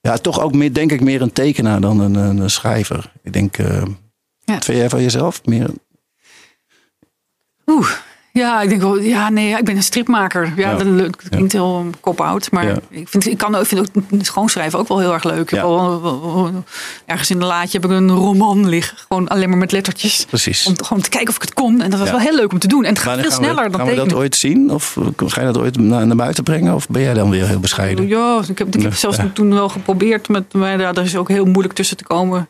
ja, 0.00 0.16
toch 0.16 0.40
ook 0.40 0.54
meer, 0.54 0.72
denk 0.72 0.92
ik, 0.92 1.00
meer 1.00 1.22
een 1.22 1.32
tekenaar 1.32 1.80
dan 1.80 2.00
een, 2.00 2.14
een, 2.14 2.50
schrijver. 2.50 3.12
Ik 3.22 3.32
denk. 3.32 3.56
Wat 4.54 4.64
vind 4.64 4.78
jij 4.78 4.88
van 4.88 5.02
jezelf? 5.02 5.40
Meer, 5.44 5.70
Oeh. 7.66 7.88
Ja, 8.32 8.60
ik 8.60 8.68
denk 8.68 8.80
wel, 8.80 8.98
ja, 9.00 9.28
nee, 9.30 9.56
ik 9.56 9.64
ben 9.64 9.76
een 9.76 9.82
stripmaker. 9.82 10.52
Ja, 10.56 10.70
Ja. 10.70 10.76
dat 10.84 11.16
klinkt 11.16 11.52
heel 11.52 11.78
um, 11.78 12.00
kop-oud. 12.00 12.50
Maar 12.50 12.66
Ja. 12.66 12.76
ik, 12.90 13.08
vind, 13.08 13.26
ik, 13.26 13.38
kan, 13.38 13.54
ook- 13.54 13.60
ik 13.62 13.66
vind 13.68 13.90
ook 14.12 14.24
schoonschrijven 14.24 14.78
ook 14.78 14.88
wel 14.88 14.98
heel 14.98 15.12
erg 15.12 15.24
leuk. 15.24 15.50
Ik 15.50 15.50
heb 15.50 15.64
ergens 17.06 17.30
in 17.30 17.38
de 17.38 17.44
laadje 17.44 17.78
heb 17.80 17.90
ik 17.90 17.96
een 17.96 18.10
roman 18.10 18.68
liggen. 18.68 18.98
Gewoon 19.08 19.28
alleen 19.28 19.48
maar 19.48 19.58
met 19.58 19.72
lettertjes. 19.72 20.24
precies. 20.24 20.66
Om 20.66 20.74
te, 20.74 20.84
gewoon 20.84 21.02
te 21.02 21.08
kijken 21.08 21.28
of 21.28 21.34
ik 21.36 21.42
het 21.42 21.54
kon. 21.54 21.80
En 21.80 21.90
dat 21.90 21.98
was 22.00 22.10
wel 22.10 22.18
heel 22.18 22.34
leuk 22.34 22.52
om 22.52 22.58
te 22.58 22.68
doen. 22.68 22.84
En 22.84 22.88
het 22.92 22.98
gaat 22.98 23.20
veel 23.20 23.30
gaan 23.30 23.38
we- 23.40 23.44
sneller 23.46 23.70
dan 23.70 23.80
Gaan 23.80 23.88
we 23.88 23.94
dat 23.94 24.14
ooit 24.14 24.36
zien? 24.36 24.70
Of 24.70 24.96
ga 25.16 25.40
je 25.40 25.46
dat 25.46 25.58
ooit 25.58 25.76
naar, 25.78 26.06
naar 26.06 26.16
buiten 26.16 26.44
brengen? 26.44 26.74
Of 26.74 26.88
ben 26.88 27.02
jij 27.02 27.14
dan 27.14 27.30
weer 27.30 27.46
heel 27.46 27.60
bescheiden? 27.60 28.08
Ja, 28.08 28.42
ik 28.48 28.58
heb, 28.58 28.76
ik 28.76 28.82
heb 28.82 28.94
zelfs 28.94 29.18
toen 29.34 29.54
wel 29.54 29.68
geprobeerd. 29.68 30.28
Met, 30.28 30.52
maar 30.52 30.80
ja, 30.80 30.92
er 30.94 31.02
is 31.02 31.16
ook 31.16 31.28
heel 31.28 31.44
moeilijk 31.44 31.74
tussen 31.74 31.96
te 31.96 32.04
komen. 32.04 32.48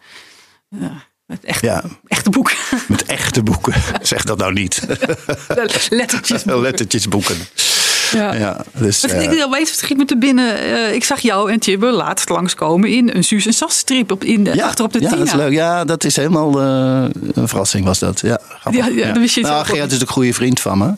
Ja, 0.68 0.92
met 1.32 1.44
echt, 1.44 1.60
Ja, 1.60 1.82
echte 2.08 2.30
boeken. 2.30 2.56
met 2.88 3.04
echte 3.04 3.42
boeken. 3.42 3.74
zeg 4.02 4.24
dat 4.24 4.38
nou 4.38 4.52
niet. 4.52 4.82
Lettertjes. 5.90 6.44
Lettertjes 6.44 7.08
boeken. 7.08 7.36
Ja. 8.12 8.34
Ja, 8.34 8.64
dus, 8.72 9.04
eh, 9.04 9.22
ik 9.32 9.44
opeens 9.44 9.78
schiet 9.78 9.96
me 9.96 10.04
te 10.04 10.16
binnen. 10.18 10.58
eh, 10.58 10.94
ik 10.94 11.04
zag 11.04 11.20
jou 11.20 11.52
en 11.52 11.60
Tibbe 11.60 11.86
laatst 11.86 12.28
langskomen 12.28 12.88
in 12.88 13.10
een 13.14 13.24
Suus 13.24 13.46
en 13.46 13.52
Sas 13.52 13.76
strip 13.76 14.10
op, 14.12 14.24
in, 14.24 14.44
ja, 14.44 14.64
achter 14.64 14.84
op 14.84 14.92
de 14.92 15.00
ja, 15.00 15.08
Tina. 15.08 15.18
dat 15.18 15.26
is 15.26 15.34
leuk. 15.34 15.52
Ja, 15.52 15.84
dat 15.84 16.04
is 16.04 16.16
helemaal 16.16 16.60
eh, 16.60 17.04
een 17.34 17.48
verrassing 17.48 17.84
was 17.84 17.98
dat. 17.98 18.20
Ja, 18.20 18.38
grappig. 18.60 18.86
Ja, 18.86 18.92
ja, 18.92 19.14
je 19.24 19.40
nou, 19.40 19.64
Gerard 19.64 19.90
is 19.90 19.96
ook 19.96 20.00
een 20.08 20.14
goede 20.14 20.34
vriend 20.34 20.60
van 20.60 20.78
me. 20.78 20.94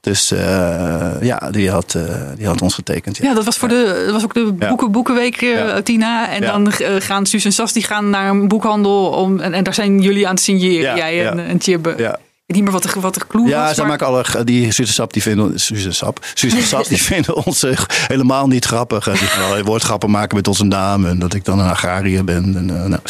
Dus 0.00 0.30
eh, 0.30 1.10
ja, 1.20 1.48
die 1.50 1.70
had, 1.70 1.94
eh, 1.94 2.02
die 2.36 2.46
had 2.46 2.62
ons 2.62 2.74
getekend. 2.74 3.16
Ja. 3.16 3.28
Ja, 3.28 3.34
dat 3.34 3.44
was, 3.44 3.56
voor 3.56 3.68
de, 3.68 4.02
dat 4.04 4.12
was 4.12 4.24
ook 4.24 4.34
de 4.34 4.54
Ja. 4.58 4.68
boeken, 4.68 4.92
Boekenweek, 4.92 5.42
eh. 5.42 5.76
Tina. 5.76 6.30
En 6.30 6.40
dan 6.42 6.72
gaan 6.98 7.26
Suus 7.26 7.44
en 7.44 7.52
Sas 7.52 7.72
die 7.72 7.82
gaan 7.84 8.10
naar 8.10 8.30
een 8.30 8.48
boekhandel. 8.48 9.06
Om, 9.06 9.40
en, 9.40 9.52
en 9.54 9.64
daar 9.64 9.74
zijn 9.74 10.00
jullie 10.00 10.26
aan 10.28 10.34
het 10.34 10.42
signeren, 10.42 10.96
jij 10.96 11.26
en, 11.28 11.38
en 11.46 11.58
Tibbe. 11.58 11.94
Ja. 11.96 12.18
Niet 12.46 12.62
meer 12.62 12.72
wat 12.72 12.82
de, 12.82 13.00
wat 13.00 13.14
de 13.14 13.26
clue 13.28 13.46
Ja, 13.48 13.64
was. 13.64 13.74
zij 13.74 13.86
maar- 13.86 13.98
maken 13.98 14.06
alle, 14.06 14.44
die 14.44 14.72
Sap, 14.72 15.12
die 15.12 15.22
vinden, 15.22 15.60
Sap, 15.60 16.24
Sap, 16.34 16.88
die 16.88 17.02
vinden 17.12 17.44
ons 17.46 17.64
helemaal 18.06 18.46
niet 18.46 18.64
grappig. 18.64 19.04
Die 19.04 19.14
gaan 19.16 19.62
woordgrappen 19.62 20.10
maken 20.10 20.36
met 20.36 20.48
onze 20.48 20.64
naam 20.64 21.06
en 21.06 21.18
dat 21.18 21.34
ik 21.34 21.44
dan 21.44 21.58
een 21.58 21.68
agrariër 21.70 22.24
ben. 22.24 22.56
En, 22.56 22.66
nou. 22.66 23.00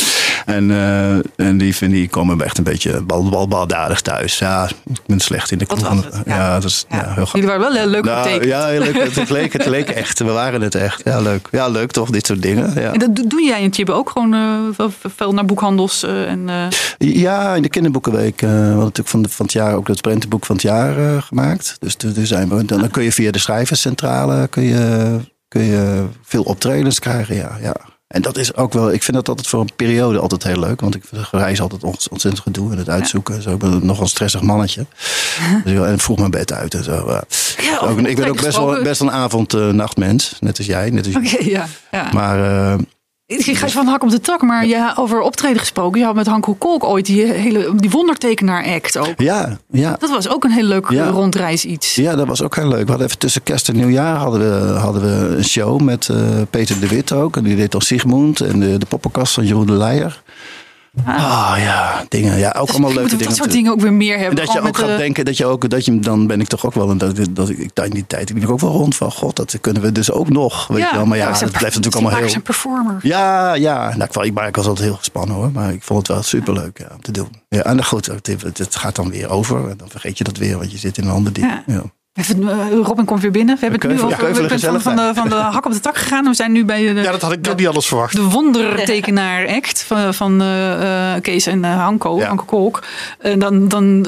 En, 0.48 0.70
eh, 0.70 1.46
en 1.46 1.58
die, 1.58 1.74
vinden, 1.76 1.98
die 1.98 2.08
komen 2.08 2.40
echt 2.40 2.58
een 2.58 2.64
beetje 2.64 3.02
bal, 3.02 3.28
bal, 3.28 3.48
baldadig 3.48 4.00
thuis. 4.00 4.38
Ja, 4.38 4.68
ik 4.90 5.00
ben 5.06 5.20
slecht 5.20 5.50
in 5.50 5.58
de 5.58 5.66
kroeg. 5.66 5.80
Ja, 5.80 6.22
Ja. 6.36 6.54
dat 6.60 6.64
is 6.70 6.84
ja. 6.88 6.96
Ja. 6.96 7.02
heel 7.02 7.12
grappig. 7.12 7.32
Jullie 7.32 7.46
waren 7.48 7.60
wel 7.62 7.72
heel 7.72 7.86
leuk 7.86 8.04
Nou, 8.04 8.46
ja, 8.46 8.66
heel 8.66 8.80
leuk. 8.80 9.14
Het, 9.14 9.30
leek, 9.30 9.52
het 9.52 9.66
leek 9.66 9.88
echt. 9.88 10.18
We 10.18 10.24
waren 10.32 10.60
het 10.60 10.74
echt. 10.74 11.00
Ja, 11.04 11.20
leuk. 11.20 11.48
Ja, 11.50 11.68
leuk 11.68 11.90
toch, 11.90 12.10
dit 12.10 12.26
soort 12.26 12.42
dingen. 12.42 12.72
Ja. 12.74 12.92
En 12.92 12.98
dat 12.98 13.16
do- 13.16 13.26
doe 13.26 13.42
jij 13.42 13.62
en 13.62 13.70
Tibbe 13.70 13.92
ook 13.92 14.10
gewoon 14.10 14.34
eh, 14.34 14.84
veel- 15.16 15.32
naar 15.34 15.44
boekhandels. 15.44 16.02
eh, 16.02 16.30
en, 16.30 16.48
eh, 16.48 16.66
Ja, 16.98 17.54
in 17.54 17.62
de 17.62 17.68
kinderboekenweek. 17.68 18.42
eh 18.42 18.48
we 18.48 18.54
hadden 18.56 18.78
natuurlijk 18.78 19.08
van, 19.08 19.22
de, 19.22 19.28
van 19.28 19.44
het 19.44 19.54
jaar 19.54 19.74
ook 19.74 19.88
het 19.88 20.00
prentenboek 20.00 20.46
van 20.46 20.54
het 20.54 20.64
jaar 20.64 20.98
eh, 20.98 21.22
gemaakt. 21.22 21.76
Dus 21.78 21.96
zijn 22.28 22.48
we, 22.48 22.64
dan, 22.64 22.80
dan 22.80 22.90
kun 22.90 23.02
je 23.02 23.12
via 23.12 23.30
de 23.30 23.38
schrijverscentrale 23.38 24.46
kun 24.48 24.62
je, 24.62 25.16
kun 25.48 25.62
je 25.62 26.04
veel 26.22 26.42
optredens 26.42 26.98
krijgen. 26.98 27.34
Ja, 27.36 27.56
ja. 27.60 27.74
En 28.08 28.22
dat 28.22 28.36
is 28.38 28.54
ook 28.54 28.72
wel, 28.72 28.92
ik 28.92 29.02
vind 29.02 29.16
dat 29.16 29.28
altijd 29.28 29.46
voor 29.46 29.60
een 29.60 29.74
periode 29.76 30.18
altijd 30.18 30.42
heel 30.42 30.58
leuk. 30.60 30.80
Want 30.80 30.94
ik 30.94 31.02
reis 31.30 31.60
altijd 31.60 31.84
ont- 31.84 32.08
ontzettend 32.10 32.42
gedoe 32.42 32.72
en 32.72 32.78
het 32.78 32.88
uitzoeken. 32.88 33.42
Zo, 33.42 33.50
ik 33.50 33.58
ben 33.58 33.86
nog 33.86 34.00
een 34.00 34.08
stressig 34.08 34.40
mannetje. 34.42 34.86
Dus, 35.64 35.72
ja, 35.72 35.84
en 35.86 35.98
vroeg 35.98 36.18
mijn 36.18 36.30
bed 36.30 36.52
uit 36.52 36.74
en 36.74 36.84
zo. 36.84 37.10
Ja, 37.60 37.78
Ook 37.80 37.98
ik 38.00 38.16
ben 38.16 38.28
ook 38.28 38.40
best 38.42 38.56
wel, 38.56 38.82
best 38.82 39.00
wel 39.00 39.08
een 39.08 39.14
avond-nachtmens. 39.14 40.36
net 40.40 40.58
als 40.58 40.66
jij. 40.66 40.90
Net 40.90 41.06
als 41.06 41.14
Oké, 41.16 41.44
ja. 41.44 41.66
ja. 41.90 42.10
Maar 42.12 42.44
eh, 42.72 42.78
Ik 43.28 43.56
ga 43.56 43.66
je 43.66 43.72
van 43.72 43.86
hak 43.86 44.02
op 44.02 44.10
de 44.10 44.20
tak, 44.20 44.42
maar 44.42 44.66
ja, 44.66 44.94
over 44.98 45.20
optreden 45.20 45.58
gesproken. 45.58 46.00
Je 46.00 46.06
had 46.06 46.14
met 46.14 46.26
Hanko 46.26 46.54
Kolk 46.54 46.84
ooit 46.84 47.06
die 47.06 47.24
hele 47.24 47.72
die 47.76 47.90
wondertekenaar-act 47.90 48.98
ook. 48.98 49.14
ja, 49.16 49.58
ja. 49.70 49.96
Dat 49.98 50.10
was 50.10 50.28
ook 50.28 50.44
een 50.44 50.50
heel 50.50 50.64
leuk 50.64 50.90
Ja. 50.90 51.08
rondreis 51.08 51.64
iets. 51.64 51.94
Ja, 51.94 52.16
dat 52.16 52.26
was 52.26 52.42
ook 52.42 52.56
heel 52.56 52.68
leuk. 52.68 52.82
We 52.82 52.88
hadden 52.88 53.06
even 53.06 53.18
tussen 53.18 53.42
kerst 53.42 53.68
en 53.68 53.76
nieuwjaar 53.76 54.16
hadden 54.16 54.40
we, 54.40 54.78
hadden 54.78 55.02
we 55.02 55.36
een 55.36 55.44
show 55.44 55.80
met 55.80 56.08
eh, 56.08 56.16
Peter 56.50 56.80
de 56.80 56.88
Wit 56.88 57.12
ook. 57.12 57.36
En 57.36 57.44
die 57.44 57.56
deed 57.56 57.72
dan 57.72 57.80
Sigmund 57.80 58.40
en 58.40 58.60
de, 58.60 58.78
de 58.78 58.86
poppenkast 58.86 59.34
van 59.34 59.46
Jeroen 59.46 59.66
de 59.66 59.72
Leijer. 59.72 60.22
Ah 61.06 61.54
ja, 61.58 62.04
dingen. 62.08 62.38
Ja, 62.38 62.54
ook 62.58 62.66
Dus 62.66 62.74
allemaal 62.74 62.92
leuke 62.94 63.08
dingen. 63.10 63.24
dat 63.24 63.36
soort 63.36 63.52
dingen 63.52 63.72
ook 63.72 63.80
weer 63.80 63.92
meer 63.92 64.18
hebben. 64.18 64.38
En 64.38 64.44
dat 64.46 64.54
je 64.54 64.60
ook 64.60 64.76
gaat 64.78 64.96
denken 64.98 65.24
dat 65.24 65.36
je 65.36 65.46
ook, 65.46 65.70
dat 65.70 65.84
je, 65.84 65.98
dan 65.98 66.26
ben 66.26 66.40
ik 66.40 66.46
toch 66.46 66.66
ook 66.66 66.74
wel, 66.74 66.90
een- 66.90 66.98
dat, 66.98 67.16
dat 67.30 67.48
ik, 67.48 67.58
ik 67.58 67.70
in 67.84 67.90
die 67.90 68.06
tijd, 68.06 68.30
ik 68.30 68.40
ben 68.40 68.48
ook 68.48 68.60
wel 68.60 68.70
rond 68.70 68.96
van, 68.96 69.12
god, 69.12 69.36
dat 69.36 69.58
kunnen 69.60 69.82
we 69.82 69.92
dus 69.92 70.10
ook 70.12 70.28
nog. 70.28 70.66
Weet 70.66 70.88
je 70.90 70.96
wel. 70.96 71.06
Maar 71.06 71.18
ja, 71.18 71.28
het 71.30 71.38
blijft 71.38 71.62
natuurlijk 71.76 71.94
allemaal 71.94 72.28
heel... 72.30 72.40
performer. 72.42 72.96
Ja, 73.02 73.54
ja. 73.54 73.96
Nou, 73.96 74.24
ik, 74.26 74.34
maar 74.34 74.48
ik 74.48 74.56
was 74.56 74.66
altijd 74.66 74.86
heel 74.86 74.96
gespannen 74.96 75.36
hoor. 75.36 75.50
Maar 75.52 75.72
ik 75.72 75.82
vond 75.82 75.98
het 75.98 76.08
wel 76.16 76.22
superleuk 76.22 76.78
ja, 76.78 76.88
om 76.94 77.02
te 77.02 77.12
doen. 77.12 77.28
Ja, 77.48 77.62
en 77.62 77.84
goed, 77.84 78.06
het, 78.06 78.26
het, 78.26 78.58
het 78.58 78.76
gaat 78.76 78.96
dan 78.96 79.10
weer 79.10 79.28
over. 79.30 79.70
En 79.70 79.76
dan 79.76 79.88
vergeet 79.90 80.18
je 80.18 80.24
dat 80.24 80.36
weer, 80.36 80.58
want 80.58 80.72
je 80.72 80.78
zit 80.78 80.98
in 80.98 81.04
een 81.04 81.10
ander 81.10 81.32
ding. 81.32 81.62
Ja. 81.66 81.82
Eh, 82.18 82.56
Robin 82.82 83.04
komt 83.04 83.20
weer 83.22 83.30
binnen. 83.30 83.54
We 83.54 83.60
hebben 83.60 83.80
het 83.80 83.90
nu 83.98 84.04
over 84.04 84.26
ja, 84.26 84.32
we 84.48 84.58
zijn 84.58 84.72
van, 84.72 84.80
van, 84.80 84.96
de, 84.96 85.10
van 85.14 85.28
de 85.28 85.34
hak 85.34 85.66
op 85.66 85.72
de 85.72 85.80
tak 85.80 85.96
gegaan. 85.96 86.24
We 86.24 86.34
zijn 86.34 86.52
nu 86.52 86.64
bij 86.64 86.94
de, 86.94 87.00
Ja, 87.00 87.10
dat 87.10 87.22
had 87.22 87.32
ik 87.32 87.56
niet 87.56 87.66
anders 87.66 87.86
verwacht. 87.86 88.14
de 88.16 88.22
wondertekenaar 88.22 89.48
act 89.48 89.82
van, 89.82 90.14
van 90.14 90.40
eh, 90.40 91.14
eh, 91.14 91.22
Kees 91.22 91.46
en 91.46 91.64
eh, 91.64 91.76
Hanko, 91.84 92.18
Ja. 92.18 92.26
Hanko 92.26 92.44
Kolk. 92.44 92.82
En 93.18 93.38
dan, 93.38 93.68
dan 93.68 94.06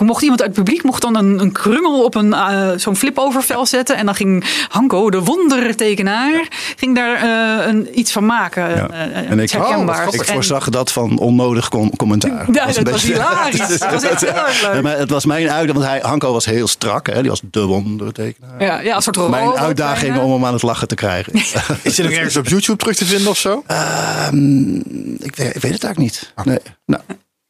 mocht 0.00 0.22
iemand 0.22 0.42
uit 0.42 0.56
het 0.56 0.64
publiek 0.64 0.82
mocht 0.82 1.02
dan 1.02 1.16
een, 1.16 1.38
een 1.38 1.52
krungel 1.52 2.04
op 2.04 2.14
een 2.14 2.32
eh, 2.34 2.68
zo'n 2.76 2.96
flip-over 2.96 3.42
zeg 3.62 3.82
En 3.82 4.04
dan 4.06 4.14
ging 4.14 4.44
Hanko, 4.68 5.10
de 5.10 5.20
wondertekenaar, 5.20 6.48
ging 6.76 6.94
daar 6.96 7.14
eh, 7.14 7.66
een, 7.68 7.98
iets 7.98 8.12
van 8.12 8.26
maken. 8.26 8.68
Ja. 8.68 8.88
Eh, 8.88 9.04
eh, 9.04 9.30
En 9.30 9.38
ik-. 9.38 9.54
Oh, 9.58 10.08
Ik 10.12 10.20
En- 10.20 10.32
voorzag 10.34 10.68
dat 10.68 10.92
van 10.92 11.18
onnodig 11.18 11.68
com- 11.68 11.96
commentaar. 11.96 12.46
Ja, 12.52 12.66
dat 12.66 12.90
was 12.90 13.02
hilarisch. 13.02 13.58
Dat 13.78 13.92
was 13.92 14.02
echt 14.02 14.20
heel 14.20 14.34
erg 14.46 14.62
leuk. 14.62 14.74
Ja, 14.74 14.80
maar 14.80 14.98
het 14.98 15.10
was 15.10 15.24
mijn 15.24 15.40
uitdaging, 15.50 15.72
want 15.72 15.86
hij, 15.86 15.98
Hanko 16.02 16.32
was 16.32 16.44
heel 16.44 16.68
strak. 16.68 16.99
Hè? 17.06 17.20
Die 17.20 17.30
was 17.30 17.40
de 17.50 17.60
wondertekenaar. 17.64 18.62
Ja, 18.62 18.80
ja, 18.80 18.96
een 18.96 19.02
soort 19.02 19.16
Mijn 19.16 19.44
robot 19.44 19.58
uitdaging 19.58 20.18
om 20.18 20.32
hem 20.32 20.44
aan 20.44 20.52
het 20.52 20.62
lachen 20.62 20.88
te 20.88 20.94
krijgen. 20.94 21.32
Is 21.82 21.94
dit 21.94 21.98
nog 22.04 22.10
ergens 22.14 22.36
op 22.36 22.46
YouTube 22.48 22.78
terug 22.78 22.96
te 22.96 23.04
vinden 23.04 23.28
of 23.30 23.38
zo? 23.38 23.62
Ehm, 23.66 24.74
ik, 25.18 25.36
weet, 25.36 25.54
ik 25.54 25.62
weet 25.62 25.72
het 25.72 25.84
eigenlijk 25.84 25.98
niet. 25.98 26.32
Nee. 26.44 26.58
Nou, 26.86 27.02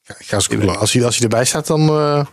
Ja, 0.03 0.15
ik 0.19 0.27
ga 0.27 0.35
eens 0.37 0.47
googlen. 0.47 0.79
Als 0.79 0.93
hij, 0.93 1.05
als 1.05 1.15
hij 1.15 1.25
erbij 1.25 1.45
staat, 1.45 1.67
dan, 1.67 1.89
eh, 1.89 2.25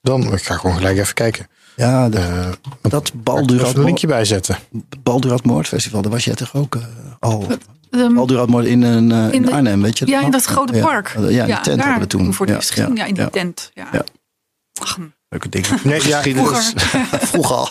dan 0.00 0.32
ik 0.32 0.42
ga 0.42 0.56
gewoon 0.56 0.76
gelijk 0.76 0.98
even 0.98 1.14
kijken. 1.14 1.46
ja, 1.76 2.08
de, 2.08 2.18
Eh, 2.18 2.90
dat 2.90 3.12
Baldurat, 3.14 3.76
een 3.76 3.84
linkje 3.84 4.06
bijzetten. 4.06 4.56
Baldurat 5.02 5.44
Moordfestival, 5.44 6.02
daar 6.02 6.10
was 6.10 6.24
jij 6.24 6.34
toch 6.34 6.54
ook 6.54 6.74
eh, 6.74 6.82
al? 7.20 7.46
Baldurat 8.14 8.48
Moord 8.48 8.64
in, 8.66 8.82
een, 8.82 9.12
eh, 9.12 9.32
in 9.32 9.42
de- 9.42 9.52
Arnhem, 9.52 9.82
weet 9.82 9.98
je 9.98 10.06
Ja, 10.06 10.20
in 10.22 10.30
dat 10.30 10.44
grote 10.44 10.78
park. 10.80 11.16
Ja, 11.28 11.44
in 11.44 11.46
die 11.46 11.60
tent 11.60 11.80
hadden 11.82 12.00
we 12.00 12.06
toen. 12.06 12.34
Voor 12.34 12.46
het 12.46 12.72
Ja. 12.74 12.88
Ja, 12.94 13.04
in 13.04 13.14
die 13.14 13.30
tent. 13.30 13.70
Ja. 13.74 13.88
Ja. 13.92 14.04
Ach, 14.80 14.98
Leuke 15.36 15.48
dingen. 15.48 15.80
Nee, 15.82 16.08
ja. 16.08 16.22
Vroeger 17.20 17.56
al. 17.62 17.68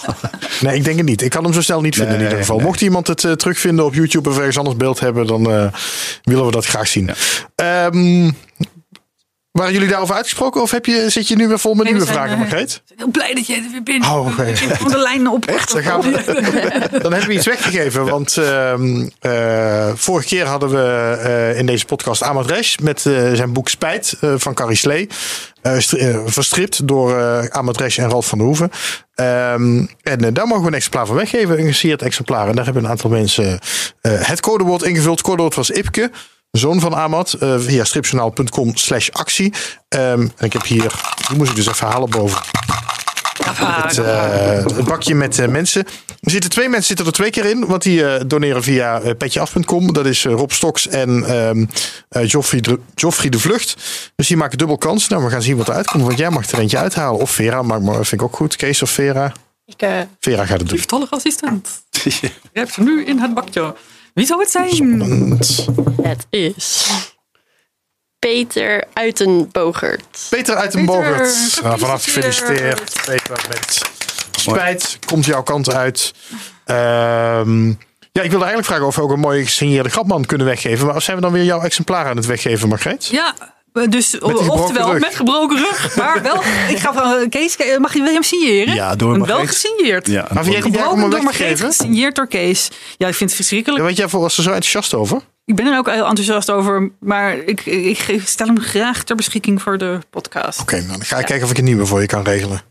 Nee, 0.61 0.75
ik 0.75 0.83
denk 0.83 0.97
het 0.97 1.05
niet. 1.05 1.21
Ik 1.21 1.29
kan 1.29 1.43
hem 1.43 1.53
zo 1.53 1.61
snel 1.61 1.81
niet 1.81 1.95
vinden 1.95 2.15
in 2.15 2.21
ieder 2.21 2.37
geval. 2.37 2.55
nee. 2.55 2.65
Mocht 2.65 2.81
iemand 2.81 3.07
het 3.07 3.23
eh, 3.23 3.31
terugvinden 3.31 3.85
op 3.85 3.93
YouTube 3.93 4.29
of 4.29 4.37
ergens 4.37 4.57
anders 4.57 4.75
beeld 4.77 4.99
hebben, 4.99 5.27
dan 5.27 5.51
eh, 5.51 5.67
willen 6.23 6.45
we 6.45 6.51
dat 6.51 6.65
graag 6.65 6.87
zien. 6.87 7.09
Ehm, 7.55 8.31
waren 9.55 9.73
jullie 9.73 9.87
daarover 9.87 10.15
uitgesproken 10.15 10.61
of 10.61 10.71
heb 10.71 10.85
je, 10.85 11.05
zit 11.09 11.27
je 11.27 11.35
nu 11.35 11.47
weer 11.47 11.59
vol 11.59 11.73
met 11.73 11.83
Nee, 11.83 11.93
nieuwe 11.93 12.07
vragen, 12.07 12.31
eh, 12.31 12.37
Margreet? 12.37 12.81
Heel 12.95 13.07
blij 13.07 13.33
dat 13.33 13.47
jij 13.47 13.55
er 13.57 13.71
weer 13.71 13.83
bent. 13.83 14.05
Oh, 14.05 14.25
oké. 14.27 14.43
Ik 14.45 14.89
de 14.89 14.97
lijn 14.97 15.27
op. 15.27 15.45
Echt? 15.45 15.71
Dan, 15.73 15.83
gaan 15.83 16.01
we, 16.01 16.09
dan 17.01 17.11
hebben 17.11 17.27
we 17.27 17.33
iets 17.33 17.45
weggegeven. 17.45 18.05
Want 18.05 18.37
ehm, 18.37 19.07
eh, 19.19 19.89
vorige 19.95 20.27
keer 20.27 20.45
hadden 20.45 20.69
we 20.69 21.17
eh, 21.23 21.59
in 21.59 21.65
deze 21.65 21.85
podcast 21.85 22.21
Ahmad 22.21 22.49
Resch 22.49 22.77
met 22.79 23.01
zijn 23.33 23.53
boek 23.53 23.69
Spijt 23.69 24.17
van 24.35 24.53
Carrie 24.53 24.77
Slee. 24.77 25.07
stri- 25.77 26.21
verstript 26.25 26.87
door 26.87 27.13
Ahmad 27.49 27.77
Resch 27.77 27.97
en 27.99 28.09
Ralf 28.09 28.27
van 28.27 28.37
der 28.37 28.47
Hoeven. 28.47 28.71
Ehm, 29.15 29.85
en 30.03 30.33
daar 30.33 30.47
mogen 30.47 30.61
we 30.63 30.67
een 30.67 30.73
exemplaar 30.73 31.05
van 31.05 31.15
weggeven. 31.15 31.59
Een 31.59 31.67
gesierd 31.67 32.01
exemplaar. 32.01 32.47
En 32.49 32.55
daar 32.55 32.65
hebben 32.65 32.83
een 32.83 32.89
aantal 32.89 33.09
mensen 33.09 33.59
het 34.01 34.39
codewoord 34.39 34.83
ingevuld. 34.83 35.17
Het 35.17 35.27
codewoord 35.27 35.55
was 35.55 35.69
Ipke. 35.69 36.11
Zoon 36.57 36.79
van 36.79 36.93
Ahmad, 36.93 37.33
eh, 37.33 37.55
via 37.59 37.83
stripjournaal.com 37.83 38.75
slash 38.75 39.09
actie. 39.09 39.53
Ehm, 39.87 40.27
en 40.37 40.45
ik 40.45 40.53
heb 40.53 40.63
hier, 40.63 40.91
die 41.27 41.37
moest 41.37 41.49
ik 41.49 41.55
dus 41.55 41.67
even 41.67 41.87
halen 41.87 42.09
boven 42.09 42.41
het, 43.53 43.97
eh, 43.97 44.75
het 44.77 44.85
bakje 44.85 45.15
met 45.15 45.39
eh, 45.39 45.47
mensen. 45.47 45.85
Er 46.25 46.31
zitten 46.31 46.49
twee 46.49 46.69
mensen 46.69 46.87
zitten 46.87 47.05
er 47.05 47.11
twee 47.11 47.29
keer 47.29 47.45
in, 47.45 47.65
want 47.65 47.83
die 47.83 48.05
eh, 48.05 48.21
doneren 48.27 48.63
via 48.63 49.13
petjeaf.com. 49.17 49.93
Dat 49.93 50.05
is 50.05 50.25
eh, 50.25 50.33
Rob 50.33 50.51
Stoks 50.51 50.87
en 50.87 51.23
ehm 51.23 51.65
eh, 52.09 52.27
Joffrey, 52.27 52.61
de, 52.61 52.79
Joffrey 52.95 53.29
de 53.29 53.39
Vlucht. 53.39 53.75
Dus 54.15 54.27
die 54.27 54.37
maken 54.37 54.57
dubbel 54.57 54.77
kans. 54.77 55.07
Nou, 55.07 55.23
we 55.23 55.29
gaan 55.29 55.41
zien 55.41 55.57
wat 55.57 55.67
eruit 55.67 55.87
komt, 55.87 56.03
want 56.03 56.17
jij 56.17 56.29
mag 56.29 56.51
er 56.51 56.59
eentje 56.59 56.77
uithalen. 56.77 57.19
Of 57.19 57.31
Vera, 57.31 57.61
maar, 57.61 57.81
maar 57.81 57.95
vind 57.95 58.21
ik 58.21 58.23
ook 58.23 58.35
goed. 58.35 58.55
Kees 58.55 58.81
of 58.81 58.89
Vera? 58.89 59.31
Ik, 59.65 59.81
eh, 59.81 59.99
Vera 60.19 60.45
gaat 60.45 60.59
het 60.59 60.67
doen. 60.67 60.77
Lieftallige 60.77 61.15
assistent. 61.15 61.69
Je 62.21 62.29
hebt 62.53 62.73
ze 62.73 62.81
nu 62.81 63.05
in 63.05 63.19
het 63.19 63.33
bakje. 63.33 63.75
Wie 64.15 64.25
zou 64.25 64.39
het 64.39 64.51
zijn? 64.51 64.69
Spannend. 64.69 65.67
het 66.01 66.27
is 66.29 66.89
Peter 68.19 68.83
Uitenbogert. 68.93 70.27
Peter 70.29 70.55
uit 70.55 70.71
den 70.71 70.85
Peter, 70.85 71.01
Bogert. 71.01 71.59
Nou, 71.63 71.79
vanaf 71.79 72.03
gefeliciteerd. 72.03 72.79
gefeliciteerd. 72.79 73.05
Peter 73.05 73.45
met 73.49 73.81
spijt 74.39 74.99
komt 75.05 75.25
jouw 75.25 75.43
kant 75.43 75.73
uit. 75.73 76.13
Ehm, 76.65 77.67
ja, 78.11 78.21
ik 78.21 78.29
wilde 78.29 78.45
eigenlijk 78.45 78.65
vragen 78.65 78.85
of 78.85 78.95
we 78.95 79.01
ook 79.01 79.11
een 79.11 79.19
mooie 79.19 79.43
gesigneerde 79.43 79.89
grapman 79.89 80.25
kunnen 80.25 80.47
weggeven. 80.47 80.87
Maar 80.87 81.01
zijn 81.01 81.15
we 81.15 81.21
dan 81.21 81.31
weer 81.31 81.43
jouw 81.43 81.61
exemplaar 81.61 82.05
aan 82.05 82.15
het 82.15 82.25
weggeven, 82.25 82.69
Margreet? 82.69 83.05
Ja, 83.05 83.35
dus 83.89 84.09
die 84.09 84.19
gebroken 84.19 84.49
oftewel 84.49 84.91
rug. 84.91 85.01
met 85.01 85.15
gebroken 85.15 85.57
rug. 85.57 85.95
Maar 85.95 86.21
wel, 86.21 86.35
ik 86.73 86.77
ga 86.77 86.93
van 86.93 87.29
Kees, 87.29 87.57
Mag 87.79 87.93
je 87.93 88.01
hem 88.01 88.23
signeren? 88.23 88.73
Ja, 88.73 88.95
door 88.95 89.13
En 89.13 89.25
Wel 89.25 89.45
gesigneerd. 89.47 90.07
Ja, 90.07 90.27
Maar 90.33 90.43
vind 90.43 90.45
jij 90.45 90.55
erg 90.55 90.65
om 90.65 90.71
Gebroken 90.71 90.99
hem 91.01 91.09
door 91.09 91.23
Margreet, 91.23 91.59
gesigneerd 91.61 92.15
door 92.15 92.27
Kees. 92.27 92.69
Ja, 92.97 93.07
ik 93.07 93.15
vind 93.15 93.29
het 93.29 93.39
verschrikkelijk. 93.39 93.79
Ja, 93.79 93.85
want 93.85 93.97
jij 93.97 94.07
was 94.07 94.37
er 94.37 94.43
zo 94.43 94.49
enthousiast 94.49 94.93
over. 94.93 95.21
Ik 95.45 95.55
ben 95.55 95.65
er 95.65 95.77
ook 95.77 95.89
heel 95.89 96.05
enthousiast 96.05 96.49
over. 96.51 96.91
Maar 96.99 97.37
ik, 97.37 97.65
ik 97.65 97.97
geef- 97.97 98.27
stel 98.27 98.47
hem 98.47 98.59
graag 98.59 99.03
ter 99.03 99.15
beschikking 99.15 99.61
voor 99.61 99.77
de 99.77 99.99
podcast. 100.09 100.61
Oké, 100.61 100.85
dan 100.87 101.03
ga 101.03 101.17
ik 101.17 101.25
kijken 101.25 101.45
of 101.45 101.51
ik 101.51 101.57
een 101.57 101.63
nieuwe 101.63 101.85
voor 101.85 102.01
je 102.01 102.07
kan 102.07 102.23
regelen. 102.23 102.61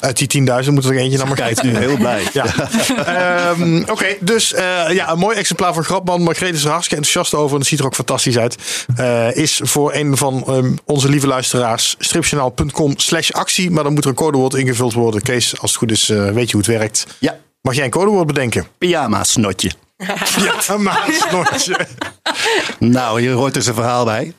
Uit 0.00 0.30
die 0.30 0.46
10.000 0.64 0.72
moet 0.72 0.84
er 0.84 0.96
eentje 0.96 1.18
naar 1.18 1.26
Margreet. 1.26 1.60
Kijk, 1.60 1.72
nu 1.72 1.78
heel 1.78 1.96
blij. 1.96 2.22
Ja. 2.32 2.44
Ehm, 3.06 3.82
Oké, 3.90 4.06
dus 4.20 4.52
eh, 4.52 4.84
ja, 4.90 5.10
een 5.10 5.18
mooi 5.18 5.36
exemplaar 5.36 5.74
van 5.74 5.84
Grapman. 5.84 6.22
Margreet 6.22 6.54
is 6.54 6.64
er 6.64 6.70
hartstikke 6.70 7.04
enthousiast 7.04 7.34
over 7.42 7.52
en 7.54 7.58
het 7.60 7.68
ziet 7.68 7.78
er 7.78 7.84
ook 7.86 7.94
fantastisch 7.94 8.38
uit. 8.38 8.56
Eh, 8.96 9.36
is 9.36 9.60
voor 9.64 9.94
een 9.94 10.16
van 10.16 10.44
ehm, 10.46 10.72
onze 10.84 11.08
lieve 11.08 11.26
luisteraars 11.26 11.94
stripjournaal.com 11.98 12.92
slash 12.96 13.30
actie. 13.30 13.70
Maar 13.70 13.84
dan 13.84 13.92
moet 13.92 14.04
er 14.04 14.10
een 14.10 14.16
codewoord 14.16 14.54
ingevuld 14.54 14.92
worden. 14.92 15.22
Kees, 15.22 15.60
als 15.60 15.70
het 15.70 15.78
goed 15.78 15.90
is, 15.90 16.08
eh, 16.08 16.30
weet 16.30 16.46
je 16.50 16.56
hoe 16.56 16.66
het 16.66 16.78
werkt. 16.78 17.06
Ja, 17.18 17.36
Mag 17.60 17.74
jij 17.74 17.84
een 17.84 17.90
codewoord 17.90 18.26
bedenken? 18.26 18.66
pyjama 18.78 19.24
snotje. 19.24 19.70
Ja, 20.66 20.76
maar 20.76 21.04
snortje. 21.10 21.86
Nou, 22.78 23.20
hier 23.20 23.32
hoort 23.32 23.54
dus 23.54 23.66
een 23.66 23.74
verhaal 23.74 24.04
bij. 24.04 24.32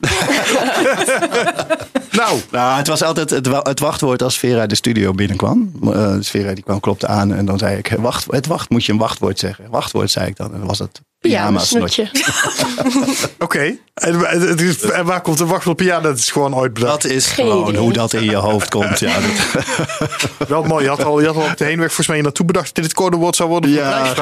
Nou, 2.10 2.40
Nou, 2.50 2.76
het 2.76 2.86
was 2.86 3.02
altijd 3.02 3.30
het, 3.30 3.46
wa- 3.46 3.60
het 3.62 3.80
wachtwoord 3.80 4.22
als 4.22 4.38
Vera 4.38 4.66
de 4.66 4.74
studio 4.74 5.12
binnenkwam. 5.12 5.72
Uh, 5.84 6.16
Vera 6.20 6.54
die 6.54 6.64
kwam, 6.64 6.80
klopte 6.80 7.06
aan 7.06 7.34
en 7.34 7.44
dan 7.44 7.58
zei 7.58 7.76
ik, 7.76 7.94
wacht, 7.98 8.26
het 8.30 8.46
wacht, 8.46 8.70
moet 8.70 8.84
je 8.84 8.92
een 8.92 8.98
wachtwoord 8.98 9.38
zeggen. 9.38 9.70
Wachtwoord 9.70 10.10
zei 10.10 10.26
ik 10.26 10.36
dan 10.36 10.52
en 10.52 10.58
dan 10.58 10.66
was 10.66 10.78
het 10.78 11.00
pyjama 11.20 11.58
snotje. 11.58 12.08
snotje. 12.12 13.28
oké. 13.38 13.76
En, 13.94 14.18
het 14.48 14.60
is- 14.60 14.80
en 14.82 15.04
waar 15.04 15.20
komt 15.20 15.38
de 15.38 15.46
wachtwoord 15.46 15.80
op? 15.80 15.86
Ja, 15.86 16.00
dat 16.00 16.18
is 16.18 16.30
gewoon 16.30 16.54
ooit 16.54 16.72
bedacht. 16.74 17.02
Dat 17.02 17.10
is 17.10 17.26
gewoon 17.26 17.76
hoe 17.76 17.92
dat 17.92 18.12
in 18.12 18.24
je 18.24 18.34
hoofd 18.36 18.68
komt. 18.68 18.98
Ja, 18.98 19.14
dat, 20.38 20.48
Wel 20.48 20.62
mooi. 20.62 20.82
Je 20.84 20.88
had 20.90 21.04
al, 21.04 21.20
je 21.20 21.26
had 21.26 21.36
al 21.36 21.42
op 21.42 21.56
de 21.56 21.64
heenweg 21.64 21.86
volgens 21.86 22.06
mij 22.06 22.20
naartoe 22.20 22.46
bedacht 22.46 22.66
dat 22.66 22.74
dit 22.74 22.84
het 22.84 22.94
codewoord 22.94 23.36
zou 23.36 23.48
worden 23.48 23.70
Ja. 23.70 24.14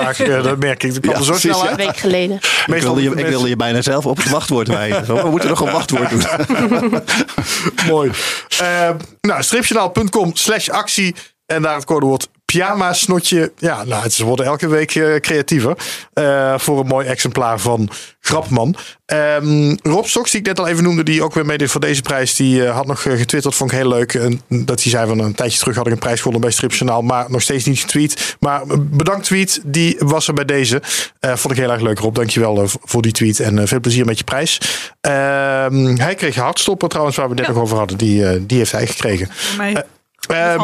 dat 0.43 0.59
merk 0.59 0.83
ik. 0.83 0.91
Dat 0.95 1.01
kwam 1.01 1.13
Ja, 1.15 1.19
er 1.19 1.25
zo 1.25 1.31
precies, 1.31 1.51
snel 1.51 1.63
ja. 1.65 1.71
uit. 1.71 1.79
Een 1.81 1.87
week 1.87 1.97
geleden. 1.97 2.37
ik, 2.37 2.65
Meestal 2.67 2.95
wilde 2.95 3.17
je, 3.17 3.25
ik 3.25 3.31
wilde 3.31 3.49
je 3.49 3.57
bijna 3.57 3.83
zelf 3.83 4.07
op 4.07 4.17
het 4.17 4.29
wachtwoord 4.31 4.69
wijzen. 4.69 5.23
We 5.23 5.31
moeten 5.31 5.49
nog 5.49 5.61
een 5.61 5.73
wachtwoord 5.73 6.11
doen. 6.11 6.23
Mooi. 7.93 8.11
Eh, 8.59 8.91
nou, 9.21 9.43
stripjournaal.com 9.43 10.31
slash 10.37 10.69
actie. 10.69 11.15
En 11.47 11.63
daar 11.63 11.75
het 11.75 11.85
codewoord 11.85 12.29
pyjama 12.53 12.93
snotje. 12.93 13.53
Ja, 13.59 13.85
nou, 13.85 14.09
ze 14.09 14.25
worden 14.25 14.47
elke 14.47 14.69
week 14.69 14.95
eh, 14.95 15.17
creatiever. 15.21 15.77
eh, 16.13 16.59
voor 16.59 16.81
een 16.81 16.87
mooi 16.87 17.07
exemplaar 17.07 17.61
van 17.61 17.89
Grapman. 18.21 18.77
Ehm, 19.07 19.75
Rob 19.83 20.05
Stoks, 20.05 20.31
die 20.31 20.41
ik 20.41 20.47
net 20.47 20.59
al 20.59 20.67
even 20.67 20.83
noemde, 20.83 21.03
die 21.03 21.23
ook 21.23 21.35
weer 21.35 21.47
meedeed 21.47 21.71
voor 21.71 21.81
deze 21.81 22.03
prijs. 22.03 22.35
Die 22.35 22.67
eh, 22.67 22.75
had 22.75 22.87
nog 22.87 23.03
getwitterd, 23.03 23.55
vond 23.55 23.73
ik 23.73 23.77
heel 23.79 23.89
leuk. 23.89 24.15
En 24.15 24.41
dat 24.49 24.83
hij 24.83 24.91
zei 24.91 25.07
van 25.09 25.19
een 25.19 25.35
tijdje 25.35 25.59
terug 25.59 25.77
had 25.77 25.87
ik 25.87 25.93
een 25.93 25.99
prijs 25.99 26.19
gewonnen 26.19 26.41
bij 26.41 26.51
Stripjournaal. 26.51 27.03
Maar 27.03 27.25
nog 27.31 27.43
steeds 27.43 27.65
niet 27.65 27.79
getweet. 27.81 28.37
Maar 28.41 28.63
bedankt 28.81 29.25
tweet, 29.25 29.61
die 29.65 29.97
was 29.99 30.29
er 30.29 30.35
bij 30.35 30.45
deze. 30.45 30.83
Vond 31.21 31.51
ik 31.55 31.61
heel 31.61 31.71
erg 31.73 31.81
leuk 31.83 31.99
Rob, 31.99 32.15
dankjewel 32.15 32.63
voor 32.67 33.03
die 33.03 33.13
tweet. 33.13 33.41
En 33.41 33.69
veel 33.69 33.81
plezier 33.81 34.05
met 34.05 34.19
je 34.19 34.25
prijs. 34.25 34.61
Ehm, 35.01 35.97
hij 35.97 36.15
kreeg 36.15 36.35
hartstoppen 36.37 36.89
trouwens, 36.89 37.17
waar 37.17 37.29
we 37.29 37.35
het 37.35 37.41
net 37.41 37.51
Ja. 37.51 37.55
nog 37.55 37.63
over 37.65 37.79
hadden. 37.79 37.97
Die, 37.97 38.47
die 38.47 38.59
heeft 38.59 38.73
hij 38.73 38.87
gekregen. 38.87 39.29
Voor 39.33 39.57
mij 39.57 39.85
Ehm, 40.29 40.59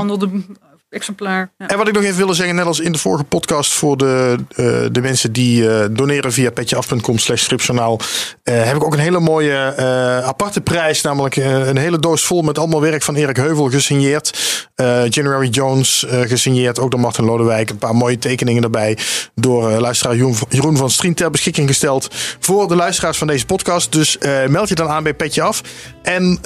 exemplaar. 0.93 1.51
En 1.57 1.77
wat 1.77 1.89
ik 1.89 1.95
nog 1.95 2.03
even 2.03 2.17
wilde 2.17 2.35
zeggen, 2.35 2.55
net 2.55 2.67
als 2.67 2.81
in 2.81 2.93
de 2.93 2.99
vorige 2.99 3.25
podcast 3.25 3.73
voor 3.73 3.97
de, 3.97 4.37
eh, 4.49 4.65
de 4.93 5.01
mensen 5.01 5.33
die 5.33 5.69
eh, 5.69 5.87
doneren 5.91 6.33
via 6.33 6.51
petjeaf.com 6.51 7.19
slash 7.19 7.43
stripjournaal, 7.43 8.01
eh, 8.43 8.65
heb 8.65 8.77
ik 8.77 8.85
ook 8.85 8.93
een 8.93 8.99
hele 8.99 9.21
mooie 9.21 9.77
aparte 10.25 10.61
prijs, 10.61 11.03
namelijk 11.03 11.37
een 11.37 11.77
hele 11.77 11.99
doos 11.99 12.23
vol 12.23 12.43
met 12.43 12.59
allemaal 12.59 12.81
werk 12.81 13.03
van 13.03 13.15
Erik 13.15 13.37
Heuvel 13.37 13.71
gesigneerd. 13.71 14.71
January 15.09 15.49
Jones 15.49 16.07
gesigneerd, 16.09 16.79
ook 16.79 16.91
door 16.91 17.01
Martin 17.01 17.25
Lodewijk. 17.25 17.71
Een 17.71 17.79
paar 17.79 17.95
mooie 17.95 18.19
tekeningen 18.19 18.63
erbij 18.63 18.99
door 19.35 19.71
luisteraar 19.71 20.17
Jeroen, 20.49 20.77
van 20.77 20.91
Strien 20.91 21.15
ter 21.15 21.31
beschikking 21.31 21.69
gesteld 21.69 22.09
voor 22.41 22.69
de 22.69 22.77
luisteraars 22.77 23.19
van 23.19 23.27
deze 23.27 23.47
podcast. 23.47 23.93
Dus 23.93 24.19
meld 24.49 24.69
je 24.69 24.75
dan 24.75 24.89
aan 24.89 25.03
bij 25.03 25.15
Petje 25.15 25.43
Af 25.43 25.63
en 26.03 26.39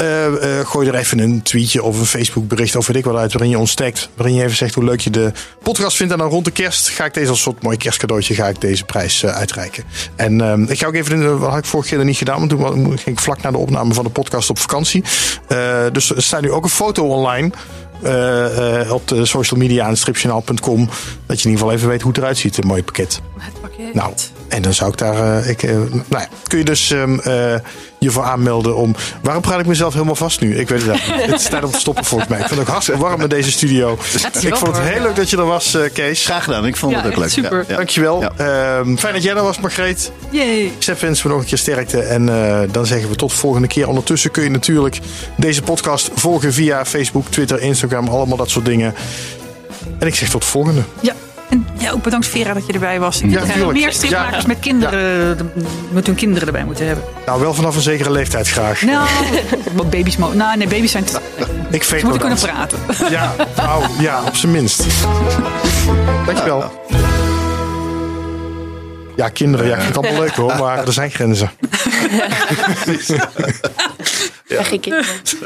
gooi 0.65 0.89
er 0.89 0.95
even 0.95 1.19
een 1.19 1.43
tweetje 1.43 1.83
of 1.83 1.99
een 1.99 2.07
Facebook 2.07 2.49
bericht 2.49 2.77
of 2.77 2.87
weet 2.87 2.97
ik 2.97 3.05
wat 3.05 3.17
uit 3.17 3.33
waarin 3.33 3.51
je 3.51 3.59
ons 3.59 3.75
waarin 4.15 4.36
je 4.37 4.45
even 4.45 4.57
zegt 4.57 4.75
hoe 4.75 4.85
leuk 4.85 5.01
je 5.01 5.11
de 5.11 5.33
podcast 5.63 5.97
vindt. 5.97 6.13
En 6.13 6.19
dan 6.19 6.29
rond 6.29 6.45
de 6.45 6.51
kerst 6.51 6.89
ga 6.89 7.05
ik 7.05 7.15
deze 7.15 7.31
als 7.31 7.41
soort 7.41 7.63
mooi 7.63 7.77
kerstcadeautje 7.77 8.35
ga 8.35 8.49
ik 8.49 8.61
deze 8.61 8.85
prijs 8.85 9.23
eh, 9.23 9.37
uitreiken. 9.37 9.85
En 10.17 10.41
ehm, 10.41 10.63
ik 10.63 10.79
ga 10.79 10.87
ook 10.87 10.95
even, 10.95 11.39
wat 11.39 11.51
had 11.51 11.59
ik 11.59 11.65
vorige 11.65 11.95
keer 11.95 12.05
niet 12.05 12.17
gedaan, 12.17 12.39
want 12.39 12.51
toen 12.51 12.99
ging 12.99 13.17
ik 13.17 13.19
vlak 13.19 13.43
na 13.43 13.51
de 13.51 13.59
opname 13.59 13.95
van 13.95 14.05
de 14.05 14.11
podcast 14.11 14.51
op 14.51 14.59
vakantie. 14.59 15.05
Eh, 15.49 15.85
dus 15.93 16.11
er 16.11 16.23
staat 16.23 16.41
nu 16.41 16.51
ook 16.51 16.65
een 16.65 16.71
foto 16.71 17.09
online 17.09 17.51
eh, 18.03 18.93
op 18.93 19.09
de 19.09 19.25
social 19.25 19.61
media 19.61 19.89
en 19.89 19.97
stripjournaal.com. 19.97 20.87
Dat 21.27 21.41
je 21.41 21.49
in 21.49 21.51
ieder 21.51 21.51
geval 21.51 21.73
even 21.73 21.89
weet 21.89 22.03
hoe 22.03 22.11
het 22.11 22.21
eruit 22.21 22.39
ziet, 22.39 22.57
een 22.57 22.67
mooi 22.67 22.83
pakket. 22.83 23.21
Het 23.39 23.61
pakket. 23.61 23.95
Nou, 23.95 24.13
en 24.49 24.63
dan 24.63 24.75
zou 24.75 24.91
ik 24.91 24.99
daar. 24.99 25.39
eh, 25.43 25.49
ik, 25.51 25.63
eh, 25.63 25.71
nou 25.75 25.89
ja, 26.09 26.29
kun 26.49 26.59
je 26.59 26.65
dus 26.65 26.91
ehm, 26.91 27.19
eh, 27.19 27.55
je 27.99 28.11
voor 28.11 28.23
aanmelden 28.23 28.77
om. 28.77 28.95
Waarom 29.23 29.43
praat 29.43 29.61
ik 29.61 29.67
mezelf 29.67 29.93
helemaal 29.93 30.15
vast 30.15 30.41
nu? 30.41 30.59
Ik 30.59 30.69
weet 30.69 30.81
het 30.81 30.89
eigenlijk 30.91 31.21
niet. 31.21 31.31
Het 31.33 31.41
is 31.41 31.49
tijd 31.49 31.65
om 31.65 31.71
te 31.71 31.79
stoppen 31.79 32.05
volgens 32.05 32.31
mij. 32.31 32.39
Ik 32.39 32.45
vind 32.47 32.59
het 32.59 32.67
ook 32.69 32.73
hartstikke 32.73 33.01
warm 33.01 33.21
in 33.21 33.29
deze 33.29 33.51
studio. 33.51 33.93
Ik 34.41 34.57
vond 34.57 34.77
het 34.77 34.87
heel 34.87 35.03
leuk 35.03 35.17
dat 35.17 35.31
je 35.31 35.37
er 35.37 35.47
was, 35.47 35.75
eh, 35.75 35.83
Kees. 35.93 36.25
Graag 36.25 36.45
gedaan, 36.45 36.67
ik 36.67 36.77
vond 36.77 36.93
Ja, 36.93 37.03
het 37.03 37.13
ook 37.13 37.17
leuk. 37.19 37.29
super. 37.31 37.65
Ja. 37.69 37.77
Dankjewel. 37.77 38.21
Ja. 38.21 38.33
Ehm, 38.79 38.97
fijn 38.97 39.15
dat 39.15 39.23
jij 39.23 39.35
er 39.37 39.43
was, 39.43 39.61
Margreet. 39.61 40.13
Yay. 40.31 40.73
Sepp 40.79 41.01
wensen 41.01 41.27
we 41.27 41.33
nog 41.33 41.41
een 41.41 41.47
keer 41.49 41.59
sterkte. 41.59 42.01
En 42.01 42.29
eh, 42.29 42.61
dan 42.71 42.87
zeggen 42.87 43.09
we 43.09 43.17
tot 43.17 43.31
de 43.31 43.37
volgende 43.37 43.69
keer. 43.69 43.89
Ondertussen 43.89 44.31
kun 44.31 44.43
je 44.43 44.51
natuurlijk 44.51 44.99
deze 45.37 45.63
podcast 45.63 46.11
volgen 46.15 46.53
via 46.53 46.85
Facebook, 46.85 47.27
Twitter, 47.31 47.61
Instagram. 47.61 48.09
Allemaal 48.09 48.37
dat 48.37 48.51
soort 48.51 48.65
dingen. 48.65 48.95
En 49.99 50.07
ik 50.07 50.15
zeg 50.15 50.29
tot 50.29 50.41
de 50.41 50.47
volgende. 50.49 50.83
Ja. 51.01 51.15
En 51.51 51.67
ja, 51.79 51.91
ook 51.91 52.03
bedankt 52.03 52.27
Vera 52.27 52.53
dat 52.53 52.67
je 52.67 52.73
erbij 52.73 53.01
was. 53.01 53.17
Ik 53.21 53.23
Ja, 53.23 53.29
denk 53.31 53.47
dat 53.47 53.53
tuurlijk. 53.55 53.79
meer 53.79 53.93
stripmakers 53.93 54.43
Ja. 54.43 54.49
met 54.49 54.59
kinderen, 54.61 55.37
de- 55.39 55.45
met 55.91 56.07
hun 56.07 56.15
kinderen 56.15 56.47
erbij 56.47 56.65
moeten 56.65 56.87
hebben. 56.87 57.05
Nou, 57.27 57.41
wel 57.41 57.55
vanaf 57.55 57.75
een 57.77 57.83
zekere 57.83 58.11
leeftijd 58.11 58.49
graag. 58.49 58.83
Nou, 58.83 59.09
wat 59.73 59.91
baby's 59.91 60.17
mogen. 60.17 60.37
Nou, 60.37 60.57
nee, 60.57 60.69
baby's 60.69 60.91
zijn 60.91 61.05
te... 61.05 61.21
Ik 61.71 61.83
Ze 61.83 61.99
moeten 62.03 62.19
kunnen 62.21 62.39
praten. 62.39 62.79
Ja, 63.11 63.35
nou, 63.57 63.85
ja, 63.99 64.23
op 64.27 64.37
zijn 64.37 64.53
minst. 64.53 64.85
Dankjewel. 66.27 66.85
Ja, 69.17 69.29
kinderen, 69.29 69.67
ja, 69.67 69.75
ik 69.75 69.81
vind 69.83 69.95
het 69.97 70.05
allemaal 70.05 70.23
leuk 70.23 70.35
hoor, 70.35 70.57
maar 70.57 70.87
er 70.87 70.93
zijn 70.93 71.11
grenzen. 71.11 71.51
Zeg 74.49 74.71
ik 74.73 74.85
het. 74.85 75.37